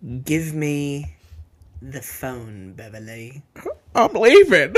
Give 0.00 0.54
me 0.54 1.14
the 1.82 2.00
phone, 2.00 2.72
Beverly. 2.72 3.42
I'm 3.94 4.14
leaving. 4.14 4.74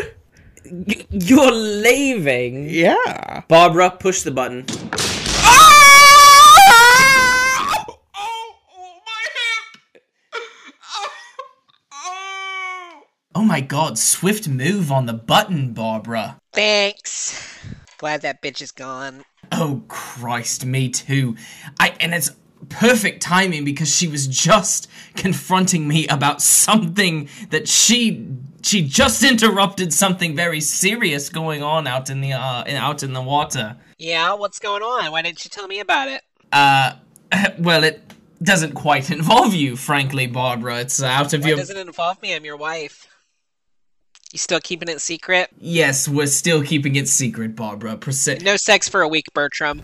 Y- 0.65 1.07
you're 1.11 1.53
leaving? 1.53 2.69
Yeah. 2.69 3.43
Barbara, 3.47 3.91
push 3.91 4.23
the 4.23 4.33
button. 4.33 4.67
Oh 13.35 13.45
my 13.45 13.61
god, 13.61 13.99
swift 13.99 14.47
move 14.49 14.91
on 14.93 15.07
the 15.07 15.13
button, 15.13 15.73
Barbara. 15.73 16.39
Thanks. 16.53 17.59
Glad 17.97 18.23
that 18.23 18.43
bitch 18.43 18.61
is 18.61 18.73
gone. 18.73 19.25
Oh 19.53 19.85
Christ, 19.89 20.67
me 20.67 20.89
too. 20.89 21.37
I 21.79 21.95
and 22.01 22.13
it's 22.13 22.33
perfect 22.73 23.23
timing 23.23 23.65
because 23.65 23.95
she 23.95 24.09
was 24.09 24.27
just 24.27 24.89
confronting 25.15 25.87
me 25.87 26.07
about 26.09 26.43
something 26.43 27.29
that 27.51 27.69
she 27.69 28.27
she 28.63 28.83
just 28.83 29.23
interrupted 29.23 29.93
something 29.93 30.37
very 30.37 30.61
serious 30.61 31.29
going 31.29 31.63
on 31.63 31.87
out 31.87 32.11
in 32.11 32.21
the 32.21 32.33
uh 32.33 32.65
out 32.69 33.03
in 33.03 33.13
the 33.13 33.23
water. 33.23 33.77
Yeah, 33.99 34.35
what's 34.35 34.59
going 34.59 34.83
on? 34.83 35.11
Why 35.13 35.23
didn't 35.23 35.45
you 35.45 35.51
tell 35.51 35.67
me 35.69 35.81
about 35.81 36.09
it? 36.09 36.23
Uh 36.53 36.95
well 37.59 37.85
it 37.85 38.03
doesn't 38.43 38.73
quite 38.73 39.11
involve 39.11 39.55
you, 39.55 39.77
frankly, 39.77 40.27
Barbara. 40.27 40.81
It's 40.81 41.03
out 41.03 41.33
of 41.33 41.43
Why 41.43 41.49
your 41.51 41.57
doesn't 41.59 41.77
involve 41.77 42.21
me? 42.23 42.35
I'm 42.35 42.45
your 42.45 42.57
wife. 42.57 43.07
You 44.33 44.39
still 44.39 44.61
keeping 44.61 44.89
it 44.89 45.01
secret? 45.01 45.51
Yes, 45.59 46.09
we're 46.09 46.27
still 46.27 46.63
keeping 46.63 46.97
it 46.97 47.07
secret, 47.07 47.55
Barbara. 47.55 47.97
Proce- 47.97 48.43
No 48.43 48.57
sex 48.57 48.89
for 48.89 49.03
a 49.03 49.09
week, 49.09 49.27
Bertram. 49.35 49.83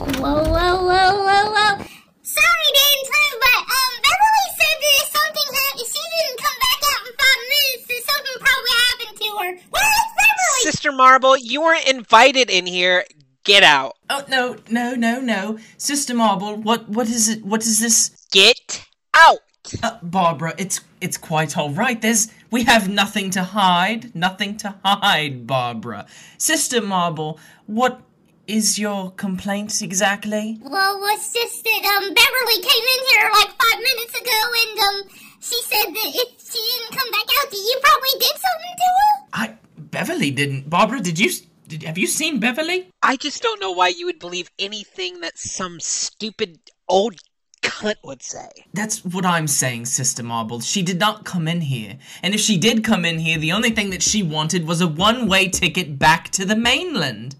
Whoa, 0.00 0.08
whoa, 0.08 0.48
whoa, 0.48 1.12
whoa, 1.28 1.44
whoa. 1.52 1.84
Sorry 2.22 2.68
to 2.72 2.84
intrude, 2.96 3.36
but, 3.44 3.60
um, 3.68 3.92
Beverly 4.00 4.48
said 4.56 4.76
that 4.80 4.94
if 4.96 5.08
something 5.12 5.48
happened, 5.52 5.88
she 5.92 6.00
didn't 6.16 6.38
come 6.40 6.56
back 6.58 6.80
out 6.88 7.02
in 7.04 7.12
five 7.20 7.40
minutes, 7.52 7.84
that 7.86 8.02
something 8.08 8.36
probably 8.40 8.74
happened 8.88 9.16
to 9.20 9.28
her. 9.36 9.68
Where 9.68 9.82
is 9.84 10.10
Beverly? 10.16 10.62
Sister 10.62 10.92
Marble, 10.92 11.36
you 11.36 11.60
weren't 11.60 11.86
invited 11.86 12.48
in 12.48 12.64
here. 12.64 13.04
Get 13.44 13.62
out. 13.62 13.96
Oh 14.08 14.24
no, 14.28 14.56
no, 14.70 14.94
no, 14.94 15.20
no. 15.20 15.58
Sister 15.76 16.14
Marble, 16.14 16.56
what 16.56 16.88
what 16.88 17.08
is 17.08 17.28
it 17.28 17.44
what 17.44 17.62
is 17.62 17.78
this? 17.78 18.26
Get 18.32 18.86
out. 19.14 19.40
Uh, 19.82 19.98
Barbara, 20.02 20.54
it's 20.56 20.80
it's 21.02 21.18
quite 21.18 21.58
all 21.58 21.70
right. 21.70 22.00
There's 22.00 22.28
we 22.50 22.64
have 22.64 22.88
nothing 22.88 23.30
to 23.30 23.42
hide, 23.42 24.14
nothing 24.14 24.56
to 24.58 24.76
hide, 24.82 25.46
Barbara. 25.46 26.06
Sister 26.38 26.80
Marble, 26.82 27.38
what 27.66 28.02
is 28.50 28.78
your 28.78 29.10
complaint 29.12 29.80
exactly? 29.82 30.58
Well, 30.62 31.00
it's 31.14 31.32
just 31.32 31.62
that, 31.64 31.82
um, 31.84 32.12
Beverly 32.14 32.60
came 32.60 32.86
in 32.94 33.00
here 33.10 33.30
like 33.38 33.50
five 33.50 33.78
minutes 33.78 34.14
ago, 34.20 34.40
and, 34.62 34.78
um, 34.86 35.10
she 35.40 35.60
said 35.62 35.86
that 35.94 36.10
if 36.22 36.28
she 36.52 36.58
didn't 36.58 36.98
come 36.98 37.10
back 37.12 37.28
out, 37.38 37.50
that 37.50 37.56
you 37.56 37.80
probably 37.82 38.14
did 38.18 38.36
something 38.46 38.76
to 38.76 38.88
her? 38.98 39.26
I 39.32 39.54
Beverly 39.78 40.30
didn't. 40.30 40.68
Barbara, 40.68 41.00
did 41.00 41.18
you 41.18 41.28
s- 41.28 41.42
did, 41.68 41.82
have 41.84 41.96
you 41.98 42.06
seen 42.06 42.38
Beverly? 42.40 42.88
I 43.02 43.16
just 43.16 43.42
don't 43.42 43.60
know 43.60 43.70
why 43.72 43.88
you 43.88 44.06
would 44.06 44.18
believe 44.18 44.50
anything 44.58 45.20
that 45.20 45.38
some 45.38 45.78
stupid 45.80 46.58
old 46.88 47.16
cunt 47.62 47.96
would 48.04 48.22
say. 48.22 48.48
That's 48.74 49.04
what 49.04 49.24
I'm 49.24 49.46
saying, 49.46 49.86
Sister 49.86 50.22
Marble. 50.22 50.60
She 50.60 50.82
did 50.82 50.98
not 50.98 51.24
come 51.24 51.46
in 51.46 51.60
here. 51.62 51.98
And 52.22 52.34
if 52.34 52.40
she 52.40 52.56
did 52.58 52.82
come 52.84 53.04
in 53.04 53.18
here, 53.20 53.38
the 53.38 53.52
only 53.52 53.70
thing 53.70 53.90
that 53.90 54.02
she 54.02 54.22
wanted 54.22 54.66
was 54.66 54.80
a 54.80 54.88
one-way 54.88 55.48
ticket 55.48 55.98
back 55.98 56.30
to 56.30 56.44
the 56.44 56.56
mainland. 56.56 57.36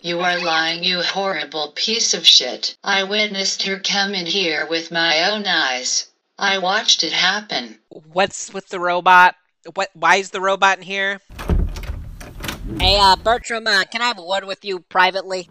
You 0.00 0.20
are 0.20 0.38
lying, 0.38 0.84
you 0.84 1.00
horrible 1.02 1.72
piece 1.74 2.12
of 2.12 2.26
shit. 2.26 2.76
I 2.84 3.04
witnessed 3.04 3.62
her 3.62 3.78
come 3.78 4.14
in 4.14 4.26
here 4.26 4.66
with 4.68 4.90
my 4.90 5.30
own 5.30 5.46
eyes. 5.46 6.08
I 6.38 6.58
watched 6.58 7.04
it 7.04 7.12
happen. 7.12 7.78
What's 7.88 8.52
with 8.52 8.68
the 8.68 8.80
robot? 8.80 9.36
What? 9.74 9.88
Why 9.94 10.16
is 10.16 10.30
the 10.30 10.42
robot 10.42 10.78
in 10.78 10.84
here? 10.84 11.20
Hey, 12.78 12.98
uh, 12.98 13.16
Bertram, 13.16 13.66
uh, 13.66 13.84
can 13.84 14.02
I 14.02 14.06
have 14.06 14.18
a 14.18 14.24
word 14.24 14.44
with 14.44 14.64
you 14.64 14.80
privately? 14.80 15.48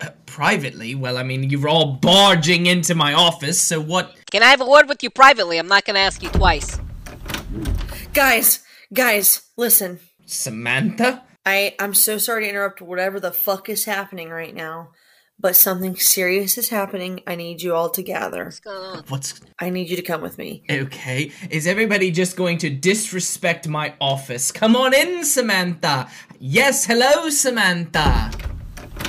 Uh, 0.00 0.08
privately? 0.26 0.94
Well, 0.94 1.18
I 1.18 1.22
mean, 1.22 1.50
you're 1.50 1.68
all 1.68 1.92
barging 1.94 2.66
into 2.66 2.94
my 2.94 3.12
office, 3.12 3.60
so 3.60 3.80
what? 3.80 4.16
Can 4.30 4.42
I 4.42 4.46
have 4.46 4.60
a 4.60 4.68
word 4.68 4.88
with 4.88 5.02
you 5.02 5.10
privately? 5.10 5.58
I'm 5.58 5.68
not 5.68 5.84
gonna 5.84 5.98
ask 5.98 6.22
you 6.22 6.30
twice. 6.30 6.80
Guys, 8.14 8.64
guys, 8.92 9.42
listen. 9.56 10.00
Samantha? 10.26 11.22
I 11.44 11.74
I'm 11.78 11.94
so 11.94 12.18
sorry 12.18 12.44
to 12.44 12.50
interrupt 12.50 12.80
whatever 12.80 13.18
the 13.20 13.32
fuck 13.32 13.68
is 13.68 13.84
happening 13.84 14.30
right 14.30 14.54
now, 14.54 14.90
but 15.38 15.56
something 15.56 15.96
serious 15.96 16.56
is 16.56 16.68
happening. 16.68 17.20
I 17.26 17.34
need 17.34 17.62
you 17.62 17.74
all 17.74 17.90
to 17.90 18.02
gather. 18.02 18.44
What's 18.44 18.60
going 18.60 18.96
on? 18.96 19.04
What's 19.08 19.40
I 19.58 19.70
need 19.70 19.90
you 19.90 19.96
to 19.96 20.02
come 20.02 20.22
with 20.22 20.38
me. 20.38 20.64
okay? 20.70 21.32
Is 21.50 21.66
everybody 21.66 22.10
just 22.10 22.36
going 22.36 22.58
to 22.58 22.70
disrespect 22.70 23.66
my 23.68 23.94
office? 24.00 24.52
Come 24.52 24.76
on 24.76 24.94
in, 24.94 25.24
Samantha. 25.24 26.08
Yes, 26.38 26.84
hello, 26.84 27.28
Samantha. 27.30 28.30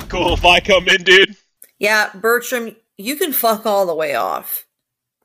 Cool 0.08 0.34
if 0.34 0.44
I 0.44 0.60
come 0.60 0.88
in, 0.88 1.02
dude. 1.02 1.36
Yeah, 1.78 2.10
Bertram, 2.14 2.76
you 2.96 3.16
can 3.16 3.32
fuck 3.32 3.66
all 3.66 3.86
the 3.86 3.94
way 3.94 4.14
off. 4.14 4.66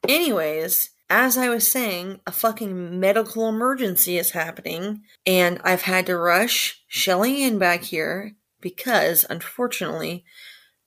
Anyways, 0.08 0.90
as 1.09 1.38
I 1.38 1.50
was 1.50 1.68
saying, 1.68 2.20
a 2.28 2.31
fucking 2.31 3.00
medical 3.00 3.50
emergency 3.50 4.18
is 4.18 4.31
happening, 4.31 5.02
and 5.25 5.59
I've 5.64 5.84
had 5.84 6.06
to 6.06 6.18
rush 6.18 6.81
Shelley 6.88 7.44
Ann 7.44 7.58
back 7.58 7.84
here 7.84 8.36
because, 8.62 9.25
unfortunately, 9.30 10.24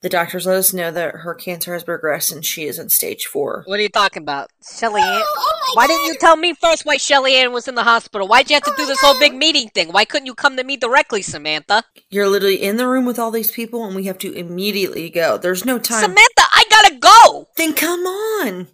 the 0.03 0.09
doctors 0.09 0.47
let 0.47 0.57
us 0.57 0.73
know 0.73 0.91
that 0.91 1.15
her 1.15 1.35
cancer 1.35 1.73
has 1.73 1.85
progressed 1.85 2.33
and 2.33 2.45
she 2.45 2.65
is 2.65 2.79
in 2.79 2.89
stage 2.89 3.27
four. 3.27 3.63
What 3.67 3.79
are 3.79 3.83
you 3.83 3.89
talking 3.89 4.23
about, 4.23 4.51
Shelley 4.69 5.01
Ann? 5.01 5.23
Oh, 5.25 5.25
oh 5.37 5.73
Why 5.75 5.87
God. 5.87 5.95
didn't 5.95 6.07
you 6.07 6.17
tell 6.19 6.37
me 6.37 6.55
first 6.55 6.85
why 6.85 6.97
Shelley 6.97 7.37
Ann 7.37 7.53
was 7.53 7.69
in 7.69 7.77
the 7.77 7.85
hospital? 7.85 8.27
Why'd 8.27 8.51
you 8.51 8.55
have 8.55 8.65
to 8.65 8.75
do 8.77 8.85
this 8.85 9.01
whole 9.01 9.19
big 9.21 9.33
meeting 9.33 9.69
thing? 9.69 9.93
Why 9.93 10.05
couldn't 10.05 10.27
you 10.27 10.35
come 10.35 10.57
to 10.57 10.65
me 10.65 10.77
directly, 10.77 11.23
Samantha? 11.23 11.85
You're 12.11 12.29
literally 12.29 12.61
in 12.61 12.79
the 12.79 12.89
room 12.89 13.05
with 13.05 13.19
all 13.19 13.31
these 13.31 13.53
people, 13.53 13.85
and 13.85 13.95
we 13.95 14.05
have 14.05 14.19
to 14.19 14.33
immediately 14.33 15.09
go. 15.09 15.39
There's 15.39 15.65
no 15.65 15.79
time. 15.79 16.03
Samantha, 16.03 16.43
I 16.53 16.65
gotta 16.69 16.97
go! 16.97 17.49
then 17.57 17.73
come 17.73 18.01
on. 18.01 18.67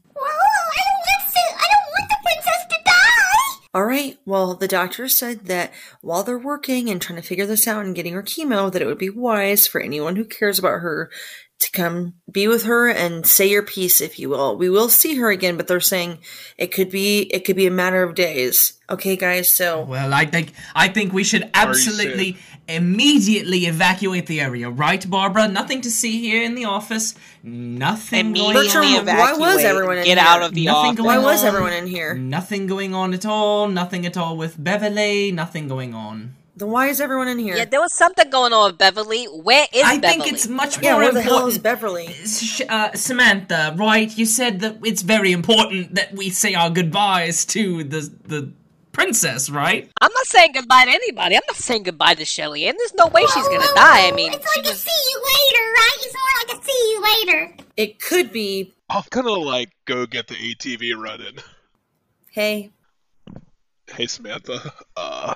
All 3.75 3.85
right. 3.85 4.19
Well, 4.25 4.55
the 4.55 4.67
doctor 4.67 5.09
said 5.09 5.45
that 5.47 5.73
while 6.01 6.23
they're 6.25 6.39
working 6.39 6.89
and 6.89 7.01
trying 7.01 7.21
to 7.21 7.27
figure 7.27 7.47
this 7.47 7.69
out 7.69 7.85
and 7.85 7.95
getting 7.95 8.15
her 8.15 8.23
chemo, 8.23 8.73
that 8.73 8.83
it 8.83 8.87
would 8.87 8.99
be 8.99 9.11
wise 9.11 9.67
for 9.67 9.81
anyone 9.81 10.17
who 10.17 10.25
cares 10.25 10.59
about 10.59 10.81
her 10.81 11.11
to 11.61 11.71
come 11.73 12.15
be 12.31 12.47
with 12.47 12.65
her 12.65 12.89
and 12.89 13.27
say 13.27 13.49
your 13.51 13.63
piece, 13.65 14.01
if 14.01 14.19
you 14.19 14.29
will. 14.29 14.57
We 14.57 14.71
will 14.71 14.89
see 14.89 15.17
her 15.17 15.31
again, 15.31 15.57
but 15.57 15.67
they're 15.67 15.81
saying 15.81 16.19
it 16.57 16.69
could 16.73 16.91
be 16.91 17.23
it 17.35 17.45
could 17.45 17.57
be 17.57 17.67
a 17.67 17.71
matter 17.71 18.03
of 18.03 18.15
days. 18.15 18.75
Okay, 18.91 19.17
guys. 19.17 19.49
So 19.51 19.83
Well, 19.83 20.15
I 20.15 20.25
think 20.25 20.53
I 20.75 20.89
think 20.89 21.13
we 21.13 21.25
should 21.25 21.51
absolutely 21.55 22.37
immediately 22.69 23.61
evacuate 23.67 24.27
the 24.27 24.41
area, 24.41 24.71
right, 24.71 25.09
Barbara? 25.09 25.49
Nothing 25.49 25.81
to 25.83 25.91
see 25.91 26.21
here 26.21 26.43
in 26.43 26.55
the 26.55 26.67
office. 26.67 27.15
Nothing 27.43 28.33
going 28.35 28.51
Immediately 28.57 28.97
on. 28.99 29.05
Bertram, 29.05 29.17
why 29.19 29.33
was 29.33 29.41
evacuate. 29.55 29.65
everyone 29.67 29.99
in 29.99 30.05
Get 30.05 30.19
here? 30.19 30.27
out 30.27 30.43
of 30.43 30.55
the 30.55 30.67
Nothing 30.67 30.87
office. 30.91 30.97
going 30.99 31.07
why 31.07 31.19
was 31.19 31.45
everyone 31.45 31.73
in 31.73 31.87
here? 31.87 32.15
Nothing 32.15 32.67
going 32.67 32.95
on 32.95 33.15
at 33.15 33.27
all. 33.27 33.69
Nothing 33.69 34.07
at 34.07 34.17
all 34.17 34.37
with 34.37 34.63
Beverly. 34.63 35.33
Nothing 35.33 35.67
going 35.67 35.95
on. 35.95 36.35
Then 36.59 36.71
why 36.71 36.89
is 36.89 37.01
everyone 37.01 37.29
in 37.29 37.39
here? 37.39 37.57
Yeah, 37.57 37.65
there 37.67 37.81
was 37.81 37.95
something 37.95 38.29
going 38.31 38.53
on 38.53 38.71
with 38.71 38.79
Beverly. 38.79 39.27
Where 39.27 39.67
is 39.73 39.83
Beverly? 39.83 39.97
I 39.97 39.99
Beverly? 40.01 40.19
think 40.25 40.35
it's 40.35 40.49
much 40.49 40.83
Yeah, 40.83 40.93
more 40.93 41.03
where 41.03 41.13
the 41.13 41.23
hell 41.23 41.47
important. 41.47 41.53
is 41.53 41.59
Beverly? 41.59 42.07
Uh, 42.69 42.93
Samantha, 42.95 43.75
right? 43.79 44.17
You 44.19 44.27
said 44.27 44.61
that 44.61 44.79
it's 44.85 45.03
very 45.03 45.31
important 45.33 45.95
that 45.95 46.13
we 46.15 46.31
say 46.31 46.55
our 46.55 46.71
goodbyes 46.71 47.45
to 47.47 47.85
the 47.85 48.11
the 48.25 48.53
princess, 48.93 49.49
right? 49.49 49.89
I'm 50.01 50.13
not 50.13 50.27
saying 50.27 50.53
goodbye 50.53 50.87
to 50.87 50.91
anybody. 50.91 51.37
I'm 51.37 51.43
not 51.47 51.57
saying 51.57 51.85
goodbye 51.85 52.15
to 52.15 52.25
Shelley 52.25 52.67
and 52.67 52.77
There's 52.77 52.95
no 52.95 53.07
way 53.07 53.23
she's 53.23 53.47
gonna 53.47 53.61
whoa, 53.61 53.75
die. 53.77 54.09
I 54.09 54.13
mean, 54.13 54.33
it's 54.33 54.53
she 54.53 54.61
like 54.61 54.73
a 54.73 54.75
see 54.75 54.91
you 55.11 55.19
later, 55.33 55.65
right? 55.79 55.99
It's 56.01 56.15
more 56.15 56.35
like 56.49 56.61
a 56.61 56.65
see 56.65 56.91
you 56.91 57.03
later. 57.03 57.57
It 57.77 58.01
could 58.01 58.33
be. 58.33 58.75
I'm 58.91 59.05
gonna 59.11 59.31
like 59.31 59.71
go 59.85 60.07
get 60.07 60.27
the 60.27 60.35
ATV 60.35 60.97
running. 60.97 61.37
Hey, 62.31 62.71
Hey 63.91 64.07
Samantha, 64.07 64.73
uh, 64.97 65.35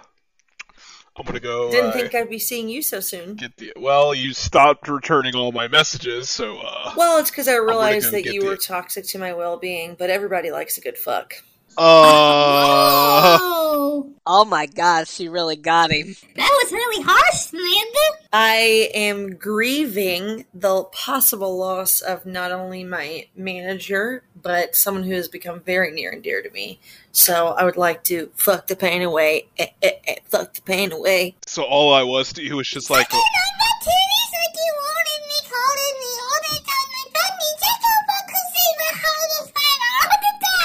I'm 1.17 1.26
gonna 1.26 1.41
go. 1.41 1.70
didn't 1.70 1.91
uh, 1.91 1.93
think 1.93 2.14
I'd 2.14 2.31
be 2.31 2.38
seeing 2.38 2.69
you 2.69 2.81
so 2.81 3.00
soon. 3.00 3.35
get 3.35 3.56
the. 3.59 3.73
Well, 3.76 4.14
you 4.14 4.32
stopped 4.32 4.88
returning 4.88 5.35
all 5.35 5.53
my 5.53 5.69
messages, 5.69 6.31
so 6.31 6.59
uh. 6.59 6.94
Well, 6.97 7.19
it's 7.19 7.31
because 7.31 7.49
I 7.49 7.56
realized 7.56 8.06
go 8.06 8.11
that 8.12 8.25
you 8.25 8.41
the- 8.41 8.47
were 8.47 8.56
toxic 8.56 9.06
to 9.09 9.19
my 9.19 9.35
well-being, 9.35 9.97
but 9.99 10.09
everybody 10.09 10.50
likes 10.50 10.79
a 10.79 10.81
good 10.81 10.97
fuck. 10.97 11.35
Uh. 11.76 13.38
oh, 13.41 14.12
oh 14.26 14.44
my 14.47 14.67
god, 14.67 15.06
she 15.06 15.29
really 15.29 15.56
got 15.56 15.91
him. 15.91 16.14
that 16.37 16.61
was 16.62 16.73
really 16.73 17.03
harsh, 17.03 17.41
Samantha. 17.41 18.22
I 18.34 18.88
am 18.94 19.37
grieving 19.37 20.46
the 20.55 20.84
possible 20.84 21.58
loss 21.58 22.00
of 22.00 22.25
not 22.25 22.50
only 22.50 22.82
my 22.82 23.26
manager, 23.37 24.25
but 24.40 24.75
someone 24.75 25.05
who 25.05 25.12
has 25.12 25.29
become 25.29 25.61
very 25.61 25.90
near 25.90 26.11
and 26.11 26.23
dear 26.23 26.40
to 26.43 26.50
me. 26.50 26.81
So 27.12 27.49
I 27.49 27.64
would 27.64 27.76
like 27.76 28.05
to 28.05 28.31
fuck 28.34 28.69
the 28.69 28.76
pain 28.76 29.02
away. 29.02 29.49
Eh, 29.58 29.67
eh, 29.82 29.90
eh, 30.06 30.17
fuck 30.25 30.55
the 30.55 30.62
pain 30.62 30.93
away. 30.93 31.37
So 31.46 31.62
all 31.62 31.93
I 31.93 32.05
was 32.05 32.32
to 32.34 32.43
you 32.43 32.56
was 32.56 32.69
just 32.69 32.88
like. 32.88 33.06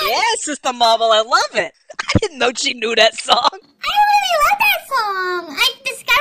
Yes, 0.03 0.45
Sister 0.45 0.71
Marble, 0.71 1.11
I 1.11 1.19
love 1.19 1.65
it. 1.65 1.73
I 1.99 2.19
didn't 2.21 2.37
know 2.37 2.51
she 2.55 2.73
knew 2.73 2.95
that 2.95 3.19
song. 3.19 3.49
I 3.51 3.57
really 3.59 4.35
love 4.45 4.59
that 4.59 4.87
song. 4.87 5.57
I 5.59 5.73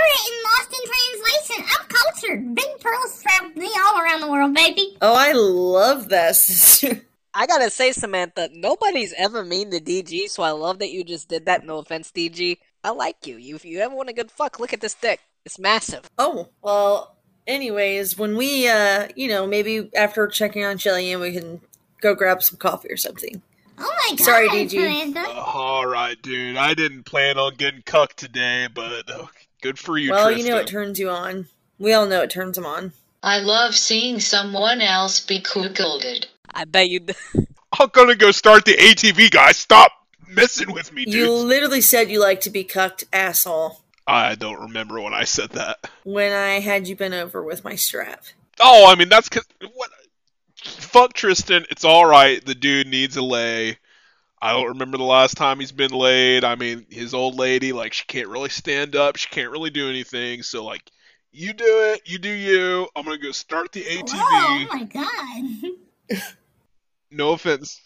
it 0.06 0.29
in 0.29 0.43
Lost 0.44 0.73
in 0.73 0.85
Translation. 0.91 1.64
I'm 1.79 1.87
cultured. 1.88 2.55
Big 2.55 2.81
pearls 2.81 3.23
travel 3.23 3.50
me 3.56 3.70
all 3.79 4.00
around 4.00 4.20
the 4.20 4.31
world, 4.31 4.55
baby. 4.55 4.97
Oh, 5.00 5.14
I 5.14 5.32
love 5.32 6.08
that, 6.11 6.37
sister. 6.37 7.03
I 7.35 7.47
gotta 7.47 7.69
say, 7.69 7.93
Samantha, 7.93 8.49
nobody's 8.55 9.12
ever 9.19 9.44
mean 9.44 9.70
to 9.70 9.81
DG, 9.81 10.31
so 10.31 10.43
I 10.43 10.53
love 10.53 10.79
that 10.79 10.91
you 10.91 11.05
just 11.05 11.29
did 11.29 11.44
that. 11.47 11.67
No 11.67 11.79
offense, 11.79 12.11
DG. 12.11 12.56
I 12.82 12.91
like 12.91 13.26
you. 13.26 13.37
you 13.37 13.56
if 13.56 13.64
you 13.64 13.81
ever 13.81 13.94
want 13.94 14.08
a 14.08 14.14
good 14.14 14.31
fuck, 14.31 14.58
look 14.58 14.73
at 14.73 14.81
this 14.81 14.94
dick. 14.94 15.20
It's 15.44 15.58
massive. 15.58 16.09
Oh, 16.19 16.49
well, 16.62 17.17
anyways, 17.47 18.17
when 18.17 18.37
we, 18.37 18.69
uh, 18.69 19.09
you 19.17 19.29
know, 19.29 19.47
maybe 19.47 19.91
after 19.94 20.26
checking 20.29 20.64
on 20.64 20.79
Shelley 20.79 21.14
we 21.17 21.32
can 21.32 21.61
go 22.00 22.14
grab 22.14 22.43
some 22.43 22.59
coffee 22.59 22.88
or 22.91 22.97
something. 22.97 23.43
Oh 23.79 23.82
my 23.82 24.17
god. 24.17 24.25
Sorry, 24.25 24.49
DG. 24.49 24.70
Samantha. 24.70 25.29
All 25.35 25.87
right, 25.87 26.20
dude. 26.23 26.56
I 26.56 26.75
didn't 26.75 27.05
plan 27.05 27.38
on 27.38 27.55
getting 27.56 27.82
cucked 27.82 28.17
today, 28.17 28.69
but 28.73 29.11
uh, 29.11 29.26
good 29.62 29.79
for 29.79 29.99
you, 29.99 30.11
well, 30.11 30.26
Tristan. 30.29 30.47
you 30.47 30.53
know 30.53 30.58
it 30.58 30.67
turns 30.67 30.99
you 30.99 31.11
on. 31.11 31.47
We 31.79 31.93
all 31.93 32.06
know 32.06 32.23
it 32.23 32.31
turns 32.31 32.56
them 32.56 32.67
on. 32.67 32.93
I 33.23 33.38
love 33.38 33.75
seeing 33.75 34.20
someone 34.20 34.81
else 34.81 35.20
be 35.20 35.41
cuckolded. 35.41 36.26
I 36.55 36.64
bet 36.64 36.88
you. 36.88 37.06
I'm 37.79 37.88
gonna 37.93 38.14
go 38.14 38.31
start 38.31 38.64
the 38.64 38.76
ATV, 38.76 39.31
guys. 39.31 39.56
Stop 39.56 39.93
messing 40.29 40.73
with 40.73 40.93
me, 40.93 41.05
dude. 41.05 41.14
You 41.14 41.32
literally 41.32 41.81
said 41.81 42.11
you 42.11 42.20
like 42.20 42.41
to 42.43 42.50
be 42.50 42.64
cucked, 42.64 43.05
asshole, 43.12 43.81
I 44.06 44.37
don't 44.37 44.61
remember 44.61 45.00
when 45.00 45.14
I 45.14 45.25
said 45.25 45.50
that. 45.50 45.91
when 46.05 46.32
I 46.32 46.61
had 46.61 46.87
you 46.87 46.94
bent 46.94 47.14
over 47.14 47.43
with 47.43 47.64
my 47.64 47.75
strap. 47.75 48.25
Oh, 48.61 48.87
I 48.91 48.94
mean 48.94 49.09
that's 49.09 49.29
cause 49.29 49.47
what? 49.75 49.91
Fuck 50.56 51.12
Tristan. 51.12 51.67
It's 51.70 51.85
all 51.85 52.06
right. 52.06 52.44
The 52.44 52.55
dude 52.55 52.87
needs 52.87 53.17
a 53.17 53.23
lay. 53.23 53.79
I 54.43 54.53
don't 54.53 54.69
remember 54.69 54.99
the 54.99 55.05
last 55.05 55.37
time 55.37 55.61
he's 55.61 55.73
been 55.73 55.93
laid. 55.93 56.44
I 56.44 56.56
mean, 56.56 56.87
his 56.91 57.15
old 57.15 57.37
lady, 57.37 57.73
like, 57.73 57.93
she 57.93 58.05
can't 58.06 58.29
really 58.29 58.50
stand 58.50 58.94
up. 58.94 59.17
She 59.17 59.29
can't 59.31 59.50
really 59.50 59.71
do 59.71 59.88
anything. 59.88 60.43
So, 60.43 60.62
like, 60.65 60.83
you 61.33 61.53
do 61.53 61.65
it. 61.93 62.03
You 62.05 62.19
do 62.19 62.31
you. 62.31 62.88
I'm 62.94 63.05
gonna 63.05 63.19
go 63.19 63.31
start 63.33 63.73
the 63.73 63.83
ATV. 63.83 64.12
Whoa, 64.12 64.67
oh 64.71 64.77
my 64.77 64.85
god. 64.85 66.23
No 67.11 67.33
offense. 67.33 67.81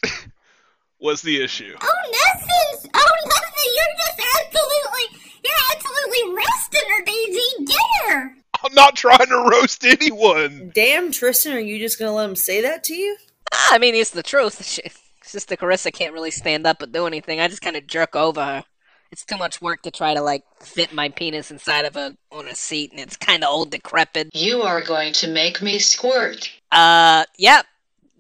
What's 0.99 1.23
the 1.23 1.43
issue? 1.43 1.75
Oh, 1.81 2.11
nothing. 2.11 2.91
Oh, 2.95 3.17
nothing. 3.27 3.73
You're 3.77 3.97
just 3.99 4.21
absolutely, 4.41 5.21
you're 5.45 5.53
absolutely 5.75 6.35
resting 6.37 6.91
her, 6.91 7.05
DG. 7.05 7.67
Get 7.67 8.09
her. 8.09 8.35
I'm 8.65 8.75
not 8.75 8.97
trying 8.97 9.29
to 9.29 9.49
roast 9.51 9.85
anyone. 9.85 10.73
Damn, 10.75 11.13
Tristan, 11.13 11.53
are 11.53 11.61
you 11.61 11.79
just 11.79 11.99
gonna 11.99 12.13
let 12.13 12.29
him 12.29 12.37
say 12.37 12.61
that 12.63 12.83
to 12.85 12.95
you? 12.95 13.17
I 13.53 13.79
mean, 13.79 13.95
it's 13.95 14.11
the 14.11 14.23
truth. 14.23 14.79
She, 15.31 15.39
Sister 15.39 15.57
Carissa 15.57 15.93
can't 15.93 16.13
really 16.13 16.31
stand 16.31 16.67
up 16.67 16.83
or 16.83 16.87
do 16.87 17.07
anything. 17.07 17.41
I 17.41 17.49
just 17.49 17.63
kind 17.63 17.77
of 17.77 17.87
jerk 17.87 18.17
over 18.17 18.45
her. 18.45 18.65
It's 19.13 19.25
too 19.25 19.37
much 19.37 19.61
work 19.61 19.83
to 19.83 19.91
try 19.91 20.15
to 20.15 20.21
like 20.21 20.45
fit 20.61 20.93
my 20.93 21.09
penis 21.09 21.51
inside 21.51 21.85
of 21.85 21.97
a 21.97 22.17
on 22.31 22.47
a 22.47 22.55
seat, 22.55 22.93
and 22.93 23.01
it's 23.01 23.17
kind 23.17 23.43
of 23.43 23.51
old, 23.51 23.71
decrepit. 23.71 24.31
You 24.35 24.63
are 24.63 24.81
going 24.81 25.13
to 25.15 25.29
make 25.29 25.61
me 25.61 25.79
squirt. 25.79 26.51
Uh, 26.71 27.25
yep. 27.37 27.67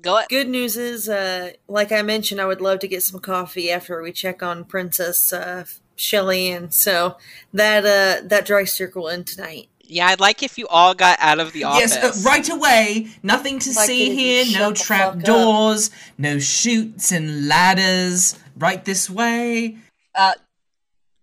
Go 0.02 0.16
ahead. 0.16 0.28
Good 0.30 0.48
news 0.48 0.76
is, 0.76 1.08
uh, 1.08 1.52
like 1.68 1.92
I 1.92 2.02
mentioned, 2.02 2.40
I 2.40 2.46
would 2.46 2.60
love 2.60 2.78
to 2.80 2.88
get 2.88 3.02
some 3.02 3.20
coffee 3.20 3.70
after 3.70 4.02
we 4.02 4.12
check 4.12 4.42
on 4.42 4.64
Princess 4.64 5.32
uh, 5.32 5.64
Shelley, 5.94 6.50
and 6.50 6.72
so 6.72 7.18
that 7.52 7.84
uh, 7.84 8.26
that 8.26 8.46
dry 8.46 8.64
circle 8.64 9.08
in 9.08 9.24
tonight. 9.24 9.68
Yeah, 9.90 10.06
I'd 10.06 10.20
like 10.20 10.42
if 10.42 10.56
you 10.56 10.69
all 10.69 10.94
got 10.94 11.19
out 11.20 11.40
of 11.40 11.52
the 11.52 11.64
office. 11.64 11.94
Yes, 11.94 12.25
uh, 12.25 12.28
right 12.28 12.48
away. 12.48 13.08
Nothing 13.22 13.58
to 13.58 13.70
Like 13.72 13.87
see 13.87 14.14
here. 14.14 14.44
No 14.58 14.70
the 14.70 14.76
trap 14.76 15.14
fuck 15.14 15.28
up. 15.28 15.81
No 16.16 16.38
chutes 16.38 17.10
and 17.10 17.48
ladders. 17.48 18.38
Right 18.56 18.84
this 18.84 19.10
way. 19.10 19.78
Uh, 20.14 20.34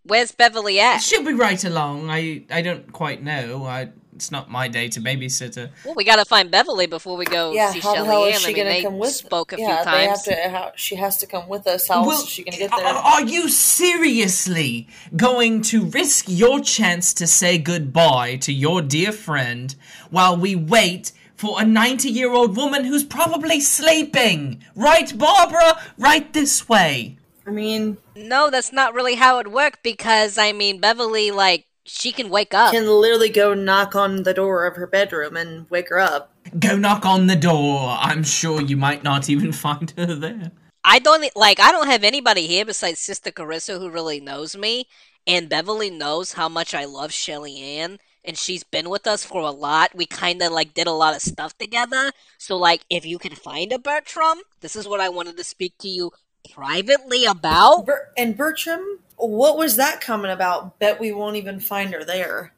where's 0.03 0.31
Beverly 0.33 0.79
at? 0.79 0.99
She'll 0.99 1.23
be 1.23 1.33
right 1.33 1.63
along. 1.63 2.09
I 2.09 2.43
I 2.51 2.61
don't 2.61 2.91
quite 2.91 3.23
know. 3.23 3.65
I, 3.65 3.89
it's 4.17 4.31
not 4.31 4.49
my 4.49 4.67
day 4.67 4.87
to 4.89 4.99
babysit 4.99 5.55
her. 5.55 5.69
Well, 5.85 5.93
we 5.95 6.03
gotta 6.03 6.25
find 6.25 6.49
Beverly 6.49 6.87
before 6.87 7.15
we 7.17 7.25
go 7.25 7.53
Yeah, 7.53 7.71
see 7.71 7.79
how 7.79 7.91
the 7.91 7.97
Shelley 7.97 8.07
hell 8.09 8.25
Ann. 8.25 8.33
is 8.33 8.39
she 8.41 8.45
I 8.45 8.47
mean, 8.47 8.57
gonna 8.57 8.69
they 8.71 8.81
come 8.81 8.97
with? 8.97 9.11
spoke 9.13 9.53
a 9.53 9.57
yeah, 9.59 9.83
few 9.83 9.91
they 9.91 10.05
times. 10.07 10.25
have 10.25 10.35
to. 10.43 10.49
How, 10.49 10.71
she 10.75 10.95
has 10.95 11.17
to 11.17 11.27
come 11.27 11.47
with 11.47 11.67
us. 11.67 11.87
How 11.87 12.03
else 12.09 12.23
is 12.23 12.29
she 12.29 12.43
gonna 12.43 12.57
get 12.57 12.73
uh, 12.73 12.77
there? 12.77 12.87
Are, 12.87 12.95
are 13.13 13.23
you 13.23 13.47
seriously 13.47 14.87
going 15.15 15.61
to 15.63 15.85
risk 15.85 16.25
your 16.27 16.59
chance 16.61 17.13
to 17.13 17.27
say 17.27 17.57
goodbye 17.59 18.37
to 18.37 18.51
your 18.51 18.81
dear 18.81 19.11
friend 19.11 19.75
while 20.09 20.35
we 20.35 20.55
wait 20.55 21.11
for 21.35 21.61
a 21.61 21.65
90 21.65 22.09
year 22.09 22.31
old 22.33 22.57
woman 22.57 22.85
who's 22.85 23.03
probably 23.03 23.59
sleeping? 23.61 24.63
Right, 24.75 25.15
Barbara? 25.17 25.79
Right 25.97 26.31
this 26.33 26.67
way. 26.67 27.17
I 27.45 27.51
mean, 27.51 27.97
No, 28.15 28.49
that's 28.49 28.73
not 28.73 28.93
really 28.93 29.15
how 29.15 29.39
it 29.39 29.51
worked 29.51 29.81
because 29.83 30.37
I 30.37 30.51
mean, 30.51 30.79
Beverly, 30.81 31.31
like, 31.31 31.65
she 31.87 32.11
can 32.11 32.29
wake 32.29 32.53
up. 32.53 32.73
can 32.73 32.87
literally 32.87 33.29
go 33.29 33.53
knock 33.53 33.95
on 33.95 34.23
the 34.23 34.33
door 34.33 34.65
of 34.65 34.75
her 34.75 34.87
bedroom 34.87 35.37
and 35.37 35.69
wake 35.69 35.89
her 35.89 35.99
up. 35.99 36.33
Go 36.59 36.77
knock 36.77 37.05
on 37.05 37.27
the 37.27 37.35
door. 37.35 37.97
I'm 37.99 38.23
sure 38.23 38.61
you 38.61 38.77
might 38.77 39.03
not 39.03 39.29
even 39.29 39.51
find 39.65 39.91
her 39.97 40.13
there. 40.13 40.51
I 40.83 40.99
don't 40.99 41.23
e, 41.23 41.31
like. 41.35 41.59
I 41.59 41.71
don't 41.71 41.87
have 41.87 42.03
anybody 42.03 42.47
here 42.47 42.65
besides 42.65 42.99
Sister 42.99 43.31
Carissa 43.31 43.79
who 43.79 43.89
really 43.89 44.19
knows 44.19 44.55
me, 44.55 44.87
and 45.25 45.49
Beverly 45.49 45.89
knows 45.89 46.33
how 46.33 46.47
much 46.47 46.73
I 46.73 46.85
love 46.85 47.11
Shelley 47.11 47.59
Ann, 47.59 47.99
and 48.23 48.37
she's 48.37 48.63
been 48.63 48.89
with 48.89 49.07
us 49.07 49.23
for 49.23 49.41
a 49.41 49.51
lot. 49.51 49.95
We 49.95 50.05
kind 50.05 50.41
of 50.41 50.51
like 50.51 50.73
did 50.73 50.87
a 50.87 50.93
lot 50.93 51.15
of 51.15 51.21
stuff 51.21 51.57
together. 51.57 52.11
So 52.37 52.57
like, 52.57 52.85
if 52.89 53.05
you 53.05 53.17
can 53.17 53.35
find 53.35 53.73
a 53.73 53.79
Bertram, 53.79 54.39
this 54.61 54.75
is 54.75 54.87
what 54.87 55.01
I 55.01 55.09
wanted 55.09 55.35
to 55.37 55.43
speak 55.43 55.77
to 55.79 55.89
you 55.89 56.11
privately 56.53 57.25
about. 57.25 57.85
Ber- 57.85 58.13
and 58.17 58.37
Bertram, 58.37 58.99
what 59.17 59.57
was 59.57 59.75
that 59.75 60.01
coming 60.01 60.31
about? 60.31 60.79
Bet 60.79 60.99
we 60.99 61.11
won't 61.11 61.35
even 61.35 61.59
find 61.59 61.93
her 61.93 62.03
there. 62.03 62.53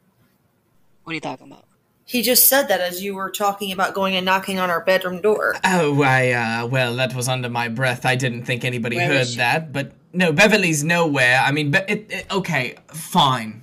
What 1.04 1.12
are 1.12 1.16
you 1.16 1.22
talking 1.22 1.48
about? 1.48 1.66
He 2.06 2.24
just 2.24 2.48
said 2.48 2.70
that 2.70 2.82
as 2.82 3.04
you 3.04 3.14
were 3.14 3.30
talking 3.30 3.72
about 3.72 3.94
going 3.94 4.16
and 4.16 4.26
knocking 4.26 4.58
on 4.58 4.72
our 4.72 4.84
bedroom 4.84 5.22
door. 5.22 5.56
Oh, 5.64 6.02
I, 6.02 6.32
uh, 6.32 6.66
well, 6.66 6.96
that 6.96 7.14
was 7.14 7.28
under 7.28 7.50
my 7.50 7.68
breath. 7.68 8.04
I 8.04 8.16
didn't 8.16 8.46
think 8.46 8.66
anybody 8.66 8.96
Where 8.96 9.08
heard 9.08 9.28
that, 9.38 9.72
but 9.72 9.92
no, 10.12 10.32
Beverly's 10.32 10.84
nowhere. 10.84 11.40
I 11.46 11.52
mean, 11.52 11.70
be- 11.70 11.78
it, 11.88 12.08
it, 12.10 12.26
okay, 12.32 12.78
fine. 12.88 13.62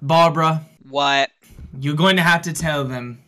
Barbara, 0.00 0.64
What? 0.88 1.30
you're 1.80 1.96
going 1.96 2.14
to 2.16 2.22
have 2.22 2.42
to 2.42 2.52
tell 2.52 2.84
them. 2.84 3.20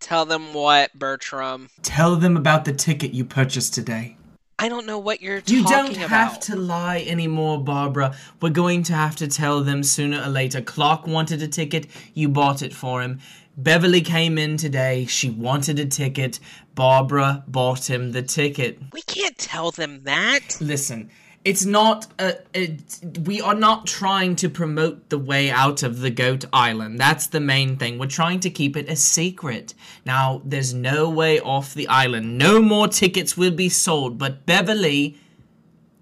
Tell 0.00 0.26
them 0.26 0.52
what, 0.52 0.92
Bertram. 0.92 1.70
Tell 1.82 2.16
them 2.16 2.36
about 2.36 2.66
the 2.66 2.74
ticket 2.74 3.12
you 3.14 3.24
purchased 3.24 3.72
today. 3.72 4.18
I 4.58 4.68
don't 4.68 4.86
know 4.86 4.98
what 4.98 5.20
you're 5.20 5.40
talking 5.40 5.60
about. 5.60 5.70
You 5.70 5.76
don't 5.76 5.96
about. 5.96 6.10
have 6.10 6.40
to 6.40 6.56
lie 6.56 7.04
anymore, 7.06 7.62
Barbara. 7.62 8.14
We're 8.40 8.50
going 8.50 8.82
to 8.84 8.94
have 8.94 9.16
to 9.16 9.26
tell 9.28 9.62
them 9.62 9.82
sooner 9.82 10.22
or 10.22 10.28
later. 10.28 10.60
Clark 10.60 11.06
wanted 11.06 11.42
a 11.42 11.48
ticket, 11.48 11.86
you 12.14 12.28
bought 12.28 12.62
it 12.62 12.72
for 12.72 13.02
him. 13.02 13.20
Beverly 13.56 14.00
came 14.00 14.36
in 14.36 14.56
today, 14.56 15.06
she 15.06 15.30
wanted 15.30 15.78
a 15.78 15.86
ticket. 15.86 16.40
Barbara 16.74 17.44
bought 17.46 17.88
him 17.88 18.12
the 18.12 18.22
ticket. 18.22 18.78
We 18.92 19.02
can't 19.02 19.38
tell 19.38 19.70
them 19.70 20.02
that. 20.04 20.58
Listen, 20.60 21.10
it's 21.44 21.64
not 21.64 22.06
a, 22.18 22.36
it, 22.54 23.00
we 23.26 23.40
are 23.40 23.54
not 23.54 23.86
trying 23.86 24.34
to 24.36 24.48
promote 24.48 25.10
the 25.10 25.18
way 25.18 25.50
out 25.50 25.82
of 25.82 26.00
the 26.00 26.10
goat 26.10 26.44
island 26.52 26.98
that's 26.98 27.26
the 27.28 27.40
main 27.40 27.76
thing 27.76 27.98
we're 27.98 28.06
trying 28.06 28.40
to 28.40 28.50
keep 28.50 28.76
it 28.76 28.88
a 28.88 28.96
secret 28.96 29.74
now 30.06 30.40
there's 30.44 30.72
no 30.72 31.08
way 31.08 31.40
off 31.40 31.74
the 31.74 31.88
island 31.88 32.38
no 32.38 32.60
more 32.60 32.88
tickets 32.88 33.36
will 33.36 33.50
be 33.50 33.68
sold 33.68 34.18
but 34.18 34.46
beverly 34.46 35.18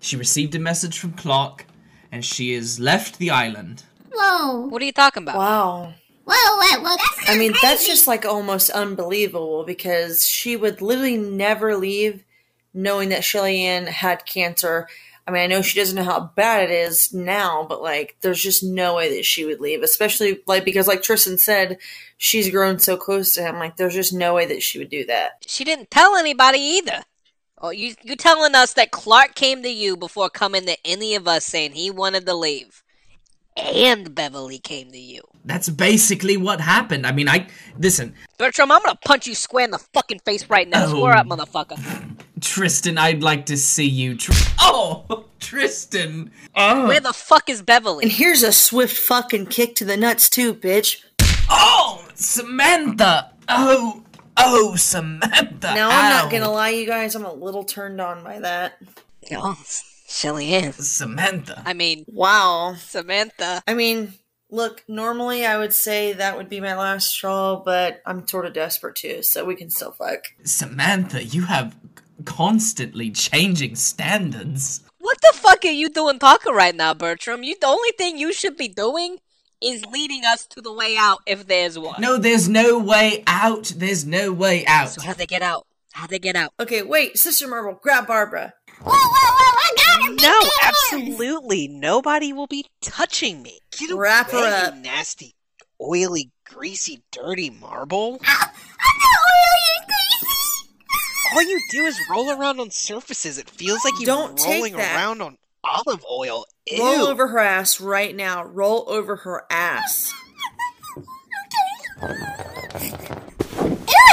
she 0.01 0.17
received 0.17 0.55
a 0.55 0.59
message 0.59 0.99
from 0.99 1.13
clark 1.13 1.67
and 2.11 2.25
she 2.25 2.55
has 2.55 2.79
left 2.79 3.19
the 3.19 3.31
island 3.31 3.85
Whoa. 4.15 4.67
What 4.67 4.83
are 4.83 4.85
you 4.85 4.93
talking 4.93 5.23
about? 5.23 5.37
Wow. 5.37 5.95
Whoa, 6.25 6.35
whoa, 6.35 6.81
whoa. 6.83 6.97
That's 6.97 7.19
I 7.19 7.25
kinda 7.33 7.39
mean, 7.39 7.55
that's 7.63 7.87
just 7.87 8.07
like 8.07 8.25
almost 8.25 8.71
unbelievable 8.71 9.65
because 9.65 10.27
she 10.27 10.57
would 10.57 10.81
literally 10.81 11.17
never 11.17 11.77
leave 11.77 12.25
knowing 12.75 13.09
that 13.11 13.25
Shelley 13.25 13.63
Ann 13.65 13.87
had 13.87 14.25
cancer. 14.25 14.89
I 15.27 15.31
mean, 15.31 15.43
I 15.43 15.47
know 15.47 15.63
she 15.63 15.79
doesn't 15.79 15.95
know 15.95 16.03
how 16.03 16.33
bad 16.35 16.69
it 16.69 16.73
is 16.73 17.13
now, 17.13 17.65
but 17.69 17.81
like, 17.81 18.17
there's 18.23 18.43
just 18.43 18.65
no 18.65 18.97
way 18.97 19.17
that 19.17 19.25
she 19.25 19.45
would 19.45 19.61
leave, 19.61 19.83
especially 19.83 20.41
like 20.47 20.65
because, 20.65 20.89
like 20.89 21.03
Tristan 21.03 21.39
said, 21.39 21.79
she's 22.17 22.51
grown 22.51 22.79
so 22.79 22.97
close 22.97 23.35
to 23.35 23.43
him. 23.43 23.59
Like, 23.59 23.77
there's 23.77 23.95
just 23.95 24.13
no 24.13 24.35
way 24.35 24.47
that 24.47 24.63
she 24.63 24.79
would 24.79 24.91
do 24.91 25.05
that. 25.07 25.45
She 25.47 25.65
didn't 25.65 25.91
tell 25.91 26.17
anybody 26.17 26.59
either. 26.59 27.05
Oh, 27.59 27.71
you 27.71 27.95
you 28.03 28.17
telling 28.17 28.57
us 28.57 28.73
that 28.73 28.91
Clark 28.91 29.37
came 29.37 29.63
to 29.63 29.69
you 29.69 29.97
before 29.97 30.29
coming 30.29 30.67
to 30.67 30.77
any 30.85 31.15
of 31.15 31.29
us 31.29 31.45
saying 31.45 31.73
he 31.73 31.93
wanted 31.93 32.27
to 32.27 32.35
leave, 32.35 32.82
and 33.57 34.15
Beverly 34.15 34.59
came 34.59 34.91
to 34.93 34.99
you. 34.99 35.23
that's 35.45 35.69
basically 35.69 36.37
what 36.37 36.61
happened 36.61 37.07
i 37.07 37.13
mean 37.13 37.29
i 37.29 37.47
listen 37.79 38.15
Bertram, 38.39 38.73
I'm 38.73 38.83
gonna 38.83 38.99
punch 39.05 39.27
you 39.27 39.35
square 39.35 39.65
in 39.65 39.71
the 39.71 39.79
fucking 39.79 40.19
face 40.21 40.49
right 40.51 40.69
now. 40.69 40.85
Oh. 40.87 40.99
Swear 40.99 41.17
up, 41.17 41.27
motherfucker. 41.27 41.79
tristan 42.41 42.99
i'd 42.99 43.23
like 43.23 43.47
to 43.47 43.57
see 43.57 43.87
you 43.89 44.17
Tr- 44.17 44.33
oh 44.61 45.25
tristan 45.41 46.31
oh 46.57 46.89
Where 46.89 47.01
the 47.01 47.13
fuck 47.13 47.49
is 47.51 47.63
Beverly? 47.63 48.05
And 48.05 48.13
here's 48.13 48.43
a 48.43 48.53
swift 48.53 48.97
fucking 48.97 49.47
kick 49.47 49.75
to 49.77 49.85
the 49.85 49.97
nuts 49.97 50.29
too, 50.31 50.55
bitch. 50.55 51.03
Oh, 51.51 52.07
Samantha! 52.15 53.33
Oh, 53.49 54.03
oh, 54.37 54.77
Samantha! 54.77 55.75
Now 55.75 55.89
I'm 55.91 56.13
Ow. 56.13 56.23
not 56.23 56.31
gonna 56.33 56.51
lie, 56.51 56.71
you 56.71 56.87
guys, 56.87 57.15
I'm 57.15 57.25
a 57.25 57.33
little 57.33 57.65
turned 57.65 58.01
on 58.01 58.23
by 58.25 58.39
that. 58.41 58.79
Oh, 59.33 59.57
Shelley 60.13 60.53
Ann. 60.55 60.73
Samantha. 60.73 61.63
I 61.65 61.73
mean, 61.73 62.05
Wow. 62.07 62.77
Samantha. 62.79 63.63
I 63.67 63.75
mean, 63.75 64.15
look, 64.51 64.85
normally 64.87 65.47
I 65.47 65.59
would 65.59 65.73
say 65.73 66.13
that 66.13 66.37
would 66.37 66.49
be 66.49 66.61
my 66.61 66.77
last 66.77 67.09
straw, 67.11 67.57
but 67.65 68.03
I'm 68.07 68.27
sort 68.29 68.47
of 68.47 68.53
desperate 68.53 68.97
too, 68.97 69.23
so 69.23 69.45
we 69.45 69.57
can 69.57 69.71
still 69.71 69.93
fuck. 69.93 70.25
Samantha, 70.45 71.25
you 71.25 71.43
have 71.43 71.75
constantly 72.25 73.11
changing 73.11 73.75
standards. 73.75 74.83
What 74.99 75.19
the 75.21 75.33
fuck 75.37 75.65
are 75.65 75.69
you 75.71 75.89
doing 75.89 76.19
talking 76.19 76.55
right 76.55 76.75
now, 76.75 76.95
Bertram? 76.95 77.43
You 77.43 77.57
the 77.61 77.67
only 77.67 77.91
thing 77.99 78.19
you 78.19 78.33
should 78.33 78.57
be 78.57 78.69
doing 78.69 79.19
is 79.61 79.85
leading 79.87 80.25
us 80.25 80.47
to 80.47 80.61
the 80.61 80.73
way 80.73 80.97
out 80.97 81.21
if 81.27 81.47
there's 81.47 81.79
one. 81.79 82.01
No, 82.01 82.19
there's 82.19 82.49
no 82.49 82.79
way 82.79 83.25
out. 83.27 83.73
There's 83.77 84.05
no 84.05 84.33
way 84.33 84.65
out. 84.67 84.91
So 84.91 85.03
how'd 85.03 85.17
they 85.17 85.27
get 85.27 85.43
out? 85.43 85.67
How'd 85.93 86.11
they 86.11 86.19
get 86.19 86.37
out? 86.37 86.53
Okay, 86.59 86.83
wait, 86.83 87.19
Sister 87.19 87.47
Marble, 87.49 87.79
grab 87.83 88.07
Barbara. 88.07 88.55
Whoa, 88.85 88.91
whoa, 88.93 89.33
whoa, 89.37 89.57
I 89.59 89.75
got 89.77 90.03
her! 90.05 90.15
No, 90.15 90.41
big 90.41 90.51
hands. 90.61 90.77
absolutely. 91.19 91.69
Nobody 91.69 92.33
will 92.33 92.47
be 92.47 92.67
touching 92.81 93.43
me. 93.43 93.59
Get 93.79 93.91
Wrap 93.95 94.31
her 94.31 94.69
up. 94.69 94.77
nasty, 94.77 95.35
oily, 95.81 96.31
greasy, 96.45 97.03
dirty 97.13 97.51
marble. 97.51 98.19
I'm 98.27 98.99
not 98.99 99.21
oily 99.29 99.63
and 99.79 99.87
greasy. 99.87 101.35
All 101.35 101.43
you 101.43 101.61
do 101.71 101.85
is 101.87 101.99
roll 102.11 102.31
around 102.31 102.61
on 102.61 102.71
surfaces. 102.71 103.39
It 103.39 103.49
feels 103.49 103.85
like 103.85 103.95
you're 103.99 104.07
Don't 104.07 104.37
take 104.37 104.57
rolling 104.57 104.75
around 104.77 105.23
on 105.23 105.39
olive 105.65 106.05
oil. 106.11 106.45
Ew. 106.71 106.79
Roll 106.83 107.07
over 107.07 107.29
her 107.29 107.39
ass 107.39 107.81
right 107.81 108.15
now. 108.15 108.45
Roll 108.45 108.85
over 108.89 109.17
her 109.17 109.45
ass. 109.51 110.13
Ew, 112.03 112.15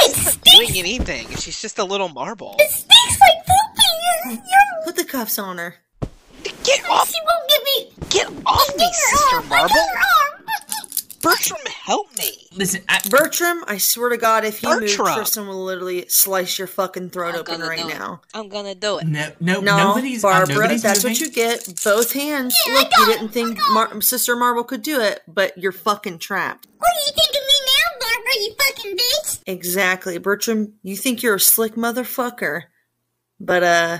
it 0.02 0.14
stinks. 0.14 0.36
doing 0.58 0.78
anything. 0.78 1.28
She's 1.36 1.60
just 1.60 1.78
a 1.78 1.84
little 1.84 2.08
marble. 2.08 2.56
It 2.58 2.70
stinks 2.70 3.20
like 3.20 3.20
poopy. 3.20 3.20
You're, 3.20 3.29
Put 4.84 4.96
the 4.96 5.04
cuffs 5.04 5.38
on 5.38 5.58
her. 5.58 5.74
Get 6.64 6.84
off! 6.88 7.08
she 7.10 7.14
won't 7.26 7.48
give 7.50 7.62
me. 7.64 8.08
Get 8.10 8.46
off 8.46 8.76
me, 8.76 8.88
Sister 8.92 9.36
arm. 9.36 9.48
Marble! 9.48 9.68
got 9.68 9.88
her 9.90 9.96
arm. 9.96 10.44
Bertram, 11.22 11.58
help 11.84 12.06
me! 12.16 12.46
Listen, 12.56 12.80
I, 12.88 12.98
Bertram, 13.10 13.62
I 13.66 13.76
swear 13.76 14.08
to 14.08 14.16
God, 14.16 14.44
if 14.46 14.62
you 14.62 14.70
move, 14.70 14.80
Bertram. 14.80 15.14
Tristan 15.16 15.46
will 15.46 15.62
literally 15.64 16.06
slice 16.08 16.58
your 16.58 16.66
fucking 16.66 17.10
throat 17.10 17.34
I'm 17.34 17.40
open 17.40 17.60
right 17.60 17.78
do 17.78 17.88
it. 17.88 17.98
now. 17.98 18.22
I'm 18.32 18.48
gonna 18.48 18.74
do 18.74 18.98
it. 18.98 19.06
no, 19.06 19.30
no, 19.38 19.60
No, 19.60 19.76
nobody's. 19.76 20.24
uh, 20.24 20.28
Barbara, 20.28 20.54
nobody's 20.54 20.82
that's 20.82 21.04
moving. 21.04 21.12
what 21.16 21.20
you 21.20 21.30
get. 21.30 21.68
Both 21.84 22.12
hands. 22.12 22.56
Yeah, 22.66 22.72
Look, 22.74 22.88
you 22.98 23.06
didn't 23.06 23.28
think 23.30 23.58
Mar- 23.72 24.00
Sister 24.00 24.34
Marble 24.34 24.64
could 24.64 24.82
do 24.82 24.98
it, 25.00 25.20
but 25.28 25.56
you're 25.58 25.72
fucking 25.72 26.20
trapped. 26.20 26.66
What 26.78 26.88
do 26.94 27.00
you 27.10 27.12
think 27.14 27.28
of 27.36 27.42
me 27.46 27.54
now, 27.66 28.06
Barbara? 28.06 28.32
You 28.36 28.54
fucking 28.66 28.96
bitch. 28.96 29.42
Exactly, 29.46 30.16
Bertram. 30.18 30.72
You 30.82 30.96
think 30.96 31.22
you're 31.22 31.34
a 31.34 31.40
slick 31.40 31.74
motherfucker, 31.74 32.62
but 33.38 33.62
uh, 33.62 33.98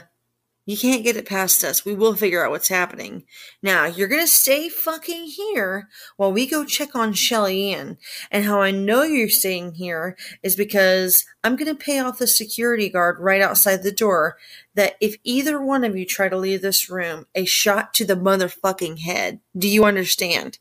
you 0.70 0.76
can't 0.76 1.02
get 1.02 1.16
it 1.16 1.26
past 1.26 1.64
us. 1.64 1.84
We 1.84 1.94
will 1.94 2.14
figure 2.14 2.44
out 2.44 2.52
what's 2.52 2.68
happening. 2.68 3.24
Now 3.60 3.86
you're 3.86 4.06
gonna 4.06 4.28
stay 4.28 4.68
fucking 4.68 5.24
here 5.24 5.88
while 6.16 6.30
we 6.30 6.46
go 6.46 6.64
check 6.64 6.94
on 6.94 7.12
Shelley 7.12 7.74
Ann. 7.74 7.98
And 8.30 8.44
how 8.44 8.60
I 8.60 8.70
know 8.70 9.02
you're 9.02 9.28
staying 9.28 9.74
here 9.74 10.16
is 10.44 10.54
because 10.54 11.24
I'm 11.42 11.56
gonna 11.56 11.74
pay 11.74 11.98
off 11.98 12.18
the 12.18 12.28
security 12.28 12.88
guard 12.88 13.18
right 13.18 13.42
outside 13.42 13.82
the 13.82 13.90
door. 13.90 14.36
That 14.76 14.94
if 15.00 15.16
either 15.24 15.60
one 15.60 15.82
of 15.82 15.96
you 15.96 16.06
try 16.06 16.28
to 16.28 16.36
leave 16.36 16.62
this 16.62 16.88
room, 16.88 17.26
a 17.34 17.44
shot 17.44 17.92
to 17.94 18.04
the 18.04 18.14
motherfucking 18.14 19.00
head. 19.00 19.40
Do 19.58 19.68
you 19.68 19.84
understand? 19.84 20.58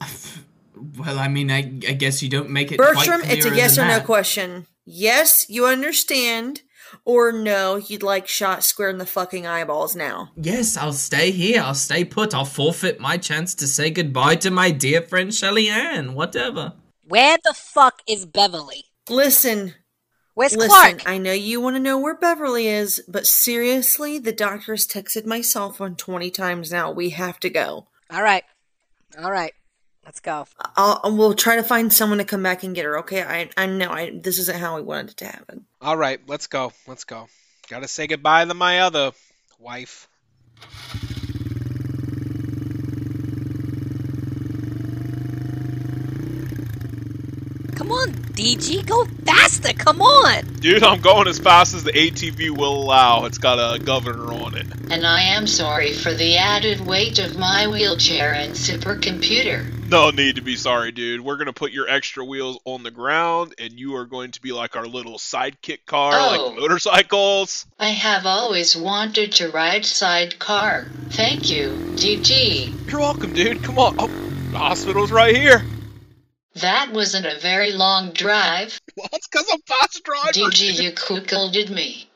Well, 0.98 1.18
I 1.18 1.28
mean, 1.28 1.50
I, 1.50 1.58
I 1.58 1.94
guess 1.94 2.22
you 2.22 2.28
don't 2.28 2.50
make 2.50 2.70
it. 2.70 2.76
quite 2.76 2.94
Bertram, 2.94 3.22
it's 3.24 3.46
a 3.46 3.56
yes 3.56 3.78
or 3.78 3.82
than 3.82 3.98
no 3.98 4.04
question. 4.04 4.66
Yes, 4.84 5.46
you 5.48 5.66
understand, 5.66 6.60
or 7.04 7.32
no, 7.32 7.76
you'd 7.76 8.02
like 8.02 8.28
shot 8.28 8.64
square 8.64 8.90
in 8.90 8.98
the 8.98 9.06
fucking 9.06 9.46
eyeballs 9.46 9.96
now. 9.96 10.30
Yes, 10.36 10.76
I'll 10.76 10.92
stay 10.92 11.30
here. 11.30 11.62
I'll 11.62 11.74
stay 11.74 12.04
put. 12.04 12.34
I'll 12.34 12.44
forfeit 12.44 13.00
my 13.00 13.16
chance 13.16 13.54
to 13.56 13.66
say 13.66 13.90
goodbye 13.90 14.36
to 14.36 14.50
my 14.50 14.70
dear 14.70 15.02
friend 15.02 15.34
Shelley 15.34 15.68
Ann. 15.68 16.14
Whatever. 16.14 16.74
Where 17.02 17.38
the 17.42 17.54
fuck 17.54 18.02
is 18.08 18.26
Beverly? 18.26 18.84
Listen, 19.08 19.74
Where's 20.36 20.54
listen, 20.54 20.68
Clark? 20.68 21.08
I 21.08 21.16
know 21.16 21.32
you 21.32 21.62
want 21.62 21.76
to 21.76 21.80
know 21.80 21.98
where 21.98 22.14
Beverly 22.14 22.66
is, 22.66 23.02
but 23.08 23.26
seriously, 23.26 24.18
the 24.18 24.32
doctor 24.32 24.74
has 24.74 24.86
texted 24.86 25.24
my 25.24 25.40
cell 25.40 25.72
phone 25.72 25.96
20 25.96 26.30
times 26.30 26.70
now. 26.70 26.90
We 26.90 27.10
have 27.10 27.40
to 27.40 27.48
go. 27.48 27.86
All 28.10 28.22
right, 28.22 28.44
all 29.18 29.30
right, 29.30 29.54
let's 30.06 30.20
go. 30.20 30.46
I'll, 30.76 31.00
we'll 31.04 31.34
try 31.34 31.56
to 31.56 31.62
find 31.62 31.92
someone 31.92 32.18
to 32.18 32.24
come 32.24 32.42
back 32.42 32.62
and 32.62 32.74
get 32.74 32.84
her, 32.86 33.00
okay? 33.00 33.22
I, 33.22 33.50
I 33.56 33.66
know 33.66 33.90
I, 33.90 34.18
this 34.18 34.38
isn't 34.38 34.56
how 34.56 34.76
we 34.76 34.82
wanted 34.82 35.10
it 35.10 35.16
to 35.18 35.26
happen. 35.26 35.66
All 35.82 35.96
right, 35.96 36.20
let's 36.26 36.46
go. 36.46 36.72
Let's 36.86 37.04
go. 37.04 37.28
Gotta 37.68 37.88
say 37.88 38.06
goodbye 38.06 38.44
to 38.44 38.54
my 38.54 38.80
other 38.80 39.12
wife. 39.58 40.08
Come 47.86 47.98
on, 47.98 48.12
DG, 48.34 48.84
go 48.84 49.04
faster. 49.24 49.72
Come 49.72 50.02
on. 50.02 50.42
Dude, 50.54 50.82
I'm 50.82 51.00
going 51.00 51.28
as 51.28 51.38
fast 51.38 51.72
as 51.72 51.84
the 51.84 51.92
ATV 51.92 52.50
will 52.50 52.82
allow. 52.82 53.26
It's 53.26 53.38
got 53.38 53.58
a 53.60 53.78
governor 53.78 54.32
on 54.32 54.56
it. 54.56 54.66
And 54.90 55.06
I 55.06 55.20
am 55.20 55.46
sorry 55.46 55.92
for 55.92 56.12
the 56.12 56.36
added 56.36 56.84
weight 56.84 57.20
of 57.20 57.38
my 57.38 57.68
wheelchair 57.68 58.34
and 58.34 58.54
supercomputer. 58.54 59.88
No 59.88 60.10
need 60.10 60.34
to 60.34 60.42
be 60.42 60.56
sorry, 60.56 60.90
dude. 60.90 61.20
We're 61.20 61.36
gonna 61.36 61.52
put 61.52 61.70
your 61.70 61.88
extra 61.88 62.24
wheels 62.24 62.58
on 62.64 62.82
the 62.82 62.90
ground, 62.90 63.54
and 63.60 63.78
you 63.78 63.94
are 63.94 64.04
going 64.04 64.32
to 64.32 64.42
be 64.42 64.50
like 64.50 64.74
our 64.74 64.86
little 64.88 65.16
sidekick 65.16 65.86
car, 65.86 66.12
Oh. 66.16 66.48
like 66.48 66.58
motorcycles. 66.58 67.66
I 67.78 67.90
have 67.90 68.26
always 68.26 68.76
wanted 68.76 69.30
to 69.34 69.50
ride 69.50 69.86
sidecar. 69.86 70.88
Thank 71.10 71.52
you, 71.52 71.68
DG. 71.94 72.90
You're 72.90 72.98
welcome, 72.98 73.32
dude. 73.32 73.62
Come 73.62 73.78
on. 73.78 73.94
Oh, 74.00 74.08
the 74.50 74.58
hospital's 74.58 75.12
right 75.12 75.36
here. 75.36 75.64
That 76.56 76.92
wasn't 76.92 77.26
a 77.26 77.38
very 77.38 77.72
long 77.72 78.12
drive. 78.12 78.80
Well, 78.96 79.08
it's 79.12 79.28
because 79.28 79.46
I'm 79.52 79.60
fast 79.62 80.02
driver. 80.04 80.32
DG, 80.32 80.82
you 80.82 80.92
cuckolded 80.92 81.70
me. 81.70 82.08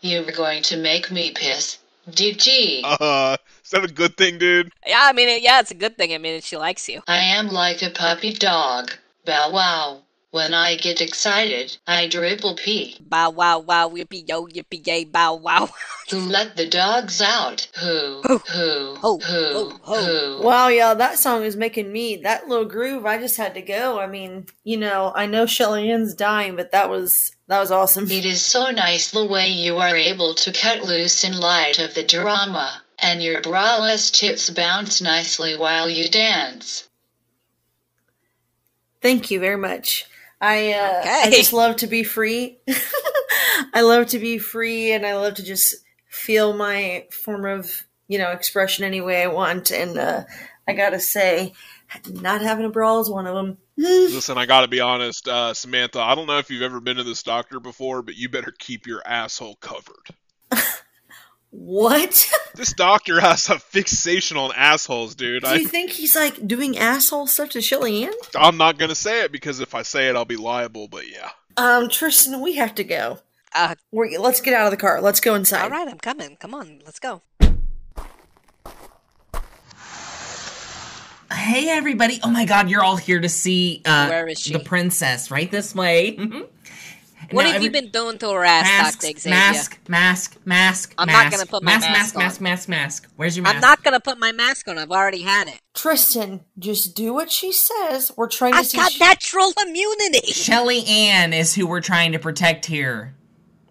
You 0.00 0.24
were 0.24 0.32
going 0.32 0.62
to 0.64 0.76
make 0.76 1.10
me 1.10 1.32
piss. 1.32 1.78
DG, 2.10 2.82
Uh, 2.84 3.36
is 3.64 3.70
that 3.70 3.84
a 3.84 3.88
good 3.88 4.16
thing, 4.16 4.38
dude? 4.38 4.72
Yeah, 4.86 5.00
I 5.02 5.12
mean, 5.12 5.28
it, 5.28 5.42
yeah, 5.42 5.60
it's 5.60 5.70
a 5.70 5.74
good 5.74 5.96
thing. 5.96 6.12
I 6.12 6.18
mean, 6.18 6.40
she 6.40 6.56
likes 6.56 6.88
you. 6.88 7.02
I 7.06 7.18
am 7.18 7.48
like 7.48 7.82
a 7.82 7.90
puppy 7.90 8.32
dog. 8.32 8.92
Bow 9.24 9.50
wow. 9.52 10.02
When 10.32 10.54
I 10.54 10.76
get 10.76 11.02
excited, 11.02 11.76
I 11.86 12.08
dribble 12.08 12.56
pee. 12.56 12.96
Bow 13.02 13.28
wow 13.28 13.58
wow, 13.58 13.90
yippee 13.90 14.26
yo, 14.26 14.46
yippee 14.46 14.86
yay, 14.86 15.04
bow 15.04 15.34
wow. 15.34 15.68
Who 16.10 16.20
let 16.20 16.56
the 16.56 16.66
dogs 16.66 17.20
out? 17.20 17.68
Who? 17.78 18.22
Ho, 18.24 18.38
Who? 18.38 18.94
ho, 18.96 19.18
Who? 19.18 19.18
ho, 19.18 19.80
ho. 19.82 20.36
Who? 20.38 20.42
Wow, 20.42 20.68
y'all, 20.68 20.94
that 20.96 21.18
song 21.18 21.44
is 21.44 21.54
making 21.54 21.92
me 21.92 22.16
that 22.22 22.48
little 22.48 22.64
groove. 22.64 23.04
I 23.04 23.18
just 23.18 23.36
had 23.36 23.52
to 23.52 23.60
go. 23.60 24.00
I 24.00 24.06
mean, 24.06 24.46
you 24.64 24.78
know, 24.78 25.12
I 25.14 25.26
know 25.26 25.44
Shelley 25.44 25.90
Ann's 25.90 26.14
dying, 26.14 26.56
but 26.56 26.72
that 26.72 26.88
was 26.88 27.36
that 27.48 27.60
was 27.60 27.70
awesome. 27.70 28.10
It 28.10 28.24
is 28.24 28.40
so 28.40 28.70
nice 28.70 29.10
the 29.10 29.26
way 29.26 29.48
you 29.48 29.76
are 29.76 29.94
able 29.94 30.34
to 30.36 30.50
cut 30.50 30.82
loose 30.82 31.24
in 31.24 31.38
light 31.38 31.78
of 31.78 31.92
the 31.94 32.04
drama, 32.04 32.80
and 32.98 33.22
your 33.22 33.42
braless 33.42 34.10
tits 34.10 34.48
bounce 34.48 35.02
nicely 35.02 35.58
while 35.58 35.90
you 35.90 36.08
dance. 36.08 36.88
Thank 39.02 39.30
you 39.30 39.38
very 39.38 39.58
much. 39.58 40.06
I 40.42 40.72
uh, 40.72 41.02
I 41.04 41.30
just 41.30 41.52
love 41.52 41.76
to 41.76 41.86
be 41.86 42.02
free. 42.02 42.58
I 43.74 43.82
love 43.82 44.08
to 44.08 44.18
be 44.18 44.38
free, 44.38 44.92
and 44.92 45.06
I 45.06 45.14
love 45.14 45.34
to 45.34 45.44
just 45.44 45.76
feel 46.08 46.52
my 46.52 47.06
form 47.12 47.46
of 47.46 47.84
you 48.08 48.18
know 48.18 48.32
expression 48.32 48.84
any 48.84 49.00
way 49.00 49.22
I 49.22 49.28
want. 49.28 49.70
And 49.70 49.96
uh, 49.96 50.24
I 50.66 50.72
gotta 50.72 50.98
say, 50.98 51.52
not 52.08 52.42
having 52.42 52.66
a 52.66 52.70
bra 52.70 52.98
is 52.98 53.08
one 53.08 53.28
of 53.28 53.36
them. 53.36 53.58
Listen, 53.76 54.36
I 54.36 54.46
gotta 54.46 54.66
be 54.66 54.80
honest, 54.80 55.28
uh, 55.28 55.54
Samantha. 55.54 56.00
I 56.00 56.16
don't 56.16 56.26
know 56.26 56.38
if 56.38 56.50
you've 56.50 56.62
ever 56.62 56.80
been 56.80 56.96
to 56.96 57.04
this 57.04 57.22
doctor 57.22 57.60
before, 57.60 58.02
but 58.02 58.16
you 58.16 58.28
better 58.28 58.52
keep 58.58 58.84
your 58.84 59.00
asshole 59.06 59.56
covered. 59.56 60.10
What? 61.52 62.28
This 62.54 62.74
doctor 62.74 63.18
has 63.18 63.48
a 63.48 63.58
fixation 63.58 64.36
on 64.36 64.52
assholes, 64.54 65.14
dude. 65.14 65.42
Do 65.42 65.48
I, 65.48 65.54
you 65.54 65.66
think 65.66 65.90
he's 65.90 66.14
like 66.14 66.46
doing 66.46 66.76
asshole 66.76 67.26
stuff 67.26 67.48
to 67.50 67.62
Shelley 67.62 68.04
Ann? 68.04 68.12
I'm 68.36 68.58
not 68.58 68.76
gonna 68.78 68.94
say 68.94 69.24
it 69.24 69.32
because 69.32 69.60
if 69.60 69.74
I 69.74 69.80
say 69.80 70.08
it, 70.10 70.16
I'll 70.16 70.26
be 70.26 70.36
liable. 70.36 70.86
But 70.86 71.08
yeah. 71.10 71.30
Um, 71.56 71.88
Tristan, 71.88 72.42
we 72.42 72.56
have 72.56 72.74
to 72.74 72.84
go. 72.84 73.20
Uh, 73.54 73.74
We're, 73.90 74.18
let's 74.20 74.42
get 74.42 74.52
out 74.52 74.66
of 74.66 74.70
the 74.70 74.76
car. 74.76 75.00
Let's 75.00 75.18
go 75.18 75.34
inside. 75.34 75.62
all 75.62 75.70
right, 75.70 75.88
I'm 75.88 75.96
coming. 75.98 76.36
Come 76.36 76.52
on, 76.54 76.80
let's 76.84 76.98
go. 76.98 77.22
Hey, 81.32 81.70
everybody. 81.70 82.20
Oh 82.22 82.30
my 82.30 82.44
god, 82.44 82.68
you're 82.68 82.84
all 82.84 82.96
here 82.96 83.18
to 83.20 83.28
see 83.30 83.80
uh, 83.86 84.08
Where 84.08 84.28
is 84.28 84.38
she? 84.40 84.52
the 84.52 84.58
princess. 84.58 85.30
Right 85.30 85.50
this 85.50 85.74
way. 85.74 86.16
Mhm. 86.20 86.48
What 87.32 87.44
Now, 87.44 87.52
have 87.52 87.62
you 87.62 87.70
been 87.70 87.88
doing 87.90 88.18
to 88.18 88.30
her 88.30 88.44
ass, 88.44 88.64
Masks, 88.64 89.04
Dr. 89.04 89.18
Xavier? 89.18 89.30
mask, 89.36 89.78
mask, 89.88 90.36
mask, 90.44 90.94
I'm 90.98 91.08
not 91.08 91.30
gonna 91.30 91.46
put 91.46 91.62
my 91.62 91.72
mask, 91.72 91.88
mask 91.88 91.98
mask, 91.98 92.16
on. 92.16 92.22
mask, 92.22 92.40
mask, 92.40 92.68
mask. 92.68 93.08
Where's 93.16 93.36
your 93.36 93.42
mask? 93.44 93.56
I'm 93.56 93.60
not 93.60 93.82
gonna 93.82 94.00
put 94.00 94.18
my 94.18 94.32
mask 94.32 94.68
on. 94.68 94.78
I've 94.78 94.90
already 94.90 95.22
had 95.22 95.48
it. 95.48 95.58
Tristan, 95.74 96.40
just 96.58 96.94
do 96.94 97.12
what 97.14 97.30
she 97.32 97.52
says. 97.52 98.12
We're 98.16 98.28
trying 98.28 98.52
to 98.52 98.58
I've 98.58 98.72
got 98.72 98.92
Sh- 98.92 99.00
natural 99.00 99.52
immunity. 99.66 100.32
Shelley 100.32 100.84
Ann 100.86 101.32
is 101.32 101.54
who 101.54 101.66
we're 101.66 101.80
trying 101.80 102.12
to 102.12 102.18
protect 102.18 102.66
here. 102.66 103.14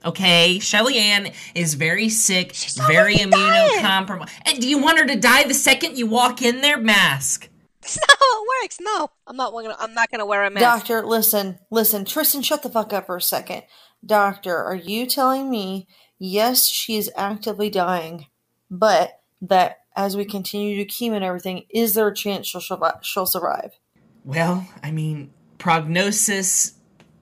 Okay, 0.03 0.57
Shelley 0.57 0.97
Ann 0.97 1.31
is 1.53 1.75
very 1.75 2.09
sick, 2.09 2.53
She's 2.55 2.75
very 2.75 3.17
already 3.19 3.29
dying. 3.29 3.69
immunocompromised. 3.83 4.29
And 4.47 4.59
do 4.59 4.67
you 4.67 4.79
want 4.79 4.97
her 4.97 5.05
to 5.05 5.15
die 5.15 5.43
the 5.43 5.53
second 5.53 5.95
you 5.95 6.07
walk 6.07 6.41
in 6.41 6.61
there? 6.61 6.79
Mask. 6.79 7.47
That's 7.81 7.97
not 7.97 8.17
how 8.19 8.43
it 8.43 8.47
works. 8.63 8.77
No, 8.79 9.09
I'm 9.27 9.35
not 9.35 9.51
gonna. 9.51 9.75
I'm 9.79 9.93
not 9.93 10.11
gonna 10.11 10.25
wear 10.25 10.43
a 10.43 10.49
mask. 10.49 10.63
Doctor, 10.63 11.05
listen, 11.05 11.59
listen. 11.69 12.05
Tristan, 12.05 12.41
shut 12.41 12.63
the 12.63 12.69
fuck 12.69 12.93
up 12.93 13.07
for 13.07 13.17
a 13.17 13.21
second. 13.21 13.63
Doctor, 14.05 14.55
are 14.55 14.75
you 14.75 15.05
telling 15.05 15.49
me, 15.49 15.87
yes, 16.19 16.67
she 16.67 16.97
is 16.97 17.11
actively 17.15 17.69
dying, 17.69 18.27
but 18.69 19.19
that 19.41 19.79
as 19.95 20.15
we 20.15 20.25
continue 20.25 20.83
to 20.83 20.89
chemo 20.89 21.15
and 21.15 21.23
everything, 21.23 21.65
is 21.69 21.93
there 21.93 22.07
a 22.07 22.15
chance 22.15 22.47
she'll, 22.47 22.61
survive? 22.61 22.99
she'll 23.01 23.25
survive? 23.25 23.71
Well, 24.23 24.67
I 24.81 24.91
mean, 24.91 25.31
prognosis 25.57 26.75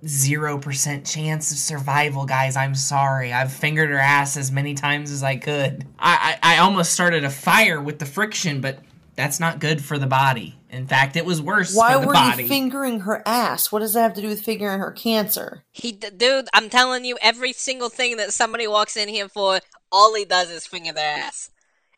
0% 0.04 1.12
chance 1.12 1.52
of 1.52 1.58
survival, 1.58 2.26
guys. 2.26 2.56
I'm 2.56 2.76
sorry. 2.76 3.34
I've 3.34 3.52
fingered 3.52 3.90
her 3.90 4.00
ass 4.00 4.38
as 4.38 4.52
many 4.52 4.74
times 4.74 5.12
as 5.12 5.24
I 5.24 5.36
could. 5.36 5.86
I, 5.98 6.38
I, 6.42 6.56
I 6.56 6.58
almost 6.60 6.94
started 6.94 7.24
a 7.24 7.30
fire 7.30 7.82
with 7.82 8.00
the 8.00 8.06
friction, 8.06 8.62
but 8.62 8.80
that's 9.20 9.40
not 9.40 9.60
good 9.60 9.84
for 9.84 9.98
the 10.00 10.08
body. 10.08 10.56
In 10.70 10.88
fact, 10.88 11.18
it 11.18 11.26
was 11.26 11.42
worse 11.42 11.76
Why 11.76 11.96
for 11.96 12.00
the 12.00 12.08
were 12.08 12.14
body. 12.14 12.44
you 12.44 12.48
fingering 12.50 13.02
her 13.02 13.22
ass? 13.26 13.70
What 13.70 13.80
does 13.80 13.94
that 13.94 14.02
have 14.02 14.14
to 14.14 14.22
do 14.22 14.30
with 14.30 14.42
fingering 14.42 14.80
her 14.80 14.92
cancer? 14.92 15.64
He, 15.74 15.92
dude, 15.92 16.48
I'm 16.54 16.70
telling 16.70 17.04
you, 17.04 17.18
every 17.22 17.52
single 17.52 17.90
thing 17.90 18.16
that 18.16 18.32
somebody 18.32 18.66
walks 18.66 18.96
in 18.96 19.10
here 19.10 19.28
for, 19.28 19.60
all 19.92 20.16
he 20.16 20.24
does 20.24 20.50
is 20.50 20.66
finger 20.66 20.94
their 20.94 21.18
ass, 21.18 21.52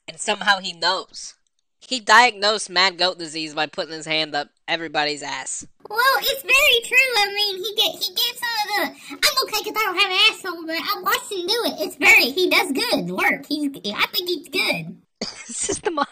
and 0.08 0.20
somehow 0.20 0.60
he 0.62 0.74
knows. 0.74 1.36
He 1.80 2.00
diagnosed 2.00 2.72
mad 2.72 2.98
goat 2.98 3.20
disease 3.20 3.54
by 3.54 3.68
putting 3.68 3.94
his 3.94 4.08
hand 4.08 4.34
up 4.34 4.50
everybody's 4.68 5.22
ass. 5.22 5.68
Well, 5.88 6.00
it's 6.22 6.42
very 6.42 6.88
true. 6.88 7.14
I 7.18 7.34
mean, 7.36 7.58
he 7.58 7.76
get 7.76 8.04
he 8.04 8.14
gets 8.16 8.40
some 8.40 8.84
of 8.86 8.96
the. 8.96 9.00
I'm 9.12 9.48
okay 9.48 9.64
because 9.64 9.76
I 9.78 9.86
don't 9.86 10.00
have 10.00 10.12
an 10.12 10.18
asshole, 10.32 10.66
but 10.66 10.76
I 10.76 11.02
watched 11.04 11.32
him 11.32 11.46
do 11.48 11.62
it. 11.66 11.86
It's 11.86 11.96
very. 11.98 12.32
He 12.32 12.50
does 12.50 12.72
good 12.72 13.12
work. 13.12 13.46
He's. 13.48 13.70
I 13.94 14.08
think 14.08 14.28
he's 14.30 14.50
good. 14.50 14.98
Is 15.22 15.68
this 15.68 15.80
the 15.80 15.92
mo- 15.92 16.06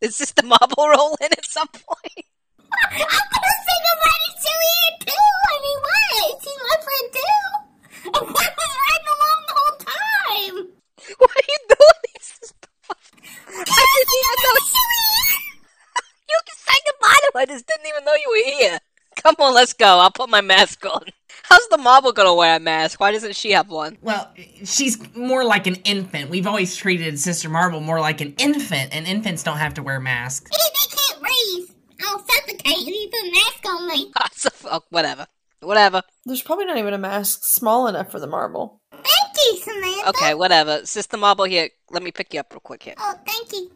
Is 0.00 0.18
this 0.18 0.30
the 0.32 0.44
marble 0.44 0.88
rolling 0.88 1.16
at 1.22 1.44
some 1.44 1.66
point? 1.68 2.24
I'm 2.70 2.98
gonna 2.98 3.54
say 3.66 3.76
nobody 3.82 4.28
Juliet 4.38 4.94
too. 5.02 5.28
I 5.50 5.56
mean, 5.58 5.78
what? 5.82 6.42
She's 6.42 6.60
my 6.62 6.78
friend 6.86 7.06
too. 7.18 7.38
I 8.14 8.18
was 8.22 8.30
riding 8.30 9.08
along 9.16 9.38
the 9.48 9.54
whole 9.58 9.76
time. 9.82 10.56
What 11.18 11.30
are 11.30 11.46
you 11.48 11.58
doing? 11.68 12.02
This 12.14 12.38
is 12.42 12.52
I 13.50 13.86
didn't 13.96 14.14
even 14.18 14.38
know. 14.44 14.56
You 16.30 16.38
can 16.46 16.56
say 16.58 16.78
goodbye 16.84 17.08
to 17.08 17.30
her. 17.34 17.40
I 17.40 17.46
just 17.46 17.66
didn't 17.66 17.86
even 17.86 18.04
know 18.04 18.14
you 18.14 18.28
were 18.30 18.50
here. 18.52 18.78
Come 19.16 19.36
on, 19.40 19.54
let's 19.54 19.72
go. 19.72 19.98
I'll 19.98 20.10
put 20.10 20.28
my 20.28 20.42
mask 20.42 20.84
on. 20.84 21.06
How's 21.48 21.66
the 21.68 21.78
marble 21.78 22.12
gonna 22.12 22.34
wear 22.34 22.56
a 22.56 22.60
mask? 22.60 23.00
Why 23.00 23.10
doesn't 23.10 23.34
she 23.34 23.52
have 23.52 23.70
one? 23.70 23.96
well, 24.02 24.30
she's 24.64 24.98
more 25.16 25.44
like 25.44 25.66
an 25.66 25.76
infant. 25.76 26.28
We've 26.28 26.46
always 26.46 26.76
treated 26.76 27.18
Sister 27.18 27.48
Marble 27.48 27.80
more 27.80 28.00
like 28.00 28.20
an 28.20 28.34
infant, 28.38 28.90
and 28.92 29.06
infants 29.06 29.42
don't 29.42 29.56
have 29.56 29.72
to 29.74 29.82
wear 29.82 29.98
masks. 29.98 30.50
They 30.50 30.58
they 30.58 30.96
can't 30.96 31.20
breathe. 31.22 31.76
I'll 32.06 32.18
suffocate 32.18 32.60
if 32.66 32.86
you 32.86 33.08
put 33.10 33.28
a 33.28 33.32
mask 33.32 33.66
on 33.66 33.88
me. 33.88 34.12
Oh, 34.70 34.82
whatever. 34.90 35.26
Whatever. 35.60 36.02
There's 36.26 36.42
probably 36.42 36.66
not 36.66 36.76
even 36.76 36.92
a 36.92 36.98
mask 36.98 37.42
small 37.42 37.86
enough 37.86 38.10
for 38.10 38.20
the 38.20 38.26
marble. 38.26 38.82
Thank 38.92 39.36
you, 39.36 39.56
Samantha. 39.56 40.08
Okay, 40.10 40.34
whatever. 40.34 40.84
Sister 40.84 41.16
Marble 41.16 41.46
here. 41.46 41.70
Let 41.90 42.02
me 42.02 42.12
pick 42.12 42.34
you 42.34 42.40
up 42.40 42.52
real 42.52 42.60
quick 42.60 42.82
here. 42.82 42.94
Oh, 42.98 43.14
thank 43.26 43.50
you. 43.52 43.70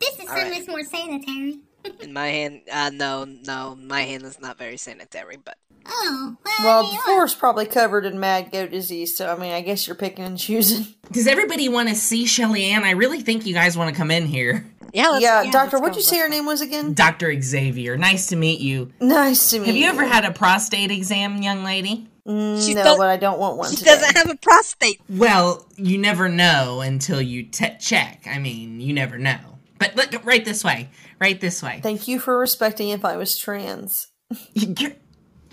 This 0.00 0.18
is 0.18 0.26
so 0.26 0.34
right. 0.34 0.50
much 0.50 0.66
more 0.66 0.82
sanitary. 0.82 1.60
In 2.00 2.12
my 2.12 2.26
hand, 2.28 2.62
uh, 2.72 2.90
no, 2.90 3.24
no, 3.24 3.76
my 3.76 4.02
hand 4.02 4.24
is 4.24 4.40
not 4.40 4.58
very 4.58 4.76
sanitary, 4.76 5.36
but 5.36 5.56
Oh, 5.86 6.36
well, 6.44 6.56
Well, 6.62 6.82
the 6.86 6.92
know, 6.94 7.00
floor's 7.02 7.34
probably 7.34 7.66
covered 7.66 8.04
in 8.06 8.18
mad 8.20 8.50
goat 8.52 8.70
disease, 8.70 9.16
so 9.16 9.32
I 9.32 9.38
mean, 9.38 9.52
I 9.52 9.60
guess 9.60 9.86
you're 9.86 9.96
picking 9.96 10.24
and 10.24 10.38
choosing. 10.38 10.86
Does 11.12 11.26
everybody 11.26 11.68
want 11.68 11.88
to 11.90 11.94
see 11.94 12.26
Shelley 12.26 12.64
Ann? 12.66 12.84
I 12.84 12.92
really 12.92 13.20
think 13.20 13.46
you 13.46 13.54
guys 13.54 13.76
want 13.76 13.90
to 13.90 13.96
come 13.96 14.10
in 14.10 14.26
here. 14.26 14.66
yeah, 14.92 15.08
let's, 15.08 15.22
yeah, 15.22 15.40
let's 15.40 15.50
doctor, 15.52 15.78
what'd 15.78 15.96
you 15.96 16.02
say 16.02 16.18
her 16.18 16.28
name 16.28 16.46
was 16.46 16.60
again? 16.60 16.94
Dr. 16.94 17.40
Xavier, 17.40 17.96
nice 17.96 18.28
to 18.28 18.36
meet 18.36 18.60
you. 18.60 18.92
Nice 19.00 19.50
to 19.50 19.58
meet 19.60 19.66
you. 19.66 19.72
Have 19.72 19.76
you 19.76 19.86
ever 20.02 20.04
had 20.10 20.24
a 20.24 20.30
prostate 20.32 20.90
exam, 20.90 21.42
young 21.42 21.64
lady? 21.64 22.08
Mm, 22.26 22.64
She 22.66 22.72
no, 22.72 22.84
does- 22.84 22.96
but 22.98 23.08
I 23.08 23.18
don't 23.18 23.38
want 23.38 23.58
one 23.58 23.70
She 23.70 23.76
today. 23.76 23.90
doesn't 23.96 24.16
have 24.16 24.30
a 24.30 24.36
prostate. 24.36 24.98
Well, 25.10 25.66
you 25.76 25.98
never 25.98 26.28
know 26.30 26.80
until 26.80 27.20
you 27.20 27.42
te- 27.42 27.76
check. 27.78 28.26
I 28.30 28.38
mean, 28.38 28.80
you 28.80 28.94
never 28.94 29.18
know. 29.18 29.38
But 29.78 29.94
look, 29.96 30.24
right 30.24 30.42
this 30.44 30.64
way. 30.64 30.88
Right 31.20 31.38
this 31.38 31.62
way. 31.62 31.80
Thank 31.82 32.08
you 32.08 32.18
for 32.18 32.38
respecting 32.38 32.88
if 32.88 33.04
I 33.04 33.18
was 33.18 33.36
trans. 33.36 34.06
You're, 34.54 34.92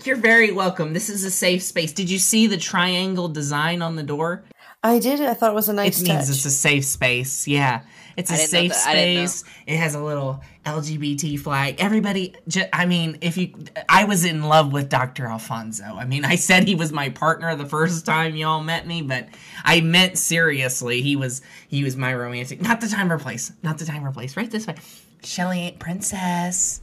you're 0.06 0.16
very 0.16 0.52
welcome. 0.52 0.92
This 0.92 1.08
is 1.08 1.24
a 1.24 1.30
safe 1.30 1.62
space. 1.62 1.92
Did 1.92 2.10
you 2.10 2.18
see 2.18 2.46
the 2.46 2.56
triangle 2.56 3.28
design 3.28 3.82
on 3.82 3.96
the 3.96 4.02
door? 4.02 4.44
I 4.84 4.98
did. 4.98 5.20
I 5.20 5.34
thought 5.34 5.52
it 5.52 5.54
was 5.54 5.68
a 5.68 5.72
nice 5.72 6.00
it 6.00 6.08
means 6.08 6.26
touch. 6.26 6.36
it's 6.36 6.44
a 6.44 6.50
safe 6.50 6.84
space. 6.84 7.46
Yeah. 7.46 7.82
It's 8.16 8.30
a 8.30 8.36
safe 8.36 8.72
that. 8.72 8.86
I 8.86 8.94
didn't 8.94 9.22
know. 9.22 9.26
space. 9.26 9.50
It 9.66 9.76
has 9.76 9.94
a 9.94 10.02
little 10.02 10.42
LGBT 10.66 11.38
flag. 11.38 11.76
Everybody, 11.78 12.34
ju- 12.48 12.64
I 12.72 12.84
mean, 12.86 13.18
if 13.20 13.36
you, 13.36 13.54
I 13.88 14.04
was 14.04 14.24
in 14.24 14.42
love 14.42 14.72
with 14.72 14.88
Dr. 14.88 15.26
Alfonso. 15.26 15.84
I 15.84 16.04
mean, 16.04 16.24
I 16.24 16.34
said 16.34 16.66
he 16.66 16.74
was 16.74 16.92
my 16.92 17.08
partner 17.10 17.54
the 17.54 17.64
first 17.64 18.04
time 18.04 18.34
y'all 18.34 18.62
met 18.62 18.86
me, 18.86 19.02
but 19.02 19.28
I 19.64 19.80
meant 19.80 20.18
seriously. 20.18 21.00
He 21.00 21.16
was, 21.16 21.42
he 21.68 21.84
was 21.84 21.96
my 21.96 22.14
romantic, 22.14 22.60
not 22.60 22.80
the 22.80 22.88
time 22.88 23.10
or 23.12 23.18
place, 23.18 23.52
not 23.62 23.78
the 23.78 23.84
time 23.86 24.04
or 24.04 24.12
place. 24.12 24.36
Right 24.36 24.50
this 24.50 24.66
way. 24.66 24.74
Shelley, 25.22 25.76
princess, 25.78 26.80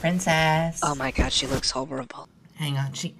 princess. 0.00 0.80
Oh 0.82 0.96
my 0.96 1.12
god, 1.12 1.32
she 1.32 1.46
looks 1.46 1.70
horrible. 1.70 2.28
Hang 2.60 2.76
on, 2.76 2.92
she. 2.92 3.16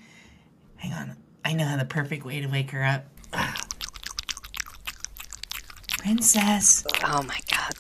Hang 0.76 0.92
on. 0.92 1.16
I 1.46 1.55
know 1.55 1.79
the 1.79 1.87
perfect 1.87 2.26
way 2.26 2.42
to 2.42 2.46
wake 2.46 2.70
her 2.72 2.85
up. 2.85 3.07
Ah. 3.33 3.57
Princess. 5.96 6.85
Oh 7.05 7.22
my 7.22 7.38
god. 7.50 7.72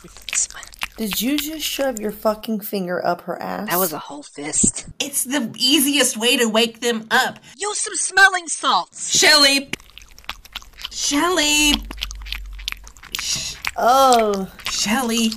Did 0.96 1.20
you 1.20 1.36
just 1.36 1.64
shove 1.64 2.00
your 2.00 2.12
fucking 2.12 2.60
finger 2.60 3.04
up 3.04 3.20
her 3.22 3.40
ass? 3.42 3.68
That 3.68 3.78
was 3.78 3.92
a 3.92 3.98
whole 3.98 4.22
fist. 4.22 4.86
It's 4.98 5.24
the 5.24 5.52
easiest 5.58 6.16
way 6.16 6.38
to 6.38 6.46
wake 6.46 6.80
them 6.80 7.06
up. 7.10 7.38
Use 7.58 7.78
some 7.78 7.94
smelling 7.94 8.48
salts. 8.48 9.14
Shelley. 9.14 9.70
Shelley. 10.90 11.74
Oh, 13.76 14.50
Shelley. 14.64 15.30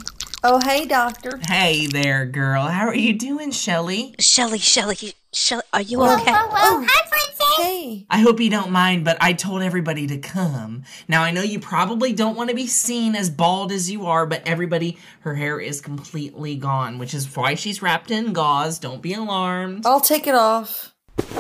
oh, 0.43 0.61
hey, 0.63 0.85
doctor. 0.85 1.39
Hey 1.49 1.87
there, 1.87 2.25
girl. 2.25 2.63
How 2.63 2.87
are 2.87 2.95
you 2.95 3.13
doing, 3.13 3.51
Shelley? 3.51 4.15
Shelley, 4.19 4.59
Shelley, 4.59 5.13
Shelley, 5.33 5.63
are 5.73 5.81
you 5.81 5.97
Whoa, 5.99 6.13
okay? 6.15 6.31
whoa, 6.31 6.47
whoa. 6.47 6.85
Hi, 6.87 7.09
princess. 7.09 7.57
Hey, 7.57 8.05
I 8.09 8.19
hope 8.19 8.39
you 8.39 8.51
don't 8.51 8.71
mind, 8.71 9.03
but 9.03 9.17
I 9.19 9.33
told 9.33 9.63
everybody 9.63 10.05
to 10.07 10.17
come. 10.19 10.83
Now, 11.07 11.23
I 11.23 11.31
know 11.31 11.41
you 11.41 11.59
probably 11.59 12.13
don't 12.13 12.37
want 12.37 12.51
to 12.51 12.55
be 12.55 12.67
seen 12.67 13.15
as 13.15 13.31
bald 13.31 13.71
as 13.71 13.89
you 13.89 14.05
are, 14.05 14.27
but 14.27 14.43
everybody, 14.47 14.97
her 15.21 15.33
hair 15.35 15.59
is 15.59 15.81
completely 15.81 16.55
gone, 16.55 16.99
which 16.99 17.15
is 17.15 17.35
why 17.35 17.55
she's 17.55 17.81
wrapped 17.81 18.11
in 18.11 18.31
gauze. 18.33 18.77
Don't 18.77 19.01
be 19.01 19.13
alarmed. 19.13 19.85
I'll 19.87 19.99
take 20.01 20.27
it 20.27 20.35
off. 20.35 20.93
Oh 21.17 21.35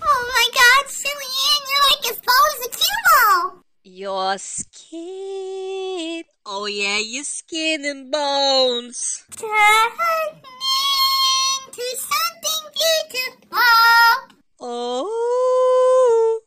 my 0.00 0.48
God, 0.54 0.90
Silly 0.90 1.12
Ann, 1.12 1.62
you're 1.70 1.84
like 1.90 2.10
as 2.10 2.20
tall 2.20 2.46
as 2.54 2.66
a 2.66 2.70
cue. 2.70 3.62
Your 3.84 4.38
skin. 4.38 6.24
Oh 6.46 6.64
yeah, 6.66 6.98
your 6.98 7.24
skin 7.24 7.84
and 7.84 8.10
bones. 8.10 9.24
Turn 9.36 9.48
into 11.78 11.96
something 11.96 12.72
beautiful. 13.10 13.58
Oh. 14.60 16.40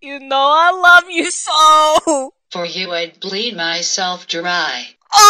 You 0.00 0.20
know 0.20 0.36
I 0.36 0.70
love 0.70 1.10
you 1.10 1.30
so. 1.30 2.32
For 2.50 2.64
you, 2.64 2.92
I'd 2.92 3.20
bleed 3.20 3.56
myself 3.56 4.26
dry. 4.26 4.88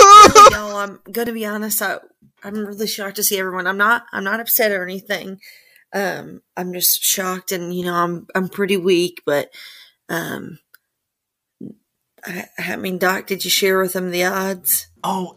Really, 0.00 0.54
y'all, 0.54 0.76
I'm 0.76 0.98
gonna 1.10 1.32
be 1.32 1.46
honest. 1.46 1.80
I, 1.82 1.98
I'm 2.42 2.66
really 2.66 2.86
shocked 2.86 3.16
to 3.16 3.22
see 3.22 3.38
everyone. 3.38 3.66
I'm 3.66 3.76
not. 3.76 4.04
I'm 4.12 4.24
not 4.24 4.40
upset 4.40 4.72
or 4.72 4.82
anything. 4.84 5.40
Um, 5.92 6.42
I'm 6.56 6.72
just 6.72 7.02
shocked, 7.02 7.52
and 7.52 7.74
you 7.74 7.84
know, 7.84 7.94
I'm 7.94 8.26
I'm 8.34 8.48
pretty 8.48 8.76
weak, 8.76 9.22
but 9.24 9.50
um, 10.08 10.58
I, 12.24 12.46
I 12.58 12.76
mean, 12.76 12.98
Doc, 12.98 13.26
did 13.26 13.44
you 13.44 13.50
share 13.50 13.80
with 13.80 13.92
them 13.94 14.10
the 14.10 14.24
odds? 14.24 14.88
Oh, 15.02 15.36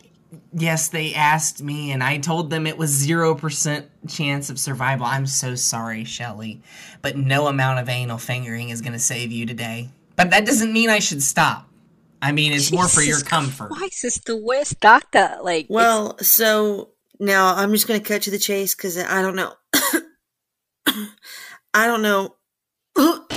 yes, 0.54 0.90
they 0.90 1.14
asked 1.14 1.62
me, 1.62 1.92
and 1.92 2.04
I 2.04 2.18
told 2.18 2.50
them 2.50 2.68
it 2.68 2.78
was 2.78 3.06
0% 3.06 3.86
chance 4.08 4.50
of 4.50 4.60
survival. 4.60 5.06
I'm 5.06 5.28
so 5.28 5.56
sorry, 5.56 6.04
Shelley, 6.04 6.62
but 7.02 7.18
no 7.18 7.48
amount 7.48 7.80
of 7.80 7.90
anal 7.90 8.18
fingering 8.18 8.70
is 8.70 8.82
going 8.82 8.94
to 8.94 9.00
save 9.00 9.32
you 9.32 9.46
today. 9.46 9.90
But 10.16 10.30
that 10.32 10.46
doesn't 10.46 10.72
mean 10.72 10.90
I 10.90 11.00
should 11.00 11.24
stop. 11.24 11.70
I 12.22 12.32
mean, 12.32 12.54
it's 12.54 12.72
more 12.72 12.88
for 12.88 13.02
your 13.02 13.18
Jesus 13.18 13.28
comfort. 13.28 13.72
Christ, 13.72 14.06
it's 14.06 14.20
the 14.20 14.38
worst 14.38 14.80
doctor. 14.80 15.38
Like, 15.42 15.66
Well, 15.70 16.18
so 16.20 16.92
now 17.20 17.54
I'm 17.54 17.74
just 17.74 17.86
gonna 17.86 18.00
cut 18.00 18.22
to 18.24 18.32
the 18.32 18.40
chase 18.40 18.74
because 18.74 18.98
I 18.98 19.22
don't 19.22 19.36
know. 19.36 19.54
I 21.74 21.86
don't 21.86 22.02
know. 22.02 22.36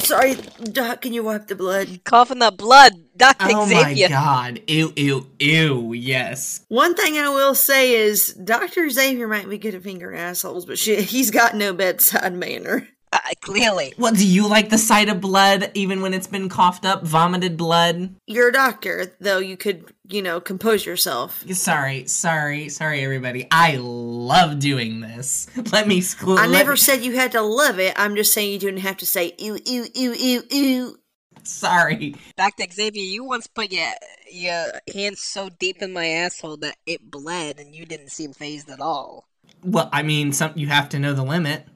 Sorry, 0.00 0.36
Doc. 0.62 1.02
Can 1.02 1.12
you 1.12 1.22
wipe 1.22 1.48
the 1.48 1.54
blood? 1.54 2.00
coughing 2.04 2.40
up 2.40 2.56
blood. 2.56 2.92
Dr. 3.16 3.44
Xavier. 3.48 3.56
Oh 3.58 3.66
Xavier. 3.66 4.08
my 4.08 4.14
god. 4.14 4.60
Ew, 4.66 4.92
ew, 4.96 5.26
ew, 5.38 5.92
yes. 5.92 6.64
One 6.68 6.94
thing 6.94 7.16
I 7.18 7.28
will 7.28 7.54
say 7.54 7.92
is 7.94 8.34
Doctor 8.34 8.88
Xavier 8.90 9.28
might 9.28 9.48
be 9.48 9.58
good 9.58 9.74
at 9.74 9.82
fingering 9.82 10.18
assholes, 10.18 10.66
but 10.66 10.78
she, 10.78 11.00
he's 11.02 11.30
got 11.30 11.54
no 11.54 11.72
bedside 11.72 12.34
manner. 12.34 12.88
Uh, 13.12 13.18
clearly. 13.42 13.94
Well, 13.96 14.12
do 14.12 14.26
you 14.26 14.48
like 14.48 14.70
the 14.70 14.78
sight 14.78 15.08
of 15.08 15.20
blood 15.20 15.70
even 15.74 16.02
when 16.02 16.12
it's 16.12 16.26
been 16.26 16.48
coughed 16.48 16.84
up, 16.84 17.04
vomited 17.04 17.56
blood? 17.56 18.12
You're 18.26 18.48
a 18.48 18.52
doctor, 18.52 19.14
though 19.20 19.38
you 19.38 19.56
could, 19.56 19.84
you 20.08 20.20
know, 20.20 20.40
compose 20.40 20.84
yourself. 20.84 21.44
Sorry, 21.52 22.08
sorry, 22.08 22.68
sorry, 22.70 23.04
everybody. 23.04 23.46
I 23.52 23.76
love 23.78 24.58
doing 24.58 24.98
this. 25.00 25.46
Let 25.72 25.86
me 25.86 26.00
school. 26.00 26.36
I 26.38 26.48
never 26.48 26.72
me- 26.72 26.76
said 26.76 27.04
you 27.04 27.14
had 27.14 27.30
to 27.32 27.40
love 27.42 27.78
it. 27.78 27.94
I'm 27.96 28.16
just 28.16 28.32
saying 28.32 28.52
you 28.52 28.58
didn't 28.58 28.80
have 28.80 28.96
to 28.96 29.06
say 29.06 29.32
ew, 29.38 29.60
ew, 29.64 29.86
ew, 29.94 30.12
ew, 30.12 30.42
ew. 30.50 30.98
Sorry. 31.48 32.14
Dr. 32.36 32.64
Xavier, 32.72 33.02
you 33.02 33.24
once 33.24 33.46
put 33.46 33.70
your 33.70 33.88
your 34.30 34.66
hand 34.92 35.18
so 35.18 35.50
deep 35.58 35.82
in 35.82 35.92
my 35.92 36.06
asshole 36.06 36.56
that 36.58 36.76
it 36.86 37.10
bled 37.10 37.58
and 37.58 37.74
you 37.74 37.84
didn't 37.84 38.10
seem 38.10 38.32
phased 38.32 38.70
at 38.70 38.80
all. 38.80 39.28
Well, 39.62 39.88
I 39.92 40.02
mean, 40.02 40.32
some 40.32 40.52
you 40.56 40.66
have 40.68 40.88
to 40.90 40.98
know 40.98 41.12
the 41.12 41.22
limit. 41.24 41.66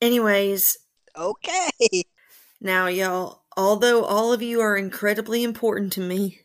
Anyways, 0.00 0.78
Okay. 1.18 2.04
now, 2.60 2.86
y'all, 2.86 3.42
although 3.56 4.04
all 4.04 4.32
of 4.32 4.40
you 4.40 4.60
are 4.60 4.76
incredibly 4.76 5.42
important 5.42 5.92
to 5.94 6.00
me 6.00 6.40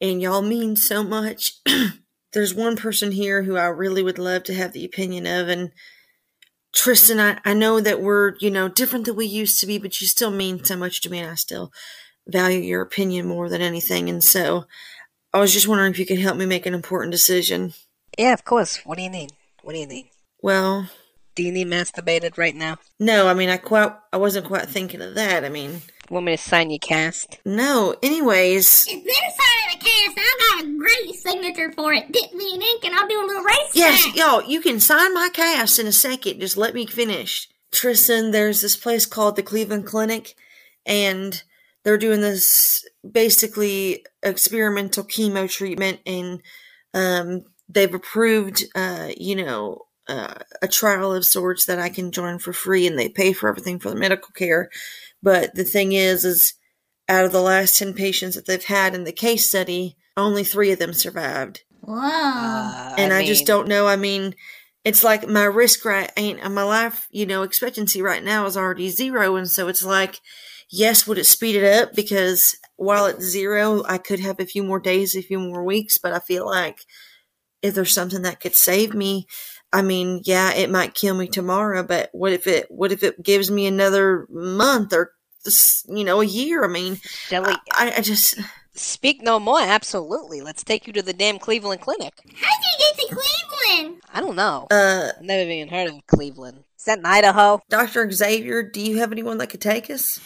and 0.00 0.22
y'all 0.22 0.40
mean 0.40 0.76
so 0.76 1.02
much, 1.02 1.60
there's 2.32 2.54
one 2.54 2.76
person 2.76 3.12
here 3.12 3.42
who 3.42 3.56
I 3.56 3.66
really 3.66 4.02
would 4.02 4.18
love 4.18 4.44
to 4.44 4.54
have 4.54 4.72
the 4.72 4.86
opinion 4.86 5.26
of. 5.26 5.48
And 5.48 5.72
Tristan, 6.72 7.20
I, 7.20 7.38
I 7.44 7.54
know 7.54 7.80
that 7.80 8.00
we're, 8.00 8.34
you 8.40 8.50
know, 8.50 8.68
different 8.68 9.04
than 9.04 9.16
we 9.16 9.26
used 9.26 9.60
to 9.60 9.66
be, 9.66 9.78
but 9.78 10.00
you 10.00 10.06
still 10.06 10.30
mean 10.30 10.64
so 10.64 10.76
much 10.76 11.00
to 11.02 11.10
me, 11.10 11.18
and 11.18 11.30
I 11.30 11.34
still 11.34 11.72
value 12.26 12.60
your 12.60 12.80
opinion 12.82 13.26
more 13.26 13.48
than 13.48 13.60
anything. 13.60 14.08
And 14.08 14.22
so 14.24 14.64
I 15.34 15.40
was 15.40 15.52
just 15.52 15.68
wondering 15.68 15.92
if 15.92 15.98
you 15.98 16.06
could 16.06 16.18
help 16.18 16.36
me 16.36 16.46
make 16.46 16.66
an 16.66 16.74
important 16.74 17.12
decision. 17.12 17.74
Yeah, 18.18 18.32
of 18.32 18.44
course. 18.44 18.78
What 18.84 18.96
do 18.96 19.02
you 19.04 19.10
need? 19.10 19.32
What 19.62 19.72
do 19.74 19.78
you 19.80 19.86
need? 19.86 20.10
Well, 20.42 20.88
Do 21.34 21.42
you 21.42 21.52
need 21.52 21.66
masturbated 21.68 22.36
right 22.36 22.54
now? 22.54 22.78
no, 22.98 23.26
I 23.28 23.34
mean, 23.34 23.48
I 23.48 23.56
quite, 23.56 23.92
I 24.12 24.16
wasn't 24.16 24.46
quite 24.46 24.68
thinking 24.68 25.00
of 25.00 25.14
that. 25.14 25.44
I 25.44 25.48
mean, 25.48 25.82
Want 26.12 26.26
me 26.26 26.36
to 26.36 26.42
sign 26.42 26.68
your 26.68 26.78
cast? 26.78 27.38
no. 27.46 27.96
Anyways, 28.02 28.86
If 28.86 29.02
they're 29.02 29.14
signing 29.14 29.74
a 29.74 29.82
cast, 29.82 30.18
I've 30.18 30.62
got 30.62 30.70
a 30.70 30.78
great 30.78 31.14
signature 31.14 31.72
for 31.72 31.94
it. 31.94 32.12
Dip 32.12 32.34
me 32.34 32.54
in 32.54 32.60
ink 32.60 32.84
and 32.84 32.94
I'll 32.94 33.08
do 33.08 33.18
a 33.18 33.26
little 33.26 33.42
race 33.42 33.70
yes, 33.72 34.02
track. 34.02 34.16
y'all, 34.16 34.42
you 34.42 34.60
can 34.60 34.78
sign 34.78 35.14
my 35.14 35.30
cast 35.32 35.78
in 35.78 35.86
a 35.86 35.92
second. 35.92 36.38
Just 36.38 36.58
let 36.58 36.74
me 36.74 36.84
finish. 36.84 37.48
Tristan, 37.70 38.30
there's 38.30 38.60
this 38.60 38.76
place 38.76 39.06
called 39.06 39.36
the 39.36 39.42
Cleveland 39.42 39.86
Clinic, 39.86 40.34
and 40.84 41.42
they're 41.82 41.96
doing 41.96 42.20
this 42.20 42.86
basically 43.10 44.04
experimental 44.22 45.04
chemo 45.04 45.50
treatment, 45.50 46.00
and 46.04 46.42
um, 46.92 47.44
they've 47.70 47.94
approved, 47.94 48.64
uh, 48.74 49.08
you 49.16 49.34
know, 49.34 49.86
uh, 50.08 50.34
a 50.60 50.68
trial 50.68 51.14
of 51.14 51.24
sorts 51.24 51.64
that 51.64 51.78
I 51.78 51.88
can 51.88 52.12
join 52.12 52.38
for 52.38 52.52
free, 52.52 52.86
and 52.86 52.98
they 52.98 53.08
pay 53.08 53.32
for 53.32 53.48
everything 53.48 53.78
for 53.78 53.88
the 53.88 53.96
medical 53.96 54.32
care. 54.34 54.68
But 55.22 55.54
the 55.54 55.64
thing 55.64 55.92
is, 55.92 56.24
is 56.24 56.54
out 57.08 57.24
of 57.24 57.32
the 57.32 57.40
last 57.40 57.78
10 57.78 57.94
patients 57.94 58.34
that 58.34 58.46
they've 58.46 58.64
had 58.64 58.94
in 58.94 59.04
the 59.04 59.12
case 59.12 59.48
study, 59.48 59.96
only 60.16 60.44
three 60.44 60.72
of 60.72 60.78
them 60.78 60.92
survived. 60.92 61.62
Wow. 61.82 62.90
Uh, 62.90 62.94
and 62.98 63.12
I, 63.12 63.26
just 63.26 63.42
mean, 63.42 63.46
don't 63.46 63.68
know. 63.68 63.86
I 63.86 63.96
mean, 63.96 64.34
it's 64.84 65.04
like 65.04 65.28
my 65.28 65.44
risk 65.44 65.84
right 65.84 66.10
ain't 66.16 66.42
my 66.50 66.62
life, 66.62 67.06
you 67.10 67.26
know, 67.26 67.42
expectancy 67.42 68.02
right 68.02 68.22
now 68.22 68.46
is 68.46 68.56
already 68.56 68.88
zero. 68.88 69.36
And 69.36 69.48
so 69.48 69.68
it's 69.68 69.84
like, 69.84 70.20
yes, 70.70 71.06
would 71.06 71.18
it 71.18 71.26
speed 71.26 71.56
it 71.56 71.64
up? 71.64 71.94
Because 71.94 72.56
while 72.76 73.06
it's 73.06 73.24
zero, 73.24 73.84
I 73.86 73.98
could 73.98 74.20
have 74.20 74.40
a 74.40 74.46
few 74.46 74.64
more 74.64 74.80
days, 74.80 75.14
a 75.14 75.22
few 75.22 75.38
more 75.38 75.64
weeks, 75.64 75.98
but 75.98 76.12
I 76.12 76.18
feel 76.18 76.46
like 76.46 76.80
if 77.62 77.74
there's 77.74 77.92
something 77.92 78.22
that 78.22 78.40
could 78.40 78.54
save 78.54 78.92
me, 78.92 79.26
I 79.72 79.82
mean, 79.82 80.20
yeah, 80.24 80.52
it 80.52 80.70
might 80.70 80.94
kill 80.94 81.14
me 81.14 81.26
tomorrow, 81.26 81.82
but 81.82 82.10
what 82.12 82.32
if 82.32 82.46
it, 82.46 82.70
what 82.70 82.92
if 82.92 83.02
it 83.02 83.22
gives 83.22 83.50
me 83.50 83.66
another 83.66 84.26
month 84.30 84.92
or, 84.92 85.12
you 85.88 86.04
know, 86.04 86.20
a 86.20 86.26
year? 86.26 86.64
I 86.64 86.68
mean, 86.68 86.96
Shelley, 87.02 87.54
I, 87.72 87.94
I 87.96 88.00
just, 88.02 88.38
speak 88.74 89.22
no 89.22 89.38
more. 89.38 89.60
Absolutely. 89.60 90.40
Let's 90.40 90.64
take 90.64 90.86
you 90.86 90.92
to 90.94 91.02
the 91.02 91.12
damn 91.12 91.38
Cleveland 91.38 91.80
Clinic. 91.80 92.12
How'd 92.34 92.64
you 92.64 92.78
get 92.78 92.96
to 92.98 93.14
Cleveland? 93.14 94.02
I 94.12 94.20
don't 94.20 94.36
know. 94.36 94.66
uh, 94.70 95.12
I've 95.16 95.22
never 95.22 95.50
even 95.50 95.68
heard 95.68 95.88
of 95.88 96.06
Cleveland. 96.06 96.64
Is 96.76 96.84
that 96.84 96.98
in 96.98 97.06
Idaho? 97.06 97.62
Dr. 97.68 98.10
Xavier, 98.10 98.62
do 98.62 98.80
you 98.80 98.98
have 98.98 99.12
anyone 99.12 99.38
that 99.38 99.48
could 99.48 99.60
take 99.60 99.88
us? 99.90 100.18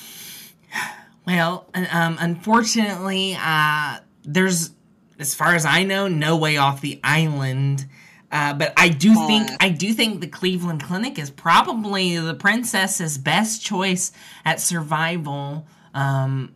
Well, 1.26 1.68
um, 1.74 2.16
unfortunately, 2.20 3.36
uh, 3.38 3.98
there's, 4.24 4.70
as 5.18 5.34
far 5.34 5.54
as 5.54 5.66
I 5.66 5.82
know, 5.82 6.08
no 6.08 6.36
way 6.36 6.56
off 6.56 6.80
the 6.80 7.00
island. 7.04 7.86
Uh, 8.36 8.52
but 8.52 8.74
I 8.76 8.90
do 8.90 9.14
think 9.26 9.48
I 9.60 9.70
do 9.70 9.94
think 9.94 10.20
the 10.20 10.26
Cleveland 10.26 10.82
Clinic 10.82 11.18
is 11.18 11.30
probably 11.30 12.18
the 12.18 12.34
princess's 12.34 13.16
best 13.16 13.64
choice 13.64 14.12
at 14.44 14.60
survival. 14.60 15.66
Um, 15.94 16.52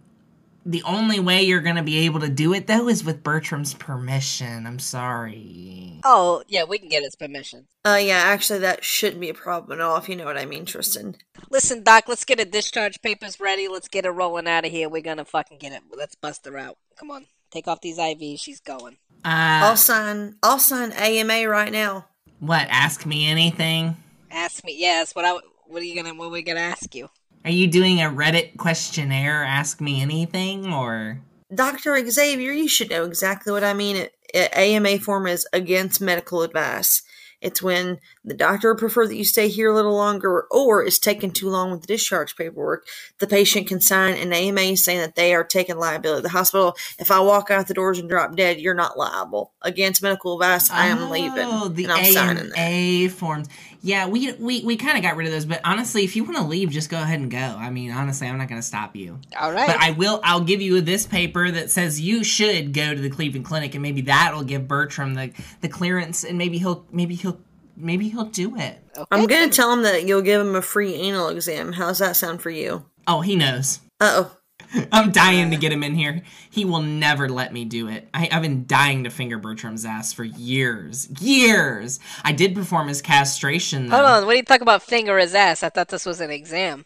the 0.66 0.82
only 0.82 1.20
way 1.20 1.42
you're 1.42 1.62
gonna 1.62 1.82
be 1.82 2.00
able 2.00 2.20
to 2.20 2.28
do 2.28 2.52
it 2.52 2.66
though 2.66 2.86
is 2.86 3.02
with 3.02 3.22
Bertram's 3.22 3.72
permission. 3.72 4.66
I'm 4.66 4.78
sorry. 4.78 6.02
Oh, 6.04 6.42
yeah, 6.48 6.64
we 6.64 6.78
can 6.78 6.90
get 6.90 7.02
his 7.02 7.16
permission. 7.16 7.66
Uh, 7.86 7.98
yeah, 7.98 8.24
actually, 8.26 8.58
that 8.58 8.84
shouldn't 8.84 9.22
be 9.22 9.30
a 9.30 9.34
problem 9.34 9.80
at 9.80 9.82
all, 9.82 9.96
if 9.96 10.06
you 10.06 10.16
know 10.16 10.26
what 10.26 10.36
I 10.36 10.44
mean, 10.44 10.66
Tristan. 10.66 11.16
Listen, 11.50 11.82
Doc, 11.82 12.04
let's 12.08 12.26
get 12.26 12.36
the 12.36 12.44
discharge 12.44 13.00
papers 13.00 13.40
ready. 13.40 13.68
Let's 13.68 13.88
get 13.88 14.04
her 14.04 14.12
rolling 14.12 14.46
out 14.46 14.66
of 14.66 14.70
here. 14.70 14.90
We're 14.90 15.00
gonna 15.00 15.24
fucking 15.24 15.56
get 15.56 15.72
it. 15.72 15.80
Let's 15.96 16.14
bust 16.14 16.44
her 16.44 16.58
out. 16.58 16.76
Come 16.98 17.10
on. 17.10 17.24
Take 17.50 17.66
off 17.66 17.80
these 17.80 17.98
IVs. 17.98 18.40
She's 18.40 18.60
going. 18.60 18.98
Uh, 19.24 19.68
I'll 19.68 19.76
sign. 19.76 20.36
I'll 20.42 20.58
sign 20.58 20.92
AMA 20.92 21.48
right 21.48 21.72
now. 21.72 22.06
what? 22.40 22.66
Ask 22.70 23.04
me 23.06 23.26
anything. 23.26 23.96
Ask 24.30 24.64
me. 24.64 24.74
Yes. 24.78 25.14
What 25.14 25.24
I. 25.24 25.38
What 25.66 25.82
are 25.82 25.84
you 25.84 25.94
gonna? 26.00 26.14
What 26.14 26.26
are 26.26 26.30
we 26.30 26.42
gonna 26.42 26.60
ask 26.60 26.94
you? 26.94 27.08
Are 27.44 27.50
you 27.50 27.66
doing 27.68 28.00
a 28.00 28.10
Reddit 28.10 28.56
questionnaire? 28.58 29.44
Ask 29.44 29.80
me 29.80 30.00
anything, 30.02 30.72
or 30.72 31.20
Doctor 31.54 31.96
Xavier, 32.10 32.52
you 32.52 32.68
should 32.68 32.90
know 32.90 33.04
exactly 33.04 33.52
what 33.52 33.64
I 33.64 33.72
mean. 33.74 33.96
It, 33.96 34.14
it- 34.34 34.56
AMA 34.56 34.98
form 35.00 35.26
is 35.26 35.46
against 35.52 36.00
medical 36.00 36.42
advice. 36.42 37.02
It's 37.40 37.62
when 37.62 38.00
the 38.24 38.34
doctor 38.34 38.72
would 38.72 38.78
prefer 38.78 39.06
that 39.06 39.16
you 39.16 39.24
stay 39.24 39.48
here 39.48 39.70
a 39.70 39.74
little 39.74 39.94
longer 39.94 40.46
or 40.50 40.84
it's 40.84 40.98
taking 40.98 41.30
too 41.30 41.48
long 41.48 41.70
with 41.70 41.80
the 41.80 41.86
discharge 41.86 42.36
paperwork. 42.36 42.86
The 43.18 43.26
patient 43.26 43.66
can 43.66 43.80
sign 43.80 44.14
an 44.14 44.32
AMA 44.32 44.76
saying 44.76 45.00
that 45.00 45.14
they 45.14 45.34
are 45.34 45.44
taking 45.44 45.78
liability. 45.78 46.22
The 46.22 46.28
hospital, 46.28 46.76
if 46.98 47.10
I 47.10 47.20
walk 47.20 47.50
out 47.50 47.66
the 47.66 47.74
doors 47.74 47.98
and 47.98 48.10
drop 48.10 48.36
dead, 48.36 48.60
you're 48.60 48.74
not 48.74 48.98
liable. 48.98 49.52
Against 49.62 50.02
medical 50.02 50.34
advice, 50.34 50.70
I 50.70 50.86
am 50.86 51.10
leaving. 51.10 51.46
Oh, 51.46 51.68
the 51.68 51.84
and 51.84 51.92
I'm 51.92 52.04
A 52.04 52.12
signing 52.12 52.48
that. 52.50 52.58
A 52.58 53.08
forms. 53.08 53.48
Yeah, 53.82 54.08
we 54.08 54.32
we 54.32 54.62
we 54.64 54.76
kind 54.76 54.98
of 54.98 55.02
got 55.02 55.16
rid 55.16 55.26
of 55.26 55.32
those, 55.32 55.46
but 55.46 55.60
honestly, 55.64 56.04
if 56.04 56.14
you 56.14 56.24
want 56.24 56.36
to 56.36 56.44
leave, 56.44 56.70
just 56.70 56.90
go 56.90 57.00
ahead 57.00 57.20
and 57.20 57.30
go. 57.30 57.38
I 57.38 57.70
mean, 57.70 57.90
honestly, 57.90 58.26
I'm 58.26 58.36
not 58.36 58.48
going 58.48 58.60
to 58.60 58.66
stop 58.66 58.94
you. 58.94 59.18
All 59.38 59.52
right. 59.52 59.66
But 59.66 59.78
I 59.80 59.92
will. 59.92 60.20
I'll 60.22 60.42
give 60.42 60.60
you 60.60 60.80
this 60.80 61.06
paper 61.06 61.50
that 61.50 61.70
says 61.70 62.00
you 62.00 62.22
should 62.22 62.74
go 62.74 62.94
to 62.94 63.00
the 63.00 63.10
Cleveland 63.10 63.46
Clinic, 63.46 63.74
and 63.74 63.82
maybe 63.82 64.02
that'll 64.02 64.44
give 64.44 64.68
Bertram 64.68 65.14
the 65.14 65.32
the 65.62 65.68
clearance, 65.68 66.24
and 66.24 66.36
maybe 66.36 66.58
he'll 66.58 66.86
maybe 66.92 67.14
he'll 67.14 67.40
maybe 67.76 68.08
he'll 68.10 68.26
do 68.26 68.56
it. 68.56 68.78
okay. 68.96 69.06
I'm 69.10 69.26
going 69.26 69.48
to 69.48 69.54
tell 69.56 69.72
him 69.72 69.82
that 69.82 70.06
you'll 70.06 70.22
give 70.22 70.40
him 70.40 70.54
a 70.54 70.62
free 70.62 70.94
anal 70.94 71.28
exam. 71.28 71.72
How's 71.72 71.98
that 71.98 72.16
sound 72.16 72.42
for 72.42 72.50
you? 72.50 72.84
Oh, 73.06 73.22
he 73.22 73.34
knows. 73.34 73.80
Uh 73.98 74.24
oh. 74.24 74.36
I'm 74.92 75.10
dying 75.12 75.50
to 75.50 75.56
get 75.56 75.72
him 75.72 75.82
in 75.82 75.94
here. 75.94 76.22
He 76.50 76.64
will 76.64 76.82
never 76.82 77.28
let 77.28 77.52
me 77.52 77.64
do 77.64 77.88
it. 77.88 78.08
I, 78.14 78.28
I've 78.30 78.42
been 78.42 78.66
dying 78.66 79.04
to 79.04 79.10
finger 79.10 79.38
Bertram's 79.38 79.84
ass 79.84 80.12
for 80.12 80.24
years. 80.24 81.08
Years! 81.20 82.00
I 82.24 82.32
did 82.32 82.54
perform 82.54 82.88
his 82.88 83.02
castration, 83.02 83.88
though. 83.88 83.96
Hold 83.96 84.08
on. 84.08 84.26
What 84.26 84.32
do 84.32 84.36
you 84.38 84.44
talk 84.44 84.60
about 84.60 84.82
finger 84.82 85.18
his 85.18 85.34
ass? 85.34 85.62
I 85.62 85.68
thought 85.68 85.88
this 85.88 86.06
was 86.06 86.20
an 86.20 86.30
exam. 86.30 86.84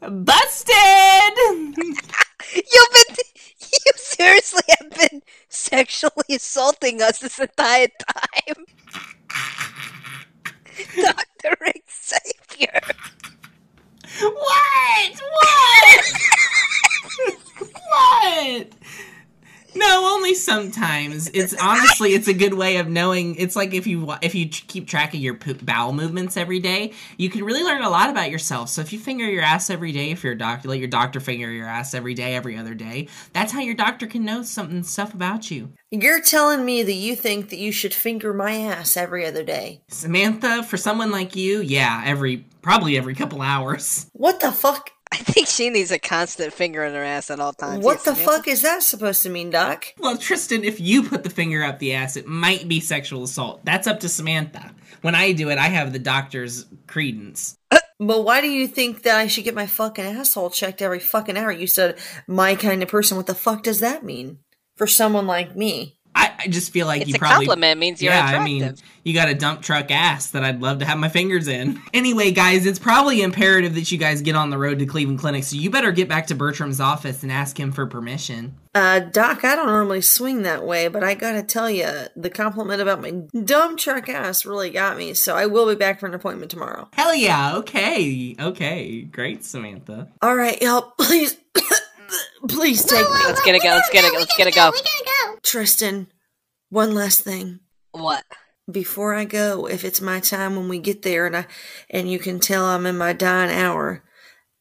Busted! 0.00 0.74
You've 1.76 2.92
been. 2.92 3.16
You 3.70 3.92
seriously 3.96 4.62
have 4.78 4.90
been 4.90 5.22
sexually 5.48 6.36
assaulting 6.36 7.02
us 7.02 7.18
this 7.18 7.38
entire 7.38 7.88
time. 7.88 8.64
Dr. 10.96 11.56
Xavier. 11.90 12.80
what? 14.20 15.20
What? 15.32 16.04
what? 17.88 18.66
No, 19.74 20.14
only 20.14 20.34
sometimes. 20.48 21.28
It's 21.34 21.54
honestly, 21.60 22.14
it's 22.14 22.28
a 22.28 22.34
good 22.34 22.54
way 22.54 22.78
of 22.78 22.88
knowing. 22.88 23.36
It's 23.36 23.56
like 23.56 23.74
if 23.74 23.86
you 23.86 24.14
if 24.22 24.34
you 24.34 24.48
keep 24.48 24.88
track 24.88 25.14
of 25.14 25.20
your 25.20 25.34
poop 25.34 25.64
bowel 25.64 25.92
movements 25.92 26.36
every 26.36 26.60
day, 26.60 26.92
you 27.16 27.30
can 27.30 27.44
really 27.44 27.62
learn 27.62 27.82
a 27.82 27.90
lot 27.90 28.10
about 28.10 28.30
yourself. 28.30 28.68
So 28.68 28.80
if 28.80 28.92
you 28.92 28.98
finger 28.98 29.24
your 29.24 29.42
ass 29.42 29.70
every 29.70 29.92
day, 29.92 30.10
if 30.10 30.24
you're 30.24 30.32
a 30.32 30.38
doctor, 30.38 30.68
let 30.68 30.78
your 30.78 30.88
doctor 30.88 31.20
finger 31.20 31.50
your 31.50 31.66
ass 31.66 31.94
every 31.94 32.14
day, 32.14 32.34
every 32.34 32.56
other 32.56 32.74
day. 32.74 33.08
That's 33.32 33.52
how 33.52 33.60
your 33.60 33.74
doctor 33.74 34.06
can 34.06 34.24
know 34.24 34.42
something 34.42 34.82
stuff 34.82 35.14
about 35.14 35.50
you. 35.50 35.72
You're 35.90 36.20
telling 36.20 36.64
me 36.64 36.82
that 36.82 36.92
you 36.92 37.16
think 37.16 37.48
that 37.48 37.58
you 37.58 37.72
should 37.72 37.94
finger 37.94 38.34
my 38.34 38.56
ass 38.56 38.96
every 38.96 39.24
other 39.24 39.42
day. 39.42 39.80
Samantha, 39.88 40.62
for 40.62 40.76
someone 40.76 41.10
like 41.10 41.34
you, 41.34 41.60
yeah, 41.60 42.02
every 42.04 42.44
probably 42.62 42.98
every 42.98 43.14
couple 43.14 43.40
hours. 43.40 44.10
What 44.12 44.40
the 44.40 44.52
fuck? 44.52 44.90
I 45.12 45.16
think 45.16 45.46
she 45.46 45.70
needs 45.70 45.90
a 45.90 45.98
constant 45.98 46.52
finger 46.52 46.84
in 46.84 46.94
her 46.94 47.02
ass 47.02 47.30
at 47.30 47.40
all 47.40 47.52
times. 47.52 47.84
What 47.84 47.98
Yes, 47.98 48.04
the 48.04 48.14
fuck 48.14 48.48
is 48.48 48.62
that 48.62 48.82
supposed 48.82 49.22
to 49.22 49.30
mean, 49.30 49.50
Doc? 49.50 49.86
Well, 49.98 50.16
Tristan, 50.16 50.64
if 50.64 50.80
you 50.80 51.02
put 51.02 51.24
the 51.24 51.30
finger 51.30 51.62
up 51.62 51.78
the 51.78 51.94
ass, 51.94 52.16
it 52.16 52.26
might 52.26 52.68
be 52.68 52.80
sexual 52.80 53.22
assault. 53.22 53.64
That's 53.64 53.86
up 53.86 54.00
to 54.00 54.08
Samantha. 54.08 54.74
When 55.00 55.14
I 55.14 55.32
do 55.32 55.48
it, 55.50 55.58
I 55.58 55.68
have 55.68 55.92
the 55.92 55.98
doctor's 55.98 56.66
credence. 56.86 57.56
But 58.00 58.24
why 58.24 58.40
do 58.40 58.48
you 58.48 58.68
think 58.68 59.02
that 59.02 59.16
I 59.16 59.26
should 59.26 59.44
get 59.44 59.54
my 59.54 59.66
fucking 59.66 60.04
asshole 60.04 60.50
checked 60.50 60.82
every 60.82 61.00
fucking 61.00 61.36
hour? 61.36 61.50
You 61.50 61.66
said 61.66 61.98
my 62.26 62.54
kind 62.54 62.82
of 62.82 62.88
person. 62.88 63.16
What 63.16 63.26
the 63.26 63.34
fuck 63.34 63.64
does 63.64 63.80
that 63.80 64.04
mean 64.04 64.38
for 64.76 64.86
someone 64.86 65.26
like 65.26 65.56
me? 65.56 65.97
I, 66.18 66.32
I 66.40 66.48
just 66.48 66.72
feel 66.72 66.86
like 66.88 67.02
It's 67.02 67.10
you 67.10 67.14
a 67.14 67.18
probably 67.18 67.46
compliment. 67.46 67.78
It 67.78 67.80
means 67.80 68.02
you're 68.02 68.12
yeah, 68.12 68.26
attractive. 68.26 68.40
I 68.40 68.44
mean, 68.44 68.74
you 69.04 69.14
got 69.14 69.28
a 69.28 69.34
dump 69.34 69.62
truck 69.62 69.90
ass 69.92 70.30
that 70.30 70.42
I'd 70.42 70.60
love 70.60 70.80
to 70.80 70.84
have 70.84 70.98
my 70.98 71.08
fingers 71.08 71.46
in. 71.48 71.80
Anyway, 71.94 72.30
guys, 72.30 72.64
it's 72.66 72.78
probably 72.78 73.22
imperative 73.22 73.74
that 73.74 73.90
you 73.90 73.98
guys 73.98 74.20
get 74.22 74.36
on 74.36 74.50
the 74.50 74.58
road 74.58 74.78
to 74.78 74.86
Cleveland 74.86 75.18
Clinic, 75.18 75.42
so 75.42 75.56
you 75.56 75.68
better 75.68 75.90
get 75.90 76.08
back 76.08 76.26
to 76.28 76.34
Bertram's 76.34 76.80
office 76.80 77.22
and 77.22 77.32
ask 77.32 77.58
him 77.58 77.72
for 77.72 77.86
permission. 77.86 78.54
Uh, 78.74 79.00
Doc, 79.00 79.44
I 79.44 79.56
don't 79.56 79.66
normally 79.66 80.00
swing 80.00 80.42
that 80.42 80.64
way, 80.64 80.86
but 80.88 81.02
I 81.02 81.14
gotta 81.14 81.42
tell 81.42 81.68
you, 81.70 81.88
the 82.14 82.30
compliment 82.30 82.80
about 82.80 83.00
my 83.00 83.10
dumb 83.44 83.76
truck 83.76 84.08
ass 84.08 84.44
really 84.46 84.70
got 84.70 84.96
me. 84.96 85.14
So 85.14 85.34
I 85.34 85.46
will 85.46 85.66
be 85.66 85.74
back 85.74 85.98
for 85.98 86.06
an 86.06 86.14
appointment 86.14 86.50
tomorrow. 86.50 86.88
Hell 86.92 87.14
yeah, 87.14 87.56
okay, 87.56 88.36
okay, 88.38 89.02
great, 89.02 89.44
Samantha. 89.44 90.08
All 90.22 90.36
right, 90.36 90.60
y'all, 90.62 90.82
please, 90.98 91.36
please 92.48 92.84
take 92.84 93.08
me, 93.10 93.16
Let's 93.26 93.42
get 93.42 93.54
it 93.56 93.62
go. 93.62 93.70
Let's 93.70 93.90
get 93.90 94.04
it. 94.04 94.12
go, 94.12 94.18
Let's 94.18 94.36
get 94.36 94.46
it 94.46 94.54
go. 94.54 94.70
We 95.42 95.50
gotta 95.50 95.58
go. 95.58 95.60
Tristan. 95.60 96.06
One 96.70 96.94
last 96.94 97.22
thing. 97.22 97.60
What? 97.92 98.24
before 98.70 99.14
I 99.14 99.24
go, 99.24 99.66
if 99.66 99.84
it's 99.84 100.00
my 100.00 100.20
time 100.20 100.56
when 100.56 100.68
we 100.68 100.78
get 100.78 101.02
there 101.02 101.26
and 101.26 101.36
I 101.36 101.46
and 101.90 102.10
you 102.10 102.18
can 102.18 102.38
tell 102.38 102.66
I'm 102.66 102.86
in 102.86 102.98
my 102.98 103.12
dying 103.12 103.50
hour, 103.50 104.04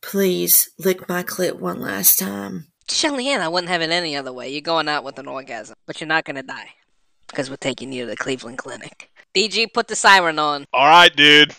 please 0.01 0.69
lick 0.79 1.09
my 1.09 1.23
clit 1.23 1.59
one 1.59 1.81
last 1.81 2.19
time. 2.19 2.67
Shelley 2.89 3.27
Ann, 3.27 3.41
I 3.41 3.49
wouldn't 3.49 3.69
have 3.69 3.81
it 3.81 3.89
any 3.89 4.15
other 4.15 4.31
way. 4.31 4.49
You're 4.49 4.61
going 4.61 4.87
out 4.87 5.03
with 5.03 5.19
an 5.19 5.27
orgasm, 5.27 5.75
but 5.85 5.99
you're 5.99 6.07
not 6.07 6.23
gonna 6.23 6.43
die 6.43 6.69
because 7.27 7.49
we're 7.49 7.57
taking 7.57 7.91
you 7.91 8.05
to 8.05 8.11
the 8.11 8.15
Cleveland 8.15 8.57
Clinic. 8.57 9.11
DG, 9.35 9.73
put 9.73 9.87
the 9.87 9.95
siren 9.95 10.39
on. 10.39 10.65
All 10.73 10.87
right, 10.87 11.13
dude. 11.15 11.53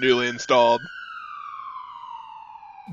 Newly 0.00 0.26
installed. 0.28 0.82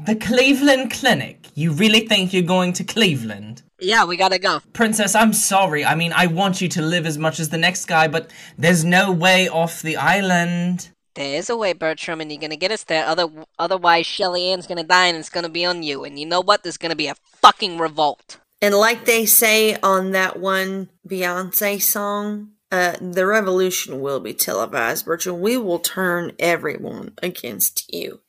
The 0.01 0.15
Cleveland 0.15 0.89
Clinic. 0.89 1.49
You 1.53 1.71
really 1.71 2.07
think 2.07 2.33
you're 2.33 2.41
going 2.41 2.73
to 2.73 2.83
Cleveland? 2.83 3.61
Yeah, 3.79 4.05
we 4.05 4.17
gotta 4.17 4.39
go. 4.39 4.59
Princess, 4.73 5.13
I'm 5.13 5.33
sorry. 5.33 5.85
I 5.85 5.93
mean, 5.93 6.11
I 6.13 6.25
want 6.25 6.61
you 6.61 6.69
to 6.69 6.81
live 6.81 7.05
as 7.05 7.19
much 7.19 7.39
as 7.39 7.49
the 7.49 7.59
next 7.59 7.85
guy, 7.85 8.07
but 8.07 8.31
there's 8.57 8.83
no 8.83 9.11
way 9.11 9.47
off 9.47 9.83
the 9.83 9.97
island. 9.97 10.89
There 11.13 11.35
is 11.35 11.47
a 11.47 11.55
way, 11.55 11.73
Bertram, 11.73 12.21
and 12.21 12.31
you're 12.31 12.41
gonna 12.41 12.55
get 12.55 12.71
us 12.71 12.85
there. 12.85 13.05
Other, 13.05 13.27
otherwise, 13.59 14.07
Shelley 14.07 14.51
Ann's 14.51 14.65
gonna 14.65 14.83
die, 14.83 15.07
and 15.07 15.17
it's 15.19 15.29
gonna 15.29 15.47
be 15.47 15.63
on 15.63 15.83
you. 15.83 16.03
And 16.03 16.17
you 16.17 16.25
know 16.25 16.41
what? 16.41 16.63
There's 16.63 16.77
gonna 16.77 16.95
be 16.95 17.07
a 17.07 17.15
fucking 17.41 17.77
revolt. 17.77 18.39
And 18.63 18.73
like 18.73 19.05
they 19.05 19.27
say 19.27 19.75
on 19.83 20.09
that 20.11 20.39
one 20.39 20.89
Beyonce 21.07 21.79
song, 21.79 22.53
uh, 22.71 22.95
the 22.99 23.27
revolution 23.27 24.01
will 24.01 24.19
be 24.19 24.33
televised, 24.33 25.05
Bertram. 25.05 25.39
We 25.39 25.55
will 25.57 25.77
turn 25.77 26.31
everyone 26.39 27.13
against 27.21 27.93
you. 27.93 28.21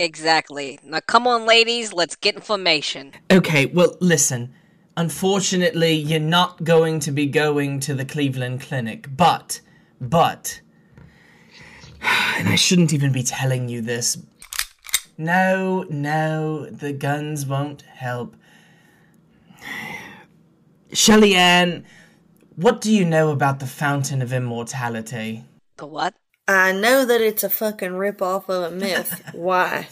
Exactly. 0.00 0.78
Now, 0.82 1.00
come 1.00 1.26
on, 1.26 1.44
ladies. 1.44 1.92
Let's 1.92 2.16
get 2.16 2.34
information. 2.34 3.12
Okay, 3.30 3.66
well, 3.66 3.98
listen. 4.00 4.54
Unfortunately, 4.96 5.92
you're 5.92 6.18
not 6.18 6.64
going 6.64 7.00
to 7.00 7.12
be 7.12 7.26
going 7.26 7.80
to 7.80 7.92
the 7.92 8.06
Cleveland 8.06 8.62
Clinic, 8.62 9.14
but, 9.14 9.60
but, 10.00 10.62
and 12.02 12.48
I 12.48 12.54
shouldn't 12.54 12.94
even 12.94 13.12
be 13.12 13.22
telling 13.22 13.68
you 13.68 13.82
this. 13.82 14.16
No, 15.18 15.84
no, 15.90 16.64
the 16.64 16.94
guns 16.94 17.44
won't 17.44 17.82
help. 17.82 18.36
Shelley 20.94 21.34
Ann, 21.34 21.84
what 22.56 22.80
do 22.80 22.90
you 22.90 23.04
know 23.04 23.32
about 23.32 23.60
the 23.60 23.66
Fountain 23.66 24.22
of 24.22 24.32
Immortality? 24.32 25.44
The 25.76 25.86
what? 25.86 26.14
I 26.50 26.72
know 26.72 27.04
that 27.04 27.20
it's 27.20 27.44
a 27.44 27.50
fucking 27.50 27.94
rip 27.94 28.20
off 28.22 28.48
of 28.48 28.72
a 28.72 28.74
myth. 28.74 29.22
Why? 29.34 29.86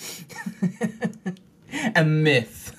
A 1.95 2.05
myth. 2.05 2.75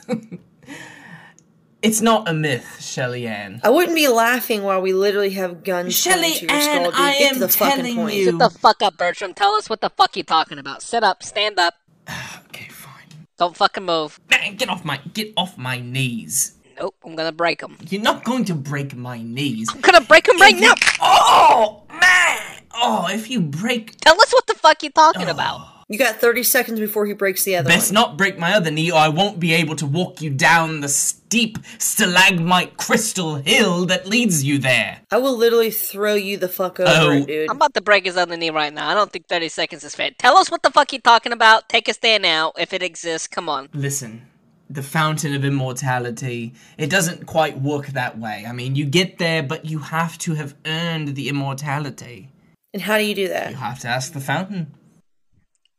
it's 1.81 2.01
not 2.01 2.27
a 2.27 2.33
myth, 2.33 2.81
Shelley 2.81 3.25
Ann. 3.27 3.61
I 3.63 3.69
wouldn't 3.69 3.95
be 3.95 4.07
laughing 4.07 4.63
while 4.63 4.81
we 4.81 4.91
literally 4.93 5.29
have 5.31 5.63
guns 5.63 5.95
Shelley 5.95 6.23
pointed 6.31 6.39
to 6.39 6.45
your 6.45 6.53
Ann, 6.55 6.63
skull, 6.81 6.91
dude. 6.91 6.99
I 6.99 7.17
Get 7.19 7.27
am 7.31 7.33
to 7.35 7.39
the 7.39 7.47
telling 7.47 7.95
point. 7.95 8.15
you- 8.15 8.25
Sit 8.25 8.37
the 8.39 8.49
fuck 8.49 8.81
up, 8.81 8.97
Bertram. 8.97 9.33
Tell 9.33 9.53
us 9.55 9.69
what 9.69 9.81
the 9.81 9.89
fuck 9.91 10.15
you're 10.17 10.23
talking 10.25 10.57
about. 10.59 10.81
Sit 10.81 11.03
up. 11.03 11.23
Stand 11.23 11.59
up. 11.59 11.75
Okay, 12.49 12.67
fine. 12.67 13.27
Don't 13.37 13.55
fucking 13.55 13.85
move. 13.85 14.19
Man, 14.29 14.55
get 14.55 14.67
off 14.69 14.83
my 14.83 14.97
get 15.13 15.31
off 15.37 15.57
my 15.57 15.79
knees. 15.79 16.55
Nope. 16.79 16.95
I'm 17.05 17.15
gonna 17.15 17.31
break 17.31 17.59
them. 17.59 17.77
You're 17.89 18.01
not 18.01 18.23
going 18.23 18.45
to 18.45 18.55
break 18.55 18.95
my 18.95 19.21
knees. 19.21 19.69
I'm 19.73 19.81
gonna 19.81 20.01
break 20.01 20.25
them 20.25 20.39
right 20.39 20.55
If 20.55 20.61
now. 20.61 20.73
Oh 21.01 21.83
man! 21.89 22.61
Oh, 22.73 23.07
if 23.09 23.29
you 23.29 23.41
break, 23.41 23.97
Tell 24.01 24.19
us 24.21 24.31
what 24.31 24.47
the 24.47 24.53
fuck 24.53 24.81
you're 24.83 24.91
talking 24.91 25.27
oh. 25.27 25.31
about. 25.31 25.61
You 25.91 25.97
got 25.97 26.17
30 26.17 26.43
seconds 26.43 26.79
before 26.79 27.07
he 27.07 27.13
breaks 27.13 27.43
the 27.45 27.55
other 27.55 27.67
best 27.67 27.89
one. 27.89 27.95
not 27.95 28.15
break 28.17 28.37
my 28.37 28.53
other 28.53 28.69
knee, 28.69 28.91
or 28.91 28.99
I 28.99 29.09
won't 29.09 29.39
be 29.39 29.53
able 29.53 29.75
to 29.77 29.87
walk 29.87 30.21
you 30.21 30.29
down 30.29 30.81
the 30.81 30.87
steep 30.87 31.57
stalagmite 31.79 32.77
crystal 32.77 33.37
hill 33.37 33.87
that 33.87 34.07
leads 34.07 34.43
you 34.43 34.59
there. 34.59 35.01
I 35.09 35.17
will 35.17 35.35
literally 35.35 35.71
throw 35.71 36.13
you 36.13 36.37
the 36.37 36.47
fuck 36.47 36.79
over, 36.79 36.91
Oh. 36.91 37.11
it, 37.11 37.25
dude. 37.25 37.49
I'm 37.49 37.55
about 37.55 37.73
to 37.73 37.81
break 37.81 38.05
his 38.05 38.17
other 38.17 38.37
knee 38.37 38.51
right 38.51 38.71
now. 38.71 38.87
I 38.87 38.93
don't 38.93 39.11
think 39.11 39.25
30 39.27 39.49
seconds 39.49 39.83
is 39.83 39.95
fair. 39.95 40.11
Tell 40.19 40.37
us 40.37 40.51
what 40.51 40.61
the 40.61 40.69
fuck 40.69 40.93
you're 40.93 41.01
talking 41.01 41.31
about. 41.31 41.67
Take 41.69 41.89
us 41.89 41.97
there 41.97 42.19
now, 42.19 42.53
if 42.57 42.71
it 42.71 42.83
exists. 42.83 43.27
Come 43.27 43.49
on. 43.49 43.69
Listen, 43.73 44.27
the 44.69 44.84
fountain 44.84 45.34
of 45.34 45.43
immortality, 45.43 46.53
it 46.77 46.89
doesn't 46.89 47.25
quite 47.25 47.60
work 47.60 47.88
that 47.88 48.19
way. 48.19 48.45
I 48.47 48.51
mean, 48.51 48.75
you 48.75 48.86
get 48.86 49.17
there, 49.17 49.41
but 49.41 49.65
you 49.65 49.79
have 49.79 50.17
to 50.19 50.36
have 50.36 50.55
earned 50.65 51.15
the 51.15 51.27
immortality. 51.27 52.29
And 52.73 52.82
how 52.84 52.97
do 52.97 53.03
you 53.03 53.15
do 53.15 53.27
that? 53.29 53.49
You 53.49 53.58
have 53.58 53.79
to 53.79 53.88
ask 53.88 54.13
the 54.13 54.19
fountain. 54.19 54.75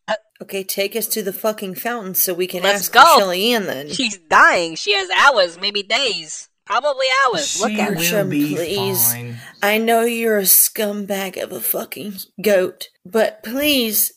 Uh, 0.09 0.15
okay, 0.43 0.65
take 0.65 0.97
us 0.97 1.07
to 1.09 1.23
the 1.23 1.33
fucking 1.33 1.77
fountain 1.77 2.15
so 2.15 2.35
we 2.35 2.49
can 2.49 2.65
Let's 2.65 2.89
ask 2.89 2.93
go. 2.93 3.19
Shelley 3.19 3.55
Ann 3.55 3.67
then. 3.67 3.91
She's 3.91 4.19
dying. 4.19 4.75
She 4.75 4.93
has 4.95 5.09
hours, 5.11 5.59
maybe 5.61 5.85
days. 5.85 6.49
Probably 6.67 7.07
hours. 7.27 7.61
Look 7.61 7.73
at 7.73 7.91
her. 7.91 7.95
will 7.95 8.01
Bertram, 8.01 8.29
please. 8.31 9.13
fine. 9.13 9.37
I 9.63 9.79
know 9.79 10.03
you're 10.03 10.39
a 10.39 10.43
scumbag 10.43 11.41
of 11.41 11.53
a 11.53 11.61
fucking 11.61 12.15
goat, 12.43 12.89
but 13.05 13.43
please, 13.43 14.13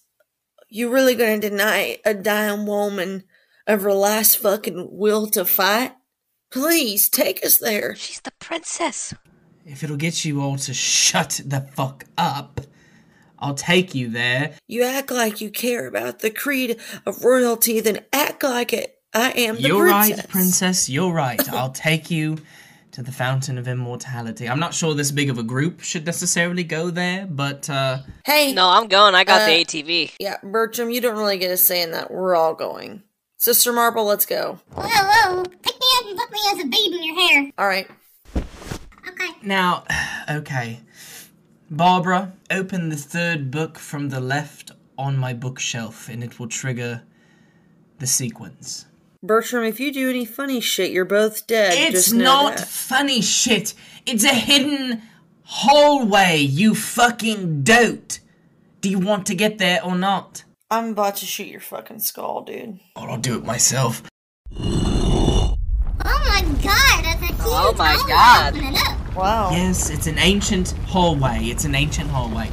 you're 0.70 0.92
really 0.92 1.16
gonna 1.16 1.40
deny 1.40 1.98
a 2.06 2.14
dying 2.14 2.66
woman 2.66 3.24
of 3.68 3.82
her 3.84 3.94
last 3.94 4.38
fucking 4.38 4.90
will 4.92 5.28
to 5.28 5.46
fight? 5.46 5.94
Please, 6.52 7.10
take 7.10 7.44
us 7.46 7.58
there. 7.58 7.96
She's 7.96 8.22
the 8.22 8.32
princess. 8.40 9.14
If 9.66 9.84
it'll 9.84 9.98
get 9.98 10.24
you 10.26 10.42
all 10.42 10.58
to 10.58 10.74
shut 10.74 11.42
the 11.46 11.62
fuck 11.62 12.06
up, 12.18 12.62
I'll 13.40 13.56
take 13.56 13.96
you 13.96 14.10
there. 14.10 14.56
You 14.68 14.84
act 14.84 15.10
like 15.12 15.42
you 15.42 15.50
care 15.50 15.88
about 15.88 16.20
the 16.20 16.30
creed 16.30 16.80
of 17.06 17.24
royalty, 17.24 17.80
then 17.80 18.00
act 18.14 18.44
like 18.44 18.74
it. 18.74 19.00
I 19.14 19.32
am 19.32 19.56
the 19.56 19.62
You're 19.64 19.88
princess. 19.90 20.18
right, 20.18 20.30
princess. 20.30 20.90
You're 20.90 21.14
right. 21.14 21.50
I'll 21.54 21.72
take 21.72 22.10
you 22.12 22.38
to 22.92 23.02
the 23.02 23.12
fountain 23.12 23.58
of 23.58 23.68
immortality. 23.68 24.48
I'm 24.48 24.60
not 24.60 24.74
sure 24.74 24.94
this 24.94 25.12
big 25.12 25.30
of 25.30 25.38
a 25.40 25.44
group 25.44 25.82
should 25.82 26.06
necessarily 26.06 26.64
go 26.64 26.90
there, 26.92 27.26
but 27.26 27.70
uh 27.70 28.00
Hey, 28.26 28.54
No, 28.54 28.70
I'm 28.70 28.88
going. 28.88 29.16
I 29.16 29.24
got 29.24 29.42
Uh, 29.42 29.46
the 29.48 29.66
ATV. 29.66 30.12
yeah, 30.20 30.38
Bertram, 30.44 30.90
you 30.92 31.02
don't 31.02 31.18
really 31.18 31.38
get 31.40 31.50
a 31.52 31.58
say 31.58 31.82
in 31.82 31.92
that. 31.92 32.12
We're 32.12 32.36
all 32.36 32.54
going. 32.54 33.02
Sister 33.44 33.74
Marble, 33.74 34.06
let's 34.06 34.26
go. 34.26 34.58
Whoa, 34.74 34.88
whoa. 34.88 35.44
Pick 35.44 35.76
me 35.78 35.88
up 35.98 36.06
and 36.06 36.18
put 36.18 36.32
me 36.32 36.40
as 36.54 36.60
a 36.60 36.64
babe 36.66 36.94
in 36.94 37.04
your 37.04 37.28
hair. 37.28 37.52
All 37.58 37.68
right. 37.68 37.90
Okay. 38.38 39.28
now 39.42 39.84
okay. 40.32 40.80
Barbara, 41.70 42.32
open 42.50 42.88
the 42.88 42.96
third 42.96 43.52
book 43.52 43.78
from 43.78 44.08
the 44.08 44.22
left 44.22 44.72
on 44.98 45.18
my 45.18 45.34
bookshelf 45.34 46.08
and 46.08 46.24
it 46.24 46.40
will 46.40 46.48
trigger 46.48 47.04
the 48.00 48.08
sequence. 48.08 48.86
Bertram, 49.22 49.66
if 49.66 49.78
you 49.78 49.92
do 49.92 50.10
any 50.10 50.24
funny 50.24 50.62
shit, 50.62 50.92
you're 50.92 51.04
both 51.04 51.46
dead. 51.46 51.74
It's 51.76 52.06
Just 52.06 52.16
not 52.16 52.56
that. 52.56 52.68
funny 52.70 53.20
shit. 53.22 53.74
It's 54.06 54.24
a 54.24 54.34
hidden 54.34 55.02
hallway, 55.44 56.38
you 56.38 56.76
fucking 56.76 57.64
dote. 57.64 58.20
Do 58.80 58.90
you 58.90 59.00
want 59.00 59.26
to 59.26 59.36
get 59.36 59.58
there 59.58 59.84
or 59.84 59.98
not? 59.98 60.46
I'm 60.74 60.90
about 60.90 61.18
to 61.18 61.28
shoot 61.28 61.46
your 61.46 61.60
fucking 61.60 62.00
skull, 62.00 62.42
dude. 62.42 62.80
Or 62.96 63.08
I'll 63.08 63.20
do 63.20 63.38
it 63.38 63.46
myself. 63.46 64.02
Oh 64.60 65.56
my 66.02 66.42
god, 66.64 67.06
that's 67.06 67.22
a 67.22 67.26
huge 67.28 67.38
Oh 67.42 67.76
my. 67.78 68.04
God. 68.08 68.56
Open 68.56 68.74
it 68.74 68.80
up. 68.88 69.16
Wow. 69.16 69.52
Yes, 69.52 69.92
it's 69.92 70.08
an 70.08 70.18
ancient 70.18 70.72
hallway. 70.88 71.42
It's 71.44 71.64
an 71.66 71.76
ancient 71.76 72.10
hallway. 72.10 72.50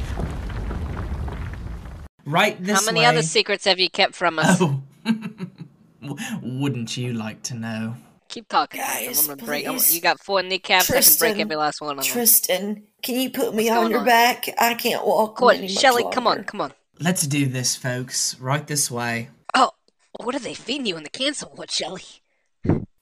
Right 2.23 2.63
this 2.63 2.67
way. 2.67 2.73
How 2.75 2.85
many 2.85 2.99
way. 2.99 3.05
other 3.07 3.23
secrets 3.23 3.65
have 3.65 3.79
you 3.79 3.89
kept 3.89 4.13
from 4.13 4.37
us? 4.37 4.61
Oh. 4.61 4.83
Wouldn't 6.43 6.95
you 6.97 7.13
like 7.13 7.41
to 7.43 7.55
know? 7.55 7.95
Keep 8.27 8.49
talking. 8.49 8.81
Guys, 8.81 9.27
I'm 9.27 9.35
gonna 9.35 9.43
break. 9.47 9.67
I'm, 9.67 9.79
you 9.89 9.99
got 9.99 10.19
four 10.19 10.43
kneecaps. 10.43 10.91
I 10.91 11.01
can 11.01 11.17
break 11.17 11.39
every 11.39 11.55
last 11.55 11.81
one 11.81 11.97
of 11.97 12.05
them. 12.05 12.13
Tristan, 12.13 12.83
can 13.01 13.19
you 13.19 13.31
put 13.31 13.55
me 13.55 13.71
What's 13.71 13.83
on 13.83 13.89
your 13.89 14.01
on? 14.01 14.05
back? 14.05 14.45
I 14.59 14.75
can't 14.75 15.03
walk. 15.03 15.37
Come 15.37 15.47
on, 15.47 15.67
Shelley. 15.67 16.05
Come 16.11 16.27
on, 16.27 16.43
come 16.43 16.61
on. 16.61 16.71
Let's 17.01 17.25
do 17.25 17.47
this, 17.47 17.75
folks. 17.75 18.39
Right 18.39 18.65
this 18.65 18.91
way. 18.91 19.29
Oh, 19.55 19.71
What 20.19 20.35
are 20.35 20.39
they 20.39 20.53
feeding 20.53 20.85
you 20.85 20.97
in 20.97 21.03
the 21.03 21.09
cancer 21.09 21.47
ward, 21.47 21.71
Shelley? 21.71 22.03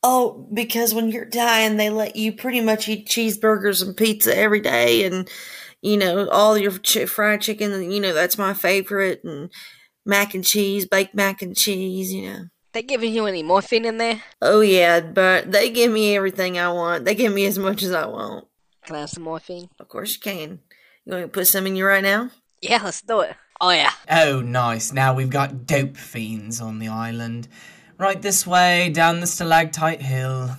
Oh, 0.01 0.47
because 0.53 0.93
when 0.93 1.09
you're 1.09 1.25
dying, 1.25 1.75
they 1.75 1.89
let 1.89 2.15
you 2.15 2.31
pretty 2.31 2.61
much 2.61 2.87
eat 2.87 3.09
cheeseburgers 3.09 3.83
and 3.85 3.97
pizza 3.97 4.35
every 4.35 4.61
day, 4.61 5.03
and 5.03 5.29
you 5.81 5.97
know 5.97 6.29
all 6.29 6.57
your 6.57 6.71
ch- 6.77 7.09
fried 7.09 7.41
chicken. 7.41 7.73
And 7.73 7.93
you 7.93 7.99
know 7.99 8.13
that's 8.13 8.37
my 8.37 8.53
favorite, 8.53 9.21
and 9.25 9.49
mac 10.05 10.33
and 10.33 10.45
cheese, 10.45 10.85
baked 10.85 11.13
mac 11.13 11.41
and 11.41 11.55
cheese. 11.57 12.13
You 12.13 12.29
know. 12.29 12.39
They 12.71 12.83
giving 12.83 13.13
you 13.13 13.25
any 13.25 13.43
morphine 13.43 13.83
in 13.83 13.97
there? 13.97 14.23
Oh 14.41 14.61
yeah, 14.61 15.01
but 15.01 15.51
they 15.51 15.69
give 15.69 15.91
me 15.91 16.15
everything 16.15 16.57
I 16.57 16.71
want. 16.71 17.03
They 17.03 17.15
give 17.15 17.33
me 17.33 17.45
as 17.47 17.59
much 17.59 17.83
as 17.83 17.91
I 17.91 18.05
want. 18.05 18.47
Can 18.85 18.95
I 18.95 18.99
have 19.01 19.09
some 19.09 19.23
morphine? 19.23 19.67
Of 19.77 19.89
course 19.89 20.13
you 20.13 20.21
can. 20.21 20.59
You 21.03 21.11
want 21.11 21.23
me 21.23 21.27
to 21.27 21.33
put 21.33 21.47
some 21.47 21.67
in 21.67 21.75
you 21.75 21.85
right 21.85 22.03
now? 22.03 22.29
Yeah, 22.61 22.79
let's 22.83 23.01
do 23.01 23.19
it. 23.21 23.35
Oh 23.61 23.71
yeah. 23.71 23.91
Oh, 24.09 24.39
nice. 24.39 24.93
Now 24.93 25.13
we've 25.13 25.29
got 25.29 25.65
dope 25.67 25.97
fiends 25.97 26.61
on 26.61 26.79
the 26.79 26.87
island. 26.87 27.49
Right 27.97 28.21
this 28.21 28.47
way, 28.47 28.89
down 28.89 29.19
the 29.19 29.27
stalactite 29.27 30.01
hill. 30.01 30.55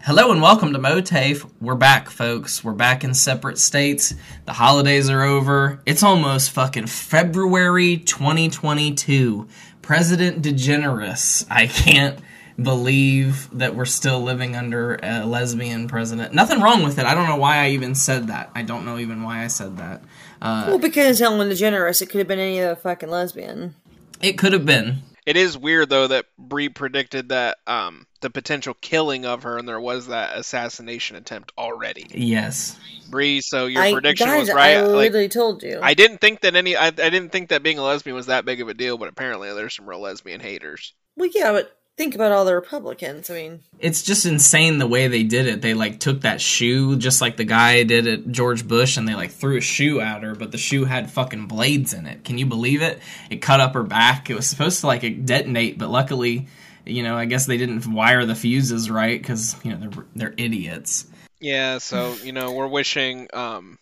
Hello 0.00 0.32
and 0.32 0.40
welcome 0.40 0.72
to 0.72 0.78
MOATAIF. 0.78 1.50
We're 1.60 1.74
back, 1.74 2.08
folks. 2.08 2.64
We're 2.64 2.72
back 2.72 3.04
in 3.04 3.12
separate 3.12 3.58
states. 3.58 4.14
The 4.46 4.54
holidays 4.54 5.10
are 5.10 5.22
over. 5.22 5.82
It's 5.84 6.02
almost 6.02 6.52
fucking 6.52 6.86
February 6.86 7.98
2022. 7.98 9.46
President 9.82 10.42
DeGeneres. 10.42 11.46
I 11.50 11.66
can't 11.66 12.18
believe 12.62 13.48
that 13.58 13.74
we're 13.74 13.84
still 13.84 14.20
living 14.22 14.56
under 14.56 14.98
a 15.02 15.24
lesbian 15.26 15.88
president. 15.88 16.32
Nothing 16.34 16.60
wrong 16.60 16.82
with 16.82 16.98
it. 16.98 17.04
I 17.04 17.14
don't 17.14 17.28
know 17.28 17.36
why 17.36 17.58
I 17.58 17.70
even 17.70 17.94
said 17.94 18.28
that. 18.28 18.50
I 18.54 18.62
don't 18.62 18.84
know 18.84 18.98
even 18.98 19.22
why 19.22 19.44
I 19.44 19.48
said 19.48 19.76
that. 19.78 20.02
Uh, 20.40 20.64
Well, 20.68 20.78
because 20.78 21.20
Ellen 21.20 21.48
DeGeneres, 21.50 22.00
it 22.02 22.06
could 22.06 22.18
have 22.18 22.28
been 22.28 22.38
any 22.38 22.60
other 22.60 22.76
fucking 22.76 23.10
lesbian. 23.10 23.74
it 24.22 24.38
could 24.38 24.52
have 24.52 24.64
been. 24.66 25.02
It 25.26 25.36
is 25.38 25.56
weird 25.56 25.88
though 25.88 26.06
that 26.08 26.26
Bri 26.38 26.68
predicted 26.68 27.30
that 27.30 27.56
um 27.66 28.06
the 28.20 28.28
potential 28.30 28.74
killing 28.80 29.24
of 29.24 29.42
her, 29.44 29.56
and 29.58 29.66
there 29.68 29.80
was 29.80 30.08
that 30.08 30.36
assassination 30.36 31.16
attempt 31.16 31.52
already. 31.58 32.06
Yes. 32.10 32.78
Bri, 33.10 33.40
so 33.40 33.66
your 33.66 33.82
I, 33.82 33.92
prediction 33.92 34.26
guys, 34.28 34.40
was 34.40 34.52
right. 34.52 34.76
I 34.76 34.82
Like, 34.82 34.92
literally 35.12 35.28
told 35.30 35.62
you. 35.62 35.78
I 35.82 35.94
didn't 35.94 36.20
think 36.20 36.40
that 36.42 36.54
any. 36.56 36.76
I, 36.76 36.88
I 36.88 36.90
didn't 36.90 37.30
think 37.30 37.48
that 37.50 37.62
being 37.62 37.78
a 37.78 37.82
lesbian 37.82 38.14
was 38.16 38.26
that 38.26 38.44
big 38.44 38.60
of 38.60 38.68
a 38.68 38.74
deal, 38.74 38.96
but 38.98 39.08
apparently 39.08 39.52
there's 39.54 39.74
some 39.74 39.88
real 39.88 40.00
lesbian 40.00 40.40
haters. 40.40 40.92
well, 41.16 41.30
yeah, 41.34 41.52
but 41.52 41.74
think 41.96 42.14
about 42.14 42.32
all 42.32 42.44
the 42.44 42.54
Republicans. 42.54 43.30
I 43.30 43.34
mean, 43.34 43.60
It's 43.78 44.02
just 44.02 44.26
insane 44.26 44.78
the 44.78 44.86
way 44.86 45.08
they 45.08 45.22
did 45.22 45.46
it. 45.46 45.62
They 45.62 45.74
like 45.74 46.00
took 46.00 46.22
that 46.22 46.40
shoe 46.40 46.96
just 46.96 47.20
like 47.20 47.36
the 47.36 47.44
guy 47.44 47.82
did 47.84 48.06
at 48.06 48.30
George 48.30 48.66
Bush 48.66 48.96
and 48.96 49.06
they 49.06 49.14
like 49.14 49.30
threw 49.30 49.58
a 49.58 49.60
shoe 49.60 50.00
at 50.00 50.22
her, 50.22 50.34
but 50.34 50.52
the 50.52 50.58
shoe 50.58 50.84
had 50.84 51.10
fucking 51.10 51.46
blades 51.46 51.92
in 51.94 52.06
it. 52.06 52.24
Can 52.24 52.38
you 52.38 52.46
believe 52.46 52.82
it? 52.82 52.98
It 53.30 53.36
cut 53.36 53.60
up 53.60 53.74
her 53.74 53.82
back. 53.82 54.30
It 54.30 54.34
was 54.34 54.48
supposed 54.48 54.80
to 54.80 54.86
like 54.86 55.24
detonate, 55.24 55.78
but 55.78 55.90
luckily, 55.90 56.48
you 56.84 57.02
know, 57.02 57.16
I 57.16 57.24
guess 57.24 57.46
they 57.46 57.56
didn't 57.56 57.86
wire 57.92 58.26
the 58.26 58.34
fuses 58.34 58.90
right 58.90 59.22
cuz 59.22 59.56
you 59.64 59.72
know, 59.72 59.78
they're 59.78 60.04
they're 60.14 60.34
idiots. 60.36 61.06
Yeah, 61.40 61.78
so 61.78 62.14
you 62.22 62.32
know 62.32 62.52
we're 62.52 62.68
wishing 62.68 63.28
um 63.32 63.78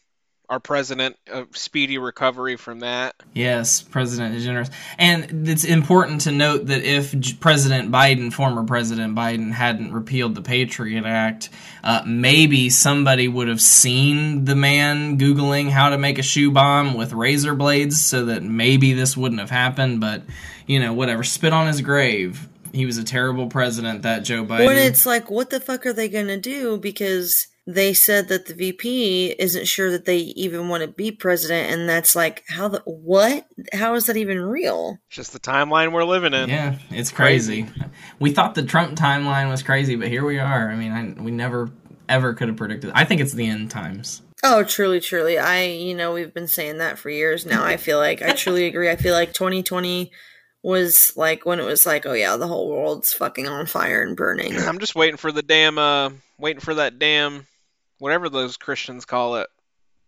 our 0.53 0.61
president 0.61 1.17
a 1.33 1.47
speedy 1.53 1.97
recovery 1.97 2.57
from 2.57 2.81
that. 2.81 3.15
Yes, 3.33 3.81
President 3.81 4.37
DeGeneres. 4.37 4.71
And 4.99 5.49
it's 5.49 5.65
important 5.65 6.21
to 6.23 6.31
note 6.31 6.67
that 6.67 6.85
if 6.85 7.41
President 7.41 7.91
Biden, 7.91 8.31
former 8.31 8.63
President 8.63 9.17
Biden, 9.17 9.51
hadn't 9.51 9.95
repealed 9.95 10.35
the 10.35 10.43
Patriot 10.43 11.07
Act, 11.07 11.49
uh, 11.83 12.03
maybe 12.07 12.69
somebody 12.69 13.29
would 13.29 13.49
have 13.49 13.63
seen 13.63 14.45
the 14.45 14.55
man 14.55 15.19
Googling 15.19 15.71
how 15.71 15.89
to 15.89 15.97
make 15.97 16.19
a 16.19 16.23
shoe 16.23 16.51
bomb 16.51 16.93
with 16.93 17.15
razor 17.15 17.55
blades 17.55 18.05
so 18.05 18.27
that 18.27 18.43
maybe 18.43 18.93
this 18.93 19.17
wouldn't 19.17 19.41
have 19.41 19.49
happened. 19.49 20.03
But, 20.03 20.23
you 20.67 20.81
know, 20.81 20.93
whatever. 20.93 21.25
Spit 21.25 21.55
on 21.55 21.67
his 21.67 21.81
grave. 21.81 22.47
He 22.75 22.85
was 22.85 22.99
a 22.99 23.05
terrible 23.05 23.47
president, 23.47 24.03
that 24.03 24.21
Joe 24.21 24.45
Biden. 24.45 24.67
when 24.67 24.77
it's 24.77 25.07
like, 25.07 25.31
what 25.31 25.49
the 25.49 25.61
fuck 25.61 25.87
are 25.87 25.95
they 25.95 26.11
going 26.11 26.29
to 26.29 26.39
do? 26.39 26.77
Because 26.77 27.47
they 27.67 27.95
said 27.95 28.29
that 28.29 28.47
the 28.47 28.55
VP 28.55 29.37
isn't 29.39 29.69
sure 29.69 29.91
that 29.93 30.05
they 30.05 30.19
even 30.19 30.69
want 30.69 30.83
to 30.83 30.89
be 30.89 31.13
president, 31.13 31.71
and 31.71 31.89
that's 31.89 32.17
like, 32.17 32.43
how 32.49 32.69
the 32.69 32.81
what? 32.85 33.47
How 33.73 33.95
is 33.95 34.07
that 34.07 34.17
even 34.17 34.41
real? 34.41 34.99
It's 35.07 35.17
just 35.17 35.33
the 35.33 35.41
timeline 35.41 35.93
we're 35.93 36.05
living 36.05 36.35
in. 36.35 36.49
Yeah, 36.49 36.79
it's 36.91 37.13
crazy. 37.13 37.67
We 38.19 38.33
thought 38.33 38.55
the 38.55 38.65
Trump 38.65 38.99
timeline 38.99 39.49
was 39.49 39.63
crazy, 39.63 39.95
but 39.97 40.09
here 40.09 40.25
we 40.25 40.39
are. 40.39 40.71
I 40.71 40.77
mean, 40.77 40.93
I, 40.93 41.23
we 41.23 41.31
never 41.31 41.71
ever 42.09 42.35
could 42.35 42.49
have 42.49 42.57
predicted. 42.57 42.91
I 42.95 43.05
think 43.05 43.21
it's 43.21 43.33
the 43.33 43.47
end 43.47 43.71
times. 43.71 44.23
Oh, 44.45 44.65
truly, 44.65 44.99
truly. 44.99 45.39
I, 45.39 45.67
you 45.67 45.95
know, 45.95 46.13
we've 46.13 46.35
been 46.35 46.49
saying 46.49 46.79
that 46.79 46.99
for 46.99 47.11
years 47.11 47.47
now. 47.47 47.65
I 47.65 47.77
feel 47.77 47.99
like 47.99 48.23
I 48.23 48.33
truly 48.33 48.67
agree. 48.67 48.91
I 48.91 48.97
feel 48.97 49.15
like 49.15 49.33
2020 49.33 50.11
was 50.65 51.17
like 51.17 51.47
when 51.47 51.61
it 51.61 51.65
was 51.65 51.87
like, 51.87 52.07
oh 52.07 52.13
yeah, 52.13 52.37
the 52.37 52.49
whole 52.49 52.69
world's 52.69 53.13
fucking 53.13 53.47
on 53.47 53.67
fire 53.67 54.03
and 54.03 54.17
burning. 54.17 54.57
I'm 54.57 54.79
just 54.79 54.97
waiting 54.97 55.17
for 55.17 55.31
the 55.31 55.43
damn 55.43 55.79
uh 55.79 56.11
waiting 56.39 56.61
for 56.61 56.75
that 56.75 56.99
damn 56.99 57.47
whatever 58.03 58.29
those 58.29 58.57
Christians 58.57 59.05
call 59.05 59.37
it 59.37 59.49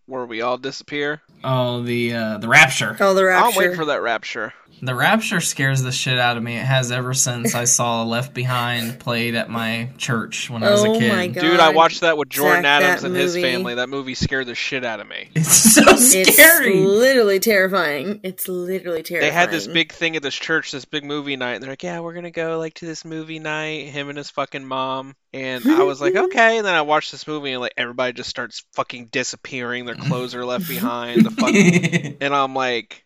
where 0.06 0.26
we 0.26 0.42
all 0.42 0.58
disappear. 0.58 1.22
Oh, 1.44 1.80
the 1.84 2.12
uh, 2.12 2.38
the 2.38 2.48
rapture. 2.48 2.96
Oh, 2.98 3.14
the 3.14 3.24
rapture. 3.24 3.38
I'm 3.38 3.44
rapture. 3.44 3.58
waiting 3.60 3.76
for 3.76 3.84
that 3.84 4.02
rapture. 4.02 4.52
The 4.82 4.94
rapture 4.94 5.40
scares 5.40 5.82
the 5.82 5.92
shit 5.92 6.18
out 6.18 6.36
of 6.36 6.42
me. 6.42 6.56
It 6.56 6.64
has 6.64 6.92
ever 6.92 7.14
since 7.14 7.54
I 7.54 7.64
saw 7.64 8.02
Left 8.02 8.34
Behind 8.34 8.98
played 9.00 9.34
at 9.34 9.48
my 9.48 9.88
church 9.96 10.50
when 10.50 10.62
I 10.62 10.70
was 10.70 10.84
a 10.84 10.88
Oh 10.88 10.98
kid. 10.98 11.08
my 11.12 11.26
God. 11.28 11.40
Dude, 11.40 11.60
I 11.60 11.70
watched 11.70 12.02
that 12.02 12.18
with 12.18 12.28
Jordan 12.28 12.64
Zach, 12.64 12.82
Adams 12.82 13.02
that 13.02 13.08
and 13.08 13.16
his 13.16 13.34
family. 13.34 13.76
That 13.76 13.88
movie 13.88 14.14
scared 14.14 14.46
the 14.46 14.54
shit 14.54 14.84
out 14.84 15.00
of 15.00 15.08
me. 15.08 15.30
It's 15.36 15.74
so 15.74 15.82
scary. 15.96 16.22
It's 16.22 16.34
scary. 16.34 16.80
literally 16.80 17.40
terrifying. 17.40 18.20
It's 18.22 18.46
literally 18.48 19.02
terrifying. 19.02 19.30
They 19.30 19.34
had 19.34 19.50
this 19.50 19.66
big 19.66 19.92
thing 19.92 20.16
at 20.16 20.22
this 20.22 20.34
church, 20.34 20.70
this 20.72 20.84
big 20.84 21.04
movie 21.04 21.36
night, 21.36 21.54
and 21.54 21.62
they're 21.62 21.70
like, 21.70 21.82
"Yeah, 21.82 22.00
we're 22.00 22.12
gonna 22.14 22.30
go 22.30 22.58
like 22.58 22.74
to 22.74 22.86
this 22.86 23.04
movie 23.04 23.38
night." 23.38 23.88
Him 23.88 24.08
and 24.08 24.18
his 24.18 24.30
fucking 24.30 24.64
mom, 24.64 25.14
and 25.32 25.64
I 25.66 25.82
was 25.82 26.00
like, 26.00 26.14
"Okay." 26.16 26.58
And 26.58 26.66
then 26.66 26.74
I 26.74 26.82
watched 26.82 27.10
this 27.12 27.26
movie, 27.26 27.52
and 27.52 27.60
like 27.60 27.74
everybody 27.76 28.12
just 28.12 28.30
starts 28.30 28.64
fucking 28.74 29.06
disappearing. 29.06 29.86
Their 29.86 29.94
clothes 29.94 30.34
are 30.34 30.44
left 30.44 30.68
behind. 30.68 31.24
The 31.24 31.30
fucking, 31.30 32.16
and 32.20 32.34
I'm 32.34 32.54
like, 32.54 33.03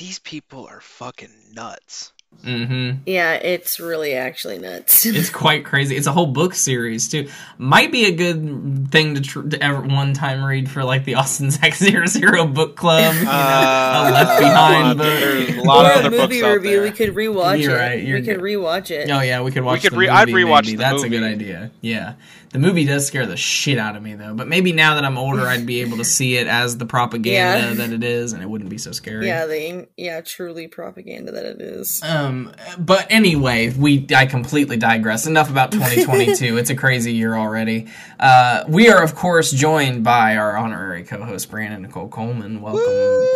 these 0.00 0.18
people 0.18 0.66
are 0.66 0.80
fucking 0.80 1.30
nuts. 1.54 2.12
hmm 2.42 2.92
Yeah, 3.06 3.34
it's 3.34 3.78
really 3.80 4.14
actually 4.14 4.58
nuts. 4.58 5.04
It's 5.06 5.28
quite 5.30 5.64
crazy. 5.64 5.96
It's 5.96 6.06
a 6.06 6.12
whole 6.12 6.26
book 6.26 6.54
series 6.54 7.08
too. 7.08 7.28
Might 7.58 7.90
be 7.92 8.06
a 8.06 8.12
good 8.12 8.88
thing 8.90 9.16
to, 9.16 9.20
tr- 9.20 9.42
to 9.42 9.62
ever 9.62 9.80
one 9.82 10.14
time 10.14 10.42
read 10.44 10.70
for 10.70 10.84
like 10.84 11.04
the 11.04 11.16
Austin 11.16 11.50
Zach 11.56 11.74
Zero 11.74 12.06
Zero 12.06 12.46
book 12.46 12.76
club. 12.76 13.14
You 13.14 13.24
know, 13.24 13.30
Uh, 13.30 14.06
a 14.08 14.10
Left 14.12 14.40
Behind 14.40 14.98
book. 14.98 15.06
There's 15.06 15.56
a 15.56 15.60
lot 15.62 15.84
or 15.84 15.90
of 15.90 15.96
a 15.96 15.98
other 16.06 16.10
books 16.10 16.22
movie 16.34 16.44
out 16.44 16.54
review. 16.54 16.82
We 16.82 16.90
could 16.92 17.14
rewatch 17.14 17.60
You're 17.62 17.76
it. 17.76 17.80
right, 17.80 18.02
you're 18.02 18.18
we 18.20 18.24
could 18.24 18.36
good. 18.36 18.44
rewatch 18.44 18.90
it. 18.90 19.10
Oh 19.10 19.20
yeah, 19.20 19.42
we 19.42 19.50
could 19.50 19.64
watch. 19.64 19.78
We 19.78 19.80
could 19.82 19.92
the 19.92 19.98
re- 19.98 20.06
movie, 20.06 20.18
I'd 20.18 20.28
rewatch 20.28 20.64
maybe. 20.66 20.76
the 20.76 20.82
That's 20.84 21.02
a 21.02 21.08
good 21.10 21.22
idea. 21.24 21.70
Yeah, 21.82 22.14
the 22.52 22.58
movie 22.58 22.84
does 22.84 23.06
scare 23.06 23.26
the 23.26 23.36
shit 23.36 23.78
out 23.78 23.94
of 23.94 24.02
me 24.02 24.14
though. 24.14 24.34
But 24.34 24.48
maybe 24.48 24.72
now 24.72 24.96
that 24.96 25.04
I'm 25.04 25.16
older, 25.16 25.46
I'd 25.46 25.66
be 25.66 25.82
able 25.82 25.98
to 25.98 26.04
see 26.16 26.36
it 26.36 26.48
as 26.48 26.78
the 26.78 26.84
propaganda 26.86 27.68
Yeah. 27.68 27.74
that 27.74 27.92
it 27.92 28.02
is, 28.02 28.32
and 28.32 28.42
it 28.42 28.46
wouldn't 28.46 28.70
be 28.70 28.78
so 28.78 28.90
scary. 28.90 29.26
Yeah, 29.26 29.46
the 29.46 29.86
yeah, 29.96 30.20
truly 30.20 30.66
propaganda 30.66 31.30
that 31.32 31.44
it 31.44 31.60
is. 31.60 32.02
Um, 32.02 32.52
but 32.78 33.06
anyway, 33.08 33.70
we 33.70 34.06
I 34.14 34.26
completely 34.26 34.76
digress. 34.76 35.26
Enough 35.26 35.48
about 35.50 35.70
2022. 35.72 36.56
it's 36.58 36.70
a 36.70 36.74
crazy 36.76 37.12
year 37.12 37.34
already. 37.36 37.86
Uh, 38.18 38.64
we 38.66 38.88
are 38.90 39.02
of 39.02 39.14
course 39.14 39.52
joined 39.52 40.02
by 40.02 40.36
our 40.36 40.56
honorary 40.56 41.04
co-host 41.04 41.50
Brandon 41.50 41.82
Nicole 41.82 42.08
Coleman. 42.08 42.60
Welcome. 42.60 42.82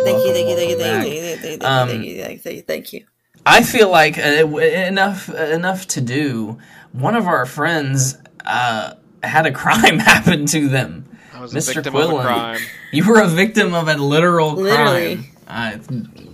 Thank 0.03 0.25
you, 0.25 0.33
thank 0.33 0.49
you, 0.49 0.55
thank 0.55 0.69
you, 0.71 0.77
thank 0.77 1.07
you, 1.07 1.21
thank 1.21 1.23
you, 1.23 1.37
thank 1.37 1.61
you, 1.61 1.67
Um, 1.67 1.87
thank 1.87 2.45
you, 2.55 2.61
thank 2.63 2.93
you. 2.93 3.05
I 3.45 3.63
feel 3.63 3.89
like 3.89 4.17
uh, 4.17 4.21
enough 4.57 5.29
enough 5.29 5.87
to 5.87 6.01
do. 6.01 6.57
One 6.91 7.15
of 7.15 7.27
our 7.27 7.45
friends 7.45 8.17
uh, 8.45 8.93
had 9.25 9.45
a 9.45 9.51
crime 9.51 9.99
happen 10.13 10.45
to 10.47 10.67
them. 10.67 11.05
I 11.33 11.41
was 11.41 11.53
a 11.53 11.57
Mr. 11.57 11.75
victim 11.75 11.95
of 11.95 12.09
Quillen. 12.09 12.19
a 12.19 12.23
crime. 12.23 12.59
You 12.91 13.07
were 13.07 13.21
a 13.21 13.27
victim 13.27 13.73
of 13.73 13.87
a 13.87 13.95
literal 13.95 14.53
Literally. 14.53 15.15
crime. 15.47 15.79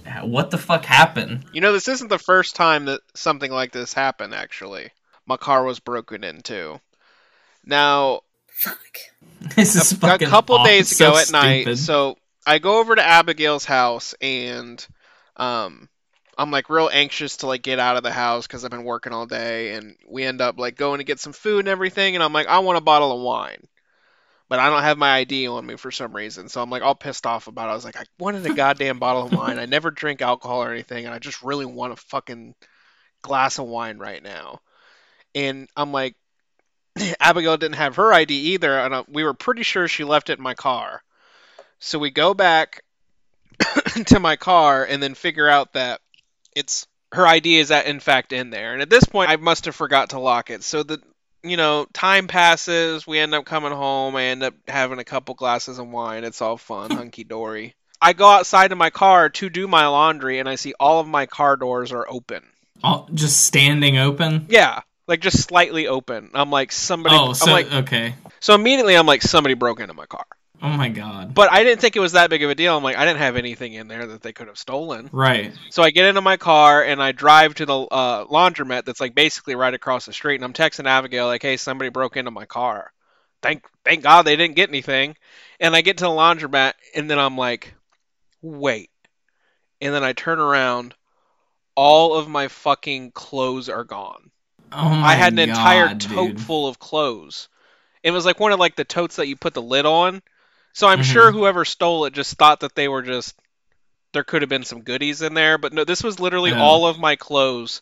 Uh, 0.06 0.26
what 0.26 0.52
the 0.52 0.58
fuck 0.58 0.86
happened? 0.86 1.46
You 1.54 1.62
know, 1.62 1.74
this 1.74 1.88
isn't 1.88 2.08
the 2.10 2.20
first 2.20 2.56
time 2.56 2.86
that 2.86 3.02
something 3.14 3.52
like 3.52 3.72
this 3.72 3.94
happened. 3.94 4.34
Actually, 4.34 4.90
my 5.26 5.38
car 5.38 5.64
was 5.64 5.80
broken 5.80 6.24
into. 6.24 6.80
Now, 7.66 8.22
Fuck. 8.48 8.80
This 9.56 9.76
is 9.76 9.92
a 9.92 9.96
fucking 9.98 10.28
a 10.28 10.30
couple 10.30 10.56
aw- 10.58 10.66
days 10.66 10.96
so 10.96 11.10
ago 11.10 11.18
at 11.18 11.32
night, 11.32 11.62
stupid. 11.64 11.80
so 11.80 12.18
I 12.46 12.60
go 12.60 12.80
over 12.80 12.96
to 12.96 13.04
Abigail's 13.04 13.66
house 13.66 14.14
and 14.22 14.86
um 15.36 15.90
I'm 16.42 16.50
like 16.50 16.72
real 16.72 16.90
anxious 16.92 17.38
to 17.38 17.48
like 17.48 17.62
get 17.62 17.78
out 17.78 17.98
of 17.98 18.04
the 18.04 18.12
house 18.12 18.48
because 18.48 18.66
I've 18.66 18.72
been 18.72 18.84
working 18.84 19.14
all 19.14 19.28
day 19.28 19.76
and 19.76 19.96
we 20.10 20.24
end 20.24 20.42
up 20.42 20.58
like 20.58 20.76
going 20.76 20.98
to 20.98 21.04
get 21.04 21.20
some 21.20 21.34
food 21.34 21.60
and 21.60 21.68
everything 21.68 22.16
and 22.16 22.24
I'm 22.24 22.34
like 22.34 22.48
I 22.48 22.60
want 22.60 22.80
a 22.80 22.82
bottle 22.82 23.12
of 23.12 23.22
wine. 23.22 23.68
But 24.50 24.58
I 24.58 24.72
don't 24.72 24.82
have 24.82 24.98
my 24.98 25.12
ID 25.18 25.48
on 25.48 25.66
me 25.66 25.78
for 25.78 25.92
some 25.92 26.14
reason. 26.14 26.50
So 26.50 26.62
I'm 26.62 26.72
like 26.72 26.82
all 26.82 26.96
pissed 26.96 27.28
off 27.28 27.46
about 27.46 27.68
it. 27.68 27.72
I 27.72 27.76
was 27.76 27.86
like 27.86 27.96
I 27.96 28.06
wanted 28.18 28.44
a 28.48 28.56
goddamn 28.56 28.98
bottle 29.00 29.28
of 29.28 29.34
wine. 29.34 29.60
I 29.60 29.68
never 29.68 29.92
drink 29.92 30.24
alcohol 30.24 30.64
or 30.64 30.72
anything 30.72 31.06
and 31.06 31.14
I 31.14 31.20
just 31.20 31.44
really 31.44 31.68
want 31.68 31.94
a 31.94 31.98
fucking 31.98 32.56
glass 33.22 33.60
of 33.60 33.68
wine 33.68 34.00
right 34.00 34.24
now. 34.24 34.62
And 35.36 35.70
I'm 35.78 35.92
like 35.92 36.16
Abigail 37.20 37.58
didn't 37.58 37.76
have 37.76 37.98
her 37.98 38.12
ID 38.12 38.34
either, 38.54 38.80
and 38.80 38.94
uh, 38.96 39.04
we 39.08 39.24
were 39.24 39.36
pretty 39.36 39.64
sure 39.64 39.88
she 39.88 40.04
left 40.04 40.32
it 40.32 40.40
in 40.40 40.44
my 40.44 40.56
car. 40.56 41.04
So 41.80 42.00
we 42.00 42.10
go 42.10 42.34
back 42.34 42.84
to 44.08 44.20
my 44.20 44.38
car 44.38 44.84
and 44.84 45.02
then 45.02 45.14
figure 45.14 45.48
out 45.48 45.74
that 45.74 46.02
it's 46.56 46.88
her 47.12 47.28
ID 47.28 47.58
is 47.58 47.70
that 47.70 47.88
in 47.88 48.00
fact 48.00 48.34
in 48.34 48.50
there. 48.50 48.74
And 48.74 48.82
at 48.82 48.90
this 48.90 49.04
point, 49.04 49.30
I 49.30 49.36
must 49.36 49.66
have 49.66 49.76
forgot 49.76 50.12
to 50.12 50.20
lock 50.20 50.50
it. 50.50 50.64
So 50.64 50.84
the 50.84 51.02
you 51.44 51.58
know, 51.58 51.88
time 51.94 52.28
passes. 52.28 53.06
We 53.08 53.20
end 53.20 53.34
up 53.34 53.46
coming 53.46 53.72
home. 53.72 54.16
I 54.16 54.26
end 54.26 54.44
up 54.44 54.54
having 54.68 55.00
a 55.00 55.04
couple 55.04 55.36
glasses 55.36 55.80
of 55.80 55.88
wine. 55.88 56.24
It's 56.24 56.42
all 56.42 56.58
fun, 56.58 56.92
hmm. 56.92 56.98
hunky 56.98 57.24
dory. 57.24 57.76
I 58.02 58.14
go 58.14 58.28
outside 58.28 58.70
to 58.70 58.76
my 58.76 58.90
car 58.90 59.30
to 59.30 59.50
do 59.50 59.68
my 59.68 59.88
laundry, 59.88 60.40
and 60.40 60.50
I 60.50 60.56
see 60.56 60.74
all 60.80 61.00
of 61.00 61.08
my 61.08 61.28
car 61.28 61.56
doors 61.56 61.92
are 61.92 62.06
open. 62.10 62.44
All, 62.84 63.08
just 63.14 63.46
standing 63.46 63.98
open. 63.98 64.48
Yeah, 64.50 64.82
like 65.08 65.22
just 65.22 65.40
slightly 65.40 65.88
open. 65.88 66.32
I'm 66.34 66.50
like 66.50 66.72
somebody. 66.72 67.16
Oh, 67.18 67.34
so 67.34 67.46
I'm 67.46 67.52
like 67.52 67.72
okay. 67.72 68.16
so 68.40 68.56
immediately 68.56 68.96
I'm 68.96 69.06
like 69.06 69.22
somebody 69.22 69.54
broke 69.54 69.80
into 69.80 69.94
my 69.94 70.08
car. 70.08 70.26
Oh 70.62 70.70
my 70.70 70.90
god. 70.90 71.34
But 71.34 71.52
I 71.52 71.64
didn't 71.64 71.82
think 71.82 71.96
it 71.96 72.00
was 72.00 72.12
that 72.12 72.30
big 72.30 72.44
of 72.44 72.50
a 72.50 72.56
deal. 72.56 72.78
I'm 72.78 72.84
like 72.84 72.98
I 72.98 73.06
didn't 73.06 73.20
have 73.20 73.36
anything 73.36 73.74
in 73.74 73.88
there 73.88 74.06
that 74.06 74.22
they 74.22 74.32
could 74.32 74.48
have 74.48 74.58
stolen. 74.58 75.10
Right. 75.12 75.54
So 75.70 75.82
I 75.82 75.90
get 75.92 76.06
into 76.06 76.22
my 76.22 76.38
car 76.38 76.84
and 76.84 77.02
I 77.02 77.12
drive 77.12 77.56
to 77.56 77.66
the 77.66 77.78
uh, 77.80 78.26
laundromat 78.26 78.86
that's 78.86 79.02
like 79.02 79.16
basically 79.16 79.56
right 79.56 79.74
across 79.74 80.06
the 80.06 80.14
street. 80.14 80.36
And 80.36 80.44
I'm 80.44 80.54
texting 80.54 80.86
Abigail 80.86 81.26
like, 81.26 81.42
"Hey, 81.42 81.58
somebody 81.58 81.90
broke 81.90 82.16
into 82.16 82.32
my 82.32 82.46
car. 82.46 82.92
Thank 83.42 83.66
thank 83.84 84.04
God 84.04 84.24
they 84.24 84.36
didn't 84.36 84.56
get 84.56 84.70
anything." 84.70 85.16
And 85.60 85.76
I 85.76 85.82
get 85.82 85.98
to 85.98 86.04
the 86.04 86.10
laundromat 86.10 86.74
and 86.96 87.10
then 87.10 87.18
I'm 87.18 87.38
like, 87.38 87.74
"Wait." 88.42 88.92
And 89.82 89.96
then 89.96 90.04
I 90.04 90.14
turn 90.14 90.40
around, 90.40 90.94
all 91.76 92.16
of 92.16 92.30
my 92.30 92.48
fucking 92.48 93.12
clothes 93.12 93.68
are 93.68 93.84
gone. 93.84 94.30
Oh 94.72 94.90
my 94.90 95.10
I 95.10 95.14
had 95.16 95.34
an 95.34 95.40
entire 95.40 95.96
tote 95.96 96.32
dude. 96.32 96.42
full 96.42 96.68
of 96.68 96.80
clothes. 96.80 97.50
It 98.04 98.12
was 98.12 98.26
like 98.26 98.40
one 98.40 98.52
of 98.52 98.60
like 98.60 98.76
the 98.76 98.86
totes 98.86 99.18
that 99.18 99.28
you 99.28 99.36
put 99.36 99.54
the 99.54 99.62
lid 99.62 99.86
on. 99.86 100.22
So 100.74 100.88
I'm 100.88 101.02
Mhm. 101.02 101.04
sure 101.04 101.32
whoever 101.32 101.66
stole 101.66 102.06
it 102.06 102.14
just 102.14 102.36
thought 102.38 102.62
that 102.62 102.76
they 102.76 102.88
were 102.88 103.02
just 103.04 103.36
there 104.14 104.24
could 104.24 104.42
have 104.44 104.50
been 104.50 104.64
some 104.66 104.84
goodies 104.84 105.22
in 105.22 105.34
there, 105.36 105.58
but 105.58 105.74
no, 105.74 105.84
this 105.86 106.04
was 106.04 106.20
literally 106.20 106.52
Yeah. 106.52 106.58
all 106.58 106.88
of 106.88 107.00
my 107.00 107.16
clothes 107.18 107.82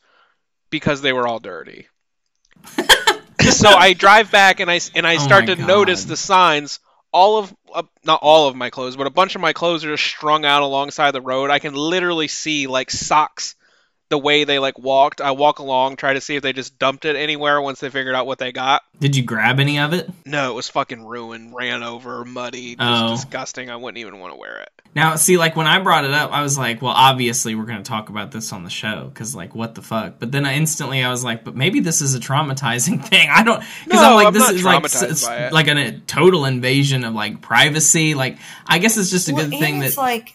because 0.71 1.01
they 1.01 1.13
were 1.13 1.27
all 1.27 1.39
dirty. 1.39 1.87
so 3.41 3.73
I 3.75 3.93
drive 3.93 4.31
back 4.31 4.59
and 4.59 4.69
I 4.69 4.79
and 4.95 5.07
I 5.07 5.17
Oh 5.17 5.17
start 5.17 5.47
my 5.47 5.47
to 5.47 5.55
notice 5.55 6.05
the 6.05 6.17
signs. 6.17 6.79
All 7.11 7.37
of 7.39 7.55
uh, 7.73 7.83
not 8.03 8.19
all 8.21 8.47
of 8.47 8.55
my 8.55 8.69
clothes, 8.69 8.95
but 8.95 9.07
a 9.07 9.11
bunch 9.11 9.35
of 9.35 9.41
my 9.41 9.53
clothes 9.53 9.83
are 9.83 9.91
just 9.95 10.03
strung 10.03 10.45
out 10.45 10.61
alongside 10.61 11.11
the 11.11 11.21
road. 11.21 11.49
I 11.49 11.59
can 11.59 11.73
literally 11.73 12.27
see 12.27 12.67
like 12.67 12.91
socks 12.91 13.55
the 14.09 14.17
way 14.17 14.43
they 14.43 14.59
like 14.59 14.77
walked. 14.79 15.21
I 15.21 15.31
walk 15.31 15.59
along, 15.59 15.95
try 15.95 16.13
to 16.13 16.21
see 16.21 16.35
if 16.35 16.43
they 16.43 16.51
just 16.53 16.77
dumped 16.79 17.05
it 17.05 17.15
anywhere 17.15 17.61
once 17.61 17.79
they 17.79 17.89
figured 17.89 18.15
out 18.15 18.25
what 18.25 18.39
they 18.39 18.51
got. 18.51 18.83
Did 18.99 19.15
you 19.15 19.23
grab 19.23 19.59
any 19.59 19.79
of 19.79 19.93
it? 19.93 20.09
No, 20.25 20.51
it 20.51 20.55
was 20.55 20.67
fucking 20.69 21.05
ruined, 21.05 21.55
ran 21.55 21.83
over, 21.83 22.25
muddy, 22.25 22.75
just 22.75 23.03
Oh. 23.03 23.09
disgusting. 23.15 23.69
I 23.69 23.75
wouldn't 23.75 23.99
even 23.99 24.19
want 24.19 24.33
to 24.33 24.39
wear 24.39 24.57
it. 24.61 24.69
Now, 24.95 25.15
see, 25.15 25.37
like 25.37 25.55
when 25.55 25.67
I 25.67 25.79
brought 25.79 26.03
it 26.05 26.11
up, 26.11 26.31
I 26.33 26.41
was 26.41 26.57
like, 26.57 26.81
well, 26.81 26.93
obviously 26.95 27.53
we're 27.53 27.65
going 27.65 27.77
to 27.83 27.87
talk 27.87 28.09
about 28.09 28.31
this 28.31 28.51
on 28.51 28.63
the 28.63 28.71
show 28.71 29.05
because, 29.13 29.35
like, 29.35 29.53
what 29.53 29.75
the 29.75 29.83
fuck? 29.83 30.15
But 30.17 30.31
then 30.31 30.47
I 30.47 30.55
instantly 30.55 31.03
I 31.03 31.11
was 31.11 31.23
like, 31.23 31.43
but 31.43 31.55
maybe 31.55 31.79
this 31.79 32.01
is 32.01 32.15
a 32.15 32.19
traumatizing 32.19 33.05
thing. 33.07 33.29
I 33.29 33.43
don't 33.43 33.63
because 33.85 34.01
No, 34.01 34.09
I'm 34.09 34.15
like, 34.15 34.27
I'm 34.27 34.33
this 34.33 34.41
not 34.41 34.53
is 34.55 34.63
like 34.63 34.83
traumatized 34.83 35.11
s- 35.11 35.25
by 35.27 35.37
it. 35.45 35.53
like 35.53 35.67
an, 35.67 35.77
a 35.77 35.99
total 35.99 36.45
invasion 36.45 37.03
of 37.05 37.13
like 37.13 37.39
privacy. 37.41 38.15
Like, 38.15 38.39
I 38.65 38.79
guess 38.79 38.97
it's 38.97 39.11
just 39.11 39.29
a 39.29 39.33
Well, 39.33 39.43
good 39.45 39.53
and 39.53 39.61
thing 39.61 39.83
it's 39.83 39.95
that 39.95 40.01
like 40.01 40.33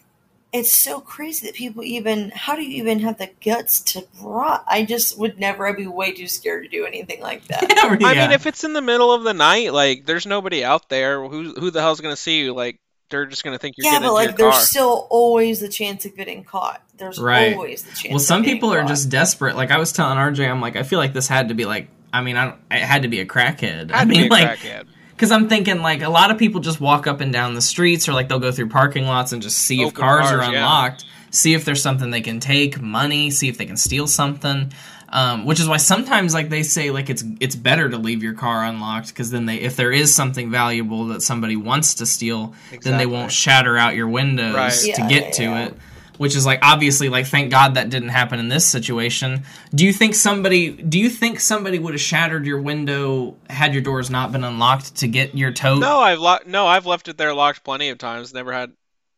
it's 0.54 0.72
so 0.72 1.00
crazy 1.00 1.46
that 1.46 1.54
people 1.54 1.82
even 1.84 2.30
how 2.30 2.56
do 2.56 2.62
you 2.62 2.76
even 2.82 3.00
have 3.00 3.18
the 3.18 3.30
guts 3.44 3.80
to 3.92 4.06
rot? 4.22 4.64
I 4.68 4.84
just 4.84 5.18
would 5.18 5.38
never. 5.38 5.66
I'd 5.68 5.76
be 5.76 5.86
way 5.86 6.12
too 6.12 6.28
scared 6.28 6.62
to 6.64 6.68
do 6.70 6.86
anything 6.86 7.20
like 7.20 7.46
that. 7.48 7.62
Yeah. 7.68 7.74
Oh, 7.84 7.98
I 8.02 8.14
mean, 8.14 8.30
if 8.32 8.46
it's 8.46 8.64
in 8.64 8.72
the 8.72 8.80
middle 8.82 9.12
of 9.12 9.24
the 9.24 9.34
night, 9.34 9.72
like 9.74 10.06
there's 10.06 10.26
nobody 10.26 10.64
out 10.64 10.88
there, 10.88 11.22
who 11.26 11.52
who 11.54 11.70
the 11.70 11.80
hell's 11.82 12.00
gonna 12.00 12.16
see 12.16 12.38
you? 12.40 12.54
Like 12.54 12.78
they're 13.10 13.26
just 13.26 13.44
gonna 13.44 13.58
think 13.58 13.76
you're 13.76 13.84
yeah, 13.84 13.90
getting 13.90 14.02
but 14.02 14.08
into 14.08 14.14
like 14.14 14.28
your 14.30 14.36
there's 14.36 14.54
car. 14.54 14.64
still 14.64 15.06
always 15.10 15.60
the 15.60 15.68
chance 15.68 16.04
of 16.06 16.16
getting 16.16 16.44
caught. 16.44 16.82
There's 16.96 17.18
Right. 17.18 17.54
always 17.54 17.82
the 17.84 17.92
chance. 17.92 18.10
Well, 18.12 18.18
some 18.20 18.42
getting 18.42 18.56
people 18.56 18.72
are 18.72 18.80
caught. 18.80 18.88
just 18.88 19.08
desperate. 19.10 19.56
Like 19.56 19.70
I 19.70 19.78
was 19.78 19.92
telling 19.92 20.18
RJ, 20.18 20.48
I'm 20.48 20.60
like, 20.60 20.76
I 20.76 20.82
feel 20.82 20.98
like 20.98 21.12
this 21.12 21.28
had 21.28 21.48
to 21.48 21.54
be 21.54 21.64
like, 21.66 21.88
I 22.12 22.22
mean, 22.22 22.36
I 22.36 22.46
don't, 22.46 22.60
it 22.70 22.80
had 22.80 23.02
to 23.02 23.08
be 23.08 23.20
a 23.20 23.26
crackhead. 23.26 23.90
Had 23.90 23.92
I 23.92 24.04
to 24.04 24.06
mean, 24.06 24.20
be 24.20 24.26
a 24.28 24.30
like, 24.30 24.50
crackhead. 24.58 24.86
Because 25.24 25.32
I'm 25.32 25.48
thinking 25.48 25.80
like 25.80 26.02
a 26.02 26.10
lot 26.10 26.30
of 26.30 26.36
people 26.38 26.60
just 26.60 26.80
walk 26.82 27.06
up 27.06 27.22
and 27.22 27.32
down 27.32 27.54
the 27.54 27.62
streets, 27.62 28.08
or 28.08 28.12
like 28.12 28.28
they'll 28.28 28.38
go 28.38 28.52
through 28.52 28.68
parking 28.68 29.06
lots 29.06 29.32
and 29.32 29.40
just 29.40 29.56
see 29.56 29.80
if 29.80 29.88
Open 29.88 30.00
cars, 30.02 30.30
are 30.30 30.38
cars, 30.40 30.52
yeah. 30.52 30.58
unlocked, 30.58 31.04
see 31.30 31.54
if 31.54 31.64
there's 31.64 31.80
something 31.80 32.10
they 32.10 32.20
can 32.20 32.40
take, 32.40 32.78
money, 32.80 33.30
see 33.30 33.48
if 33.48 33.56
they 33.56 33.64
can 33.64 33.78
steal 33.78 34.06
something. 34.06 34.70
Um, 35.08 35.44
which 35.46 35.60
is 35.60 35.68
why 35.68 35.76
sometimes 35.76 36.34
like 36.34 36.48
they 36.50 36.62
say 36.64 36.90
like 36.90 37.08
it's 37.08 37.22
it's 37.40 37.54
better 37.56 37.88
to 37.88 37.96
leave 37.98 38.22
your 38.22 38.34
car 38.34 38.64
unlocked 38.64 39.08
because 39.08 39.30
then 39.30 39.46
they 39.46 39.56
if 39.60 39.76
there 39.76 39.92
is 39.92 40.12
something 40.12 40.50
valuable 40.50 41.06
that 41.08 41.22
somebody 41.22 41.54
wants 41.56 41.94
to 41.96 42.06
steal 42.06 42.52
then 42.82 42.98
they 42.98 43.06
won't 43.06 43.30
shatter 43.30 43.76
out 43.78 43.94
your 43.94 44.08
windows 44.08 44.54
Right. 44.56 44.72
to 44.72 44.88
Yeah, 44.88 45.08
get 45.08 45.32
to 45.34 45.42
yeah. 45.44 45.64
it 45.66 45.74
which 46.18 46.36
is 46.36 46.46
like 46.46 46.58
obviously 46.62 47.08
like 47.08 47.26
thank 47.26 47.50
god 47.50 47.74
that 47.74 47.90
didn't 47.90 48.10
happen 48.10 48.38
in 48.38 48.48
this 48.48 48.66
situation 48.66 49.42
do 49.74 49.84
you 49.84 49.92
think 49.92 50.14
somebody 50.14 50.70
do 50.70 50.98
you 50.98 51.08
think 51.08 51.40
somebody 51.40 51.78
would 51.78 51.94
have 51.94 52.00
shattered 52.00 52.46
your 52.46 52.60
window 52.60 53.36
had 53.50 53.72
your 53.72 53.82
doors 53.82 54.10
not 54.10 54.32
been 54.32 54.44
unlocked 54.44 54.96
to 54.96 55.08
get 55.08 55.34
your 55.34 55.52
tote 55.52 55.80
No, 55.80 56.00
I've 56.00 56.46
no, 56.46 56.66
I've 56.66 56.86
left 56.86 57.08
it 57.08 57.16
there 57.16 57.34
locked 57.34 57.64
plenty 57.64 57.88
of 57.88 57.98
times. 57.98 58.32
Never 58.34 58.52
had 58.52 58.72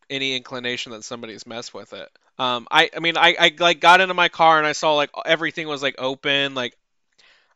any 0.09 0.35
inclination 0.35 0.91
that 0.93 1.03
somebody's 1.03 1.45
messed 1.45 1.73
with 1.73 1.93
it. 1.93 2.09
Um, 2.39 2.67
I, 2.69 2.89
I 2.95 2.99
mean, 2.99 3.17
I, 3.17 3.35
I 3.39 3.55
like 3.59 3.79
got 3.79 4.01
into 4.01 4.13
my 4.13 4.29
car 4.29 4.57
and 4.57 4.67
I 4.67 4.73
saw 4.73 4.93
like 4.93 5.09
everything 5.25 5.67
was 5.67 5.81
like 5.81 5.95
open. 5.97 6.53
Like, 6.55 6.77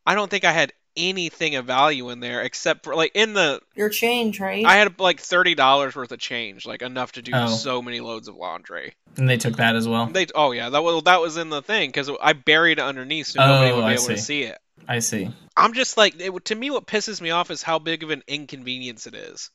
I 0.05 0.15
don't 0.15 0.29
think 0.29 0.43
I 0.43 0.51
had 0.51 0.73
anything 0.97 1.55
of 1.55 1.65
value 1.65 2.09
in 2.09 2.19
there 2.19 2.41
except 2.41 2.83
for 2.83 2.95
like 2.95 3.11
in 3.15 3.33
the 3.33 3.61
your 3.75 3.89
change, 3.89 4.39
right? 4.39 4.65
I 4.65 4.75
had 4.75 4.99
like 4.99 5.19
thirty 5.19 5.55
dollars 5.55 5.95
worth 5.95 6.11
of 6.11 6.19
change, 6.19 6.65
like 6.65 6.81
enough 6.81 7.13
to 7.13 7.21
do 7.21 7.31
Oh. 7.33 7.47
so 7.47 7.81
many 7.81 7.99
loads 7.99 8.27
of 8.27 8.35
laundry. 8.35 8.93
and 9.17 9.29
they 9.29 9.37
took 9.37 9.57
that 9.57 9.75
as 9.75 9.87
well 9.87 10.07
They, 10.07 10.27
oh 10.35 10.51
yeah, 10.51 10.69
that 10.69 10.83
was 10.83 11.03
that 11.03 11.21
was 11.21 11.37
in 11.37 11.49
the 11.49 11.61
thing 11.61 11.89
because 11.89 12.09
I 12.21 12.33
buried 12.33 12.79
it 12.79 12.83
underneath 12.83 13.27
so 13.27 13.39
nobody 13.39 13.71
Oh, 13.71 13.75
would 13.75 13.81
be 13.81 13.87
I 13.87 13.93
able 13.93 14.07
to 14.07 14.17
see. 14.17 14.23
see 14.23 14.43
it. 14.43 14.57
i 14.87 14.99
see 14.99 15.29
I'm 15.55 15.73
just 15.73 15.97
like 15.97 16.19
it, 16.19 16.45
to 16.45 16.55
me 16.55 16.69
what 16.71 16.87
pisses 16.87 17.21
me 17.21 17.29
off 17.31 17.51
is 17.51 17.61
how 17.61 17.77
big 17.79 18.03
of 18.03 18.09
an 18.09 18.23
inconvenience 18.27 19.05
it 19.07 19.15
is. 19.15 19.49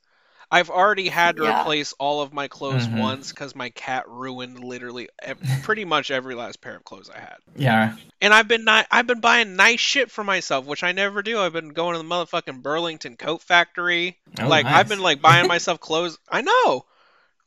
I've 0.51 0.70
already 0.70 1.09
had 1.09 1.36
to 1.38 1.42
Yeah. 1.44 1.61
replace 1.62 1.92
all 1.94 2.22
of 2.22 2.32
my 2.32 2.47
clothes 2.49 2.86
Mhm. 2.86 3.01
once 3.01 3.30
because 3.30 3.55
my 3.57 3.70
cat 3.70 4.05
ruined 4.09 4.62
literally 4.62 5.09
ev- 5.20 5.38
pretty 5.64 5.84
much 5.84 6.11
every 6.12 6.34
last 6.36 6.61
pair 6.61 6.76
of 6.76 6.84
clothes 6.84 7.11
I 7.11 7.18
had. 7.18 7.38
yeah 7.57 7.97
And 8.20 8.32
I've 8.32 8.47
been 8.49 8.64
ni- 8.64 8.84
I've 8.90 9.07
been 9.09 9.20
buying 9.20 9.57
nice 9.57 9.80
shit 9.80 10.11
for 10.11 10.22
myself, 10.22 10.64
which 10.64 10.84
I 10.84 10.92
never 10.92 11.22
do. 11.22 11.40
I've 11.40 11.53
been 11.53 11.70
going 11.70 11.94
to 11.94 11.99
the 11.99 12.05
motherfucking 12.09 12.62
Burlington 12.62 13.16
Coat 13.16 13.42
Factory. 13.42 14.18
Oh, 14.40 14.47
like 14.47 14.64
nice. 14.66 14.74
I've 14.76 14.88
been 14.88 15.01
like 15.03 15.20
buying 15.20 15.47
myself 15.49 15.80
clothes. 15.80 16.16
I 16.30 16.42
know. 16.42 16.84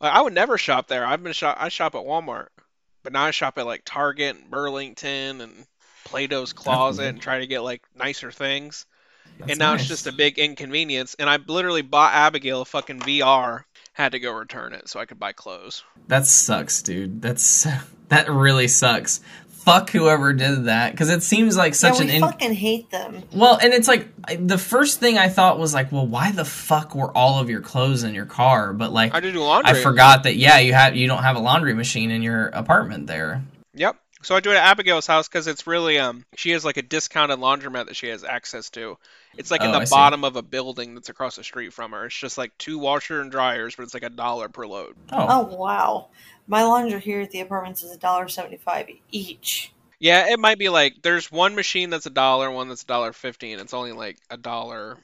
Like 0.02 0.14
I 0.14 0.22
would 0.22 0.34
never 0.34 0.58
shop 0.58 0.88
there. 0.88 1.06
I've 1.06 1.24
been 1.24 1.34
shop. 1.34 1.58
I 1.60 1.70
shop 1.70 1.95
at 1.95 2.02
Walmart, 2.06 2.47
but 3.04 3.14
now 3.14 3.24
I 3.24 3.32
shop 3.32 3.58
at 3.58 3.66
like 3.66 3.84
Target 3.86 4.36
and 4.36 4.50
Burlington 4.50 5.41
and 5.41 5.66
Plato's 6.06 6.54
Closet 6.54 7.02
weird. 7.04 7.14
and 7.16 7.22
try 7.22 7.39
to 7.39 7.47
get 7.47 7.62
like 7.62 7.82
nicer 7.95 8.32
things. 8.32 8.86
That's 9.38 9.52
and 9.52 9.60
now 9.60 9.72
nice. 9.72 9.82
it's 9.82 9.90
just 9.90 10.08
a 10.08 10.12
big 10.12 10.40
inconvenience. 10.40 11.16
And 11.20 11.30
I 11.30 11.38
literally 11.48 11.82
bought 11.82 12.14
Abigail 12.14 12.62
a 12.62 12.66
fucking 12.66 13.02
VR. 13.02 13.64
Had 13.94 14.14
to 14.14 14.20
go 14.20 14.32
return 14.32 14.74
it 14.74 14.88
so 14.88 15.00
I 15.00 15.06
could 15.06 15.20
buy 15.20 15.34
clothes. 15.34 15.84
that 16.08 16.26
sucks 16.26 16.82
dude 16.82 17.22
that's 17.22 17.68
that 18.08 18.30
really 18.30 18.68
sucks 18.70 19.20
fuck 19.60 19.90
whoever 19.92 20.34
did 20.34 20.66
that 20.66 20.92
because 20.92 21.10
it 21.10 21.22
seems 21.22 21.58
like 21.58 21.76
such 21.76 21.96
yeah, 21.96 22.02
an 22.02 22.08
we 22.08 22.16
in- 22.16 22.22
fucking 22.22 22.54
hate 22.54 22.90
them. 22.92 23.24
Well, 23.34 23.60
and 23.62 23.74
it's 23.74 23.88
like 23.88 24.08
the 24.40 24.58
first 24.58 25.00
thing 25.00 25.18
I 25.18 25.28
thought 25.30 25.60
was 25.60 25.74
like, 25.74 25.92
well, 25.92 26.08
why 26.08 26.32
the 26.32 26.46
fuck 26.46 26.96
were 26.96 27.16
all 27.16 27.40
of 27.40 27.50
your 27.50 27.62
clothes 27.62 28.04
in 28.04 28.16
your 28.16 28.26
car? 28.26 28.74
But 28.74 28.92
like, 28.92 29.14
I 29.14 29.20
did 29.20 29.34
do 29.34 29.42
laundry. 29.42 29.78
I 29.78 29.84
forgot 29.84 30.24
that 30.24 30.38
yeah, 30.38 30.60
you 30.60 30.74
have 30.74 30.96
you 30.96 31.08
don't 31.08 31.24
have 31.24 31.36
a 31.36 31.40
laundry 31.40 31.74
machine 31.74 32.10
in 32.10 32.22
your 32.22 32.48
apartment 32.48 33.08
there. 33.08 33.44
Yep. 33.76 33.98
So 34.22 34.36
I 34.36 34.40
do 34.40 34.52
it 34.52 34.56
at 34.56 34.64
Abigail's 34.64 35.08
house 35.08 35.28
because 35.28 35.48
it's 35.48 35.68
really 35.68 36.00
um 36.00 36.26
she 36.36 36.52
has 36.52 36.66
like 36.66 36.78
a 36.78 36.82
discounted 36.82 37.40
laundromat 37.40 37.88
that 37.88 37.96
she 37.96 38.08
has 38.08 38.24
access 38.24 38.70
to. 38.72 38.98
It's 39.38 39.52
like 39.52 39.64
in 39.64 39.72
Oh, 39.72 39.72
the 39.72 39.80
I 39.80 39.84
see. 39.86 39.90
bottom 39.90 40.24
of 40.24 40.36
a 40.36 40.42
building 40.44 40.94
that's 40.96 41.10
across 41.10 41.36
the 41.38 41.44
street 41.44 41.74
from 41.74 41.92
her. 41.92 42.06
It's 42.06 42.16
just 42.18 42.38
like 42.38 42.58
two 42.58 42.78
washer 42.80 43.22
and 43.22 43.32
dryers, 43.32 43.76
but 43.76 43.84
it's 43.84 43.94
like 43.94 44.04
a 44.04 44.10
dollar 44.10 44.50
per 44.50 44.68
load. 44.68 44.96
Oh, 45.12 45.28
Oh 45.28 45.44
wow, 45.56 46.10
my 46.48 46.64
laundry 46.64 47.00
here 47.00 47.22
at 47.22 47.32
the 47.32 47.42
apartments 47.42 47.84
is 47.84 47.92
a 47.92 47.98
dollar 47.98 48.28
seventy 48.28 48.58
five 48.58 48.90
each. 49.12 49.72
Yeah, 50.00 50.28
it 50.32 50.40
might 50.40 50.58
be 50.60 50.68
like 50.70 51.02
there's 51.02 51.32
one 51.32 51.56
machine 51.56 51.90
that's 51.90 52.06
a 52.06 52.10
dollar, 52.10 52.50
one 52.52 52.68
that's 52.70 52.84
a 52.84 52.86
dollar 52.88 53.14
fifty, 53.14 53.52
and 53.54 53.62
it's 53.62 53.74
only 53.74 53.92
like 53.94 54.18
a 54.30 54.38
dollar 54.38 54.98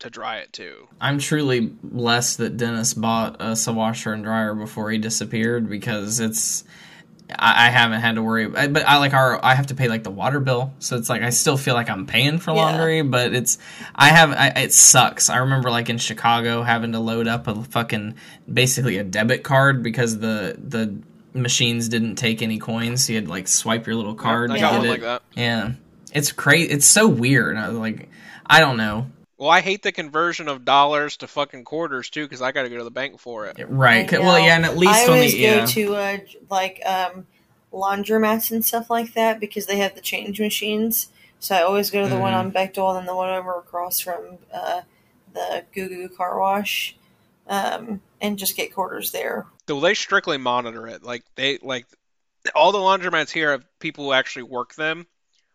to 0.00 0.10
dry 0.10 0.38
it 0.38 0.52
too. 0.52 0.88
I'm 1.00 1.18
truly 1.18 1.60
blessed 1.60 2.38
that 2.38 2.56
Dennis 2.56 2.94
bought 2.94 3.40
us 3.40 3.66
a 3.66 3.72
washer 3.72 4.12
and 4.12 4.24
dryer 4.24 4.54
before 4.54 4.90
he 4.90 4.98
disappeared 4.98 5.68
because 5.68 6.20
it's. 6.20 6.64
I, 7.30 7.66
I 7.66 7.70
haven't 7.70 8.00
had 8.00 8.14
to 8.14 8.22
worry, 8.22 8.46
I- 8.56 8.68
but 8.68 8.86
I 8.86 8.96
like 8.98 9.12
our. 9.12 9.44
I 9.44 9.54
have 9.54 9.66
to 9.68 9.74
pay 9.74 9.88
like 9.88 10.02
the 10.02 10.10
water 10.10 10.40
bill, 10.40 10.72
so 10.78 10.96
it's 10.96 11.08
like 11.10 11.22
I 11.22 11.30
still 11.30 11.56
feel 11.56 11.74
like 11.74 11.90
I'm 11.90 12.06
paying 12.06 12.38
for 12.38 12.52
Yeah. 12.52 12.62
laundry, 12.62 13.02
but 13.02 13.34
it's. 13.34 13.58
I 13.94 14.08
have. 14.08 14.30
I, 14.32 14.48
it 14.62 14.72
sucks. 14.72 15.28
I 15.28 15.38
remember 15.38 15.70
like 15.70 15.90
in 15.90 15.98
Chicago 15.98 16.62
having 16.62 16.92
to 16.92 16.98
load 17.00 17.28
up 17.28 17.46
a 17.46 17.62
fucking 17.64 18.14
basically 18.52 18.98
a 18.98 19.04
debit 19.04 19.42
card 19.44 19.82
because 19.82 20.18
the 20.18 20.56
the 20.58 20.94
machines 21.38 21.88
didn't 21.88 22.16
take 22.16 22.40
any 22.42 22.58
coins. 22.58 23.04
So 23.06 23.12
you 23.12 23.18
had 23.18 23.26
to, 23.26 23.30
like 23.30 23.48
swipe 23.48 23.86
your 23.86 23.96
little 23.96 24.14
card. 24.14 24.50
I 24.50 24.58
got 24.60 24.78
one 24.78 24.86
it. 24.86 24.88
like 24.88 25.00
that. 25.02 25.22
Yeah, 25.36 25.72
it's 26.14 26.32
crazy. 26.32 26.70
It's 26.72 26.86
so 26.86 27.08
weird. 27.08 27.56
I, 27.56 27.66
like 27.68 28.08
I 28.46 28.60
don't 28.60 28.78
know. 28.78 29.06
Well, 29.38 29.50
I 29.50 29.60
hate 29.60 29.84
the 29.84 29.92
conversion 29.92 30.48
of 30.48 30.64
dollars 30.64 31.16
to 31.18 31.28
fucking 31.28 31.64
quarters 31.64 32.10
too, 32.10 32.24
because 32.24 32.42
I 32.42 32.50
got 32.50 32.62
to 32.64 32.68
go 32.68 32.78
to 32.78 32.84
the 32.84 32.90
bank 32.90 33.20
for 33.20 33.46
it. 33.46 33.56
Right. 33.68 34.10
Well, 34.10 34.38
yeah, 34.38 34.56
and 34.56 34.64
at 34.64 34.76
least 34.76 34.92
I 34.92 35.04
on 35.04 35.10
always 35.10 35.32
the 35.32 35.42
go 35.42 35.54
yeah. 35.54 35.66
to 35.66 35.94
uh, 35.96 36.18
like 36.50 36.82
um, 36.84 37.26
laundromats 37.72 38.50
and 38.50 38.64
stuff 38.64 38.90
like 38.90 39.14
that 39.14 39.38
because 39.38 39.66
they 39.66 39.78
have 39.78 39.94
the 39.94 40.00
change 40.00 40.40
machines. 40.40 41.10
So 41.38 41.54
I 41.54 41.62
always 41.62 41.90
go 41.90 42.02
to 42.02 42.08
the 42.08 42.18
one 42.18 42.32
Mhm. 42.32 42.36
on 42.36 42.52
Bechtel 42.52 42.98
and 42.98 43.06
the 43.06 43.14
one 43.14 43.30
over 43.30 43.56
across 43.58 44.00
from 44.00 44.38
uh, 44.52 44.80
the 45.32 45.64
Goo 45.72 45.88
Goo 45.88 46.08
Car 46.08 46.40
Wash, 46.40 46.96
um, 47.46 48.00
and 48.20 48.38
just 48.38 48.56
get 48.56 48.74
quarters 48.74 49.12
there. 49.12 49.46
Though 49.66 49.78
they 49.78 49.94
strictly 49.94 50.36
monitor 50.36 50.88
it. 50.88 51.04
Like 51.04 51.22
they 51.36 51.58
like 51.58 51.86
all 52.56 52.72
the 52.72 52.78
laundromats 52.78 53.30
here 53.30 53.52
have 53.52 53.64
people 53.78 54.06
who 54.06 54.12
actually 54.12 54.44
work 54.44 54.74
them 54.74 55.06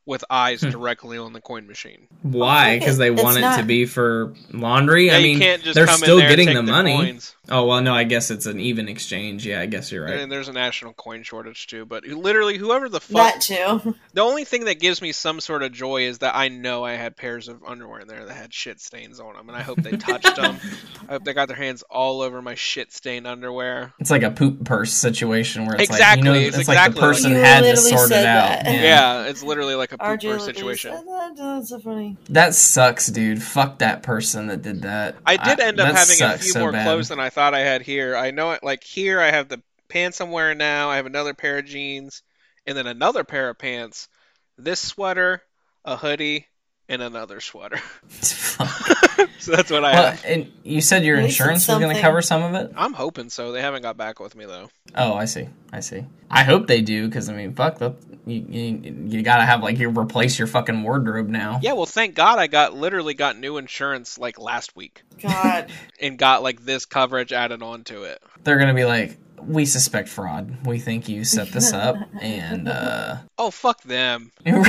with 0.06 0.24
eyes 0.30 0.62
Hmm. 0.62 0.70
directly 0.70 1.18
on 1.18 1.32
the 1.34 1.40
coin 1.40 1.66
machine. 1.66 2.08
Why? 2.24 2.78
Because 2.78 2.98
they 2.98 3.12
It's 3.12 3.24
want 3.24 3.38
it 3.38 3.58
to 3.58 3.64
be 3.64 3.86
for 3.86 4.34
laundry. 4.52 5.08
Yeah, 5.08 5.16
I 5.16 5.18
you 5.20 5.24
mean, 5.24 5.40
can't 5.40 5.64
just 5.64 5.76
they're 5.76 5.86
come 5.86 5.98
still 5.98 6.16
in 6.18 6.26
there 6.26 6.30
getting 6.30 6.50
and 6.50 6.68
the 6.68 6.72
money. 6.72 6.96
coins. 6.96 7.36
Oh 7.50 7.66
well, 7.66 7.82
no, 7.82 7.94
I 7.94 8.04
guess 8.06 8.30
it's 8.32 8.46
an 8.46 8.60
even 8.60 8.88
exchange. 8.90 9.46
Yeah, 9.46 9.60
I 9.62 9.66
guess 9.66 9.92
you're 9.92 10.04
right. 10.06 10.20
And 10.20 10.32
there's 10.32 10.48
a 10.50 10.54
national 10.54 10.94
coin 10.94 11.24
shortage 11.24 11.68
too. 11.68 11.86
But 11.86 12.06
literally, 12.06 12.58
whoever 12.58 12.88
the 12.90 13.00
fuck 13.02 13.34
That 13.34 13.42
too. 13.42 13.96
The 14.14 14.22
only 14.22 14.44
thing 14.46 14.66
that 14.66 14.80
gives 14.80 15.02
me 15.02 15.12
some 15.12 15.40
sort 15.40 15.64
of 15.64 15.72
joy 15.72 16.04
is 16.04 16.20
that 16.20 16.36
I 16.36 16.48
know 16.50 16.84
I 16.86 16.94
had 16.94 17.16
pairs 17.18 17.48
of 17.48 17.64
underwear 17.66 18.02
in 18.02 18.08
there 18.08 18.26
that 18.26 18.34
had 18.36 18.54
shit 18.54 18.80
stains 18.82 19.20
on 19.20 19.36
them, 19.36 19.50
and 19.50 19.58
I 19.58 19.62
hope 19.62 19.82
they 19.82 19.92
touched 19.98 20.36
them. 20.36 20.58
I 21.10 21.14
hope 21.14 21.24
they 21.24 21.34
got 21.34 21.48
their 21.48 21.58
hands 21.58 21.84
all 21.90 22.22
over 22.22 22.42
my 22.42 22.56
shit 22.56 22.94
stained 22.94 23.26
underwear. 23.26 23.94
It's 24.00 24.12
like 24.12 24.24
a 24.24 24.32
poop 24.32 24.64
purse 24.66 24.94
situation 24.94 25.66
where 25.66 25.76
it's 25.76 25.84
Exactly, 25.86 26.30
like 26.30 26.36
you 26.36 26.42
know, 26.42 26.48
it's 26.48 26.58
it's, 26.58 26.70
exactly 26.70 26.74
like 26.76 26.86
like 26.88 26.96
the 26.96 27.02
person 27.02 27.34
that. 27.34 27.46
had 27.46 27.66
You 27.66 27.72
to 27.76 27.82
literally 27.82 27.90
sort 27.98 28.12
it 28.12 28.14
said 28.14 28.26
out. 28.26 28.64
that. 28.64 28.66
Yeah. 28.74 28.82
Yeah, 28.84 29.24
it's 29.26 29.44
literally 29.44 29.76
like 29.76 29.93
a 29.94 29.98
poop 29.98 30.20
RJ 30.20 30.42
situation. 30.42 30.92
that. 30.92 31.34
That's 31.38 31.70
so 31.70 31.80
funny. 31.80 32.18
That 32.30 32.54
sucks, 32.56 33.08
dude. 33.08 33.42
Fuck 33.42 33.80
that 33.80 34.04
person 34.04 34.48
that 34.48 34.62
did 34.62 34.84
that. 34.84 35.16
I 35.26 35.38
did 35.38 35.60
end 35.60 35.80
up 35.80 35.96
having 35.96 36.22
a 36.22 36.38
few 36.38 36.52
so 36.52 36.60
more 36.60 36.72
bad. 36.72 36.86
clothes 36.86 37.10
than 37.10 37.20
I 37.20 37.30
thought 37.30 37.54
I 37.54 37.60
had 37.60 37.82
here. 37.82 38.16
I 38.16 38.32
know 38.32 38.52
it 38.52 38.64
like 38.64 38.84
here 38.84 39.22
I 39.22 39.32
have 39.32 39.50
the 39.50 39.62
pants 39.90 40.20
I'm 40.20 40.32
wearing 40.32 40.58
now, 40.58 40.90
I 40.90 40.96
have 40.96 41.06
another 41.06 41.34
pair 41.34 41.60
of 41.60 41.66
jeans, 41.66 42.24
and 42.66 42.76
then 42.76 42.88
another 42.88 43.24
pair 43.24 43.50
of 43.50 43.60
pants, 43.60 44.10
this 44.58 44.80
sweater, 44.80 45.42
a 45.86 45.96
hoodie, 45.96 46.48
and 46.90 47.02
another 47.02 47.40
sweater. 47.40 47.80
So 49.44 49.52
that's 49.52 49.70
what 49.70 49.84
I 49.84 49.92
well, 49.92 50.12
have. 50.12 50.24
and 50.26 50.52
you 50.64 50.80
said 50.80 51.04
your 51.04 51.18
At 51.18 51.24
least 51.24 51.34
it's 51.34 51.40
insurance 51.42 51.68
was 51.68 51.80
going 51.80 51.94
to 51.94 52.02
cover 52.02 52.22
some 52.22 52.44
of 52.44 52.54
it. 52.56 52.72
I'm 52.78 52.94
hoping 52.94 53.30
so. 53.30 53.52
They 53.52 53.60
haven't 53.60 53.82
got 53.82 53.98
back 53.98 54.22
with 54.22 54.38
me 54.38 54.46
though. 54.46 54.70
Oh, 54.96 55.16
I 55.16 55.26
see. 55.26 55.50
I 55.74 55.82
see. 55.82 56.06
I 56.32 56.44
hope 56.44 56.68
they 56.68 56.82
do 56.82 57.08
because 57.08 57.28
I 57.28 57.34
mean, 57.34 57.54
fuck, 57.54 57.80
that, 57.80 57.96
you, 58.26 58.46
you 58.48 58.96
you 59.10 59.22
gotta 59.22 59.44
have 59.44 59.62
like 59.62 59.80
you 59.80 59.90
replace 59.90 60.40
your 60.40 60.48
fucking 60.48 60.82
wardrobe 60.82 61.28
now. 61.28 61.60
Yeah, 61.62 61.74
well 61.74 61.86
thank 61.86 62.16
God 62.16 62.40
I 62.40 62.48
got 62.48 62.74
literally 62.74 63.16
got 63.16 63.38
new 63.38 63.58
insurance 63.58 64.18
like 64.18 64.40
last 64.40 64.78
week 64.78 65.04
God. 65.22 65.70
and 66.00 66.18
got 66.18 66.42
like 66.42 66.64
this 66.64 66.86
coverage 66.86 67.34
added 67.34 67.62
onto 67.62 68.04
it. 68.04 68.24
They're 68.46 68.58
gonna 68.58 68.74
be 68.74 68.86
like, 68.86 69.18
we 69.48 69.66
suspect 69.66 70.10
fraud. 70.10 70.66
We 70.66 70.80
think 70.80 71.08
you 71.10 71.24
set 71.24 71.50
this 71.52 71.74
up, 71.74 71.96
and 72.22 72.68
uh, 72.68 73.18
Oh 73.38 73.52
fuck 73.52 73.82
them. 73.84 74.32
you're 74.46 74.64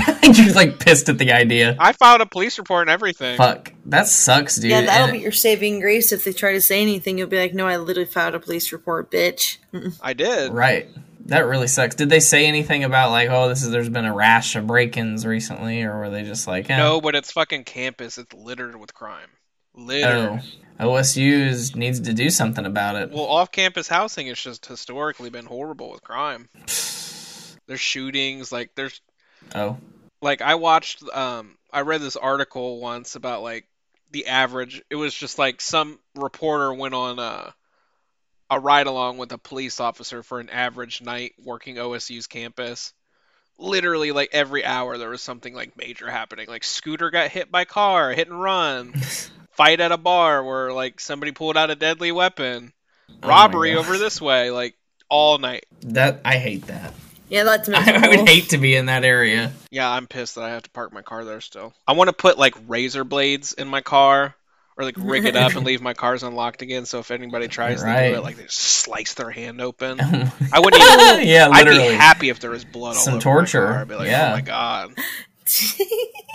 like 0.54 0.78
pissed 0.78 1.08
at 1.08 1.18
the 1.18 1.32
idea. 1.32 1.76
I 1.78 1.92
filed 1.92 2.20
a 2.20 2.26
police 2.26 2.58
report 2.58 2.82
and 2.88 2.90
everything. 2.90 3.36
Fuck, 3.36 3.72
that 3.86 4.06
sucks, 4.08 4.56
dude. 4.56 4.70
yeah, 4.70 4.82
that'll 4.82 5.04
And- 5.08 5.12
be 5.12 5.20
your 5.20 5.32
saving 5.32 5.80
grace 5.80 6.12
if 6.12 6.24
they 6.24 6.32
try 6.32 6.52
to 6.52 6.60
say 6.60 6.80
anything. 6.82 7.18
You'll 7.18 7.28
be 7.28 7.38
like, 7.38 7.54
"No, 7.54 7.66
I 7.66 7.76
literally 7.76 8.06
filed 8.08 8.34
a 8.34 8.40
police 8.40 8.72
report, 8.72 9.10
bitch." 9.10 9.58
I 10.02 10.12
did. 10.12 10.52
Right. 10.52 10.88
That 11.26 11.46
really 11.46 11.68
sucks. 11.68 11.94
Did 11.94 12.10
they 12.10 12.20
say 12.20 12.44
anything 12.46 12.84
about 12.84 13.10
like, 13.10 13.30
oh, 13.30 13.48
this 13.48 13.62
is 13.62 13.70
there's 13.70 13.88
been 13.88 14.04
a 14.04 14.12
rash 14.14 14.56
of 14.56 14.66
break-ins 14.66 15.24
recently, 15.24 15.82
or 15.82 15.98
were 15.98 16.10
they 16.10 16.22
just 16.22 16.46
like, 16.46 16.68
eh, 16.68 16.76
No, 16.76 17.00
but 17.00 17.14
it's 17.14 17.32
fucking 17.32 17.64
campus. 17.64 18.18
It's 18.18 18.34
littered 18.34 18.76
with 18.76 18.92
crime. 18.92 19.28
Littered. 19.74 20.40
oh, 20.42 20.63
OSU 20.80 21.74
needs 21.76 22.00
to 22.00 22.12
do 22.12 22.30
something 22.30 22.66
about 22.66 22.96
it. 22.96 23.10
Well, 23.10 23.24
off-campus 23.24 23.88
housing 23.88 24.26
has 24.26 24.40
just 24.40 24.66
historically 24.66 25.30
been 25.30 25.46
horrible 25.46 25.90
with 25.90 26.02
crime. 26.02 26.48
There's 27.66 27.80
shootings, 27.80 28.52
like 28.52 28.74
there's 28.74 29.00
Oh, 29.54 29.78
like 30.20 30.42
I 30.42 30.56
watched 30.56 31.02
um 31.12 31.56
I 31.72 31.80
read 31.80 32.00
this 32.00 32.16
article 32.16 32.80
once 32.80 33.14
about 33.14 33.42
like 33.42 33.66
the 34.10 34.26
average 34.26 34.82
it 34.90 34.96
was 34.96 35.14
just 35.14 35.38
like 35.38 35.60
some 35.60 35.98
reporter 36.14 36.72
went 36.72 36.94
on 36.94 37.18
a 37.18 37.54
a 38.50 38.60
ride 38.60 38.86
along 38.86 39.16
with 39.16 39.32
a 39.32 39.38
police 39.38 39.80
officer 39.80 40.22
for 40.22 40.40
an 40.40 40.50
average 40.50 41.00
night 41.00 41.32
working 41.42 41.76
OSU's 41.76 42.26
campus. 42.26 42.92
Literally 43.58 44.12
like 44.12 44.30
every 44.32 44.64
hour 44.64 44.98
there 44.98 45.08
was 45.08 45.22
something 45.22 45.54
like 45.54 45.76
major 45.76 46.10
happening. 46.10 46.46
Like 46.48 46.64
scooter 46.64 47.10
got 47.10 47.30
hit 47.30 47.50
by 47.50 47.64
car, 47.64 48.12
hit 48.12 48.28
and 48.28 48.40
run. 48.40 48.94
Fight 49.54 49.80
at 49.80 49.92
a 49.92 49.96
bar 49.96 50.42
where 50.44 50.72
like 50.72 51.00
somebody 51.00 51.32
pulled 51.32 51.56
out 51.56 51.70
a 51.70 51.74
deadly 51.74 52.12
weapon. 52.12 52.72
Oh 53.22 53.28
Robbery 53.28 53.76
over 53.76 53.98
this 53.98 54.20
way 54.20 54.50
like 54.50 54.74
all 55.08 55.38
night. 55.38 55.66
that 55.82 56.20
I 56.24 56.38
hate 56.38 56.66
that. 56.66 56.94
Yeah, 57.28 57.44
that's 57.44 57.68
I, 57.68 57.72
miserable. 57.72 58.04
I 58.04 58.08
would 58.16 58.28
hate 58.28 58.50
to 58.50 58.58
be 58.58 58.74
in 58.76 58.86
that 58.86 59.04
area. 59.04 59.52
Yeah, 59.70 59.90
I'm 59.90 60.06
pissed 60.06 60.34
that 60.34 60.44
I 60.44 60.50
have 60.50 60.62
to 60.64 60.70
park 60.70 60.92
my 60.92 61.02
car 61.02 61.24
there 61.24 61.40
still. 61.40 61.72
I 61.86 61.92
want 61.92 62.08
to 62.08 62.12
put 62.12 62.38
like 62.38 62.54
razor 62.66 63.04
blades 63.04 63.52
in 63.52 63.68
my 63.68 63.80
car 63.80 64.34
or 64.76 64.84
like 64.84 64.96
rig 64.98 65.24
it 65.24 65.36
up 65.36 65.54
and 65.54 65.64
leave 65.66 65.80
my 65.80 65.94
cars 65.94 66.22
unlocked 66.22 66.62
again 66.62 66.84
so 66.84 66.98
if 66.98 67.10
anybody 67.10 67.48
tries 67.48 67.80
to 67.80 67.86
do 67.86 68.16
it 68.16 68.22
like 68.22 68.36
they 68.36 68.44
just 68.44 68.58
slice 68.58 69.14
their 69.14 69.30
hand 69.30 69.60
open. 69.60 70.00
I 70.52 70.60
wouldn't 70.60 70.82
even 70.82 71.28
yeah, 71.28 71.48
I'd 71.50 71.66
be 71.66 71.94
happy 71.94 72.28
if 72.28 72.40
there 72.40 72.50
was 72.50 72.64
blood 72.64 72.96
all 72.96 73.02
Some 73.02 73.14
over 73.14 73.22
torture, 73.22 73.66
My 73.66 73.72
car. 73.72 73.80
I'd 73.80 73.88
be 73.88 73.94
like, 73.94 74.08
oh 74.08 74.10
yeah. 74.10 74.28
"Oh 74.28 74.32
my 74.32 74.40
god." 74.40 74.94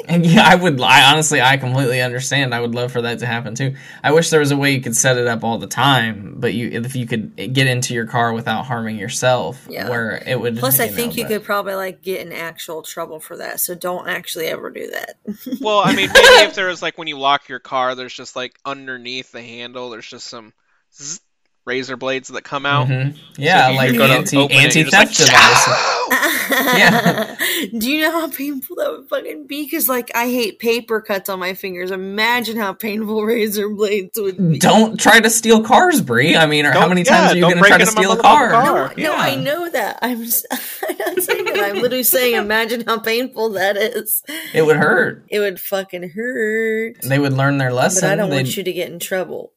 And 0.08 0.26
yeah, 0.26 0.44
I 0.48 0.56
would. 0.56 0.80
I 0.82 1.12
honestly, 1.12 1.42
I 1.42 1.58
completely 1.58 2.02
understand. 2.02 2.56
I 2.56 2.60
would 2.62 2.74
love 2.74 2.92
for 2.92 3.02
that 3.02 3.20
to 3.20 3.26
happen 3.26 3.54
too. 3.54 3.76
I 4.04 4.12
wish 4.12 4.30
there 4.30 4.40
was 4.40 4.52
a 4.52 4.58
way 4.58 4.72
you 4.74 4.82
could 4.82 4.96
set 4.96 5.18
it 5.18 5.28
up 5.28 5.44
all 5.44 5.58
the 5.58 5.68
time, 5.68 6.36
but 6.38 6.54
you, 6.54 6.70
if 6.70 6.96
you 6.96 7.06
could 7.06 7.36
get 7.36 7.68
into 7.68 7.94
your 7.94 8.06
car 8.08 8.34
without 8.34 8.66
harming 8.66 8.98
yourself, 8.98 9.68
Yeah. 9.70 9.90
where 9.90 10.24
it 10.26 10.40
would. 10.40 10.58
Plus, 10.58 10.80
I 10.80 10.88
know, 10.88 10.94
think 10.94 11.18
you 11.18 11.24
but- 11.26 11.30
could 11.30 11.44
probably 11.44 11.76
like 11.76 12.02
get 12.02 12.26
in 12.26 12.32
actual 12.34 12.82
trouble 12.82 13.20
for 13.20 13.38
that. 13.38 13.60
So 13.60 13.76
don't 13.76 14.08
actually 14.08 14.48
ever 14.48 14.70
do 14.70 14.90
that. 14.92 15.16
Well, 15.62 15.80
I 15.80 15.94
mean, 15.94 16.10
maybe 16.14 16.28
if 16.48 16.56
there 16.56 16.68
was 16.68 16.82
like 16.82 16.98
when 16.98 17.08
you 17.08 17.18
lock 17.20 17.50
your 17.50 17.60
car, 17.60 17.94
there's 17.96 18.14
just 18.14 18.36
like 18.36 18.58
underneath 18.66 19.32
the 19.32 19.42
handle, 19.42 19.90
there's 19.90 20.08
just 20.08 20.28
some 20.28 20.54
zzz, 20.96 21.20
razor 21.66 21.98
blades 21.98 22.30
that 22.30 22.44
come 22.44 22.66
out. 22.66 22.88
Mhm. 22.88 23.18
Yeah, 23.38 23.70
you- 23.70 23.78
like 23.78 23.94
anti 24.10 24.38
anti 24.50 24.84
theft 24.86 24.94
like, 25.20 25.28
devices. 25.28 25.99
Yeah. 26.50 27.36
Do 27.78 27.90
you 27.90 28.02
know 28.02 28.12
how 28.12 28.30
painful 28.30 28.76
that 28.78 28.92
would 28.92 29.10
fucking 29.10 29.48
be? 29.48 29.64
Because 29.64 29.88
like 29.90 30.12
I 30.16 30.28
hate 30.30 30.60
paper 30.60 31.02
cuts 31.02 31.30
on 31.30 31.40
my 31.40 31.54
fingers. 31.54 31.92
Imagine 31.92 32.58
how 32.58 32.74
painful 32.74 33.24
razor 33.26 33.70
blades 33.70 34.20
would 34.20 34.38
be. 34.38 34.60
Don't 34.60 35.00
try 35.00 35.20
to 35.20 35.30
steal 35.30 35.64
cars, 35.64 36.02
Bri. 36.02 36.36
I 36.36 36.46
mean, 36.46 36.66
or 36.66 36.72
how 36.72 36.82
Don't- 36.82 36.90
many 36.90 37.02
yeah, 37.02 37.18
times 37.18 37.34
are 37.34 37.36
you 37.38 37.42
going 37.44 37.58
to 37.58 37.64
try 37.64 37.78
to 37.78 37.86
steal 37.86 38.12
a 38.14 38.18
car? 38.22 38.50
car. 38.50 38.94
No, 38.98 39.14
I 39.16 39.36
know 39.36 39.70
that. 39.70 40.00
I'm, 40.02 40.24
just, 40.24 40.46
I'm 40.90 40.98
not 40.98 41.24
saying 41.24 41.46
that. 41.46 41.60
I'm 41.60 41.76
literally 41.82 42.04
saying, 42.04 42.36
imagine 42.36 42.84
how 42.86 43.00
painful 43.00 43.50
that 43.52 43.78
is. 43.78 44.24
It 44.54 44.64
would 44.64 44.78
hurt. 44.78 45.26
It 45.30 45.40
would 45.40 45.60
fucking 45.60 46.10
hurt. 46.10 47.02
They 47.04 47.20
would 47.20 47.34
learn 47.34 47.58
their 47.58 47.74
lesson. 47.74 48.02
But 48.02 48.12
I 48.12 48.16
don't 48.16 48.30
They'd- 48.30 48.36
want 48.44 48.58
you 48.58 48.64
to 48.64 48.74
get 48.74 48.92
in 48.92 49.00
trouble. 49.00 49.54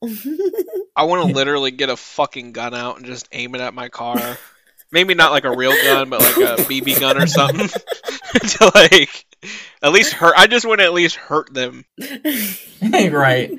I 0.94 1.04
want 1.04 1.26
to 1.28 1.34
literally 1.34 1.70
get 1.70 1.88
a 1.88 1.96
fucking 1.96 2.52
gun 2.52 2.74
out 2.74 2.98
and 2.98 3.06
just 3.06 3.28
aim 3.32 3.54
it 3.54 3.60
at 3.60 3.74
my 3.74 3.88
car. 3.88 4.36
Maybe 4.92 5.14
not 5.14 5.32
like 5.32 5.44
a 5.44 5.56
real 5.56 5.72
gun, 5.72 6.10
but 6.10 6.20
like 6.20 6.36
a 6.36 6.62
BB 6.64 7.00
gun 7.00 7.16
or 7.16 7.26
something. 7.26 7.68
to 8.48 8.72
like 8.74 9.24
at 9.82 9.92
least 9.92 10.12
hurt. 10.12 10.34
I 10.36 10.46
just 10.46 10.66
want 10.66 10.80
to 10.80 10.84
at 10.84 10.92
least 10.92 11.16
hurt 11.16 11.52
them. 11.52 11.84
right. 12.92 13.50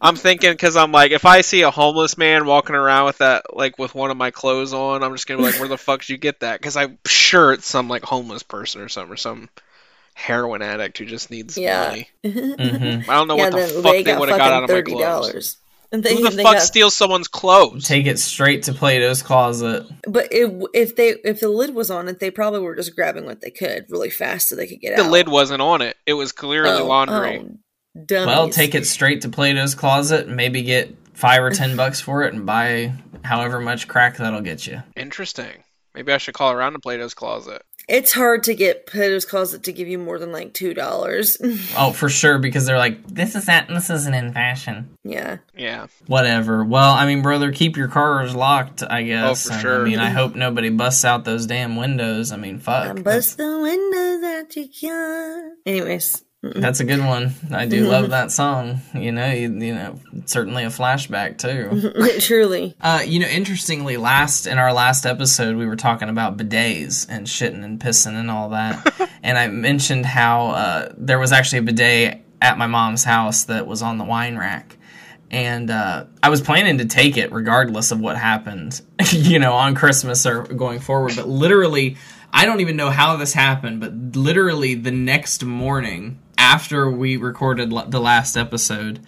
I'm 0.00 0.16
thinking 0.16 0.50
because 0.50 0.76
I'm 0.76 0.92
like, 0.92 1.12
if 1.12 1.26
I 1.26 1.42
see 1.42 1.62
a 1.62 1.70
homeless 1.70 2.16
man 2.16 2.46
walking 2.46 2.74
around 2.74 3.04
with 3.06 3.18
that, 3.18 3.54
like 3.54 3.78
with 3.78 3.94
one 3.94 4.10
of 4.10 4.16
my 4.16 4.30
clothes 4.30 4.72
on, 4.72 5.02
I'm 5.02 5.12
just 5.12 5.26
gonna 5.26 5.38
be 5.38 5.44
like, 5.44 5.60
where 5.60 5.68
the 5.68 5.76
fuck 5.76 6.00
did 6.00 6.08
you 6.08 6.16
get 6.16 6.40
that? 6.40 6.58
Because 6.58 6.76
I'm 6.76 6.98
sure 7.06 7.52
it's 7.52 7.66
some 7.66 7.88
like 7.88 8.02
homeless 8.02 8.42
person 8.42 8.80
or 8.80 8.88
something, 8.88 9.12
or 9.12 9.16
some 9.16 9.50
heroin 10.14 10.62
addict 10.62 10.98
who 10.98 11.04
just 11.04 11.30
needs 11.30 11.58
Yeah. 11.58 11.88
money. 11.88 12.08
hmm 12.24 13.10
I 13.10 13.14
don't 13.14 13.28
know 13.28 13.36
yeah, 13.36 13.50
what 13.50 13.52
the 13.52 13.82
fuck 13.82 13.92
they 13.92 14.02
they 14.02 14.16
would 14.16 14.28
have 14.30 14.38
got 14.38 14.52
out 14.52 14.64
of 14.64 14.70
my 14.70 14.76
thirty 14.76 14.92
clothes. 14.92 15.56
Dollars. 15.90 15.92
And 15.92 16.04
they, 16.04 16.14
Who 16.22 16.30
the 16.30 16.36
they 16.36 16.42
fuck 16.42 16.54
got, 16.54 16.62
steals 16.62 16.94
someone's 16.94 17.28
clothes? 17.28 17.86
Take 17.86 18.06
it 18.06 18.18
straight 18.18 18.62
to 18.64 18.72
Plato's 18.72 19.22
closet. 19.22 19.86
but 20.06 20.28
if 20.30 20.52
if 20.74 20.96
they 20.96 21.10
if 21.24 21.40
the 21.40 21.48
lid 21.48 21.74
was 21.74 21.90
on 21.90 22.08
it, 22.08 22.18
they 22.20 22.30
probably 22.30 22.60
were 22.60 22.76
just 22.76 22.94
grabbing 22.94 23.24
what 23.26 23.40
they 23.40 23.50
could 23.50 23.86
really 23.90 24.10
fast 24.10 24.48
so 24.48 24.56
they 24.56 24.66
could 24.66 24.80
get 24.80 24.96
The 24.96 25.02
out. 25.02 25.04
The 25.06 25.10
lid 25.10 25.28
wasn't 25.28 25.62
on 25.62 25.82
it. 25.82 25.96
It 26.06 26.14
was 26.14 26.32
clearly 26.32 26.70
Oh, 26.80 26.86
laundry. 26.86 27.38
oh. 27.40 27.56
Well, 28.08 28.48
take 28.50 28.74
it 28.76 28.86
straight 28.86 29.22
to 29.22 29.28
Plato's 29.28 29.74
closet. 29.74 30.26
and 30.28 30.36
Maybe 30.36 30.62
get 30.62 30.94
five 31.12 31.42
or 31.42 31.50
ten 31.50 31.76
bucks 31.76 32.00
for 32.00 32.22
it, 32.22 32.32
and 32.34 32.46
buy 32.46 32.92
however 33.24 33.60
much 33.60 33.88
crack 33.88 34.16
that'll 34.18 34.40
get 34.42 34.66
you. 34.66 34.82
Interesting. 34.96 35.64
Maybe 35.94 36.12
I 36.12 36.18
should 36.18 36.34
call 36.34 36.52
around 36.52 36.74
to 36.74 36.78
Plato's 36.78 37.14
closet. 37.14 37.62
It's 37.90 38.12
hard 38.12 38.44
to 38.44 38.54
get 38.54 38.86
Plato's 38.86 39.24
Closet 39.24 39.64
to 39.64 39.72
give 39.72 39.88
you 39.88 39.98
more 39.98 40.18
than 40.18 40.30
like 40.32 40.54
two 40.54 40.74
dollars. 40.74 41.36
Oh, 41.76 41.92
for 41.92 42.08
sure, 42.08 42.38
because 42.38 42.64
they're 42.66 42.78
like, 42.78 43.04
this 43.06 43.34
is 43.34 43.46
that, 43.46 43.68
this 43.68 43.90
isn't 43.90 44.14
in 44.14 44.32
fashion. 44.32 44.96
yeah. 45.04 45.38
Yeah. 45.56 45.86
Whatever. 46.06 46.64
Well, 46.64 46.92
I 46.94 47.04
mean, 47.06 47.22
brother, 47.22 47.52
keep 47.52 47.76
your 47.76 47.88
cars 47.88 48.34
locked. 48.34 48.82
I 48.82 49.02
oh, 49.02 49.06
guess. 49.06 49.46
Oh, 49.46 49.48
for 49.48 49.54
And, 49.54 49.62
sure. 49.62 49.80
I 49.80 49.84
mean, 49.84 49.98
I 49.98 50.10
hope 50.10 50.34
nobody 50.34 50.70
busts 50.70 51.04
out 51.04 51.24
those 51.24 51.46
damn 51.46 51.76
windows. 51.76 52.32
I 52.32 52.36
mean, 52.36 52.58
fuck. 52.60 52.86
I 52.88 52.92
bust 53.00 53.36
the 53.36 53.58
windows 53.60 54.22
out 54.24 54.56
your 54.56 54.66
car. 54.80 55.50
Anyways, 55.66 56.24
That's 56.42 56.80
a 56.80 56.84
good 56.84 57.04
one. 57.04 57.34
I 57.52 57.66
do 57.66 57.86
love 57.86 58.10
that 58.10 58.30
song. 58.30 58.80
You 58.94 59.12
know, 59.12 59.30
you, 59.30 59.52
you 59.52 59.74
know, 59.74 60.00
certainly 60.24 60.64
a 60.64 60.68
flashback 60.68 61.36
too. 61.36 62.18
Truly. 62.20 62.74
Uh, 62.80 63.02
you 63.04 63.20
know, 63.20 63.26
interestingly, 63.26 63.98
last 63.98 64.46
in 64.46 64.56
our 64.56 64.72
last 64.72 65.04
episode, 65.04 65.56
we 65.56 65.66
were 65.66 65.76
talking 65.76 66.08
about 66.08 66.38
bidets 66.38 67.06
and 67.10 67.26
shitting 67.26 67.62
and 67.62 67.78
pissing 67.78 68.14
and 68.14 68.30
all 68.30 68.50
that, 68.50 69.10
and 69.22 69.36
I 69.36 69.48
mentioned 69.48 70.06
how 70.06 70.46
uh, 70.48 70.92
there 70.96 71.18
was 71.18 71.30
actually 71.32 71.58
a 71.58 71.62
bidet 71.62 72.24
at 72.40 72.56
my 72.56 72.66
mom's 72.66 73.04
house 73.04 73.44
that 73.44 73.66
was 73.66 73.82
on 73.82 73.98
the 73.98 74.04
wine 74.04 74.38
rack, 74.38 74.78
and 75.30 75.70
uh, 75.70 76.06
I 76.22 76.30
was 76.30 76.40
planning 76.40 76.78
to 76.78 76.86
take 76.86 77.18
it 77.18 77.32
regardless 77.32 77.92
of 77.92 78.00
what 78.00 78.16
happened, 78.16 78.80
you 79.12 79.38
know, 79.38 79.52
on 79.52 79.74
Christmas 79.74 80.24
or 80.24 80.44
going 80.44 80.80
forward. 80.80 81.16
But 81.16 81.28
literally, 81.28 81.98
I 82.32 82.46
don't 82.46 82.60
even 82.60 82.76
know 82.76 82.88
how 82.88 83.16
this 83.16 83.34
happened, 83.34 83.80
but 83.80 84.16
literally 84.16 84.74
the 84.74 84.90
next 84.90 85.44
morning 85.44 86.18
after 86.40 86.90
we 86.90 87.16
recorded 87.18 87.72
l- 87.72 87.86
the 87.86 88.00
last 88.00 88.36
episode, 88.36 89.00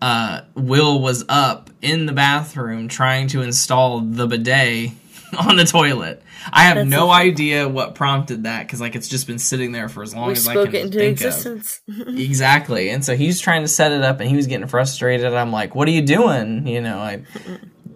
uh, 0.00 0.40
Will 0.54 1.00
was 1.00 1.24
up 1.28 1.70
in 1.82 2.06
the 2.06 2.12
bathroom 2.12 2.88
trying 2.88 3.28
to 3.28 3.42
install 3.42 4.00
the 4.00 4.26
bidet 4.26 4.92
on 5.38 5.56
the 5.56 5.64
toilet. 5.64 6.22
I 6.50 6.62
have 6.62 6.76
That's 6.76 6.88
no 6.88 7.10
idea 7.10 7.68
what 7.68 7.94
prompted 7.94 8.44
that 8.44 8.66
because 8.66 8.80
like 8.80 8.96
it's 8.96 9.08
just 9.08 9.26
been 9.26 9.38
sitting 9.38 9.72
there 9.72 9.90
for 9.90 10.02
as 10.02 10.14
long 10.14 10.28
We 10.28 10.32
as 10.32 10.48
I 10.48 10.54
can 10.54 10.74
it 10.74 10.74
into 10.86 10.98
think 10.98 11.20
of. 11.20 11.80
Exactly. 12.18 12.88
And 12.88 13.04
so 13.04 13.14
he's 13.14 13.40
trying 13.40 13.60
to 13.60 13.68
set 13.68 13.92
it 13.92 14.02
up 14.02 14.20
and 14.20 14.30
he 14.30 14.36
was 14.36 14.46
getting 14.46 14.66
frustrated. 14.66 15.34
I'm 15.34 15.52
like, 15.52 15.74
what 15.74 15.86
are 15.86 15.90
you 15.90 16.00
doing? 16.02 16.66
You 16.66 16.80
know, 16.80 16.98
I 16.98 17.22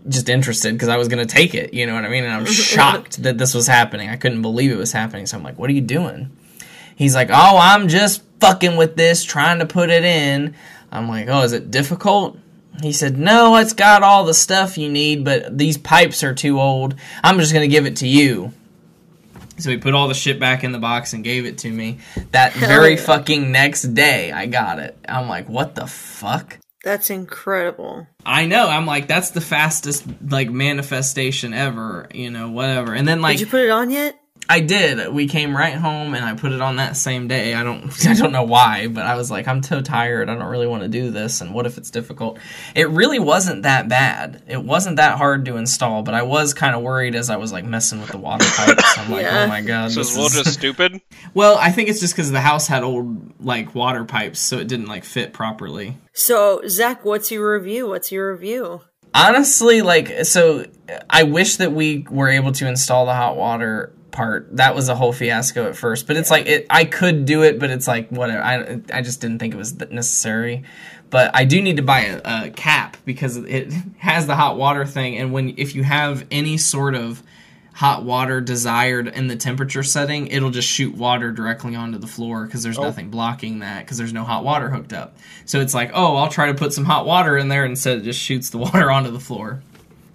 just 0.06 0.28
interested 0.28 0.74
because 0.74 0.88
I 0.88 0.98
was 0.98 1.08
going 1.08 1.26
to 1.26 1.34
take 1.34 1.54
it. 1.54 1.72
You 1.72 1.86
know 1.86 1.94
what 1.94 2.04
I 2.04 2.10
mean? 2.10 2.24
And 2.24 2.32
I'm 2.34 2.44
shocked 2.74 3.22
that 3.22 3.38
this 3.38 3.54
was 3.54 3.66
happening. 3.66 4.10
I 4.10 4.16
couldn't 4.16 4.42
believe 4.42 4.70
it 4.70 4.76
was 4.76 4.92
happening. 4.92 5.24
So 5.24 5.38
I'm 5.38 5.42
like, 5.42 5.58
what 5.58 5.70
are 5.70 5.72
you 5.72 5.80
doing? 5.80 6.36
He's 6.96 7.14
like, 7.14 7.30
oh, 7.30 7.58
I'm 7.60 7.88
just 7.88 8.22
fucking 8.40 8.76
with 8.76 8.96
this, 8.96 9.24
trying 9.24 9.58
to 9.60 9.66
put 9.66 9.90
it 9.90 10.04
in. 10.04 10.54
I'm 10.92 11.08
like, 11.08 11.28
oh, 11.28 11.42
is 11.42 11.52
it 11.52 11.70
difficult? 11.70 12.38
He 12.82 12.92
said, 12.92 13.16
no, 13.18 13.56
it's 13.56 13.72
got 13.72 14.02
all 14.02 14.24
the 14.24 14.34
stuff 14.34 14.78
you 14.78 14.90
need, 14.90 15.24
but 15.24 15.56
these 15.56 15.78
pipes 15.78 16.22
are 16.24 16.34
too 16.34 16.60
old. 16.60 16.94
I'm 17.22 17.38
just 17.38 17.52
going 17.52 17.68
to 17.68 17.72
give 17.72 17.86
it 17.86 17.96
to 17.96 18.08
you. 18.08 18.52
So 19.58 19.70
he 19.70 19.76
put 19.76 19.94
all 19.94 20.08
the 20.08 20.14
shit 20.14 20.40
back 20.40 20.64
in 20.64 20.72
the 20.72 20.78
box 20.78 21.12
and 21.12 21.22
gave 21.22 21.46
it 21.46 21.58
to 21.58 21.70
me. 21.70 21.98
That 22.32 22.52
very 22.54 22.96
fucking 22.96 23.52
next 23.52 23.82
day, 23.94 24.32
I 24.32 24.46
got 24.46 24.80
it. 24.80 24.98
I'm 25.08 25.28
like, 25.28 25.48
what 25.48 25.74
the 25.76 25.86
fuck? 25.86 26.58
That's 26.82 27.08
incredible. 27.08 28.06
I 28.26 28.46
know. 28.46 28.68
I'm 28.68 28.84
like, 28.84 29.06
that's 29.06 29.30
the 29.30 29.40
fastest 29.40 30.04
like 30.28 30.50
manifestation 30.50 31.54
ever. 31.54 32.08
You 32.12 32.30
know, 32.30 32.50
whatever. 32.50 32.92
And 32.92 33.06
then 33.06 33.22
like, 33.22 33.38
Did 33.38 33.46
you 33.46 33.50
put 33.50 33.62
it 33.62 33.70
on 33.70 33.90
yet? 33.90 34.20
I 34.48 34.60
did. 34.60 35.12
We 35.12 35.26
came 35.26 35.56
right 35.56 35.74
home 35.74 36.14
and 36.14 36.24
I 36.24 36.34
put 36.34 36.52
it 36.52 36.60
on 36.60 36.76
that 36.76 36.96
same 36.96 37.28
day. 37.28 37.54
I 37.54 37.62
don't 37.64 37.90
I 38.06 38.14
don't 38.14 38.32
know 38.32 38.42
why, 38.44 38.88
but 38.88 39.06
I 39.06 39.14
was 39.16 39.30
like 39.30 39.48
I'm 39.48 39.62
so 39.62 39.80
tired. 39.80 40.28
I 40.28 40.34
don't 40.34 40.44
really 40.50 40.66
want 40.66 40.82
to 40.82 40.88
do 40.88 41.10
this 41.10 41.40
and 41.40 41.54
what 41.54 41.66
if 41.66 41.78
it's 41.78 41.90
difficult? 41.90 42.38
It 42.74 42.88
really 42.90 43.18
wasn't 43.18 43.62
that 43.62 43.88
bad. 43.88 44.42
It 44.46 44.62
wasn't 44.62 44.96
that 44.96 45.16
hard 45.18 45.44
to 45.46 45.56
install, 45.56 46.02
but 46.02 46.14
I 46.14 46.22
was 46.22 46.52
kind 46.54 46.74
of 46.76 46.82
worried 46.82 47.14
as 47.14 47.30
I 47.30 47.36
was 47.36 47.52
like 47.52 47.64
messing 47.64 48.00
with 48.00 48.10
the 48.10 48.18
water 48.18 48.44
pipes. 48.56 48.98
I'm 48.98 49.10
like, 49.10 49.22
Yeah. 49.22 49.44
"Oh 49.44 49.46
my 49.48 49.60
god." 49.62 49.92
So 49.92 50.00
this 50.00 50.10
is 50.10 50.16
Will 50.16 50.26
is- 50.26 50.34
just 50.34 50.54
stupid? 50.54 51.00
Well, 51.32 51.56
I 51.58 51.72
think 51.72 51.88
it's 51.88 52.00
just 52.00 52.14
cuz 52.14 52.30
the 52.30 52.40
house 52.40 52.68
had 52.68 52.82
old 52.84 53.32
like 53.44 53.74
water 53.74 54.04
pipes, 54.04 54.38
so 54.40 54.58
it 54.58 54.68
didn't 54.68 54.86
like 54.86 55.04
fit 55.04 55.32
properly. 55.32 55.96
So, 56.12 56.62
Zach, 56.68 57.04
what's 57.04 57.30
your 57.32 57.54
review? 57.54 57.88
What's 57.88 58.12
your 58.12 58.32
review? 58.32 58.82
honestly 59.16 59.80
like 59.80 60.24
so 60.24 60.64
i 61.08 61.22
wish 61.22 61.54
that 61.58 61.70
we 61.70 62.04
were 62.10 62.28
able 62.28 62.50
to 62.50 62.66
install 62.66 63.06
the 63.06 63.14
hot 63.14 63.36
water 63.36 63.92
part. 64.14 64.56
That 64.56 64.74
was 64.74 64.88
a 64.88 64.94
whole 64.94 65.12
fiasco 65.12 65.68
at 65.68 65.76
first 65.76 66.06
but 66.06 66.16
it's 66.16 66.30
like 66.30 66.46
it 66.46 66.66
i 66.70 66.84
could 66.84 67.26
do 67.26 67.42
it 67.42 67.58
but 67.58 67.68
it's 67.68 67.86
like 67.86 68.08
whatever. 68.08 68.42
I, 68.42 68.80
I 68.92 69.02
just 69.02 69.20
didn't 69.20 69.40
think 69.40 69.52
it 69.52 69.58
was 69.58 69.78
necessary. 69.90 70.62
But 71.10 71.32
i 71.34 71.44
do 71.44 71.60
need 71.60 71.76
to 71.76 71.82
buy 71.82 72.00
a, 72.00 72.46
a 72.46 72.50
cap 72.50 72.96
because 73.04 73.36
it 73.36 73.72
has 73.98 74.26
the 74.26 74.34
hot 74.34 74.56
water 74.56 74.86
thing 74.86 75.18
and 75.18 75.32
when 75.32 75.54
if 75.58 75.74
you 75.74 75.82
have 75.82 76.26
any 76.30 76.56
sort 76.56 76.94
of 76.94 77.22
hot 77.74 78.04
water 78.04 78.40
desired 78.40 79.08
in 79.08 79.26
the 79.26 79.34
temperature 79.34 79.82
setting 79.82 80.28
it'll 80.28 80.50
just 80.50 80.68
shoot 80.68 80.94
water 80.96 81.32
directly 81.32 81.74
onto 81.74 81.98
the 81.98 82.06
floor 82.06 82.46
because 82.46 82.62
there's 82.62 82.78
oh. 82.78 82.82
nothing 82.82 83.10
blocking 83.10 83.58
that 83.58 83.84
because 83.84 83.98
there's 83.98 84.12
no 84.12 84.22
hot 84.22 84.44
water 84.44 84.70
hooked 84.70 84.92
up. 84.92 85.16
So 85.44 85.60
it's 85.60 85.74
like 85.74 85.90
oh 85.92 86.16
i'll 86.16 86.30
try 86.30 86.46
to 86.46 86.54
put 86.54 86.72
some 86.72 86.84
hot 86.84 87.04
water 87.04 87.36
in 87.36 87.48
there 87.48 87.64
instead. 87.64 87.98
It 87.98 88.04
just 88.04 88.20
shoots 88.20 88.50
the 88.50 88.58
water 88.66 88.90
onto 88.90 89.10
the 89.10 89.20
floor 89.20 89.60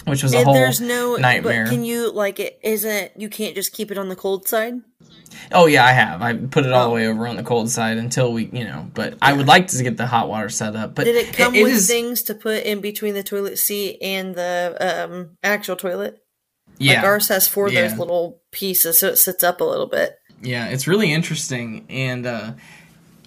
which 0.10 0.24
was 0.24 0.34
a 0.34 0.38
And 0.38 0.46
whole 0.46 0.54
there's 0.54 0.82
no 0.82 1.16
nightmare 1.16 1.66
But 1.66 1.72
can 1.72 1.84
you 1.86 2.12
like 2.12 2.40
it? 2.40 2.60
Isn't 2.64 3.12
you 3.18 3.30
can't 3.30 3.56
just 3.56 3.72
keep 3.74 3.92
it 3.92 3.98
on 3.98 4.10
the 4.10 4.16
cold 4.16 4.48
side? 4.48 4.74
oh 5.52 5.68
yeah 5.68 5.86
i 5.86 5.92
have 5.92 6.22
i 6.22 6.34
put 6.34 6.66
it 6.66 6.72
all 6.74 6.86
the 6.86 6.92
Oh. 6.92 6.96
way 6.96 7.08
over 7.08 7.28
on 7.28 7.36
the 7.38 7.44
cold 7.44 7.70
side 7.70 7.98
until 7.98 8.34
we 8.34 8.46
you 8.52 8.64
know 8.66 8.90
but 8.94 9.16
i 9.22 9.32
would 9.32 9.48
like 9.48 9.68
to 9.68 9.84
get 9.84 9.96
the 9.96 10.06
hot 10.08 10.28
water 10.28 10.50
set 10.50 10.76
up 10.76 10.96
but 10.96 11.06
Did 11.06 11.16
it 11.16 11.34
come 11.34 11.56
it 11.56 11.64
with 11.64 11.74
is- 11.74 11.88
things 11.88 12.24
to 12.24 12.36
put 12.36 12.64
in 12.64 12.82
between 12.82 13.14
the 13.14 13.24
toilet 13.24 13.58
seat 13.58 14.00
and 14.02 14.36
the 14.36 14.76
um, 15.08 15.38
actual 15.44 15.76
toilet? 15.76 16.18
yeah 16.80 16.96
Like 16.98 17.06
ours 17.06 17.28
has 17.30 17.48
four 17.48 17.68
of 17.68 17.74
Yeah. 17.74 17.88
those 17.88 17.98
little 18.00 18.42
pieces, 18.52 18.98
so 19.00 19.08
it 19.08 19.18
sits 19.18 19.44
up 19.44 19.62
a 19.62 19.64
little 19.64 19.88
bit. 19.88 20.18
Yeah, 20.42 20.68
it's 20.68 20.88
really 20.88 21.12
interesting, 21.14 21.86
and 21.90 22.26
uh, 22.26 22.52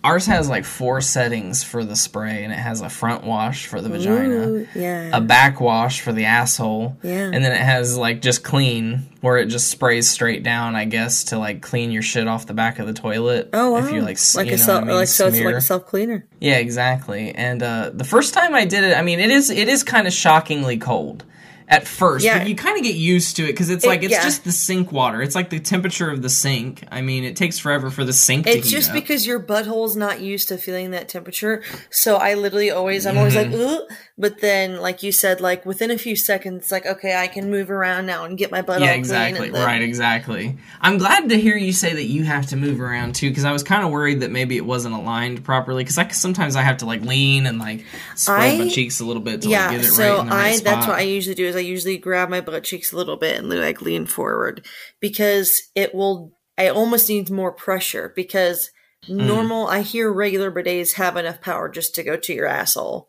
ours 0.04 0.26
has 0.26 0.48
like 0.48 0.64
four 0.64 1.00
settings 1.00 1.62
for 1.62 1.84
the 1.84 1.96
spray, 1.96 2.44
and 2.44 2.52
it 2.52 2.58
has 2.58 2.80
a 2.80 2.88
front 2.88 3.24
wash 3.24 3.66
for 3.66 3.80
the 3.80 3.88
vagina, 3.88 4.48
Ooh, 4.48 4.68
yeah. 4.74 5.10
a 5.16 5.20
back 5.20 5.60
wash 5.60 6.00
for 6.00 6.12
the 6.12 6.24
asshole, 6.24 6.96
Yeah. 7.02 7.30
and 7.32 7.44
then 7.44 7.52
it 7.52 7.60
has 7.60 7.96
like 7.96 8.20
just 8.20 8.42
clean, 8.42 9.06
where 9.20 9.38
it 9.38 9.46
just 9.46 9.68
sprays 9.70 10.10
straight 10.10 10.42
down, 10.42 10.74
I 10.76 10.84
guess, 10.86 11.24
to 11.24 11.38
like 11.38 11.62
clean 11.62 11.90
your 11.92 12.02
shit 12.02 12.26
off 12.26 12.46
the 12.46 12.54
back 12.54 12.78
of 12.78 12.86
the 12.86 12.92
toilet. 12.92 13.50
oh 13.52 13.72
wow. 13.72 13.78
if 13.78 13.92
you 13.92 14.02
like, 14.02 14.18
like 14.34 14.48
you 14.48 14.54
a 14.54 14.58
self, 14.58 14.82
I 14.82 14.86
mean, 14.86 14.96
like 14.96 15.08
so 15.08 15.28
it's 15.28 15.40
like 15.40 15.54
a 15.54 15.60
self 15.60 15.86
cleaner. 15.86 16.26
Yeah, 16.40 16.56
exactly. 16.58 17.32
And 17.34 17.62
uh, 17.62 17.90
the 17.94 18.04
first 18.04 18.34
time 18.34 18.54
I 18.54 18.64
did 18.64 18.84
it, 18.84 18.96
I 18.96 19.02
mean, 19.02 19.20
it 19.20 19.30
is 19.30 19.50
it 19.50 19.68
is 19.68 19.82
kind 19.84 20.06
of 20.06 20.12
shockingly 20.12 20.78
cold 20.78 21.24
at 21.72 21.88
first, 21.88 22.24
Yeah. 22.24 22.38
but 22.38 22.48
you 22.48 22.54
kind 22.54 22.76
of 22.76 22.84
get 22.84 22.94
used 22.96 23.36
to 23.36 23.44
it 23.44 23.48
because 23.48 23.70
it's 23.70 23.84
like 23.86 24.02
it's 24.02 24.12
yeah. 24.12 24.22
just 24.22 24.44
the 24.44 24.52
sink 24.52 24.92
water. 24.92 25.22
It's 25.22 25.34
like 25.34 25.48
the 25.50 25.58
temperature 25.58 26.10
of 26.10 26.20
the 26.20 26.28
sink. 26.28 26.84
I 26.92 27.00
mean, 27.00 27.24
it 27.24 27.34
takes 27.34 27.58
forever 27.58 27.90
for 27.90 28.04
the 28.04 28.12
sink 28.12 28.44
to 28.44 28.50
It's 28.52 28.70
just 28.70 28.90
up. 28.90 28.94
because 28.94 29.26
your 29.26 29.40
butthole's 29.42 29.96
not 29.96 30.20
used 30.20 30.48
to 30.48 30.58
feeling 30.58 30.90
that 30.90 31.08
temperature. 31.08 31.62
So 31.90 32.16
I 32.16 32.34
literally 32.34 32.70
always, 32.70 33.06
I'm 33.06 33.16
always 33.16 33.34
Mm-hmm. 33.34 33.52
like, 33.52 33.60
Ugh. 33.70 33.96
But 34.18 34.40
then, 34.40 34.80
like 34.80 35.02
you 35.02 35.10
said, 35.12 35.40
like 35.40 35.64
within 35.64 35.90
a 35.90 35.96
few 35.98 36.16
seconds, 36.16 36.70
like 36.70 36.84
okay, 36.86 37.16
I 37.16 37.26
can 37.28 37.50
move 37.50 37.70
around 37.70 38.06
now 38.06 38.24
and 38.24 38.36
get 38.36 38.50
my 38.50 38.60
butt 38.62 38.80
yeah, 38.80 38.92
exactly. 38.92 39.38
clean. 39.38 39.46
and 39.48 39.56
then- 39.56 39.66
Right, 39.66 39.82
exactly. 39.82 40.58
I'm 40.80 40.98
glad 40.98 41.28
to 41.30 41.40
hear 41.40 41.56
you 41.56 41.72
say 41.72 41.92
that 41.94 42.04
you 42.04 42.24
have 42.24 42.46
to 42.48 42.56
move 42.56 42.80
around 42.80 43.14
too, 43.14 43.30
because 43.30 43.44
I 43.44 43.52
was 43.52 43.62
kind 43.62 43.84
of 43.84 43.90
worried 43.90 44.20
that 44.20 44.30
maybe 44.30 44.56
it 44.56 44.66
wasn't 44.66 44.94
aligned 44.94 45.44
properly. 45.44 45.82
Because 45.82 45.98
I 45.98 46.08
sometimes 46.08 46.56
I 46.56 46.62
have 46.62 46.78
to 46.78 46.86
like 46.86 47.02
lean 47.02 47.46
and 47.46 47.58
like 47.58 47.84
spread 48.14 48.58
my 48.58 48.68
cheeks 48.68 49.00
a 49.00 49.04
little 49.04 49.22
bit 49.22 49.42
to 49.42 49.48
Yeah, 49.48 49.68
like 49.68 49.76
get 49.78 49.84
it 49.86 49.88
so 49.92 50.02
right 50.16 50.20
in 50.20 50.26
the 50.26 50.32
right 50.34 50.44
I 50.46 50.52
spot. 50.56 50.64
that's 50.64 50.86
what 50.86 50.98
I 50.98 51.02
usually 51.02 51.34
do 51.34 51.46
is 51.46 51.56
I 51.56 51.60
usually 51.60 51.96
grab 51.98 52.28
my 52.28 52.40
butt 52.40 52.64
cheeks 52.64 52.92
a 52.92 52.96
little 52.96 53.16
bit 53.16 53.38
and 53.38 53.48
like 53.48 53.80
lean 53.82 54.06
forward 54.06 54.64
because 55.00 55.62
it 55.74 55.94
will. 55.94 56.32
I 56.58 56.68
almost 56.68 57.08
need 57.08 57.30
more 57.30 57.52
pressure 57.52 58.12
because 58.14 58.70
Mm. 59.08 59.26
normal. 59.26 59.66
I 59.66 59.80
hear 59.80 60.12
regular 60.12 60.52
bidets 60.52 60.92
have 60.92 61.16
enough 61.16 61.40
power 61.40 61.68
just 61.68 61.92
to 61.96 62.04
go 62.04 62.16
to 62.16 62.32
your 62.32 62.46
asshole 62.46 63.08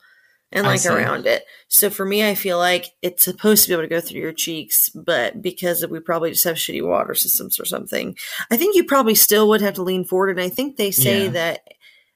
and 0.54 0.66
like 0.66 0.86
around 0.86 1.26
it. 1.26 1.44
So 1.68 1.90
for 1.90 2.06
me, 2.06 2.26
I 2.26 2.36
feel 2.36 2.58
like 2.58 2.92
it's 3.02 3.26
supposed 3.26 3.64
to 3.64 3.70
be 3.70 3.74
able 3.74 3.84
to 3.84 3.88
go 3.90 4.00
through 4.00 4.22
your 4.22 4.32
cheeks, 4.32 4.88
but 4.90 5.42
because 5.42 5.86
we 5.88 6.00
probably 6.00 6.32
just 6.32 6.44
have 6.46 6.56
shitty 6.56 6.88
water 6.88 7.16
systems 7.16 7.60
or 7.60 7.66
something, 7.66 8.16
I 8.50 8.56
think 8.58 8.76
you 8.76 8.84
probably 8.86 9.16
still 9.16 9.50
would 9.50 9.62
have 9.62 9.74
to 9.74 9.84
lean 9.84 10.06
forward. 10.06 10.30
And 10.30 10.40
I 10.40 10.50
think 10.50 10.78
they 10.78 10.92
say 10.92 11.24
Yeah. 11.26 11.30
that 11.32 11.60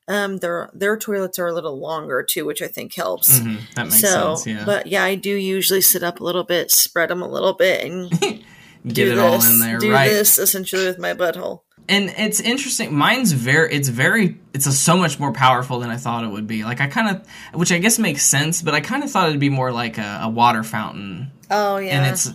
um 0.10 0.38
their 0.38 0.70
their 0.74 0.96
toilets 0.96 1.38
are 1.38 1.48
a 1.48 1.54
little 1.54 1.78
longer 1.80 2.24
too, 2.24 2.46
which 2.46 2.62
I 2.62 2.68
think 2.68 2.94
helps. 2.96 3.40
Mhm, 3.40 3.60
that 3.76 3.84
makes 3.88 4.00
so, 4.00 4.36
sense. 4.36 4.48
Yeah, 4.48 4.64
but 4.66 4.88
yeah, 4.88 5.04
I 5.04 5.16
do 5.16 5.32
usually 5.32 5.82
sit 5.82 6.02
up 6.04 6.22
a 6.22 6.24
little 6.24 6.46
bit, 6.46 6.72
spread 6.72 7.10
them 7.10 7.22
a 7.22 7.28
little 7.28 7.54
bit, 7.54 7.84
and 7.84 8.10
get 8.22 8.40
do 8.86 9.12
it 9.12 9.16
this. 9.16 9.20
all 9.20 9.44
in 9.54 9.60
there, 9.60 9.80
do 9.80 9.92
right? 9.92 10.10
this 10.10 10.38
essentially 10.40 10.86
with 10.86 10.98
my 11.00 11.14
butthole. 11.14 11.62
And 11.90 12.14
it's 12.18 12.40
interesting 12.40 12.94
mine's 12.94 13.32
very 13.32 13.74
it's 13.74 13.88
very 13.88 14.38
it's 14.54 14.66
a, 14.66 14.72
so 14.72 14.98
much 14.98 15.20
more 15.20 15.32
powerful 15.32 15.80
than 15.80 15.90
i 15.90 15.98
thought 15.98 16.24
it 16.24 16.30
would 16.30 16.48
be 16.48 16.64
like 16.64 16.82
i 16.82 16.88
kind 16.88 17.16
of 17.16 17.28
which 17.60 17.72
i 17.72 17.78
guess 17.78 17.98
makes 18.00 18.24
sense 18.24 18.62
but 18.62 18.74
i 18.74 18.82
kind 18.82 19.04
of 19.04 19.12
thought 19.12 19.28
it'd 19.30 19.40
be 19.40 19.50
more 19.50 19.72
like 19.72 19.98
a, 19.98 20.20
a 20.24 20.30
water 20.30 20.64
fountain 20.64 21.32
Oh 21.50 21.78
yeah, 21.78 21.98
and 22.02 22.12
it's 22.12 22.30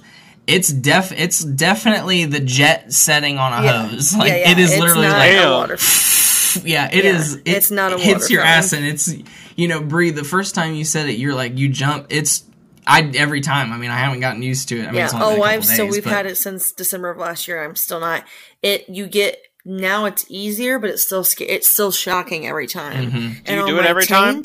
it's 0.47 0.73
def 0.73 1.13
it's 1.13 1.45
definitely 1.45 2.25
the 2.25 2.41
jet 2.41 2.93
setting 2.93 3.37
on 3.39 3.53
a 3.53 3.65
yeah. 3.65 3.87
hose 3.89 4.17
like 4.17 4.31
yeah, 4.31 4.37
yeah. 4.37 4.51
it 4.53 4.59
is 4.59 4.73
It's 4.73 4.81
literally 4.81 5.07
not 5.07 5.19
like 5.19 5.33
a 5.33 5.51
water. 5.51 5.75
yeah 6.67 6.89
it 6.93 7.05
Yeah, 7.05 7.17
is. 7.17 7.35
It 7.37 7.43
it's 7.45 7.71
not 7.71 7.93
a 7.93 7.99
hits 7.99 8.23
water 8.25 8.33
your 8.33 8.43
ass 8.43 8.73
and 8.73 8.85
it's 8.87 9.13
you 9.57 9.69
know 9.69 9.83
breathe 9.83 10.17
the 10.17 10.25
first 10.25 10.55
time 10.55 10.75
you 10.75 10.85
said 10.85 11.09
it 11.09 11.19
you're 11.19 11.35
like 11.35 11.59
you 11.59 11.69
jump 11.69 12.07
it's 12.09 12.45
i 12.87 13.03
every 13.15 13.41
time 13.41 13.73
i 13.73 13.77
mean 13.77 13.91
i 13.91 13.97
haven't 13.99 14.21
gotten 14.21 14.43
used 14.43 14.69
to 14.69 14.79
it 14.79 14.83
i 14.83 14.87
mean 14.87 14.95
yeah. 14.97 15.05
it's 15.05 15.15
only 15.15 15.41
Oh, 15.41 15.43
I've 15.43 15.65
so 15.65 15.87
we've 15.87 16.03
but- 16.05 16.13
had 16.13 16.27
it 16.27 16.37
since 16.37 16.73
December 16.73 17.11
of 17.11 17.19
last 17.19 17.47
year. 17.49 17.63
I'm 17.65 17.77
still 17.77 18.01
not. 18.01 18.25
It 18.63 18.89
you 18.89 19.07
get 19.07 19.39
now 19.65 20.07
it's 20.07 20.25
easier, 20.29 20.79
but 20.81 20.91
it's 20.91 21.03
still 21.05 21.23
sca- 21.25 21.53
it's 21.55 21.69
still 21.69 21.93
shocking 21.93 22.47
every 22.47 22.67
time. 22.67 23.11
Mhm. 23.13 23.45
Do 23.45 23.55
you 23.55 23.67
do 23.67 23.79
it 23.79 23.83
my 23.83 23.89
every 23.89 24.07
time? 24.07 24.43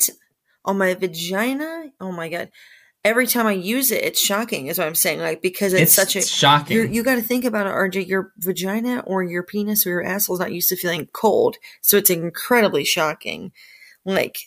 On 0.64 0.78
my 0.78 0.94
vagina, 0.94 1.86
oh 2.00 2.12
my 2.12 2.28
god. 2.28 2.50
every 3.04 3.26
time 3.26 3.46
I 3.46 3.52
use 3.52 3.90
it, 3.90 4.04
it's 4.04 4.20
shocking. 4.20 4.66
Is 4.66 4.78
what 4.78 4.86
I'm 4.86 4.94
saying. 4.94 5.20
Like 5.20 5.40
because 5.42 5.72
it's, 5.72 5.82
It's, 5.82 5.92
such 5.92 6.14
a 6.16 6.20
shocking. 6.22 6.76
you're, 6.76 6.84
you 6.86 7.02
got 7.02 7.14
to 7.16 7.22
think 7.22 7.44
about 7.44 7.66
it, 7.66 7.70
RJ. 7.72 8.06
Your 8.06 8.32
vagina 8.38 9.02
or 9.06 9.22
your 9.22 9.42
penis 9.42 9.86
or 9.86 9.90
your 9.90 10.04
asshole 10.04 10.36
is 10.36 10.40
not 10.40 10.52
used 10.52 10.68
to 10.68 10.76
feeling 10.76 11.08
cold, 11.12 11.56
so 11.80 11.96
it's 11.96 12.10
incredibly 12.10 12.84
shocking. 12.84 13.50
Like 14.04 14.38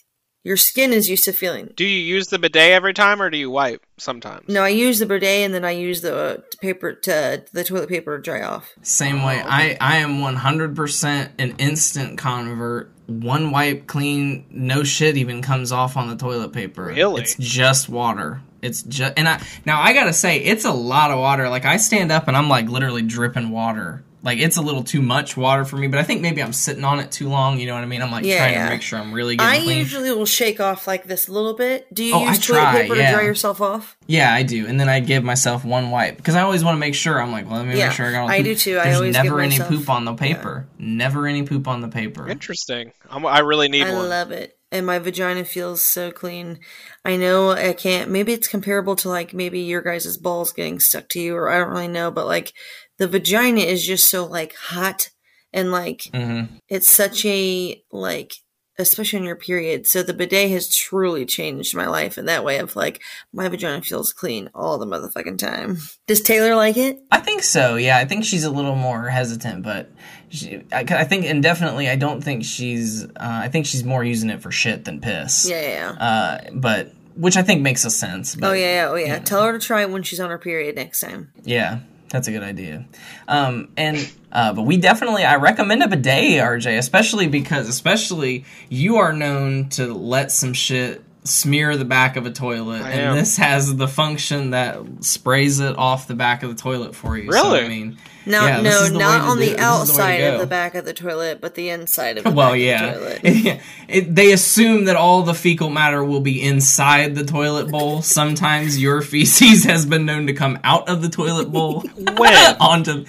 your 0.43 0.57
skin 0.57 0.91
is 0.91 1.09
used 1.09 1.23
to 1.25 1.33
feeling. 1.33 1.71
Do 1.75 1.85
you 1.85 1.99
use 1.99 2.27
the 2.27 2.39
bidet 2.39 2.71
every 2.71 2.93
time, 2.93 3.21
or 3.21 3.29
do 3.29 3.37
you 3.37 3.51
wipe 3.51 3.85
sometimes? 3.97 4.47
No, 4.47 4.63
I 4.63 4.69
use 4.69 4.99
the 4.99 5.05
bidet 5.05 5.45
and 5.45 5.53
then 5.53 5.63
I 5.63 5.71
use 5.71 6.01
the 6.01 6.15
uh, 6.15 6.37
paper 6.61 6.93
to 6.93 7.45
the 7.53 7.63
toilet 7.63 7.89
paper 7.89 8.17
to 8.17 8.21
dry 8.21 8.41
off. 8.41 8.71
Same 8.81 9.23
way. 9.23 9.41
I, 9.43 9.77
I 9.79 9.97
am 9.97 10.19
100% 10.19 11.29
an 11.37 11.55
instant 11.57 12.17
convert. 12.17 12.91
One 13.05 13.51
wipe 13.51 13.87
clean, 13.87 14.45
no 14.49 14.83
shit 14.83 15.17
even 15.17 15.41
comes 15.41 15.71
off 15.71 15.97
on 15.97 16.07
the 16.07 16.15
toilet 16.15 16.53
paper. 16.53 16.85
Really? 16.85 17.21
It's 17.21 17.35
just 17.35 17.89
water. 17.89 18.41
It's 18.61 18.83
just 18.83 19.13
and 19.17 19.27
I 19.27 19.43
now 19.65 19.81
I 19.81 19.91
gotta 19.91 20.13
say 20.13 20.37
it's 20.37 20.65
a 20.65 20.71
lot 20.71 21.09
of 21.09 21.17
water. 21.17 21.49
Like 21.49 21.65
I 21.65 21.77
stand 21.77 22.11
up 22.11 22.27
and 22.27 22.37
I'm 22.37 22.47
like 22.47 22.69
literally 22.69 23.01
dripping 23.01 23.49
water. 23.49 24.03
Like 24.23 24.37
it's 24.39 24.57
a 24.57 24.61
little 24.61 24.83
too 24.83 25.01
much 25.01 25.35
water 25.35 25.65
for 25.65 25.77
me, 25.77 25.87
but 25.87 25.99
I 25.99 26.03
think 26.03 26.21
maybe 26.21 26.43
I'm 26.43 26.53
sitting 26.53 26.83
on 26.83 26.99
it 26.99 27.11
too 27.11 27.27
long. 27.27 27.59
You 27.59 27.65
know 27.67 27.73
what 27.73 27.83
I 27.83 27.87
mean? 27.87 28.01
I'm 28.03 28.11
like 28.11 28.23
Yeah, 28.23 28.37
trying 28.37 28.53
yeah. 28.53 28.63
to 28.65 28.69
make 28.69 28.81
sure 28.83 28.99
I'm 28.99 29.11
really 29.13 29.35
getting 29.35 29.61
I 29.61 29.63
clean. 29.63 29.77
usually 29.79 30.11
will 30.11 30.25
shake 30.27 30.59
off 30.59 30.85
like 30.85 31.05
this 31.05 31.27
a 31.27 31.31
little 31.31 31.55
bit. 31.55 31.91
Do 31.93 32.03
you 32.03 32.13
Oh, 32.13 32.19
I 32.23 32.29
use 32.29 32.45
toilet 32.45 32.59
try, 32.61 32.81
paper 32.83 32.95
yeah. 32.95 33.09
to 33.11 33.15
dry 33.17 33.23
yourself 33.25 33.61
off? 33.61 33.97
Yeah, 34.05 34.31
I 34.33 34.43
do, 34.43 34.67
and 34.67 34.79
then 34.79 34.89
I 34.89 34.99
give 34.99 35.23
myself 35.23 35.65
one 35.65 35.89
wipe 35.89 36.17
because 36.17 36.35
I 36.35 36.41
always 36.41 36.63
want 36.63 36.75
to 36.75 36.79
make 36.79 36.93
sure. 36.95 37.19
I'm 37.21 37.31
like, 37.31 37.47
well, 37.49 37.57
let 37.59 37.67
me 37.67 37.77
Yeah, 37.77 37.87
make 37.87 37.95
sure 37.95 38.05
I 38.07 38.11
got. 38.11 38.21
All 38.21 38.27
the 38.27 38.33
I 38.33 38.37
poop. 38.37 38.45
do 38.45 38.55
too. 38.55 38.79
I 38.79 38.83
There's 38.83 38.95
always 38.97 39.15
give 39.15 39.23
never 39.25 39.39
any 39.39 39.49
myself- 39.57 39.69
poop 39.69 39.89
on 39.89 40.05
the 40.05 40.13
paper. 40.13 40.67
Never 40.77 41.25
any 41.27 41.43
poop 41.43 41.67
on 41.67 41.81
the 41.81 41.87
paper. 41.87 42.27
Interesting. 42.29 42.91
I'm, 43.09 43.25
I 43.25 43.39
really 43.39 43.69
need 43.69 43.87
I 43.87 43.93
one. 43.93 44.05
I 44.05 44.07
love 44.07 44.31
it. 44.31 44.55
And 44.73 44.85
my 44.85 44.99
vagina 44.99 45.43
feels 45.43 45.81
so 45.81 46.11
clean. 46.11 46.59
I 47.03 47.17
know 47.17 47.51
I 47.51 47.73
can't, 47.73 48.09
maybe 48.09 48.31
it's 48.31 48.47
comparable 48.47 48.95
to 48.97 49.09
like 49.09 49.33
maybe 49.33 49.59
your 49.59 49.81
guys' 49.81 50.15
balls 50.15 50.53
getting 50.53 50.79
stuck 50.79 51.09
to 51.09 51.19
you, 51.19 51.35
or 51.35 51.49
I 51.49 51.57
don't 51.57 51.71
really 51.71 51.89
know, 51.89 52.09
but 52.09 52.25
like 52.25 52.53
the 53.01 53.07
vagina 53.07 53.61
is 53.61 53.83
just 53.83 54.07
so 54.07 54.27
like 54.27 54.53
hot 54.55 55.09
and 55.51 55.71
like 55.71 56.03
hmm 56.13 56.43
it's 56.69 56.87
such 56.87 57.25
a 57.25 57.81
like 57.91 58.31
especially 58.77 59.17
on 59.19 59.25
your 59.25 59.35
period 59.35 59.87
so 59.87 60.03
the 60.03 60.13
bidet 60.13 60.51
has 60.51 60.73
truly 60.75 61.25
changed 61.25 61.75
my 61.75 61.87
life 61.87 62.19
in 62.19 62.25
that 62.25 62.43
way 62.43 62.59
of 62.59 62.75
like 62.75 63.01
my 63.33 63.47
vagina 63.49 63.81
feels 63.81 64.13
clean 64.13 64.51
all 64.53 64.77
the 64.77 64.85
motherfucking 64.85 65.37
time 65.39 65.77
does 66.07 66.21
taylor 66.21 66.55
like 66.55 66.77
it 66.77 66.99
I 67.11 67.19
think 67.19 67.41
so. 67.41 67.75
Yeah, 67.75 67.97
I 67.97 68.05
think 68.05 68.23
she's 68.23 68.43
a 68.43 68.51
little 68.51 68.75
more 68.75 69.09
hesitant, 69.09 69.63
but 69.63 69.89
she, 70.29 70.61
I, 70.71 70.85
I 70.87 71.03
think 71.03 71.25
indefinitely. 71.25 71.89
I 71.89 71.95
don't 71.95 72.21
think 72.23 72.43
she's. 72.45 73.03
Uh, 73.03 73.09
I 73.17 73.47
think 73.49 73.65
she's 73.65 73.83
more 73.83 74.03
using 74.03 74.29
it 74.29 74.41
for 74.41 74.51
shit 74.51 74.85
than 74.85 75.01
piss. 75.01 75.49
yeah 75.49 75.61
yeah, 75.61 75.67
yeah. 75.69 76.05
Uh, 76.07 76.49
but 76.53 76.93
which 77.15 77.35
I 77.35 77.41
think 77.43 77.61
makes 77.61 77.83
a 77.83 77.89
sense. 77.89 78.35
But 78.35 78.49
oh 78.51 78.53
yeah 78.53 78.73
yeah 78.85 78.89
oh 78.91 78.95
yeah 78.95 79.19
tell 79.19 79.43
her 79.43 79.51
to 79.51 79.59
try 79.59 79.81
it 79.81 79.89
when 79.89 80.03
she's 80.03 80.19
on 80.19 80.29
her 80.29 80.37
period 80.39 80.75
next 80.75 81.01
time 81.01 81.31
Yeah, 81.43 81.79
that's 82.11 82.27
a 82.27 82.31
good 82.31 82.43
idea. 82.43 82.85
Um, 83.27 83.69
and 83.77 84.11
uh, 84.31 84.53
but 84.53 84.63
we 84.63 84.77
definitely 84.77 85.23
I 85.23 85.35
recommend 85.35 85.81
a 85.83 85.87
bidet, 85.87 86.41
RJ, 86.41 86.77
especially 86.77 87.27
because 87.27 87.67
especially 87.67 88.45
you 88.69 88.97
are 88.97 89.13
known 89.13 89.69
to 89.69 89.93
let 89.93 90.31
some 90.31 90.53
shit 90.53 91.03
smear 91.23 91.77
the 91.77 91.85
back 91.85 92.15
of 92.15 92.25
a 92.25 92.31
toilet, 92.31 92.81
I 92.81 92.89
and 92.91 93.01
am. 93.01 93.15
this 93.15 93.37
has 93.37 93.75
the 93.75 93.87
function 93.87 94.51
that 94.51 94.79
sprays 95.01 95.59
it 95.59 95.77
off 95.77 96.07
the 96.07 96.15
back 96.15 96.43
of 96.43 96.49
the 96.55 96.61
toilet 96.61 96.95
for 96.95 97.17
you. 97.17 97.31
So, 97.31 97.43
Really? 97.51 97.59
I 97.65 97.67
mean, 97.67 97.97
no 98.25 98.45
yeah, 98.45 98.61
no 98.61 98.69
is 98.83 98.89
the 98.91 98.97
way 98.97 99.03
not 99.03 99.21
on 99.21 99.37
the 99.39 99.45
it. 99.45 99.49
This 99.49 99.57
the 99.57 99.63
outside 99.63 100.21
of 100.21 100.39
the 100.39 100.45
back 100.47 100.75
of 100.75 100.85
the 100.85 100.93
toilet 100.93 101.41
but 101.41 101.55
the 101.55 101.69
inside 101.69 102.17
of 102.19 102.23
the 102.23 102.29
toilet. 102.29 102.35
Well, 102.37 102.51
back 102.51 102.59
yeah. 102.59 102.85
of 102.93 102.99
the 103.23 103.31
toilet 103.31 103.61
It, 103.87 104.15
they 104.15 104.31
assume 104.31 104.85
that 104.85 104.95
all 104.95 105.23
the 105.23 105.33
fecal 105.33 105.69
matter 105.71 106.03
will 106.03 106.21
be 106.21 106.39
inside 106.41 107.15
the 107.15 107.23
toilet 107.25 107.69
bowl. 107.71 108.01
Sometimes 108.03 108.79
your 108.79 109.01
feces 109.11 109.63
has 109.65 109.85
been 109.87 110.05
known 110.05 110.27
to 110.27 110.33
come 110.33 110.59
out 110.63 110.87
of 110.87 111.01
the 111.01 111.09
toilet 111.09 111.51
bowl. 111.51 111.81
When? 111.97 112.55
onto 112.59 113.05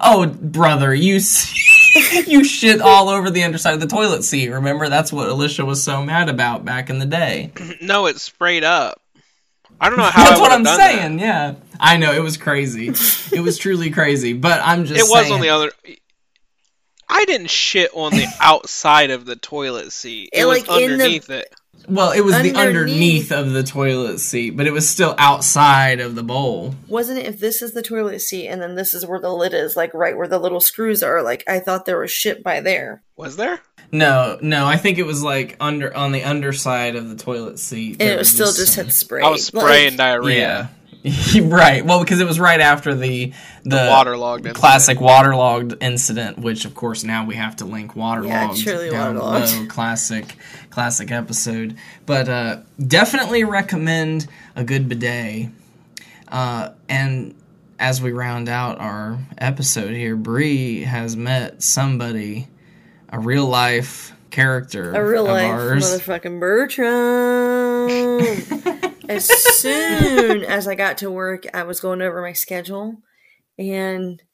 oh 0.00 0.26
brother 0.26 0.94
you 0.94 1.16
s- 1.16 1.52
you 2.26 2.44
shit 2.44 2.80
all 2.80 3.08
over 3.08 3.30
the 3.30 3.42
underside 3.44 3.74
of 3.74 3.80
the 3.80 3.86
toilet 3.86 4.22
seat 4.24 4.48
remember 4.48 4.88
that's 4.88 5.12
what 5.12 5.28
alicia 5.28 5.64
was 5.64 5.82
so 5.82 6.02
mad 6.02 6.28
about 6.28 6.64
back 6.64 6.90
in 6.90 6.98
the 6.98 7.06
day 7.06 7.52
No, 7.80 8.06
it's 8.06 8.22
sprayed 8.22 8.64
up. 8.64 9.00
I 9.80 9.88
don't 9.88 9.98
know 9.98 10.04
how. 10.04 10.24
that's 10.24 10.38
I 10.38 10.42
what 10.42 10.52
i'm 10.52 10.62
done 10.62 10.76
saying 10.78 11.18
yeah 11.18 11.54
i 11.80 11.96
know 11.96 12.12
it 12.12 12.22
was 12.22 12.36
crazy 12.36 12.88
it 13.32 13.40
was 13.42 13.58
truly 13.58 13.90
crazy 13.90 14.32
but 14.32 14.60
i'm 14.62 14.84
just 14.84 14.98
It 15.00 15.04
was 15.10 15.22
saying, 15.22 15.32
on 15.34 15.40
the 15.40 15.48
other. 15.50 15.70
I 17.08 17.24
didn't 17.26 17.50
shit 17.50 17.90
on 17.94 18.12
the 18.12 18.26
outside 18.40 19.10
of 19.10 19.24
the 19.26 19.36
toilet 19.36 19.92
seat. 19.92 20.30
It 20.32 20.42
It, 20.42 20.44
was 20.46 20.66
like, 20.66 20.80
in 20.80 20.88
the- 20.88 20.94
underneath 20.94 21.30
it. 21.30 21.54
Well 21.88 22.10
it 22.12 22.20
was 22.22 22.34
the 22.40 22.54
Underneath. 22.54 23.30
underneath 23.30 23.32
of 23.32 23.50
the 23.52 23.62
toilet 23.62 24.18
seat 24.18 24.50
but 24.56 24.66
it 24.66 24.72
was 24.72 24.88
still 24.88 25.14
outside 25.18 26.00
of 26.00 26.14
the 26.14 26.22
bowl 26.22 26.74
wasn't 26.88 27.18
it 27.18 27.26
if 27.26 27.38
this 27.40 27.60
is 27.62 27.72
the 27.72 27.82
toilet 27.82 28.20
seat 28.20 28.48
and 28.48 28.60
then 28.62 28.74
this 28.74 28.94
is 28.94 29.04
where 29.06 29.20
the 29.20 29.30
lid 29.32 29.54
is 29.54 29.76
like 29.76 29.92
right 29.94 30.16
where 30.16 30.28
the 30.28 30.38
little 30.38 30.60
screws 30.60 31.02
are 31.02 31.22
like 31.22 31.44
i 31.46 31.58
thought 31.58 31.84
there 31.86 31.98
was 31.98 32.10
shit 32.10 32.42
by 32.42 32.60
there 32.60 33.02
Was 33.16 33.36
there? 33.36 33.60
no 33.92 34.38
no 34.40 34.66
i 34.66 34.76
think 34.76 34.98
it 34.98 35.04
was 35.06 35.22
like 35.22 35.56
under 35.60 35.94
on 35.96 36.12
the 36.12 36.22
underside 36.24 36.96
of 36.96 37.08
the 37.10 37.16
toilet 37.16 37.58
seat 37.58 38.00
and 38.00 38.10
it 38.10 38.18
was 38.18 38.28
still 38.30 38.46
just 38.52 38.74
some- 38.74 38.84
had 38.86 38.92
spray 38.92 39.22
I 39.22 39.28
was 39.28 39.44
spraying 39.44 39.90
Like, 39.92 39.98
diarrhea. 39.98 40.38
Yeah. 40.38 40.68
right. 41.42 41.84
Well, 41.84 42.00
because 42.00 42.18
it 42.20 42.26
was 42.26 42.40
right 42.40 42.62
after 42.62 42.94
the 42.94 43.34
the, 43.62 43.76
waterlogged 43.90 44.46
incident. 44.46 44.56
classic 44.56 45.00
waterlogged 45.02 45.74
incident, 45.82 46.38
which 46.38 46.64
of 46.64 46.74
course 46.74 47.04
now 47.04 47.26
we 47.26 47.34
have 47.34 47.56
to 47.56 47.66
link 47.66 47.94
waterlogged 47.94 48.56
Yeah, 48.56 48.72
truly 48.72 48.88
down 48.88 49.16
waterlogged. 49.16 49.52
below. 49.52 49.66
Classic, 49.68 50.24
classic 50.74 51.12
episode. 51.12 51.76
But 52.04 52.28
uh, 52.28 52.60
definitely 52.84 53.44
recommend 53.44 54.26
a 54.56 54.64
good 54.64 54.88
bidet. 54.88 55.48
Uh, 56.28 56.70
and 56.88 57.34
as 57.78 58.02
we 58.02 58.10
round 58.10 58.48
out 58.48 58.80
our 58.80 59.18
episode 59.38 59.94
here, 59.94 60.16
Bri 60.16 60.82
has 60.82 61.16
met 61.16 61.62
somebody, 61.62 62.48
a 63.08 63.20
real 63.20 63.46
life 63.46 64.10
character 64.30 64.92
a 64.92 65.08
real 65.08 65.28
of 65.28 65.32
life 65.32 65.44
ours. 65.44 65.84
motherfucking 65.84 66.40
bertram 66.40 67.88
as 69.08 69.26
soon 69.60 70.42
as 70.42 70.66
i 70.66 70.74
got 70.74 70.98
to 70.98 71.08
work 71.08 71.44
i 71.54 71.62
was 71.62 71.78
going 71.78 72.02
over 72.02 72.20
my 72.20 72.32
schedule 72.32 72.96
and 73.60 74.24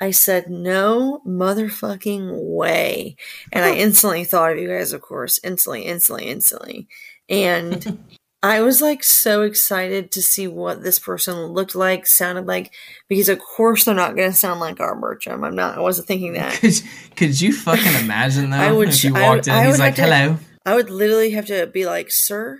I 0.00 0.10
said, 0.10 0.50
no 0.50 1.20
motherfucking 1.26 2.28
way. 2.32 3.16
And 3.52 3.64
I 3.64 3.74
instantly 3.76 4.24
thought 4.24 4.52
of 4.52 4.58
you 4.58 4.68
guys, 4.68 4.92
of 4.92 5.00
course. 5.00 5.40
Instantly, 5.42 5.82
instantly, 5.82 6.26
instantly. 6.26 6.88
And 7.28 7.98
I 8.42 8.60
was 8.60 8.80
like 8.80 9.02
so 9.02 9.42
excited 9.42 10.12
to 10.12 10.22
see 10.22 10.46
what 10.46 10.82
this 10.82 10.98
person 10.98 11.34
looked 11.46 11.74
like, 11.74 12.06
sounded 12.06 12.46
like, 12.46 12.72
because 13.08 13.28
of 13.28 13.38
course 13.40 13.84
they're 13.84 13.94
not 13.94 14.14
going 14.14 14.30
to 14.30 14.36
sound 14.36 14.60
like 14.60 14.78
our 14.78 14.94
Bertram. 14.94 15.42
I'm 15.42 15.56
not, 15.56 15.76
I 15.76 15.80
wasn't 15.80 16.06
thinking 16.06 16.34
that. 16.34 16.52
Could, 16.60 16.74
could 17.16 17.40
you 17.40 17.52
fucking 17.52 18.04
imagine 18.04 18.50
though? 18.50 18.58
I 18.58 18.70
would 18.70 18.90
if 18.90 19.02
you 19.02 19.16
I 19.16 19.20
would- 19.30 19.36
walked 19.36 19.48
in, 19.48 19.54
I 19.54 19.66
he's 19.66 19.78
like, 19.78 19.96
to- 19.96 20.02
"Hello." 20.02 20.36
I 20.64 20.74
would 20.74 20.90
literally 20.90 21.30
have 21.30 21.46
to 21.46 21.66
be 21.66 21.86
like, 21.86 22.10
sir, 22.10 22.58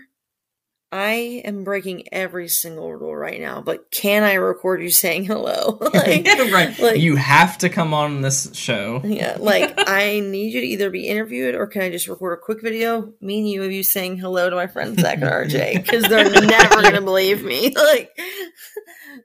I 0.97 1.43
am 1.45 1.63
breaking 1.63 2.05
every 2.11 2.49
single 2.49 2.91
rule 2.91 3.15
right 3.15 3.39
now, 3.39 3.61
but 3.61 3.91
can 3.91 4.23
I 4.23 4.35
record 4.35 4.83
you 4.83 4.89
saying 4.89 5.27
hello? 5.27 5.77
like, 5.93 6.27
yeah, 6.27 6.51
right. 6.51 6.79
like- 6.79 7.01
you 7.01 7.17
have 7.17 7.59
to 7.59 7.69
come 7.69 7.93
on 7.93 8.23
this 8.23 8.51
show. 8.55 9.03
Yeah, 9.05 9.37
like 9.39 9.75
I 9.87 10.21
need 10.21 10.55
you 10.55 10.63
to 10.63 10.67
either 10.67 10.89
be 10.89 11.07
interviewed 11.07 11.55
or 11.55 11.67
can 11.67 11.83
I 11.83 11.91
just 11.91 12.09
record 12.09 12.39
a 12.39 12.43
quick 12.43 12.63
video, 12.63 13.13
me 13.21 13.41
and 13.41 13.51
you 13.51 13.63
of 13.63 13.73
you 13.73 13.83
saying 13.83 14.17
hello 14.17 14.49
to 14.49 14.57
my 14.57 14.69
friends 14.69 15.03
Zach 15.03 15.19
and 15.21 15.31
RJ 15.31 15.85
because 15.85 16.05
they're 16.05 16.31
never 16.31 16.81
gonna 16.81 17.03
believe 17.03 17.45
me. 17.45 17.75
Like, 17.77 18.19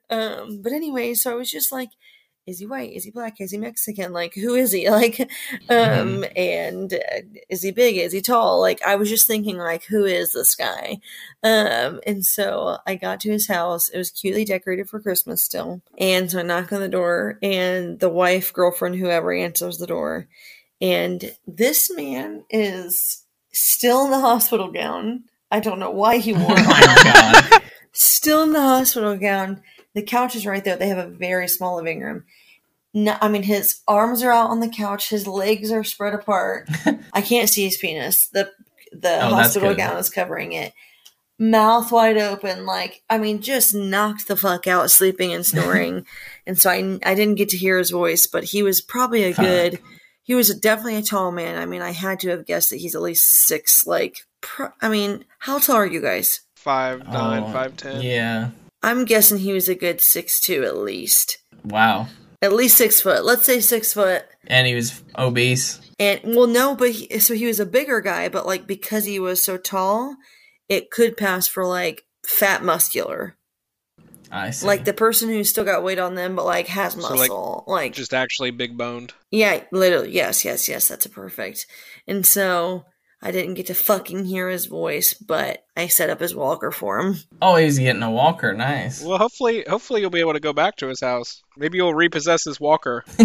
um, 0.10 0.62
but 0.62 0.74
anyway, 0.74 1.14
so 1.14 1.32
I 1.32 1.36
was 1.36 1.50
just 1.50 1.72
like, 1.72 1.90
is 2.48 2.60
he 2.60 2.66
white? 2.66 2.92
Is 2.92 3.04
he 3.04 3.12
black? 3.12 3.40
Is 3.40 3.52
he 3.52 3.58
Mexican? 3.58 4.12
Like, 4.14 4.34
who 4.34 4.56
is 4.56 4.72
he? 4.72 4.90
Like, 4.90 5.20
um, 5.70 6.26
and 6.36 6.94
uh, 6.94 7.22
is 7.50 7.62
he 7.62 7.72
big? 7.72 7.98
Is 7.98 8.12
he 8.12 8.22
tall? 8.22 8.60
Like, 8.60 8.82
I 8.84 8.96
was 8.96 9.10
just 9.10 9.28
thinking, 9.28 9.58
like, 9.58 9.84
who 9.86 10.06
is 10.06 10.32
this 10.34 10.56
guy? 10.56 11.00
Um, 11.44 12.00
and 12.06 12.26
so 12.26 12.78
I 12.88 12.96
got 12.96 13.20
to 13.22 13.32
his 13.32 13.48
house. 13.48 13.90
It 13.90 13.98
was 13.98 14.10
cutely 14.12 14.44
decorated 14.44 14.90
for 14.90 15.00
Christmas 15.00 15.42
still. 15.44 15.82
And 15.98 16.30
so 16.32 16.40
I 16.40 16.42
knock 16.44 16.74
on 16.74 16.82
the 16.82 16.90
door, 16.90 17.38
and 17.44 18.00
the 18.00 18.10
wife, 18.10 18.52
girlfriend, 18.54 18.96
whoever 18.96 19.32
answers 19.32 19.78
the 19.78 19.88
door. 19.88 20.28
And 20.82 21.36
this 21.48 21.92
man 21.96 22.44
is 22.50 23.24
still 23.52 24.06
in 24.06 24.12
the 24.12 24.20
hospital 24.20 24.72
gown. 24.72 25.26
I 25.52 25.60
don't 25.60 25.80
know 25.80 25.92
why 25.92 26.18
he 26.18 26.34
wore 26.34 26.46
Oh 26.50 26.56
it. 26.58 27.52
god. 27.52 27.62
still 27.92 28.44
in 28.44 28.54
the 28.54 28.62
hospital 28.62 29.16
gown. 29.18 29.62
The 29.94 30.02
couch 30.04 30.36
is 30.36 30.46
right 30.46 30.64
there. 30.64 30.78
They 30.78 30.88
have 30.90 30.98
a 31.06 31.10
very 31.10 31.48
small 31.48 31.76
living 31.78 32.02
room. 32.02 32.24
No, 32.94 33.18
I 33.22 33.30
mean 33.30 33.44
his 33.44 33.80
arms 33.88 34.22
are 34.24 34.32
out 34.32 34.50
on 34.50 34.60
the 34.60 34.68
couch. 34.70 35.10
His 35.10 35.26
legs 35.28 35.72
are 35.72 35.84
spread 35.84 36.14
apart. 36.14 36.70
I 37.14 37.22
can't 37.22 37.50
see 37.50 37.64
his 37.66 37.78
penis. 37.78 38.28
The 38.28 38.52
the 38.92 39.18
Oh, 39.26 39.30
hospital 39.36 39.74
gown 39.74 39.98
is 39.98 40.10
covering 40.10 40.52
it. 40.54 40.74
Mouth 41.40 41.92
wide 41.92 42.18
open, 42.18 42.66
like 42.66 43.02
I 43.10 43.18
mean, 43.18 43.42
just 43.42 43.74
knocked 43.74 44.28
the 44.28 44.36
fuck 44.36 44.68
out, 44.68 44.92
sleeping 44.92 45.34
and 45.34 45.46
snoring. 45.46 46.06
and 46.46 46.60
so 46.60 46.70
I 46.70 47.00
I 47.04 47.16
didn't 47.16 47.36
get 47.36 47.50
to 47.50 47.58
hear 47.58 47.78
his 47.78 47.90
voice, 47.90 48.28
but 48.28 48.44
he 48.44 48.62
was 48.62 48.82
probably 48.82 49.24
a 49.24 49.34
Fuck. 49.34 49.46
good. 49.46 49.80
He 50.24 50.36
was 50.36 50.54
definitely 50.60 50.98
a 50.98 51.02
tall 51.02 51.32
man. 51.32 51.58
I 51.58 51.66
mean, 51.66 51.82
I 51.82 51.92
had 51.92 52.20
to 52.22 52.30
have 52.30 52.46
guessed 52.46 52.70
that 52.70 52.78
he's 52.78 52.94
at 52.94 53.02
least 53.02 53.26
six. 53.28 53.88
Like, 53.88 54.20
pro- 54.40 54.70
I 54.80 54.88
mean, 54.88 55.26
how 55.40 55.58
tall 55.60 55.78
are 55.78 55.86
you 55.86 56.00
guys? 56.02 56.42
five 56.56 57.08
nine, 57.08 57.44
Oh, 57.44 57.52
five 57.52 57.76
ten. 57.76 58.02
Yeah. 58.04 58.50
I'm 58.84 59.06
guessing 59.06 59.38
he 59.40 59.54
was 59.54 59.70
a 59.70 59.76
good 59.76 60.02
six 60.02 60.40
two 60.40 60.64
at 60.64 60.78
least. 60.78 61.38
Wow. 61.64 62.08
At 62.42 62.54
least 62.54 62.78
six 62.78 63.02
foot. 63.02 63.24
Let's 63.24 63.46
say 63.46 63.60
six 63.60 63.94
foot. 63.94 64.26
And 64.48 64.66
he 64.66 64.74
was 64.74 65.04
obese. 65.18 65.80
And 66.00 66.20
well, 66.36 66.48
no, 66.48 66.76
but 66.76 66.92
he, 66.92 67.20
so 67.20 67.36
he 67.36 67.46
was 67.46 67.60
a 67.60 67.66
bigger 67.66 68.02
guy, 68.02 68.28
but 68.30 68.48
like 68.48 68.66
because 68.66 69.06
he 69.06 69.20
was 69.20 69.44
so 69.44 69.58
tall, 69.58 70.16
it 70.68 70.90
could 70.90 71.16
pass 71.18 71.48
for 71.48 71.66
like 71.68 72.04
fat 72.26 72.64
muscular, 72.64 73.38
I 74.32 74.50
see. 74.50 74.66
like 74.66 74.86
the 74.86 74.94
person 74.94 75.30
who 75.30 75.44
still 75.44 75.64
got 75.66 75.84
weight 75.84 76.00
on 76.00 76.16
them, 76.16 76.36
but 76.36 76.46
like 76.46 76.66
has 76.68 76.94
So, 76.94 77.02
like, 77.02 77.30
muscle, 77.30 77.64
like, 77.68 77.94
Just 77.94 78.14
actually 78.16 78.50
big 78.50 78.76
boned. 78.78 79.14
yeah, 79.30 79.64
literally, 79.72 80.12
yes, 80.12 80.44
yes, 80.44 80.68
yes, 80.68 80.88
that's 80.88 81.06
a 81.06 81.10
perfect. 81.10 81.68
And 82.08 82.26
so 82.26 82.86
I 83.24 83.30
didn't 83.32 83.54
get 83.54 83.68
to 83.68 83.76
fucking 83.76 84.26
hear 84.26 84.50
his 84.50 84.66
voice, 84.66 85.14
but 85.14 85.64
I 85.78 85.88
set 85.88 86.10
up 86.10 86.20
his 86.20 86.34
walker 86.34 86.72
for 86.72 87.00
him. 87.00 87.16
oh, 87.42 87.56
he's 87.56 87.78
getting 87.78 88.02
a 88.02 88.10
walker. 88.10 88.54
Nice. 88.54 89.04
Well, 89.04 89.20
hopefully, 89.20 89.64
hopefully 89.70 90.02
you'll 90.02 90.10
be 90.10 90.22
able 90.22 90.34
to 90.34 90.40
go 90.40 90.54
back 90.54 90.78
to 90.78 90.88
his 90.88 91.02
house. 91.02 91.44
Maybe 91.56 91.78
you'll 91.78 91.94
repossess 91.94 92.46
his 92.46 92.60
walker. 92.60 93.04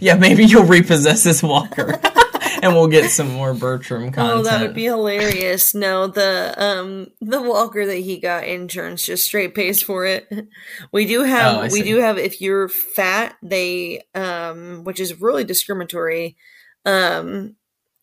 yeah, 0.00 0.16
maybe 0.16 0.44
you'll 0.44 0.64
repossess 0.64 1.24
his 1.24 1.42
walker, 1.42 1.98
and 2.62 2.74
we'll 2.74 2.88
get 2.88 3.08
some 3.10 3.28
more 3.32 3.54
Bertram 3.54 4.12
content. 4.12 4.38
Oh, 4.40 4.42
that 4.42 4.60
would 4.60 4.74
be 4.74 4.84
hilarious. 4.84 5.74
No, 5.74 6.08
the 6.08 6.54
um 6.58 7.06
the 7.22 7.40
walker 7.40 7.86
that 7.86 7.96
he 7.96 8.18
got 8.20 8.44
insurance 8.46 9.06
just 9.06 9.24
straight 9.24 9.54
pays 9.54 9.82
for 9.82 10.04
it. 10.04 10.28
We 10.92 11.06
do 11.06 11.22
have 11.22 11.64
Oh, 11.64 11.68
we 11.72 11.82
do 11.82 11.96
have 11.98 12.18
if 12.18 12.40
you're 12.42 12.68
fat, 12.68 13.36
they 13.42 14.02
um 14.14 14.84
which 14.84 15.00
is 15.00 15.20
really 15.20 15.44
discriminatory. 15.44 16.36
Um 16.84 17.54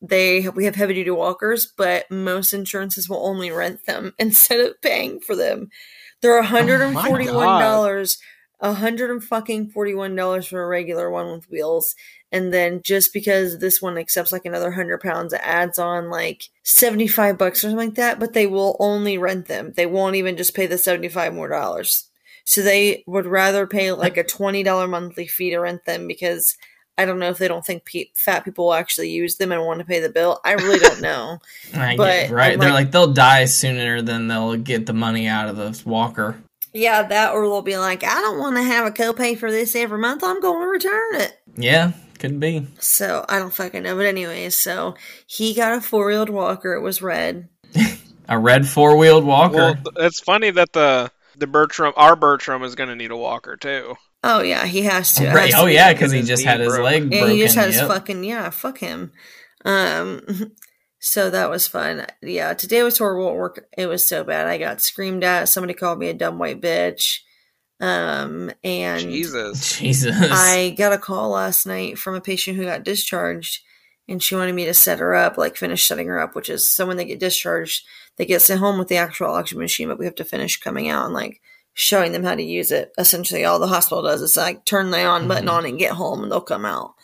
they 0.07 0.47
we 0.49 0.65
have 0.65 0.75
heavy 0.75 0.93
duty 0.93 1.11
walkers, 1.11 1.65
but 1.65 2.09
most 2.11 2.53
insurances 2.53 3.09
will 3.09 3.25
only 3.25 3.51
rent 3.51 3.85
them 3.85 4.13
instead 4.19 4.59
of 4.59 4.81
paying 4.81 5.19
for 5.19 5.35
them. 5.35 5.69
They're 6.21 6.39
oh 6.39 6.43
hundred 6.43 6.81
and 6.81 6.97
forty 6.99 7.29
one 7.29 7.59
dollars, 7.59 8.17
a 8.59 8.73
hundred 8.73 9.11
and 9.11 9.23
fucking 9.23 9.69
forty 9.69 9.93
one 9.93 10.15
dollars 10.15 10.47
for 10.47 10.63
a 10.63 10.67
regular 10.67 11.09
one 11.09 11.31
with 11.31 11.49
wheels, 11.49 11.95
and 12.31 12.53
then 12.53 12.81
just 12.83 13.13
because 13.13 13.59
this 13.59 13.81
one 13.81 13.97
accepts 13.97 14.31
like 14.31 14.45
another 14.45 14.71
hundred 14.71 15.01
pounds, 15.01 15.33
it 15.33 15.41
adds 15.43 15.77
on 15.77 16.09
like 16.09 16.43
seventy 16.63 17.07
five 17.07 17.37
bucks 17.37 17.59
or 17.59 17.69
something 17.69 17.87
like 17.87 17.95
that. 17.95 18.19
But 18.19 18.33
they 18.33 18.47
will 18.47 18.77
only 18.79 19.17
rent 19.17 19.47
them; 19.47 19.73
they 19.75 19.85
won't 19.85 20.15
even 20.15 20.37
just 20.37 20.55
pay 20.55 20.65
the 20.65 20.77
seventy 20.77 21.09
five 21.09 21.33
more 21.33 21.49
dollars. 21.49 22.09
So 22.45 22.61
they 22.61 23.03
would 23.07 23.25
rather 23.25 23.65
pay 23.67 23.91
like 23.91 24.17
a 24.17 24.23
twenty 24.23 24.63
dollar 24.63 24.87
monthly 24.87 25.27
fee 25.27 25.49
to 25.49 25.59
rent 25.59 25.85
them 25.85 26.07
because 26.07 26.55
I 26.97 27.05
don't 27.05 27.19
know 27.19 27.29
if 27.29 27.37
they 27.37 27.47
don't 27.47 27.65
think 27.65 27.85
pe- 27.85 28.09
fat 28.15 28.45
people 28.45 28.65
will 28.65 28.73
actually 28.73 29.09
use 29.09 29.35
them 29.35 29.51
and 29.51 29.61
want 29.65 29.79
to 29.79 29.85
pay 29.85 29.99
the 29.99 30.09
bill. 30.09 30.39
I 30.45 30.53
really 30.53 30.79
don't 30.79 31.01
know. 31.01 31.39
I 31.73 31.97
but 31.97 32.05
get, 32.27 32.31
right. 32.31 32.53
I'm 32.53 32.59
They're 32.59 32.69
like- 32.69 32.85
like 32.85 32.91
they'll 32.91 33.11
die 33.13 33.45
sooner 33.45 34.01
than 34.01 34.27
they'll 34.27 34.55
get 34.57 34.85
the 34.85 34.93
money 34.93 35.27
out 35.27 35.49
of 35.49 35.57
this 35.57 35.85
walker. 35.85 36.37
yeah, 36.73 37.03
that 37.03 37.33
or 37.33 37.41
they'll 37.47 37.61
be 37.61 37.77
like, 37.77 38.03
I 38.03 38.15
don't 38.21 38.39
want 38.39 38.55
to 38.57 38.63
have 38.63 38.85
a 38.87 38.91
copay 38.91 39.37
for 39.37 39.51
this 39.51 39.75
every 39.75 39.97
month. 39.99 40.23
I'm 40.23 40.39
going 40.41 40.61
to 40.61 40.67
return 40.67 41.15
it. 41.21 41.37
Yeah, 41.57 41.91
could 42.19 42.39
be. 42.39 42.67
So 42.79 43.25
I 43.29 43.39
don't 43.39 43.53
fucking 43.53 43.83
know. 43.83 43.95
But 43.95 44.05
anyways, 44.05 44.55
so 44.57 44.95
he 45.27 45.53
got 45.53 45.77
a 45.77 45.81
four 45.81 46.07
wheeled 46.07 46.29
walker. 46.29 46.73
It 46.73 46.81
was 46.81 47.01
red. 47.01 47.49
A 48.27 48.39
red 48.39 48.67
four 48.67 48.97
wheeled 48.97 49.23
walker. 49.23 49.55
Well, 49.55 49.75
it's 49.97 50.19
funny 50.19 50.49
that 50.49 50.73
the 50.73 51.11
the 51.37 51.45
Bertram, 51.45 51.93
our 51.95 52.15
Bertram, 52.15 52.63
is 52.63 52.73
going 52.73 52.89
to 52.89 52.95
need 52.95 53.11
a 53.11 53.15
walker 53.17 53.55
too. 53.55 53.95
Oh 54.27 54.41
yeah, 54.41 54.65
he 54.65 54.81
has 54.81 55.13
to. 55.15 55.27
Right. 55.27 55.53
has 55.53 55.61
Oh 55.61 55.67
be- 55.67 55.73
yeah, 55.73 55.93
because 55.93 56.11
he 56.11 56.23
just 56.23 56.43
had 56.43 56.59
his 56.59 56.69
broke. 56.69 56.83
leg 56.83 57.13
Yeah, 57.13 57.19
broken. 57.19 57.35
he 57.35 57.41
just 57.43 57.55
had 57.55 57.67
his 57.67 57.79
fucking 57.79 58.23
yeah, 58.23 58.49
fuck 58.49 58.79
him. 58.79 59.11
Um 59.63 60.21
so 60.99 61.29
that 61.29 61.49
was 61.51 61.67
fun. 61.67 62.07
Yeah, 62.23 62.53
today 62.55 62.81
was 62.81 62.97
horrible 62.97 63.29
at 63.29 63.35
work. 63.35 63.67
It 63.77 63.85
was 63.85 64.07
so 64.07 64.23
bad. 64.23 64.47
I 64.47 64.57
got 64.57 64.81
screamed 64.81 65.23
at. 65.23 65.47
Somebody 65.47 65.75
called 65.75 65.99
me 65.99 66.09
a 66.09 66.13
dumb 66.15 66.39
white 66.39 66.59
bitch. 66.59 67.19
Um 67.79 68.51
and 68.63 69.01
Jesus. 69.01 69.77
Jesus. 69.79 70.15
I 70.19 70.71
got 70.77 70.93
a 70.93 70.97
call 70.97 71.29
last 71.29 71.65
night 71.67 71.97
from 71.99 72.15
a 72.15 72.21
patient 72.21 72.57
who 72.57 72.63
got 72.63 72.83
discharged 72.83 73.61
and 74.07 74.23
she 74.23 74.35
wanted 74.35 74.55
me 74.55 74.65
to 74.65 74.73
set 74.73 74.99
her 74.99 75.13
up, 75.15 75.37
like 75.37 75.55
finish 75.57 75.85
setting 75.87 76.07
her 76.07 76.19
up, 76.19 76.35
which 76.35 76.49
is 76.49 76.67
so 76.67 76.85
when 76.87 76.97
they 76.97 77.05
get 77.05 77.19
discharged, 77.19 77.83
they 78.17 78.25
get 78.25 78.41
sent 78.41 78.59
home 78.59 78.79
with 78.79 78.87
the 78.87 78.97
actual 78.97 79.27
oxygen 79.27 79.59
machine, 79.61 79.87
but 79.89 79.99
we 79.99 80.05
have 80.05 80.15
to 80.15 80.23
finish 80.23 80.59
coming 80.59 80.89
out 80.89 81.05
and 81.05 81.13
like 81.13 81.41
showing 81.75 82.13
them 82.13 82.23
how 82.23 82.33
to 82.33 82.41
use 82.41 82.71
it. 82.71 82.93
Essentially 82.97 83.45
all 83.45 83.59
the 83.59 83.67
hospital 83.67 84.01
does 84.01 84.21
is 84.21 84.37
like 84.37 84.65
turn 84.65 84.89
the 84.89 85.03
on 85.03 85.27
button 85.27 85.49
on 85.49 85.65
and 85.65 85.77
get 85.77 85.91
home 85.91 86.23
and 86.23 86.31
they'll 86.31 86.41
come 86.41 86.65
out. 86.65 86.95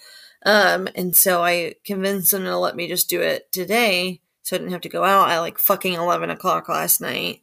Um 0.45 0.87
and 0.95 1.15
so 1.15 1.43
I 1.43 1.75
convinced 1.85 2.31
them 2.31 2.45
to 2.45 2.57
let 2.57 2.75
me 2.75 2.87
just 2.87 3.09
do 3.09 3.21
it 3.21 3.51
today 3.51 4.21
so 4.41 4.55
I 4.55 4.59
didn't 4.59 4.71
have 4.71 4.81
to 4.81 4.89
go 4.89 5.03
out 5.03 5.29
at 5.29 5.39
like 5.39 5.59
fucking 5.59 5.93
eleven 5.93 6.29
o'clock 6.29 6.69
last 6.69 7.01
night. 7.01 7.41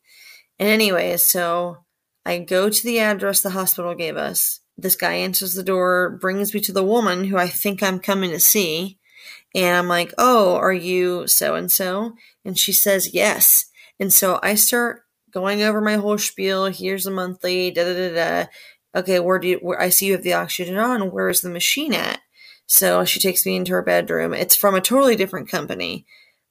And 0.58 0.68
anyway, 0.70 1.18
so 1.18 1.84
I 2.24 2.38
go 2.38 2.70
to 2.70 2.82
the 2.82 2.98
address 2.98 3.42
the 3.42 3.50
hospital 3.50 3.94
gave 3.94 4.16
us. 4.16 4.60
This 4.78 4.96
guy 4.96 5.14
answers 5.14 5.52
the 5.52 5.62
door, 5.62 6.18
brings 6.20 6.54
me 6.54 6.60
to 6.60 6.72
the 6.72 6.82
woman 6.82 7.24
who 7.24 7.36
I 7.36 7.48
think 7.48 7.82
I'm 7.82 8.00
coming 8.00 8.30
to 8.30 8.40
see. 8.40 8.98
And 9.54 9.76
I'm 9.76 9.88
like, 9.88 10.14
Oh, 10.16 10.56
are 10.56 10.72
you 10.72 11.26
so 11.26 11.56
and 11.56 11.70
so? 11.70 12.14
And 12.42 12.58
she 12.58 12.72
says, 12.72 13.12
Yes. 13.12 13.66
And 14.00 14.12
so 14.12 14.40
I 14.42 14.54
start 14.54 15.02
going 15.38 15.62
over 15.62 15.80
my 15.80 15.96
whole 15.96 16.18
spiel. 16.18 16.66
Here's 16.66 17.04
the 17.04 17.10
monthly, 17.10 17.70
da 17.70 17.84
da 17.84 17.94
da 17.94 18.14
da. 18.14 18.46
Okay, 18.94 19.20
where 19.20 19.38
do 19.38 19.48
you, 19.48 19.58
where 19.58 19.80
I 19.80 19.90
see 19.90 20.06
you 20.06 20.12
have 20.12 20.22
the 20.22 20.32
oxygen 20.32 20.76
on. 20.78 21.10
Where 21.10 21.28
is 21.28 21.40
the 21.40 21.50
machine 21.50 21.94
at? 21.94 22.20
So 22.66 23.04
she 23.04 23.20
takes 23.20 23.46
me 23.46 23.56
into 23.56 23.72
her 23.72 23.82
bedroom. 23.82 24.34
It's 24.34 24.56
from 24.56 24.74
a 24.74 24.80
totally 24.80 25.16
different 25.16 25.48
company. 25.48 26.06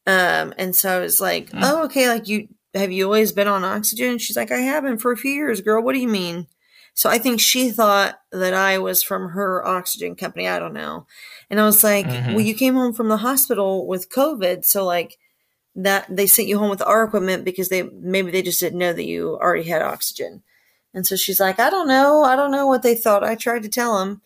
Um, 0.05 0.53
and 0.57 0.75
so 0.75 0.97
I 0.97 0.99
was 0.99 1.19
like, 1.19 1.49
Hmm. 1.51 1.59
Oh, 1.61 1.83
okay, 1.85 2.07
like 2.09 2.27
you, 2.27 2.47
have 2.73 2.91
you 2.91 3.05
always 3.05 3.31
been 3.31 3.47
on 3.47 3.63
oxygen? 3.63 4.17
She's 4.17 4.37
like, 4.37 4.51
I 4.51 4.59
haven't 4.59 4.99
for 4.99 5.11
a 5.11 5.17
few 5.17 5.31
years, 5.31 5.61
girl. 5.61 5.81
What 5.83 5.93
do 5.93 5.99
you 5.99 6.07
mean? 6.07 6.47
So 6.93 7.09
I 7.09 7.17
think 7.19 7.39
she 7.39 7.69
thought 7.69 8.19
that 8.31 8.53
I 8.55 8.79
was 8.79 9.03
from 9.03 9.29
her 9.29 9.65
oxygen 9.65 10.15
company. 10.15 10.47
I 10.47 10.57
don't 10.59 10.73
know. 10.73 11.05
And 11.49 11.59
I 11.59 11.65
was 11.65 11.83
like, 11.83 12.07
Mhm. 12.07 12.33
well, 12.33 12.43
you 12.43 12.55
came 12.55 12.73
home 12.73 12.93
from 12.93 13.09
the 13.09 13.17
hospital 13.17 13.85
with 13.85 14.09
COVID. 14.09 14.65
So 14.65 14.83
like 14.85 15.17
that 15.77 16.05
they 16.09 16.25
sent 16.27 16.47
you 16.47 16.57
home 16.57 16.71
with 16.71 16.81
our 16.81 17.03
equipment 17.03 17.45
because 17.45 17.69
they 17.69 17.83
maybe 17.83 18.31
they 18.31 18.41
just 18.41 18.59
didn't 18.59 18.79
know 18.79 18.93
that 18.93 19.05
you 19.05 19.37
already 19.37 19.69
had 19.69 19.81
oxygen. 19.81 20.41
And 20.93 21.05
so 21.05 21.15
she's 21.15 21.39
like, 21.39 21.59
I 21.59 21.69
don't 21.69 21.87
know. 21.87 22.23
I 22.23 22.35
don't 22.35 22.51
know 22.51 22.65
what 22.65 22.81
they 22.81 22.95
thought. 22.95 23.23
I 23.23 23.35
tried 23.35 23.63
to 23.63 23.69
tell 23.69 23.99
them. 23.99 24.21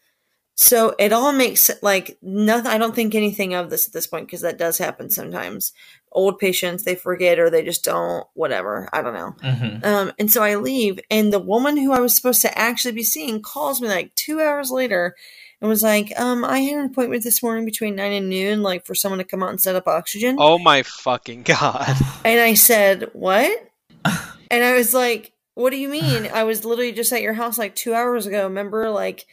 So 0.56 0.96
it 0.98 1.12
all 1.12 1.34
makes 1.34 1.70
like 1.82 2.18
nothing. 2.22 2.72
I 2.72 2.78
don't 2.78 2.96
think 2.96 3.16
anything 3.16 3.54
of 3.54 3.70
this 3.70 3.88
at 3.88 3.94
this 3.94 4.08
point 4.08 4.28
because 4.28 4.42
that 4.42 4.58
does 4.58 4.78
happen 4.78 5.10
sometimes. 5.10 5.74
Old 6.14 6.40
patients, 6.40 6.84
they 6.84 6.96
forget 6.96 7.40
or 7.40 7.50
they 7.50 7.64
just 7.64 7.84
don't, 7.84 8.26
whatever. 8.34 8.88
I 8.94 9.02
don't 9.02 9.14
know. 9.14 9.36
Mhm. 9.44 9.86
Um, 9.86 10.12
and 10.20 10.32
so 10.32 10.44
I 10.44 10.56
leave, 10.56 11.00
and 11.10 11.34
the 11.34 11.40
woman 11.40 11.78
who 11.78 11.94
I 11.94 12.00
was 12.00 12.16
supposed 12.16 12.42
to 12.44 12.58
actually 12.58 12.92
be 12.94 13.04
seeing 13.04 13.42
calls 13.42 13.82
me 13.82 13.88
like 13.88 14.14
two 14.16 14.40
hours 14.40 14.72
later 14.72 15.16
and 15.62 15.70
was 15.70 15.84
like, 15.84 16.12
um, 16.20 16.44
I 16.44 16.60
had 16.60 16.80
an 16.80 16.86
appointment 16.86 17.24
this 17.24 17.44
morning 17.44 17.66
between 17.66 17.96
nine 17.96 18.14
and 18.14 18.30
noon, 18.30 18.64
like 18.64 18.86
for 18.86 18.96
someone 18.96 19.20
to 19.20 19.24
come 19.24 19.44
out 19.44 19.52
and 19.52 19.62
set 19.62 19.76
up 19.76 19.88
oxygen. 19.88 20.38
Oh 20.40 20.58
my 20.58 20.84
fucking 20.84 21.44
god. 21.44 21.96
And 22.26 22.40
I 22.40 22.56
said, 22.56 23.10
What? 23.14 23.70
and 24.06 24.64
I 24.64 24.74
was 24.74 24.94
like, 24.94 25.34
What 25.54 25.70
do 25.70 25.78
you 25.78 25.88
mean? 25.90 26.30
I 26.34 26.44
was 26.44 26.66
literally 26.66 26.92
just 26.92 27.14
at 27.14 27.22
your 27.22 27.34
house 27.34 27.58
like 27.58 27.76
two 27.76 27.94
hours 27.94 28.26
ago. 28.26 28.44
Remember, 28.44 28.90
like, 28.90 29.26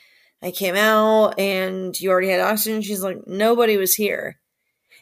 I 0.42 0.50
came 0.50 0.76
out 0.76 1.38
and 1.38 1.98
you 1.98 2.10
already 2.10 2.28
had 2.28 2.40
oxygen. 2.40 2.82
She's 2.82 3.02
like, 3.02 3.26
Nobody 3.26 3.78
was 3.78 3.94
here. 3.94 4.38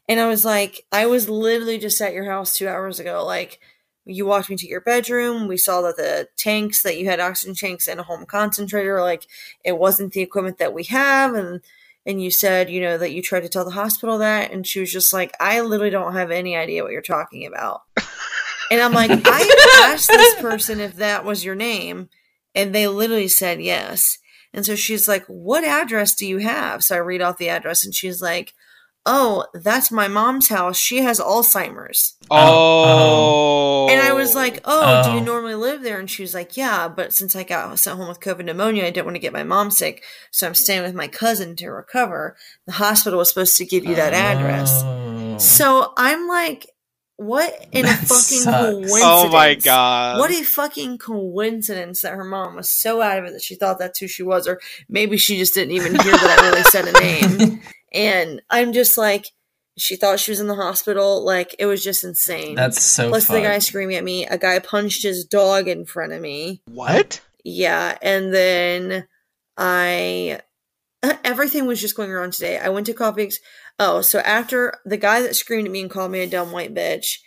And 0.09 0.21
I 0.21 0.29
was 0.29 0.45
like, 0.45 0.87
I 0.93 1.07
was 1.07 1.29
literally 1.29 1.79
just 1.79 2.01
at 2.01 2.15
your 2.15 2.25
house 2.25 2.57
two 2.57 2.69
hours 2.69 3.01
ago. 3.01 3.25
Like, 3.27 3.59
you 4.07 4.25
walked 4.25 4.49
me 4.49 4.57
to 4.57 4.69
your 4.69 4.81
bedroom. 4.81 5.49
We 5.49 5.57
saw 5.57 5.83
that 5.83 5.97
the 5.97 6.29
tanks 6.37 6.83
that 6.83 6.99
you 6.99 7.07
had 7.07 7.21
oxygen 7.21 7.55
tanks 7.55 7.89
and 7.89 7.99
a 7.99 8.05
home 8.05 8.25
concentrator, 8.25 9.03
like, 9.03 9.27
it 9.65 9.79
wasn't 9.79 10.13
the 10.13 10.23
equipment 10.23 10.59
that 10.59 10.73
we 10.73 10.85
have. 10.85 11.35
And 11.35 11.61
and 12.07 12.23
you 12.23 12.31
said, 12.31 12.71
you 12.71 12.81
know, 12.81 12.97
that 12.97 13.11
you 13.11 13.21
tried 13.21 13.41
to 13.41 13.49
tell 13.49 13.65
the 13.65 13.73
hospital 13.73 14.19
that, 14.19 14.53
and 14.53 14.65
she 14.65 14.79
was 14.79 14.93
just 14.93 15.13
like, 15.13 15.35
I 15.41 15.61
literally 15.61 15.91
don't 15.91 16.15
have 16.15 16.31
any 16.31 16.57
idea 16.57 16.85
what 16.85 16.93
you're 16.93 17.03
talking 17.03 17.47
about. 17.47 17.83
and 18.71 18.81
I'm 18.81 18.93
like, 18.93 19.11
I 19.25 19.91
asked 19.93 20.09
this 20.09 20.37
person 20.37 20.79
if 20.79 20.95
that 20.97 21.25
was 21.25 21.45
your 21.45 21.57
name, 21.57 22.09
and 22.55 22.73
they 22.73 22.87
literally 22.87 23.27
said 23.27 23.61
yes. 23.61 24.19
And 24.55 24.65
so 24.65 24.77
she's 24.77 25.09
like, 25.09 25.27
What 25.27 25.65
address 25.65 26.15
do 26.15 26.27
you 26.27 26.39
have? 26.39 26.85
So 26.85 26.95
I 26.95 26.99
read 26.99 27.23
off 27.23 27.39
the 27.39 27.49
address, 27.49 27.85
and 27.85 27.95
she's 27.95 28.23
like, 28.23 28.55
Oh, 29.09 29.47
that's 29.55 29.93
my 29.93 30.09
mom's 30.09 30.49
house. 30.49 30.77
She 30.77 30.99
has 30.99 31.21
Alzheimer's. 31.21 32.17
Oh. 32.29 32.37
oh. 32.37 33.87
oh. 33.89 33.93
And 33.93 34.01
I 34.03 34.13
was 34.13 34.35
like, 34.35 34.61
oh, 34.65 35.05
do 35.05 35.11
Oh. 35.11 35.15
you 35.15 35.21
normally 35.21 35.55
live 35.55 35.83
there? 35.83 36.01
And 36.01 36.11
she 36.11 36.23
was 36.23 36.35
like, 36.35 36.57
yeah, 36.57 36.89
but 36.89 37.13
since 37.15 37.37
I 37.37 37.45
got 37.45 37.79
sent 37.79 37.97
home 37.99 38.09
with 38.09 38.19
COVID 38.21 38.45
pneumonia, 38.45 38.85
I 38.85 38.91
didn't 38.91 39.07
want 39.07 39.15
to 39.15 39.21
get 39.21 39.33
my 39.33 39.45
mom 39.45 39.71
sick. 39.71 40.03
So 40.33 40.47
I'm 40.47 40.55
staying 40.55 40.83
with 40.83 40.95
my 40.95 41.07
cousin 41.07 41.55
to 41.57 41.69
recover. 41.69 42.37
The 42.67 42.73
hospital 42.73 43.21
was 43.21 43.29
supposed 43.29 43.57
to 43.59 43.65
give 43.65 43.85
you 43.85 43.95
that 43.95 44.13
address. 44.13 44.83
Oh. 44.85 45.39
So 45.39 45.93
I'm 45.97 46.27
like, 46.27 46.67
what 47.19 47.67
in 47.73 47.87
a 47.87 47.89
fucking 47.89 48.41
sucks. 48.41 48.45
coincidence? 48.45 49.03
Oh 49.05 49.29
my 49.31 49.55
god. 49.55 50.19
What 50.19 50.31
a 50.33 50.43
fucking 50.43 50.99
coincidence 50.99 52.03
that 52.03 52.13
her 52.13 52.25
mom 52.25 52.57
was 52.57 52.71
so 52.71 53.01
out 53.01 53.19
of 53.19 53.25
it 53.25 53.33
that 53.33 53.43
she 53.43 53.55
thought 53.55 53.79
that's 53.79 53.99
who 54.01 54.09
she 54.09 54.23
was, 54.23 54.47
or 54.47 54.61
maybe 54.89 55.17
she 55.17 55.39
just 55.39 55.55
didn't 55.55 55.73
even 55.73 55.93
hear 55.95 56.13
that 56.13 56.39
I 56.41 56.49
really 56.49 56.63
said 56.65 56.89
a 56.89 56.93
name. 57.49 57.61
And 57.97 58.43
I'm 58.51 58.73
just 58.73 58.99
like, 58.99 59.27
She 59.79 59.97
thought 59.97 60.21
she 60.21 60.31
was 60.31 60.41
in 60.41 60.47
the 60.47 60.55
hospital. 60.55 61.25
Like 61.25 61.55
it 61.59 61.67
was 61.67 61.83
just 61.83 62.05
insane. 62.05 62.55
That's 62.55 62.83
so 62.83 63.09
Plus, 63.09 63.27
the 63.27 63.41
guy 63.41 63.59
screaming 63.59 63.97
at 63.97 64.05
me. 64.05 64.27
A 64.27 64.39
guy 64.39 64.59
punched 64.59 65.03
his 65.03 65.25
dog 65.25 65.69
in 65.69 65.85
front 65.85 66.13
of 66.13 66.21
me. 66.21 66.63
What? 66.67 67.21
Yeah, 67.45 67.97
and 68.03 68.33
then 68.35 69.07
I 69.57 70.41
everything 71.25 71.67
was 71.67 71.81
just 71.81 71.97
going 71.97 72.11
around 72.11 72.33
today. 72.33 72.59
I 72.59 72.69
went 72.69 72.87
to 72.87 72.95
coffee. 72.95 73.25
Ex- 73.25 73.39
oh, 73.79 74.01
so 74.01 74.19
after 74.21 74.79
the 74.85 74.97
guy 74.97 75.21
that 75.23 75.37
screamed 75.37 75.67
at 75.67 75.73
me 75.73 75.83
and 75.83 75.91
called 75.91 76.11
me 76.11 76.21
a 76.21 76.29
dumb 76.29 76.53
white 76.53 76.75
bitch, 76.75 77.19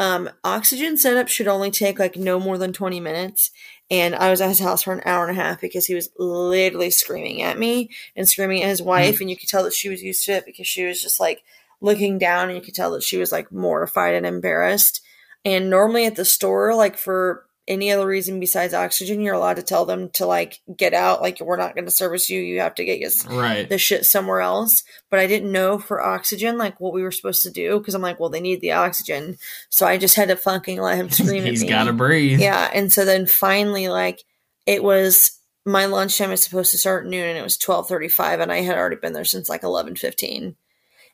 um, 0.00 0.30
oxygen 0.42 0.96
setup 0.96 1.28
should 1.28 1.46
only 1.46 1.70
take 1.70 2.00
like 2.00 2.16
no 2.16 2.40
more 2.40 2.58
than 2.58 2.72
twenty 2.72 2.98
minutes. 2.98 3.52
And 3.90 4.14
I 4.14 4.30
was 4.30 4.40
at 4.40 4.48
his 4.48 4.60
house 4.60 4.84
for 4.84 4.92
an 4.92 5.02
hour 5.04 5.26
and 5.26 5.36
a 5.36 5.42
half 5.42 5.60
because 5.60 5.84
he 5.86 5.94
was 5.94 6.10
literally 6.16 6.90
screaming 6.90 7.42
at 7.42 7.58
me 7.58 7.90
and 8.16 8.28
screaming 8.28 8.62
at 8.62 8.68
his 8.68 8.80
wife, 8.80 9.20
and 9.20 9.28
you 9.28 9.36
could 9.36 9.48
tell 9.48 9.64
that 9.64 9.74
she 9.74 9.88
was 9.88 10.02
used 10.02 10.24
to 10.24 10.32
it 10.32 10.46
because 10.46 10.66
she 10.66 10.84
was 10.84 11.02
just 11.02 11.20
like 11.20 11.42
looking 11.80 12.18
down, 12.18 12.48
and 12.48 12.56
you 12.56 12.62
could 12.64 12.74
tell 12.74 12.92
that 12.92 13.02
she 13.02 13.18
was 13.18 13.30
like 13.30 13.52
mortified 13.52 14.14
and 14.14 14.26
embarrassed. 14.26 15.02
And 15.44 15.70
normally 15.70 16.06
at 16.06 16.16
the 16.16 16.24
store, 16.24 16.74
like 16.74 16.96
for 16.96 17.46
any 17.70 17.90
other 17.90 18.06
reason 18.06 18.38
besides 18.40 18.74
oxygen, 18.74 19.20
you're 19.22 19.34
allowed 19.34 19.56
to 19.56 19.62
tell 19.62 19.86
them 19.86 20.10
to 20.10 20.26
like 20.26 20.60
get 20.76 20.92
out. 20.92 21.22
Like 21.22 21.40
we're 21.40 21.56
not 21.56 21.74
going 21.74 21.86
to 21.86 21.90
service 21.90 22.28
you. 22.28 22.40
You 22.40 22.60
have 22.60 22.74
to 22.74 22.84
get 22.84 22.98
your 22.98 23.10
Right. 23.30 23.66
the 23.68 23.78
shit 23.78 24.04
somewhere 24.04 24.40
else. 24.42 24.82
But 25.08 25.20
I 25.20 25.26
didn't 25.26 25.52
know 25.52 25.78
for 25.78 26.02
oxygen 26.02 26.58
like 26.58 26.78
what 26.80 26.92
we 26.92 27.02
were 27.02 27.10
supposed 27.10 27.42
to 27.44 27.50
do 27.50 27.78
because 27.78 27.94
I'm 27.94 28.02
like, 28.02 28.20
well, 28.20 28.28
they 28.28 28.40
need 28.40 28.60
the 28.60 28.72
oxygen, 28.72 29.38
so 29.70 29.86
I 29.86 29.96
just 29.96 30.16
had 30.16 30.28
to 30.28 30.36
fucking 30.36 30.80
let 30.80 30.98
him 30.98 31.08
scream 31.10 31.44
at 31.44 31.50
He's 31.50 31.64
got 31.64 31.84
to 31.84 31.92
breathe. 31.94 32.40
Yeah, 32.40 32.70
and 32.74 32.92
so 32.92 33.04
then 33.06 33.24
finally, 33.26 33.88
like 33.88 34.22
it 34.66 34.82
was 34.82 35.38
my 35.64 35.84
lunchtime 35.86 36.32
is 36.32 36.42
supposed 36.42 36.72
to 36.72 36.78
start 36.78 37.04
at 37.04 37.10
noon, 37.10 37.28
and 37.28 37.38
it 37.38 37.42
was 37.42 37.56
twelve 37.56 37.88
thirty 37.88 38.08
five, 38.08 38.40
and 38.40 38.50
I 38.52 38.62
had 38.62 38.76
already 38.76 38.96
been 38.96 39.12
there 39.12 39.24
since 39.24 39.48
like 39.48 39.62
eleven 39.62 39.94
fifteen, 39.96 40.56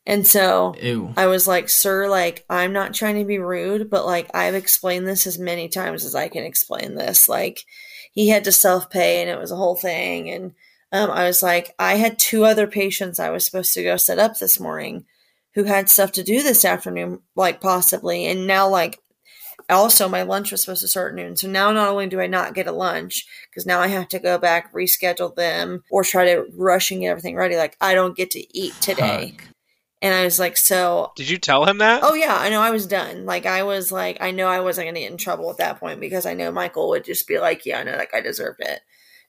and 0.06 0.24
so 0.24 0.74
Ew. 0.80 1.12
I 1.16 1.26
was 1.26 1.48
like, 1.48 1.68
sir, 1.68 2.08
like, 2.08 2.44
I'm 2.48 2.72
not 2.72 2.94
trying 2.94 3.16
to 3.16 3.24
be 3.24 3.38
rude, 3.38 3.90
but 3.90 4.06
like, 4.06 4.30
I've 4.32 4.54
explained 4.54 5.06
this 5.06 5.26
as 5.26 5.38
many 5.38 5.68
times 5.68 6.04
as 6.04 6.14
I 6.14 6.28
can 6.28 6.44
explain 6.44 6.94
this. 6.94 7.28
Like, 7.28 7.64
he 8.12 8.28
had 8.28 8.44
to 8.44 8.52
self 8.52 8.88
pay 8.88 9.20
and 9.20 9.28
it 9.28 9.38
was 9.38 9.50
a 9.50 9.56
whole 9.56 9.74
thing. 9.74 10.30
And 10.30 10.54
um, 10.92 11.10
I 11.10 11.24
was 11.24 11.42
like, 11.42 11.74
I 11.78 11.96
had 11.96 12.20
two 12.20 12.44
other 12.44 12.68
patients 12.68 13.18
I 13.18 13.30
was 13.30 13.44
supposed 13.44 13.74
to 13.74 13.82
go 13.82 13.96
set 13.96 14.20
up 14.20 14.38
this 14.38 14.60
morning 14.60 15.06
who 15.54 15.64
had 15.64 15.90
stuff 15.90 16.12
to 16.12 16.22
do 16.22 16.42
this 16.42 16.64
afternoon, 16.64 17.20
like, 17.34 17.60
possibly. 17.60 18.26
And 18.26 18.46
now, 18.46 18.68
like, 18.68 19.00
also 19.68 20.08
my 20.08 20.22
lunch 20.22 20.52
was 20.52 20.60
supposed 20.60 20.82
to 20.82 20.88
start 20.88 21.12
at 21.12 21.16
noon. 21.16 21.34
So 21.34 21.48
now 21.48 21.72
not 21.72 21.88
only 21.88 22.06
do 22.06 22.20
I 22.20 22.28
not 22.28 22.54
get 22.54 22.68
a 22.68 22.72
lunch, 22.72 23.26
because 23.50 23.66
now 23.66 23.80
I 23.80 23.88
have 23.88 24.06
to 24.08 24.20
go 24.20 24.38
back, 24.38 24.72
reschedule 24.72 25.34
them, 25.34 25.82
or 25.90 26.04
try 26.04 26.26
to 26.26 26.44
rush 26.54 26.92
and 26.92 27.00
get 27.00 27.08
everything 27.08 27.34
ready. 27.34 27.56
Like, 27.56 27.76
I 27.80 27.94
don't 27.94 28.16
get 28.16 28.30
to 28.32 28.56
eat 28.56 28.74
today. 28.80 29.34
Fuck. 29.36 29.55
And 30.02 30.14
I 30.14 30.24
was 30.24 30.38
like, 30.38 30.56
so 30.56 31.12
Did 31.16 31.30
you 31.30 31.38
tell 31.38 31.64
him 31.64 31.78
that? 31.78 32.02
Oh 32.04 32.14
yeah, 32.14 32.36
I 32.36 32.50
know 32.50 32.60
I 32.60 32.70
was 32.70 32.86
done. 32.86 33.24
Like 33.24 33.46
I 33.46 33.62
was 33.62 33.90
like 33.90 34.18
I 34.20 34.30
know 34.30 34.46
I 34.46 34.60
wasn't 34.60 34.88
gonna 34.88 35.00
get 35.00 35.10
in 35.10 35.16
trouble 35.16 35.50
at 35.50 35.56
that 35.58 35.80
point 35.80 36.00
because 36.00 36.26
I 36.26 36.34
know 36.34 36.52
Michael 36.52 36.88
would 36.90 37.04
just 37.04 37.26
be 37.26 37.38
like, 37.38 37.64
Yeah, 37.64 37.80
I 37.80 37.84
know 37.84 37.96
that 37.96 38.12
guy 38.12 38.20
deserved 38.20 38.60
it. 38.60 38.80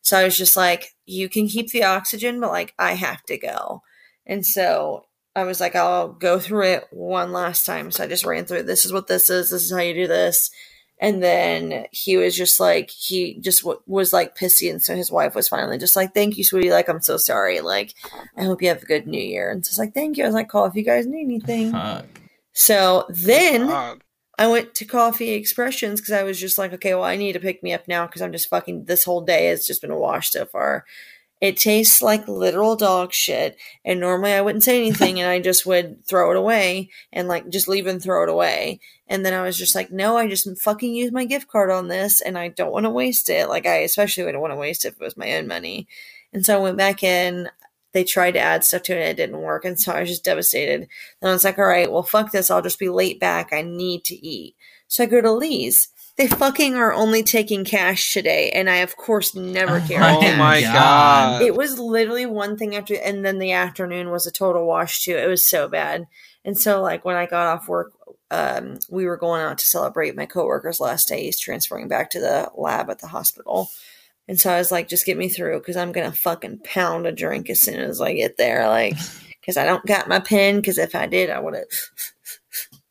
So 0.02 0.18
I 0.18 0.26
was 0.26 0.38
just 0.38 0.58
like, 0.58 0.94
You 1.06 1.30
can 1.30 1.48
keep 1.48 1.72
the 1.72 1.84
oxygen, 1.84 2.40
but 2.40 2.52
like 2.52 2.74
I 2.78 2.94
have 2.94 3.24
to 3.24 3.38
go. 3.38 3.82
And 4.26 4.46
so 4.46 5.06
I 5.38 5.44
was 5.44 5.62
like, 5.62 5.76
I'll 5.76 6.10
go 6.10 6.40
through 6.40 6.64
it 6.64 6.88
one 6.90 7.32
last 7.32 7.66
time. 7.66 7.92
So 7.92 8.04
I 8.04 8.08
just 8.08 8.26
ran 8.26 8.46
through 8.46 8.64
this 8.64 8.86
is 8.86 8.92
what 8.92 9.08
this 9.08 9.30
is, 9.30 9.52
this 9.52 9.64
is 9.64 9.72
how 9.72 9.80
you 9.80 9.94
do 9.94 10.08
this. 10.08 10.50
And 11.00 11.22
then 11.22 11.86
he 11.92 12.18
was 12.18 12.36
just 12.36 12.60
like, 12.60 12.90
he 12.90 13.36
just 13.40 13.62
w- 13.62 13.82
was 13.86 14.14
like 14.14 14.38
pissy. 14.38 14.70
And 14.72 14.82
so 14.82 14.96
his 14.96 15.12
wife 15.12 15.36
was 15.36 15.48
finally 15.48 15.78
just 15.78 15.96
like, 15.96 16.14
Thank 16.14 16.38
you, 16.38 16.44
sweetie. 16.44 16.72
Like, 16.72 16.90
I'm 16.90 17.02
so 17.02 17.18
sorry. 17.18 17.62
Like, 17.62 17.94
I 18.36 18.44
hope 18.44 18.62
you 18.62 18.70
have 18.70 18.82
a 18.82 18.88
good 18.88 19.06
new 19.06 19.22
year. 19.22 19.52
And 19.52 19.66
so 19.66 19.70
it's 19.70 19.78
like, 19.78 19.94
Thank 19.94 20.18
you. 20.18 20.24
I 20.24 20.28
was 20.28 20.34
like, 20.34 20.50
Call 20.50 20.66
if 20.66 20.76
you 20.76 20.84
guys 20.84 21.06
need 21.06 21.26
anything. 21.26 21.72
Fuck. 21.72 22.06
So 22.54 23.06
then 23.10 23.68
God. 23.68 24.04
I 24.40 24.48
went 24.48 24.74
to 24.76 24.86
Coffee 24.86 25.32
Expressions 25.32 26.00
because 26.00 26.14
I 26.14 26.24
was 26.24 26.40
just 26.40 26.58
like, 26.58 26.74
okay, 26.74 26.94
well, 26.94 27.04
I 27.04 27.16
need 27.16 27.34
to 27.34 27.40
pick 27.40 27.62
me 27.62 27.74
up 27.74 27.88
now 27.88 28.06
because 28.06 28.22
I'm 28.22 28.32
just 28.32 28.50
fucking, 28.50 28.86
this 28.86 29.04
whole 29.04 29.22
day 29.22 29.46
has 29.46 29.66
just 29.66 29.82
been 29.82 29.92
a 29.92 29.98
wash 29.98 30.32
so 30.32 30.46
far. 30.46 30.86
It 31.40 31.58
tastes 31.58 32.02
like 32.02 32.28
literal 32.28 32.76
dog 32.76 33.14
shit. 33.14 33.58
And 33.86 34.00
normally 34.00 34.34
I 34.34 34.42
wouldn't 34.42 34.64
say 34.64 34.78
anything 34.78 35.20
and 35.20 35.30
I 35.30 35.40
just 35.40 35.66
would 35.66 36.06
throw 36.06 36.32
it 36.32 36.38
away 36.38 36.90
and 37.14 37.28
like 37.28 37.50
just 37.50 37.68
leave 37.68 37.86
and 37.86 38.02
throw 38.02 38.24
it 38.24 38.30
away. 38.30 38.80
And 39.08 39.26
then 39.26 39.34
I 39.34 39.44
was 39.44 39.58
just 39.58 39.76
like, 39.76 39.92
no, 39.92 40.18
I 40.18 40.28
just 40.28 40.50
fucking 40.60 40.94
use 40.94 41.12
my 41.12 41.26
gift 41.26 41.48
card 41.48 41.70
on 41.70 41.88
this 41.88 42.22
and 42.22 42.38
I 42.38 42.48
don't 42.50 42.72
want 42.72 42.86
to 42.86 42.90
waste 42.90 43.30
it. 43.30 43.48
Like, 43.50 43.66
I 43.66 43.78
especially 43.78 44.24
wouldn't 44.24 44.42
want 44.42 44.52
to 44.52 44.58
waste 44.58 44.84
it 44.84 44.90
if 44.90 44.94
it 44.96 45.04
was 45.04 45.16
my 45.16 45.36
own 45.36 45.48
money. 45.48 45.88
And 46.34 46.46
so 46.46 46.58
I 46.58 46.62
went 46.62 46.78
back 46.78 47.04
in. 47.04 47.50
They 47.94 48.04
tried 48.04 48.32
to 48.32 48.40
add 48.40 48.64
stuff 48.64 48.84
to 48.84 48.94
it 48.94 49.00
and 49.00 49.10
it 49.10 49.16
didn't 49.16 49.42
work. 49.42 49.64
And 49.64 49.80
so 49.80 49.94
I 49.94 50.02
was 50.02 50.10
just 50.10 50.26
devastated. 50.26 50.90
And 51.22 51.30
I 51.30 51.34
was 51.34 51.44
like, 51.44 51.58
all 51.58 51.66
right, 51.66 51.92
well, 51.92 52.04
fuck 52.04 52.32
this. 52.32 52.52
I'll 52.52 52.62
just 52.62 52.80
be 52.80 52.90
late 52.90 53.20
back. 53.20 53.54
I 53.54 53.62
need 53.62 54.04
to 54.06 54.16
eat. 54.16 54.56
So 54.88 55.04
I 55.04 55.08
go 55.08 55.22
to 55.22 55.32
Lee's. 55.32 55.90
They 56.18 56.28
fucking 56.28 56.74
are 56.76 56.94
only 56.94 57.22
taking 57.22 57.64
cash 57.64 58.12
today. 58.12 58.50
And 58.50 58.70
I, 58.70 58.78
of 58.78 58.98
course, 58.98 59.36
never 59.36 59.78
Oh 59.78 59.88
carry 59.88 60.04
Oh 60.04 60.38
my 60.38 60.62
God. 60.62 60.74
god. 60.74 61.42
It 61.44 61.56
was 61.56 61.78
literally 61.78 62.26
one 62.26 62.58
thing 62.58 62.76
after, 62.76 62.96
and 62.96 63.24
then 63.24 63.38
the 63.38 63.52
afternoon 63.52 64.10
was 64.10 64.26
a 64.26 64.32
total 64.32 64.66
wash 64.66 65.04
too. 65.04 65.16
It 65.16 65.28
was 65.28 65.46
so 65.46 65.68
bad. 65.68 66.08
And 66.44 66.58
so, 66.58 66.82
like, 66.82 67.06
when 67.06 67.16
I 67.16 67.28
got 67.28 67.48
off 67.48 67.68
work, 67.68 67.94
um, 68.32 68.80
we 68.90 69.06
were 69.06 69.18
going 69.18 69.42
out 69.42 69.60
to 69.60 69.68
celebrate 69.68 70.16
my 70.16 70.26
coworker's 70.26 70.80
last 70.80 71.08
day. 71.08 71.24
He's 71.24 71.40
transferring 71.40 71.88
back 71.88 72.10
to 72.12 72.20
the 72.20 72.52
lab 72.56 72.90
at 72.90 73.00
the 73.00 73.08
hospital. 73.08 73.70
And 74.28 74.40
so 74.40 74.52
I 74.52 74.58
was 74.58 74.72
like, 74.72 74.90
just 74.90 75.06
get 75.06 75.18
me 75.18 75.30
through 75.30 75.60
because 75.60 75.78
I'm 75.78 75.92
going 75.92 76.10
to 76.12 76.18
fucking 76.18 76.60
pound 76.64 77.06
a 77.06 77.12
drink 77.12 77.50
as 77.50 77.62
soon 77.62 77.80
as 77.80 78.02
I 78.02 78.14
get 78.14 78.38
there. 78.38 78.68
Like, 78.68 78.96
because 79.40 79.56
I 79.56 79.66
don't 79.66 79.86
got 79.86 80.10
my 80.10 80.20
pen. 80.20 80.58
Because 80.58 80.78
if 80.78 80.96
I 80.96 81.06
did, 81.06 81.30
I 81.30 81.40
would 81.40 81.54
have. 81.54 81.66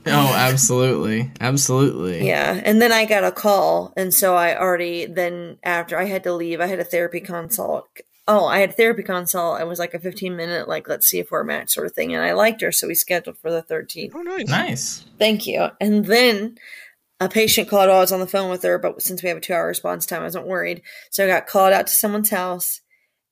Oh, 0.09 0.33
absolutely. 0.35 1.31
Absolutely. 1.39 2.27
Yeah. 2.27 2.61
And 2.63 2.81
then 2.81 2.91
I 2.91 3.05
got 3.05 3.23
a 3.23 3.31
call. 3.31 3.93
And 3.97 4.13
so 4.13 4.35
I 4.35 4.57
already, 4.57 5.05
then 5.05 5.57
after 5.63 5.97
I 5.97 6.05
had 6.05 6.23
to 6.23 6.33
leave, 6.33 6.61
I 6.61 6.67
had 6.67 6.79
a 6.79 6.83
therapy 6.83 7.19
consult. 7.19 7.87
Oh, 8.27 8.45
I 8.45 8.59
had 8.59 8.71
a 8.71 8.73
therapy 8.73 9.03
consult. 9.03 9.61
It 9.61 9.67
was 9.67 9.79
like 9.79 9.93
a 9.93 9.99
15 9.99 10.35
minute, 10.35 10.67
like, 10.67 10.89
let's 10.89 11.07
see 11.07 11.19
if 11.19 11.31
we're 11.31 11.41
a 11.41 11.45
match 11.45 11.69
sort 11.69 11.87
of 11.87 11.93
thing. 11.93 12.13
And 12.13 12.23
I 12.23 12.33
liked 12.33 12.61
her. 12.61 12.71
So 12.71 12.87
we 12.87 12.95
scheduled 12.95 13.37
for 13.37 13.51
the 13.51 13.63
13th. 13.63 14.11
Oh, 14.15 14.21
nice. 14.21 14.47
Nice. 14.47 15.05
Thank 15.17 15.47
you. 15.47 15.69
And 15.79 16.05
then 16.05 16.57
a 17.19 17.29
patient 17.29 17.69
called 17.69 17.89
while 17.89 17.97
I 17.97 18.01
was 18.01 18.11
on 18.11 18.19
the 18.19 18.27
phone 18.27 18.49
with 18.49 18.63
her, 18.63 18.77
but 18.77 19.01
since 19.01 19.23
we 19.23 19.29
have 19.29 19.37
a 19.37 19.41
two 19.41 19.53
hour 19.53 19.67
response 19.67 20.05
time, 20.05 20.21
I 20.21 20.25
wasn't 20.25 20.47
worried. 20.47 20.81
So 21.09 21.23
I 21.23 21.27
got 21.27 21.47
called 21.47 21.73
out 21.73 21.87
to 21.87 21.93
someone's 21.93 22.29
house. 22.29 22.81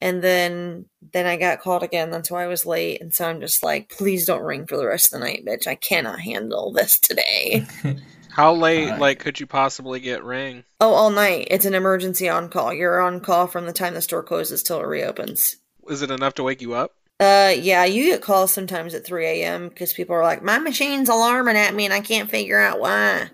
And 0.05 0.21
then 0.21 0.85
then 1.13 1.25
I 1.25 1.35
got 1.35 1.61
called 1.61 1.81
again. 1.81 2.11
That's 2.11 2.29
why 2.29 2.43
I 2.43 2.47
was 2.47 2.63
late. 2.63 3.01
And 3.01 3.11
so 3.11 3.27
I'm 3.27 3.41
just 3.41 3.63
like, 3.63 3.89
please 3.89 4.27
don't 4.27 4.43
ring 4.43 4.67
for 4.67 4.77
the 4.77 4.85
rest 4.85 5.11
of 5.11 5.19
the 5.19 5.25
night, 5.25 5.43
bitch. 5.43 5.65
I 5.65 5.73
cannot 5.73 6.19
handle 6.19 6.71
this 6.71 6.99
today. 6.99 7.65
How 8.29 8.53
late, 8.53 8.83
Alright. 8.83 8.99
like, 8.99 9.19
could 9.19 9.39
you 9.39 9.47
possibly 9.47 9.99
get 9.99 10.23
ring? 10.23 10.63
Oh, 10.79 10.93
all 10.93 11.09
night. 11.09 11.47
It's 11.49 11.65
an 11.65 11.73
emergency 11.73 12.29
on 12.29 12.49
call. 12.49 12.71
You're 12.71 13.01
on 13.01 13.19
call 13.19 13.47
from 13.47 13.65
the 13.65 13.73
time 13.73 13.95
the 13.95 14.01
store 14.01 14.21
closes 14.21 14.61
till 14.61 14.79
it 14.79 14.85
reopens. 14.85 15.55
Is 15.89 16.03
it 16.03 16.11
enough 16.11 16.35
to 16.35 16.43
wake 16.43 16.61
you 16.61 16.75
up? 16.75 16.93
Uh, 17.19 17.55
yeah, 17.57 17.83
you 17.85 18.11
get 18.11 18.21
calls 18.21 18.53
sometimes 18.53 18.93
at 18.93 19.07
3 19.07 19.25
a.m. 19.25 19.69
because 19.69 19.91
people 19.91 20.15
are 20.15 20.21
like, 20.21 20.43
my 20.43 20.59
machine's 20.59 21.09
alarming 21.09 21.57
at 21.57 21.73
me 21.73 21.85
and 21.85 21.93
I 21.93 22.01
can't 22.01 22.29
figure 22.29 22.59
out 22.59 22.79
why. 22.79 23.31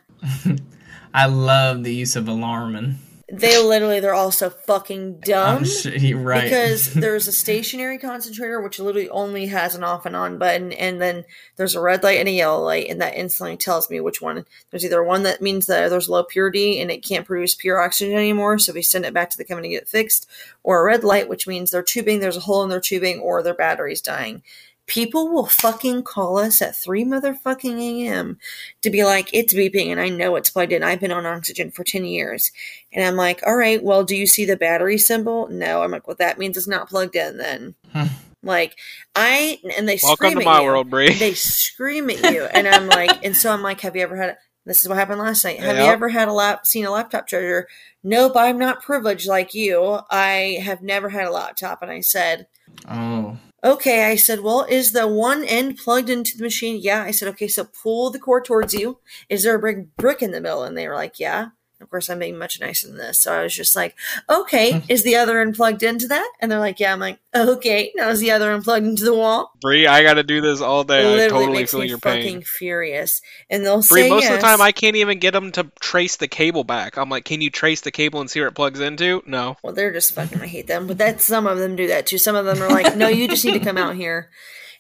I 1.13 1.25
love 1.25 1.83
the 1.83 1.93
use 1.93 2.15
of 2.15 2.29
alarming. 2.29 2.97
They 3.31 3.61
literally, 3.61 3.99
they're 3.99 4.13
all 4.13 4.31
so 4.31 4.49
fucking 4.49 5.21
dumb. 5.21 5.63
You're 5.85 6.19
right. 6.19 6.43
Because 6.43 6.93
there's 6.93 7.27
a 7.27 7.31
stationary 7.31 7.97
concentrator 7.97 8.61
which 8.61 8.79
literally 8.79 9.09
only 9.09 9.47
has 9.47 9.73
an 9.73 9.83
off 9.83 10.05
and 10.05 10.15
on 10.15 10.37
button, 10.37 10.73
and 10.73 11.01
then 11.01 11.23
there's 11.55 11.75
a 11.75 11.81
red 11.81 12.03
light 12.03 12.19
and 12.19 12.27
a 12.27 12.31
yellow 12.31 12.63
light, 12.63 12.89
and 12.89 12.99
that 13.01 13.15
instantly 13.15 13.57
tells 13.57 13.89
me 13.89 13.99
which 13.99 14.21
one. 14.21 14.45
There's 14.69 14.83
either 14.83 15.03
one 15.03 15.23
that 15.23 15.41
means 15.41 15.65
that 15.67 15.89
there's 15.89 16.09
low 16.09 16.23
purity 16.23 16.81
and 16.81 16.91
it 16.91 17.05
can't 17.05 17.25
produce 17.25 17.55
pure 17.55 17.79
oxygen 17.79 18.15
anymore, 18.15 18.59
so 18.59 18.73
we 18.73 18.81
send 18.81 19.05
it 19.05 19.13
back 19.13 19.29
to 19.29 19.37
the 19.37 19.45
company 19.45 19.69
to 19.69 19.75
get 19.75 19.83
it 19.83 19.89
fixed, 19.89 20.29
or 20.63 20.81
a 20.81 20.83
red 20.83 21.03
light, 21.03 21.29
which 21.29 21.47
means 21.47 21.71
their 21.71 21.83
tubing, 21.83 22.19
there's 22.19 22.37
a 22.37 22.41
hole 22.41 22.63
in 22.63 22.69
their 22.69 22.81
tubing, 22.81 23.19
or 23.19 23.41
their 23.41 23.53
battery's 23.53 24.01
dying. 24.01 24.43
People 24.91 25.29
will 25.29 25.45
fucking 25.45 26.03
call 26.03 26.37
us 26.37 26.61
at 26.61 26.75
3 26.75 27.05
motherfucking 27.05 27.79
a.m. 27.79 28.37
to 28.81 28.89
be 28.89 29.05
like, 29.05 29.29
it's 29.31 29.53
beeping, 29.53 29.87
and 29.87 30.01
I 30.01 30.09
know 30.09 30.35
it's 30.35 30.49
plugged 30.49 30.73
in. 30.73 30.83
I've 30.83 30.99
been 30.99 31.13
on 31.13 31.25
oxygen 31.25 31.71
for 31.71 31.85
10 31.85 32.03
years. 32.03 32.51
And 32.91 33.05
I'm 33.05 33.15
like, 33.15 33.41
all 33.47 33.55
right, 33.55 33.81
well, 33.81 34.03
do 34.03 34.17
you 34.17 34.27
see 34.27 34.43
the 34.43 34.57
battery 34.57 34.97
symbol? 34.97 35.47
No. 35.47 35.81
I'm 35.81 35.91
like, 35.91 36.07
well, 36.07 36.17
that 36.19 36.37
means 36.37 36.57
it's 36.57 36.67
not 36.67 36.89
plugged 36.89 37.15
in 37.15 37.37
then. 37.37 37.75
Hmm. 37.93 38.07
like, 38.43 38.75
I, 39.15 39.59
and 39.77 39.87
they 39.87 39.97
Welcome 40.03 40.15
scream 40.17 40.33
to 40.33 40.39
at 40.39 40.45
my 40.45 40.59
you. 40.59 40.65
world, 40.65 40.89
Bri. 40.89 41.13
They 41.13 41.35
scream 41.35 42.09
at 42.09 42.33
you. 42.33 42.43
And 42.43 42.67
I'm 42.67 42.87
like, 42.87 43.23
and 43.23 43.33
so 43.33 43.53
I'm 43.53 43.61
like, 43.61 43.79
have 43.81 43.95
you 43.95 44.01
ever 44.01 44.17
had, 44.17 44.35
this 44.65 44.81
is 44.83 44.89
what 44.89 44.97
happened 44.97 45.21
last 45.21 45.45
night. 45.45 45.61
Have 45.61 45.77
you 45.77 45.83
ever 45.83 46.09
had 46.09 46.27
a 46.27 46.33
lap, 46.33 46.65
seen 46.65 46.85
a 46.85 46.91
laptop 46.91 47.27
charger? 47.27 47.69
Nope, 48.03 48.33
I'm 48.35 48.59
not 48.59 48.83
privileged 48.83 49.27
like 49.27 49.53
you. 49.53 49.99
I 50.09 50.59
have 50.61 50.81
never 50.81 51.07
had 51.07 51.27
a 51.27 51.31
laptop. 51.31 51.81
And 51.81 51.89
I 51.89 52.01
said, 52.01 52.47
oh. 52.89 53.37
Okay, 53.63 54.05
I 54.05 54.15
said, 54.15 54.39
well, 54.39 54.65
is 54.67 54.91
the 54.91 55.07
one 55.07 55.43
end 55.43 55.77
plugged 55.77 56.09
into 56.09 56.35
the 56.35 56.43
machine? 56.43 56.79
Yeah. 56.81 57.03
I 57.03 57.11
said, 57.11 57.27
okay, 57.29 57.47
so 57.47 57.65
pull 57.65 58.09
the 58.09 58.19
cord 58.19 58.45
towards 58.45 58.73
you. 58.73 58.99
Is 59.29 59.43
there 59.43 59.55
a 59.55 59.61
big 59.61 59.95
brick 59.97 60.23
in 60.23 60.31
the 60.31 60.41
middle? 60.41 60.63
And 60.63 60.75
they 60.75 60.87
were 60.87 60.95
like, 60.95 61.19
yeah. 61.19 61.49
Of 61.81 61.89
course, 61.89 62.09
I'm 62.09 62.19
being 62.19 62.37
much 62.37 62.59
nicer 62.59 62.87
than 62.87 62.97
this. 62.97 63.19
So 63.19 63.33
I 63.33 63.43
was 63.43 63.55
just 63.55 63.75
like, 63.75 63.95
okay, 64.29 64.79
hmm. 64.79 64.85
is 64.89 65.03
the 65.03 65.15
other 65.15 65.41
end 65.41 65.55
plugged 65.55 65.83
into 65.83 66.07
that? 66.07 66.31
And 66.39 66.51
they're 66.51 66.59
like, 66.59 66.79
yeah. 66.79 66.93
I'm 66.93 66.99
like, 66.99 67.19
okay, 67.35 67.91
now 67.95 68.09
is 68.09 68.19
the 68.19 68.31
other 68.31 68.51
end 68.51 68.63
plugged 68.63 68.85
into 68.85 69.03
the 69.03 69.13
wall? 69.13 69.51
Bri, 69.61 69.87
I 69.87 70.03
got 70.03 70.15
to 70.15 70.23
do 70.23 70.41
this 70.41 70.61
all 70.61 70.83
day. 70.83 71.01
I 71.01 71.03
Literally 71.15 71.29
totally 71.29 71.57
makes 71.59 71.71
feel 71.71 71.79
me 71.81 71.87
your 71.87 71.97
fucking 71.97 72.21
pain. 72.23 72.41
furious. 72.41 73.21
And 73.49 73.65
they'll 73.65 73.81
Bri, 73.81 74.03
say 74.03 74.09
most 74.09 74.27
of 74.29 74.33
the 74.33 74.41
time 74.41 74.61
I 74.61 74.71
can't 74.71 74.95
even 74.95 75.19
get 75.19 75.31
them 75.31 75.51
to 75.53 75.71
trace 75.79 76.17
the 76.17 76.27
cable 76.27 76.63
back. 76.63 76.97
I'm 76.97 77.09
like, 77.09 77.25
can 77.25 77.41
you 77.41 77.49
trace 77.49 77.81
the 77.81 77.91
cable 77.91 78.21
and 78.21 78.29
see 78.29 78.39
where 78.39 78.49
it 78.49 78.55
plugs 78.55 78.79
into? 78.79 79.23
No. 79.25 79.57
Well, 79.63 79.73
they're 79.73 79.93
just 79.93 80.13
fucking. 80.13 80.41
I 80.41 80.47
hate 80.47 80.67
them, 80.67 80.87
but 80.87 80.97
that's 80.97 81.25
some 81.25 81.47
of 81.47 81.57
them 81.57 81.75
do 81.75 81.87
that 81.87 82.05
too. 82.05 82.17
Some 82.17 82.35
of 82.35 82.45
them 82.45 82.61
are 82.61 82.69
like, 82.69 82.95
no, 82.95 83.07
you 83.07 83.27
just 83.27 83.45
need 83.45 83.53
to 83.53 83.59
come 83.59 83.77
out 83.77 83.95
here, 83.95 84.29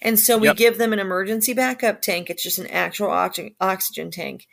and 0.01 0.19
so 0.19 0.37
we 0.37 0.47
Yep. 0.47 0.57
give 0.57 0.77
them 0.77 0.93
an 0.93 0.99
emergency 0.99 1.53
backup 1.53 2.01
tank. 2.01 2.29
It's 2.29 2.43
just 2.43 2.59
an 2.59 2.67
actual 2.67 3.09
oxy- 3.11 3.55
oxygen 3.61 4.11
tank, 4.11 4.47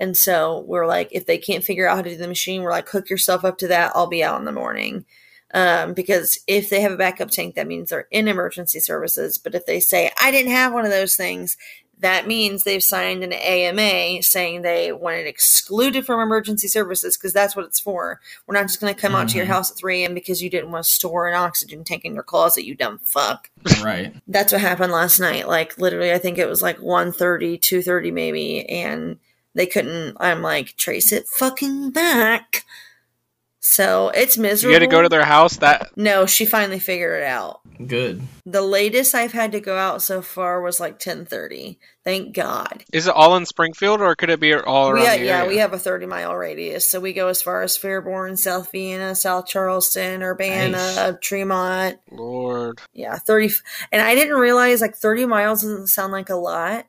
and 0.00 0.16
so 0.16 0.64
we're 0.66 0.86
like, 0.86 1.08
if 1.12 1.26
they 1.26 1.38
can't 1.38 1.64
figure 1.64 1.86
out 1.88 1.96
how 1.96 2.02
to 2.02 2.10
do 2.10 2.16
the 2.16 2.28
machine, 2.28 2.62
we're 2.62 2.70
like, 2.70 2.88
hook 2.88 3.08
yourself 3.10 3.44
up 3.44 3.58
to 3.58 3.68
that. 3.68 3.92
I'll 3.94 4.06
be 4.06 4.24
out 4.24 4.38
in 4.38 4.44
the 4.44 4.52
morning. 4.52 5.04
Um, 5.52 5.94
because 5.94 6.40
if 6.48 6.68
they 6.68 6.80
have 6.80 6.90
a 6.90 6.96
backup 6.96 7.30
tank, 7.30 7.54
that 7.54 7.68
means 7.68 7.90
they're 7.90 8.08
in 8.10 8.26
emergency 8.26 8.80
services. 8.80 9.38
But 9.38 9.54
if 9.54 9.66
they 9.66 9.78
say, 9.78 10.10
I 10.20 10.32
didn't 10.32 10.50
have 10.50 10.72
one 10.72 10.84
of 10.84 10.90
those 10.90 11.14
things, 11.14 11.56
that 12.00 12.26
means 12.26 12.64
they've 12.64 12.82
signed 12.82 13.22
an 13.22 13.32
AMA 13.32 14.20
saying 14.24 14.62
they 14.62 14.90
want 14.90 15.18
it 15.18 15.28
excluded 15.28 16.04
from 16.04 16.18
emergency 16.20 16.66
services 16.66 17.16
because 17.16 17.32
that's 17.32 17.54
what 17.54 17.66
it's 17.66 17.78
for. 17.78 18.20
We're 18.48 18.54
not 18.56 18.66
just 18.66 18.80
going 18.80 18.92
to 18.92 19.00
come 19.00 19.14
out 19.14 19.28
to 19.28 19.36
your 19.36 19.46
Mhm. 19.46 19.50
house 19.50 19.70
at 19.70 19.76
3 19.76 20.02
a.m. 20.02 20.12
because 20.12 20.42
you 20.42 20.50
didn't 20.50 20.72
want 20.72 20.84
to 20.84 20.90
store 20.90 21.28
an 21.28 21.34
oxygen 21.34 21.84
tank 21.84 22.04
in 22.04 22.14
your 22.14 22.24
closet, 22.24 22.64
you 22.64 22.74
dumb 22.74 22.98
fuck. 23.04 23.48
Right. 23.80 24.12
That's 24.26 24.52
what 24.52 24.60
happened 24.60 24.92
last 24.92 25.20
night. 25.20 25.46
Like, 25.46 25.78
literally, 25.78 26.12
I 26.12 26.18
think 26.18 26.36
it 26.36 26.48
was 26.48 26.62
like 26.62 26.78
1.30, 26.78 27.58
2.30 27.60 28.12
maybe, 28.12 28.68
and 28.68 29.18
they 29.54 29.66
couldn't, 29.66 30.16
I'm 30.20 30.42
like, 30.42 30.76
trace 30.76 31.12
it 31.12 31.26
fucking 31.28 31.90
back. 31.90 32.64
So 33.60 34.10
it's 34.10 34.36
miserable. 34.36 34.74
You 34.74 34.80
had 34.80 34.86
to 34.90 34.94
go 34.94 35.00
to 35.02 35.08
their 35.08 35.24
house. 35.24 35.56
That 35.56 35.96
No, 35.96 36.26
she 36.26 36.44
finally 36.44 36.78
figured 36.78 37.22
it 37.22 37.26
out. 37.26 37.60
Good. 37.86 38.20
The 38.44 38.60
latest 38.60 39.14
I've 39.14 39.32
had 39.32 39.52
to 39.52 39.60
go 39.60 39.78
out 39.78 40.02
so 40.02 40.20
far 40.20 40.60
was 40.60 40.80
like 40.80 40.98
10:30. 40.98 41.78
Thank 42.04 42.34
God. 42.34 42.84
is 42.92 43.06
it 43.06 43.14
all 43.14 43.36
in 43.36 43.46
Springfield 43.46 44.02
or 44.02 44.14
could 44.14 44.28
it 44.28 44.38
be 44.38 44.52
all 44.54 44.90
around 44.90 45.00
We 45.00 45.06
ha- 45.06 45.16
the 45.16 45.24
yeah, 45.24 45.36
area? 45.38 45.48
we 45.48 45.56
have 45.56 45.72
a 45.72 45.78
30 45.78 46.04
mile 46.04 46.34
radius, 46.36 46.86
so 46.86 47.00
we 47.00 47.14
go 47.14 47.28
as 47.28 47.40
far 47.40 47.62
as 47.62 47.78
Fairborn, 47.78 48.38
South 48.38 48.70
Vienna, 48.70 49.14
South 49.14 49.46
Charleston, 49.46 50.22
Urbana, 50.22 50.72
Nice. 50.72 51.14
Tremont. 51.22 51.98
Lord. 52.10 52.80
Yeah, 52.92 53.16
30. 53.16 53.54
And 53.90 54.02
I 54.02 54.14
didn't 54.14 54.36
realize 54.38 54.82
like 54.82 54.94
30 54.94 55.24
miles 55.24 55.62
doesn't 55.62 55.86
sound 55.86 56.12
like 56.12 56.28
a 56.28 56.34
lot, 56.36 56.84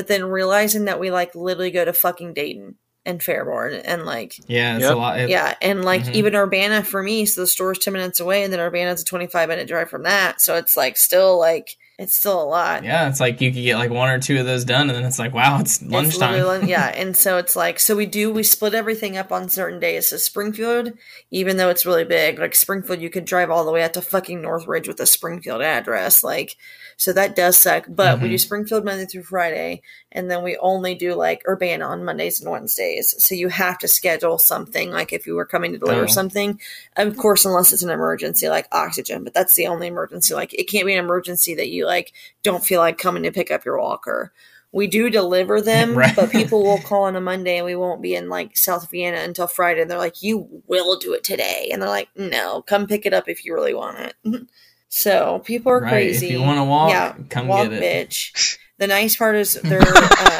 but 0.00 0.06
then 0.08 0.24
realizing 0.24 0.86
that 0.86 0.98
we 0.98 1.10
like 1.10 1.34
literally 1.34 1.70
go 1.70 1.84
to 1.84 1.92
fucking 1.92 2.32
Dayton 2.32 2.76
and 3.04 3.20
Fairborn 3.20 3.82
and 3.84 4.06
like 4.06 4.32
Yeah, 4.48 4.76
it's 4.76 4.84
Yep. 4.84 4.94
a 4.94 4.96
lot. 4.96 5.20
It, 5.20 5.28
yeah, 5.28 5.54
and 5.60 5.84
like 5.84 6.04
Mhm. 6.04 6.14
even 6.14 6.34
Urbana 6.34 6.82
for 6.82 7.02
me, 7.02 7.26
so 7.26 7.42
the 7.42 7.46
store's 7.46 7.78
ten 7.78 7.92
minutes 7.92 8.18
away, 8.18 8.42
and 8.42 8.50
then 8.50 8.60
Urbana's 8.60 9.02
a 9.02 9.04
twenty-five 9.04 9.48
minute 9.50 9.68
drive 9.68 9.90
from 9.90 10.04
that. 10.04 10.40
So 10.40 10.56
it's 10.56 10.74
like 10.74 10.96
still 10.96 11.38
like 11.38 11.68
it's 12.00 12.14
still 12.14 12.42
a 12.42 12.44
lot. 12.44 12.82
Yeah, 12.82 13.08
it's 13.08 13.20
like 13.20 13.40
you 13.40 13.52
could 13.52 13.62
get 13.62 13.76
like 13.76 13.90
one 13.90 14.08
or 14.08 14.18
two 14.18 14.38
of 14.40 14.46
those 14.46 14.64
done, 14.64 14.88
and 14.88 14.96
then 14.98 15.04
it's 15.04 15.18
like, 15.18 15.34
wow, 15.34 15.60
it's 15.60 15.82
It's 15.82 15.90
lunchtime. 15.90 16.32
literally- 16.32 16.68
yeah, 16.70 16.86
and 16.86 17.16
so 17.16 17.36
it's 17.36 17.54
like 17.54 17.78
so 17.78 17.94
we 17.94 18.06
do 18.06 18.32
we 18.32 18.42
split 18.42 18.74
everything 18.74 19.16
up 19.16 19.30
on 19.32 19.48
certain 19.48 19.78
days. 19.80 20.08
So 20.08 20.16
Springfield, 20.16 20.92
even 21.30 21.56
though 21.58 21.68
it's 21.68 21.84
really 21.86 22.04
big, 22.04 22.38
like 22.38 22.54
Springfield, 22.54 23.00
you 23.00 23.10
could 23.10 23.24
drive 23.26 23.50
all 23.50 23.64
the 23.64 23.72
way 23.72 23.82
out 23.82 23.94
to 23.94 24.02
fucking 24.02 24.40
Northridge 24.40 24.88
with 24.88 24.98
a 25.00 25.06
Springfield 25.06 25.62
address, 25.62 26.24
like 26.24 26.56
so 26.96 27.12
that 27.12 27.34
does 27.36 27.56
suck. 27.56 27.86
But 27.88 28.20
we 28.20 28.28
Mhm. 28.28 28.30
do 28.32 28.38
Springfield 28.38 28.84
Monday 28.84 29.06
through 29.06 29.22
Friday, 29.24 29.82
and 30.12 30.30
then 30.30 30.42
we 30.42 30.56
only 30.58 30.94
do 30.94 31.14
like 31.14 31.42
Urbana 31.48 31.84
on 31.86 32.04
Mondays 32.04 32.40
and 32.40 32.50
Wednesdays. 32.50 33.14
So 33.18 33.34
you 33.34 33.48
have 33.48 33.78
to 33.78 33.88
schedule 33.88 34.38
something 34.38 34.90
like 34.90 35.12
if 35.12 35.26
you 35.26 35.34
were 35.34 35.46
coming 35.46 35.72
to 35.72 35.78
deliver 35.78 36.04
Oh. 36.04 36.06
something, 36.06 36.60
of 36.96 37.16
course, 37.16 37.44
unless 37.44 37.72
it's 37.72 37.82
an 37.82 37.90
emergency 37.90 38.48
like 38.48 38.66
oxygen. 38.72 39.24
But 39.24 39.34
that's 39.34 39.54
the 39.54 39.66
only 39.66 39.86
emergency. 39.86 40.34
Like 40.34 40.52
it 40.54 40.64
can't 40.64 40.86
be 40.86 40.92
an 40.94 41.04
emergency 41.04 41.54
that 41.54 41.68
you 41.68 41.86
like 41.90 42.12
don't 42.42 42.64
feel 42.64 42.80
like 42.80 42.96
coming 42.98 43.22
to 43.24 43.32
pick 43.32 43.50
up 43.50 43.64
your 43.64 43.78
walker. 43.78 44.32
We 44.72 44.86
do 44.86 45.10
deliver 45.10 45.60
them, 45.60 45.94
Right. 45.96 46.14
but 46.14 46.30
people 46.30 46.62
will 46.62 46.78
call 46.78 47.02
on 47.02 47.16
a 47.16 47.20
Monday 47.20 47.56
and 47.56 47.66
we 47.66 47.74
won't 47.74 48.00
be 48.00 48.14
in 48.14 48.28
like 48.28 48.56
South 48.56 48.88
Vienna 48.90 49.18
until 49.18 49.48
Friday. 49.48 49.82
And 49.82 49.90
they're 49.90 49.98
like, 49.98 50.22
You 50.22 50.62
will 50.68 50.96
do 50.98 51.12
it 51.12 51.24
today. 51.24 51.68
And 51.72 51.82
they're 51.82 51.88
like, 51.88 52.08
No, 52.16 52.62
come 52.62 52.86
pick 52.86 53.04
it 53.04 53.12
up 53.12 53.28
if 53.28 53.44
you 53.44 53.52
really 53.52 53.74
want 53.74 53.98
it. 53.98 54.14
so 54.88 55.40
people 55.44 55.72
are 55.72 55.80
Right, 55.80 55.90
crazy. 55.90 56.26
if 56.26 56.32
you 56.32 56.40
wanna 56.42 56.64
walk, 56.64 56.90
yeah, 56.90 57.14
come 57.28 57.48
walk, 57.48 57.68
get 57.70 57.72
it. 57.82 58.08
bitch. 58.10 58.58
The 58.80 58.86
nice 58.86 59.14
part 59.14 59.36
is 59.36 59.60
they're 59.62 59.82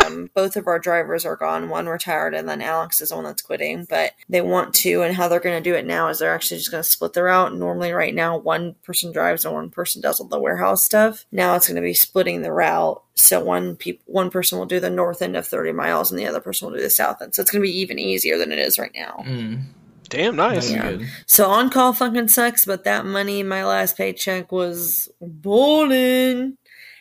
um, 0.06 0.30
both 0.34 0.56
of 0.56 0.66
our 0.66 0.78
drivers 0.78 1.26
are 1.26 1.36
gone. 1.36 1.68
One 1.68 1.86
retired, 1.86 2.32
and 2.32 2.48
then 2.48 2.62
Alex 2.62 3.02
is 3.02 3.10
the 3.10 3.16
one 3.16 3.24
that's 3.24 3.42
quitting. 3.42 3.84
But 3.84 4.12
they 4.30 4.40
want 4.40 4.72
to, 4.76 5.02
and 5.02 5.14
how 5.14 5.28
they're 5.28 5.40
going 5.40 5.62
to 5.62 5.70
do 5.70 5.76
it 5.76 5.84
now 5.84 6.08
is 6.08 6.18
they're 6.20 6.34
actually 6.34 6.56
just 6.56 6.70
going 6.70 6.82
to 6.82 6.88
split 6.88 7.12
the 7.12 7.22
route. 7.22 7.54
Normally, 7.54 7.92
right 7.92 8.14
now, 8.14 8.38
one 8.38 8.76
person 8.82 9.12
drives 9.12 9.44
and 9.44 9.52
one 9.52 9.68
person 9.68 10.00
does 10.00 10.20
all 10.20 10.26
the 10.26 10.40
warehouse 10.40 10.82
stuff. 10.82 11.26
Now 11.30 11.54
it's 11.54 11.68
going 11.68 11.76
to 11.76 11.82
be 11.82 11.92
splitting 11.92 12.40
the 12.40 12.50
route. 12.50 13.02
So 13.14 13.44
one 13.44 13.76
peop- 13.76 14.00
one 14.06 14.30
person 14.30 14.58
will 14.58 14.64
do 14.64 14.80
the 14.80 14.88
north 14.88 15.20
end 15.20 15.36
of 15.36 15.46
thirty 15.46 15.72
miles, 15.72 16.10
and 16.10 16.18
the 16.18 16.26
other 16.26 16.40
person 16.40 16.66
will 16.66 16.76
do 16.78 16.82
the 16.82 16.88
south 16.88 17.20
end. 17.20 17.34
So 17.34 17.42
it's 17.42 17.50
going 17.50 17.60
to 17.60 17.70
be 17.70 17.78
even 17.78 17.98
easier 17.98 18.38
than 18.38 18.52
it 18.52 18.58
is 18.58 18.78
right 18.78 18.92
now. 18.94 19.22
Mm, 19.26 19.64
Damn 20.08 20.36
nice. 20.36 20.70
Yeah. 20.70 20.98
So 21.26 21.50
on 21.50 21.68
call 21.68 21.92
fucking 21.92 22.28
sucks, 22.28 22.64
but 22.64 22.84
that 22.84 23.04
money, 23.04 23.42
my 23.42 23.66
last 23.66 23.98
paycheck 23.98 24.50
was 24.50 25.10
bowling. 25.20 26.56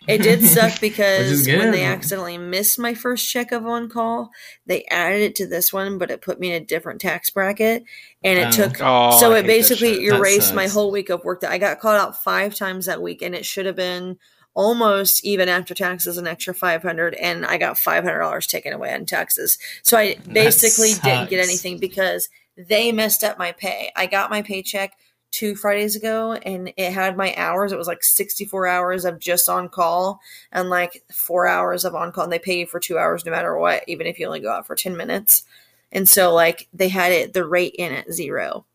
It 0.07 0.21
did 0.21 0.43
suck 0.45 0.79
because 0.81 1.45
when 1.47 1.71
they 1.71 1.83
accidentally 1.83 2.37
missed 2.37 2.79
my 2.79 2.93
first 2.93 3.29
check 3.29 3.51
of 3.51 3.65
on 3.65 3.89
call, 3.89 4.31
they 4.65 4.85
added 4.85 5.21
it 5.21 5.35
to 5.35 5.47
this 5.47 5.71
one, 5.73 5.97
but 5.97 6.09
it 6.11 6.21
put 6.21 6.39
me 6.39 6.51
in 6.51 6.61
a 6.61 6.65
different 6.65 7.01
tax 7.01 7.29
bracket, 7.29 7.83
and 8.23 8.39
it 8.39 8.47
Oh. 8.47 8.51
took. 8.51 8.77
Oh, 8.81 9.19
so 9.19 9.33
I 9.33 9.39
it 9.39 9.47
basically 9.47 10.05
erased 10.05 10.53
my 10.55 10.67
whole 10.67 10.91
week 10.91 11.09
of 11.09 11.23
work. 11.23 11.41
That 11.41 11.51
I 11.51 11.57
got 11.57 11.79
called 11.79 11.99
out 11.99 12.23
five 12.23 12.55
times 12.55 12.85
that 12.85 13.01
week, 13.01 13.21
and 13.21 13.35
it 13.35 13.45
should 13.45 13.65
have 13.65 13.75
been 13.75 14.17
almost 14.55 15.23
even 15.23 15.47
after 15.47 15.75
taxes 15.75 16.17
an 16.17 16.25
extra 16.25 16.53
500 16.55 17.13
and 17.13 17.45
i 17.45 17.55
got 17.57 17.75
$500 17.75 18.47
taken 18.47 18.73
away 18.73 18.91
on 18.91 19.05
taxes 19.05 19.59
so 19.83 19.95
i 19.95 20.15
basically 20.33 20.93
didn't 21.03 21.29
get 21.29 21.39
anything 21.41 21.77
because 21.77 22.27
they 22.57 22.91
messed 22.91 23.23
up 23.23 23.37
my 23.37 23.51
pay 23.51 23.91
i 23.95 24.07
got 24.07 24.31
my 24.31 24.41
paycheck 24.41 24.97
two 25.31 25.55
fridays 25.55 25.95
ago 25.95 26.33
and 26.33 26.73
it 26.75 26.91
had 26.91 27.15
my 27.15 27.35
hours 27.35 27.71
it 27.71 27.77
was 27.77 27.87
like 27.87 28.03
64 28.03 28.65
hours 28.67 29.05
of 29.05 29.19
just 29.19 29.47
on 29.47 29.69
call 29.69 30.19
and 30.51 30.69
like 30.69 31.03
four 31.11 31.47
hours 31.47 31.85
of 31.85 31.93
on 31.93 32.11
call 32.11 32.23
and 32.23 32.33
they 32.33 32.39
pay 32.39 32.59
you 32.59 32.65
for 32.65 32.79
two 32.79 32.97
hours 32.97 33.25
no 33.25 33.31
matter 33.31 33.57
what 33.57 33.83
even 33.87 34.07
if 34.07 34.19
you 34.19 34.25
only 34.25 34.39
go 34.39 34.51
out 34.51 34.65
for 34.65 34.75
10 34.75 34.97
minutes 34.97 35.43
and 35.91 36.09
so 36.09 36.33
like 36.33 36.67
they 36.73 36.89
had 36.89 37.11
it 37.11 37.33
the 37.33 37.45
rate 37.45 37.75
in 37.77 37.93
at 37.93 38.11
zero 38.11 38.65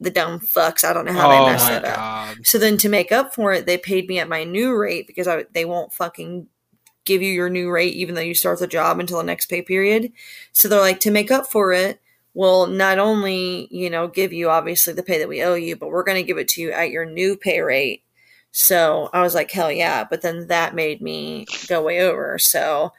the 0.00 0.10
dumb 0.10 0.40
fucks 0.40 0.84
i 0.84 0.92
don't 0.92 1.04
know 1.04 1.12
how 1.12 1.30
oh 1.30 1.44
they 1.44 1.52
messed 1.52 1.70
it 1.70 1.84
up 1.84 1.96
god. 1.96 2.36
so 2.42 2.58
then 2.58 2.76
to 2.76 2.88
make 2.88 3.12
up 3.12 3.34
for 3.34 3.52
it, 3.52 3.66
they 3.66 3.78
paid 3.78 4.08
me 4.08 4.18
at 4.18 4.28
my 4.28 4.44
new 4.44 4.76
rate 4.76 5.06
because 5.06 5.28
I, 5.28 5.44
they 5.52 5.64
won't 5.64 5.92
fucking 5.92 6.48
give 7.04 7.22
you 7.22 7.32
your 7.32 7.50
new 7.50 7.70
rate 7.70 7.94
even 7.94 8.14
though 8.14 8.20
you 8.20 8.34
start 8.34 8.58
the 8.58 8.66
job 8.66 9.00
until 9.00 9.18
the 9.18 9.24
next 9.24 9.46
pay 9.46 9.62
period. 9.62 10.12
So 10.52 10.68
they're 10.68 10.80
like, 10.80 11.00
to 11.00 11.10
make 11.10 11.30
up 11.30 11.46
for 11.46 11.72
it, 11.72 12.00
we'll 12.34 12.66
not 12.66 12.98
only, 12.98 13.68
you 13.70 13.90
know, 13.90 14.08
give 14.08 14.32
you 14.32 14.50
obviously 14.50 14.92
the 14.92 15.02
pay 15.02 15.18
that 15.18 15.28
we 15.28 15.42
owe 15.42 15.54
you, 15.54 15.76
but 15.76 15.88
we're 15.88 16.04
going 16.04 16.22
to 16.22 16.26
give 16.26 16.38
it 16.38 16.48
to 16.48 16.60
you 16.60 16.72
at 16.72 16.90
your 16.90 17.04
new 17.04 17.36
pay 17.36 17.60
rate. 17.60 18.02
So 18.52 19.10
I 19.12 19.22
was 19.22 19.34
like, 19.34 19.50
hell 19.50 19.70
yeah. 19.70 20.04
But 20.08 20.22
then 20.22 20.48
that 20.48 20.74
made 20.74 21.00
me 21.00 21.46
go 21.68 21.82
way 21.82 22.00
over. 22.00 22.38
So 22.38 22.92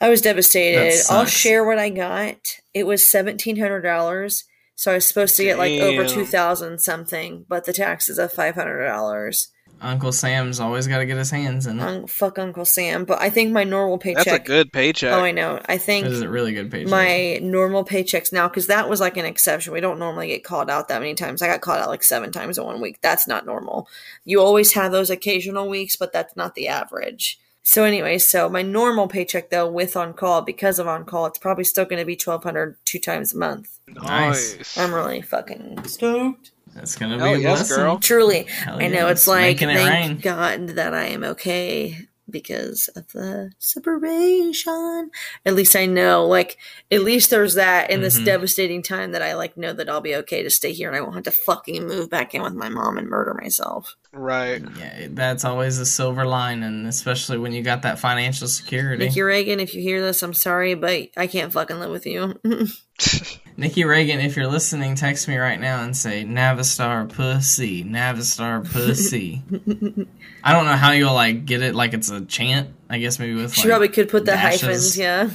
I 0.00 0.08
was 0.08 0.20
devastated. 0.20 0.94
I'll 1.10 1.24
share 1.24 1.64
what 1.64 1.78
I 1.78 1.90
got. 1.90 2.60
It 2.74 2.86
was 2.86 3.02
$1,700. 3.02 4.44
So 4.78 4.92
I 4.92 4.94
was 4.94 5.06
supposed 5.06 5.36
to 5.36 5.44
get 5.44 5.58
like 5.58 5.80
over 5.80 6.04
Damn. 6.04 6.14
two 6.14 6.24
thousand 6.24 6.80
something, 6.80 7.44
but 7.48 7.64
the 7.64 7.72
taxes 7.72 8.16
of 8.16 8.32
five 8.32 8.54
hundred 8.54 8.86
dollars. 8.86 9.48
Uncle 9.80 10.12
Sam's 10.12 10.60
always 10.60 10.86
got 10.86 10.98
to 10.98 11.06
get 11.06 11.16
his 11.16 11.30
hands 11.30 11.66
in 11.66 11.78
it. 11.78 11.82
Um, 11.82 12.06
fuck 12.06 12.38
Uncle 12.38 12.64
Sam, 12.64 13.04
but 13.04 13.20
I 13.20 13.30
think 13.30 13.52
my 13.52 13.64
normal 13.64 13.98
paycheck. 13.98 14.24
That's 14.24 14.36
a 14.38 14.42
good 14.44 14.72
paycheck. 14.72 15.12
Oh, 15.12 15.20
I 15.20 15.30
know. 15.30 15.60
I 15.66 15.78
think 15.78 16.04
This 16.04 16.14
is 16.14 16.22
a 16.22 16.28
really 16.28 16.52
good 16.52 16.70
paycheck. 16.70 16.90
my 16.90 17.38
normal 17.42 17.84
paychecks 17.84 18.32
now 18.32 18.48
because 18.48 18.66
that 18.66 18.88
was 18.88 19.00
like 19.00 19.16
an 19.16 19.24
exception. 19.24 19.72
We 19.72 19.80
don't 19.80 19.98
normally 19.98 20.28
get 20.28 20.44
called 20.44 20.68
out 20.70 20.88
that 20.88 21.00
many 21.00 21.14
times. 21.14 21.42
I 21.42 21.46
got 21.46 21.60
called 21.60 21.80
out 21.80 21.88
like 21.88 22.02
seven 22.02 22.32
times 22.32 22.58
in 22.58 22.64
one 22.64 22.80
week. 22.80 23.00
That's 23.02 23.28
not 23.28 23.46
normal. 23.46 23.88
You 24.24 24.40
always 24.40 24.72
have 24.74 24.90
those 24.92 25.10
occasional 25.10 25.68
weeks, 25.68 25.96
but 25.96 26.12
that's 26.12 26.34
not 26.36 26.54
the 26.54 26.68
average. 26.68 27.38
So 27.62 27.84
anyway, 27.84 28.16
so 28.16 28.48
my 28.48 28.62
normal 28.62 29.08
paycheck 29.08 29.50
though 29.50 29.70
with 29.70 29.94
on 29.94 30.14
call 30.14 30.40
because 30.40 30.78
of 30.78 30.88
on 30.88 31.04
call, 31.04 31.26
it's 31.26 31.38
probably 31.38 31.64
still 31.64 31.84
going 31.84 32.00
to 32.00 32.06
be 32.06 32.16
twelve 32.16 32.42
hundred 32.42 32.76
two 32.86 32.98
times 32.98 33.34
a 33.34 33.38
month. 33.38 33.78
Nice. 33.88 34.76
I'm 34.78 34.92
really 34.94 35.20
fucking 35.20 35.84
stoked. 35.84 36.50
That's 36.78 36.94
gonna 36.96 37.18
Hell 37.18 37.28
be 37.34 37.34
a 37.34 37.38
yes, 37.42 37.58
blessing. 37.68 37.76
girl. 37.76 37.98
Truly, 37.98 38.44
Hell 38.44 38.78
I 38.80 38.88
know 38.88 39.06
yeah, 39.06 39.10
it's 39.10 39.26
like 39.26 39.42
making 39.56 39.70
it 39.70 39.74
thank 39.74 40.08
rain. 40.08 40.20
God 40.20 40.68
that 40.76 40.94
I 40.94 41.06
am 41.06 41.24
okay 41.24 41.98
because 42.30 42.88
of 42.94 43.10
the 43.12 43.50
separation. 43.58 45.10
At 45.46 45.54
least 45.54 45.74
I 45.74 45.86
know, 45.86 46.26
like, 46.26 46.58
at 46.90 47.02
least 47.02 47.30
there's 47.30 47.54
that 47.54 47.90
in 47.90 48.02
this 48.02 48.18
Mhm. 48.18 48.24
devastating 48.26 48.82
time 48.82 49.12
that 49.12 49.22
I 49.22 49.34
like 49.34 49.56
know 49.56 49.72
that 49.72 49.88
I'll 49.88 50.02
be 50.02 50.14
okay 50.16 50.42
to 50.42 50.50
stay 50.50 50.72
here 50.74 50.88
and 50.88 50.96
I 50.96 51.00
won't 51.00 51.14
have 51.14 51.24
to 51.24 51.30
fucking 51.30 51.86
move 51.86 52.10
back 52.10 52.34
in 52.34 52.42
with 52.42 52.52
my 52.52 52.68
mom 52.68 52.98
and 52.98 53.08
murder 53.08 53.32
myself. 53.34 53.96
Right. 54.12 54.62
Yeah, 54.78 55.06
that's 55.10 55.44
always 55.44 55.78
a 55.78 55.86
silver 55.86 56.26
lining, 56.26 56.84
especially 56.86 57.38
when 57.38 57.52
you 57.52 57.62
got 57.62 57.82
that 57.82 57.98
financial 57.98 58.46
security. 58.46 59.06
Nikki 59.06 59.22
Reagan, 59.22 59.58
if 59.58 59.74
you 59.74 59.80
hear 59.80 60.02
this, 60.02 60.22
I'm 60.22 60.34
sorry, 60.34 60.74
but 60.74 61.08
I 61.16 61.26
can't 61.28 61.52
fucking 61.52 61.80
live 61.80 61.90
with 61.90 62.06
you. 62.06 62.38
Nikki 63.58 63.82
Reagan, 63.84 64.20
if 64.20 64.36
you're 64.36 64.46
listening, 64.46 64.94
text 64.94 65.26
me 65.26 65.36
right 65.36 65.58
now 65.60 65.82
and 65.82 65.96
say 65.96 66.24
Navistar 66.24 67.08
pussy, 67.12 67.82
Navistar 67.82 68.64
pussy. 68.64 69.42
I 70.44 70.52
don't 70.52 70.64
know 70.64 70.76
how 70.76 70.92
you'll 70.92 71.12
like 71.12 71.44
get 71.44 71.62
it 71.62 71.74
like 71.74 71.92
it's 71.92 72.08
a 72.08 72.24
chant. 72.24 72.70
I 72.88 72.98
guess 73.00 73.18
maybe 73.18 73.34
with 73.34 73.52
She 73.52 73.62
like, 73.62 73.68
probably 73.70 73.88
could 73.88 74.08
put 74.10 74.24
the 74.26 74.30
dashes. 74.30 74.60
hyphens, 74.62 74.96
yeah. 74.98 75.28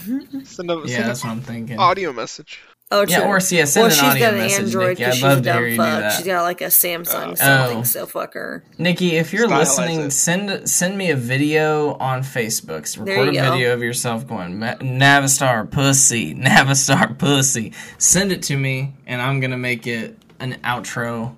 Send 0.45 0.72
a, 0.72 0.76
Yeah, 0.86 0.95
send 0.95 1.10
that's 1.10 1.24
a 1.24 1.28
what 1.28 1.32
I'm 1.34 1.41
thinking. 1.41 1.78
audio 1.78 2.14
message. 2.14 2.62
Oh, 2.95 3.06
Yeah, 3.07 3.22
true. 3.22 3.28
or 3.28 3.40
see, 3.40 3.57
yeah, 3.57 3.65
send 3.65 3.82
well, 3.84 3.91
an 3.91 3.91
she's 3.95 4.03
audio 4.03 4.20
got 4.26 4.34
an 4.36 4.40
message, 4.40 4.65
Android 4.65 4.88
Nikki. 4.90 4.95
because 4.99 5.07
I'd 5.11 5.15
she's 5.15 5.24
love 5.24 5.38
a 5.38 5.41
to 5.41 5.52
hear 5.52 5.53
dumb 5.53 5.64
you 5.65 5.70
do 5.72 5.78
fuck. 5.78 5.99
that. 5.99 6.11
She's 6.14 6.26
got 6.28 6.41
like 6.44 6.61
a 6.61 6.65
Samsung 6.65 7.32
Oh. 7.32 7.36
something, 7.36 7.78
Oh. 7.80 7.84
so 7.84 8.06
fuck 8.06 8.34
her. 8.36 8.64
Nikki, 8.78 9.15
if 9.15 9.34
you're 9.34 9.48
Stylize 9.48 9.57
listening, 9.60 9.99
it. 10.02 10.11
send 10.11 10.70
send 10.70 10.98
me 10.98 11.10
a 11.10 11.15
video 11.15 11.95
on 11.95 12.22
Facebook. 12.22 12.94
There 12.95 13.03
Record 13.06 13.30
a 13.30 13.32
go. 13.41 13.52
video 13.52 13.74
of 13.74 13.82
yourself 13.82 14.28
going 14.28 14.60
Navistar 14.60 15.70
pussy, 15.70 16.36
Navistar 16.36 17.18
pussy. 17.18 17.74
Send 17.98 18.32
it 18.32 18.44
to 18.44 18.57
me, 18.57 18.94
and 19.07 19.22
I'm 19.22 19.40
gonna 19.40 19.57
make 19.57 19.88
it 19.88 20.18
an 20.40 20.57
outro 20.64 21.36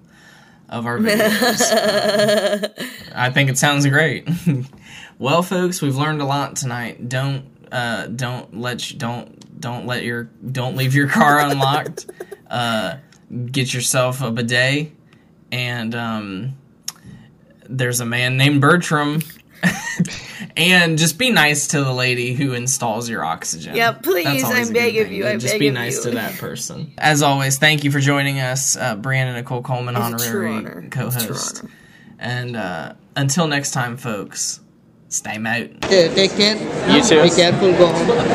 of 0.68 0.86
our 0.86 0.98
videos. 0.98 1.62
I 3.16 3.30
think 3.30 3.50
it 3.50 3.58
sounds 3.58 3.86
great. 3.86 4.28
well, 5.20 5.42
folks, 5.44 5.82
we've 5.82 5.96
learned 5.96 6.22
a 6.22 6.26
lot 6.26 6.56
tonight. 6.56 7.08
Don't 7.08 7.46
uh, 7.72 8.08
don't 8.08 8.60
let 8.60 8.92
you, 8.92 8.98
don't 8.98 9.45
don't 9.60 9.86
let 9.86 10.04
your 10.04 10.26
don't 10.52 10.76
leave 10.76 10.96
your 10.96 11.08
car 11.08 11.40
unlocked. 11.40 12.08
uh, 12.50 12.98
get 13.52 13.74
yourself 13.74 14.22
a 14.22 14.32
bidet, 14.32 14.92
and 15.52 15.96
um, 15.96 16.58
there's 17.68 18.00
a 18.00 18.06
man 18.06 18.38
named 18.38 18.62
Bertram. 18.62 19.22
and 20.58 20.98
just 20.98 21.18
be 21.18 21.32
nice 21.32 21.68
to 21.70 21.84
the 21.84 21.92
lady 21.92 22.34
who 22.34 22.54
installs 22.54 23.10
your 23.10 23.24
oxygen. 23.24 23.76
Yeah, 23.76 23.94
please, 23.94 24.26
That's 24.26 24.44
always 24.44 24.68
I 24.68 24.72
a 24.72 24.74
beg 24.74 24.98
of 24.98 25.12
you, 25.12 25.28
I 25.28 25.38
Just 25.38 25.54
beg 25.54 25.60
be 25.60 25.70
nice 25.72 25.98
you. 25.98 26.12
to 26.12 26.18
that 26.18 26.38
person. 26.38 26.94
As 26.98 27.22
always, 27.22 27.58
thank 27.58 27.84
you 27.84 27.92
for 27.92 28.00
joining 28.00 28.40
us, 28.40 28.78
uh, 28.78 28.96
Brandon 28.96 29.36
Nicole 29.36 29.62
Coleman, 29.62 29.96
It's 29.96 30.24
honorary 30.24 30.54
honor. 30.54 30.84
It's 30.86 30.96
a 30.96 31.00
co-host. 31.00 31.64
And 32.20 32.56
uh, 32.56 32.94
until 33.16 33.48
next 33.48 33.72
time, 33.72 33.98
folks, 33.98 34.60
stay 35.10 35.38
out. 35.38 35.86
Okay, 35.86 36.14
take 36.14 36.32
care. 36.32 36.56
You 36.92 37.04
too. 37.04 37.24
Be 37.24 37.30
careful, 37.30 37.72
go 37.74 37.88
home. 37.88 38.26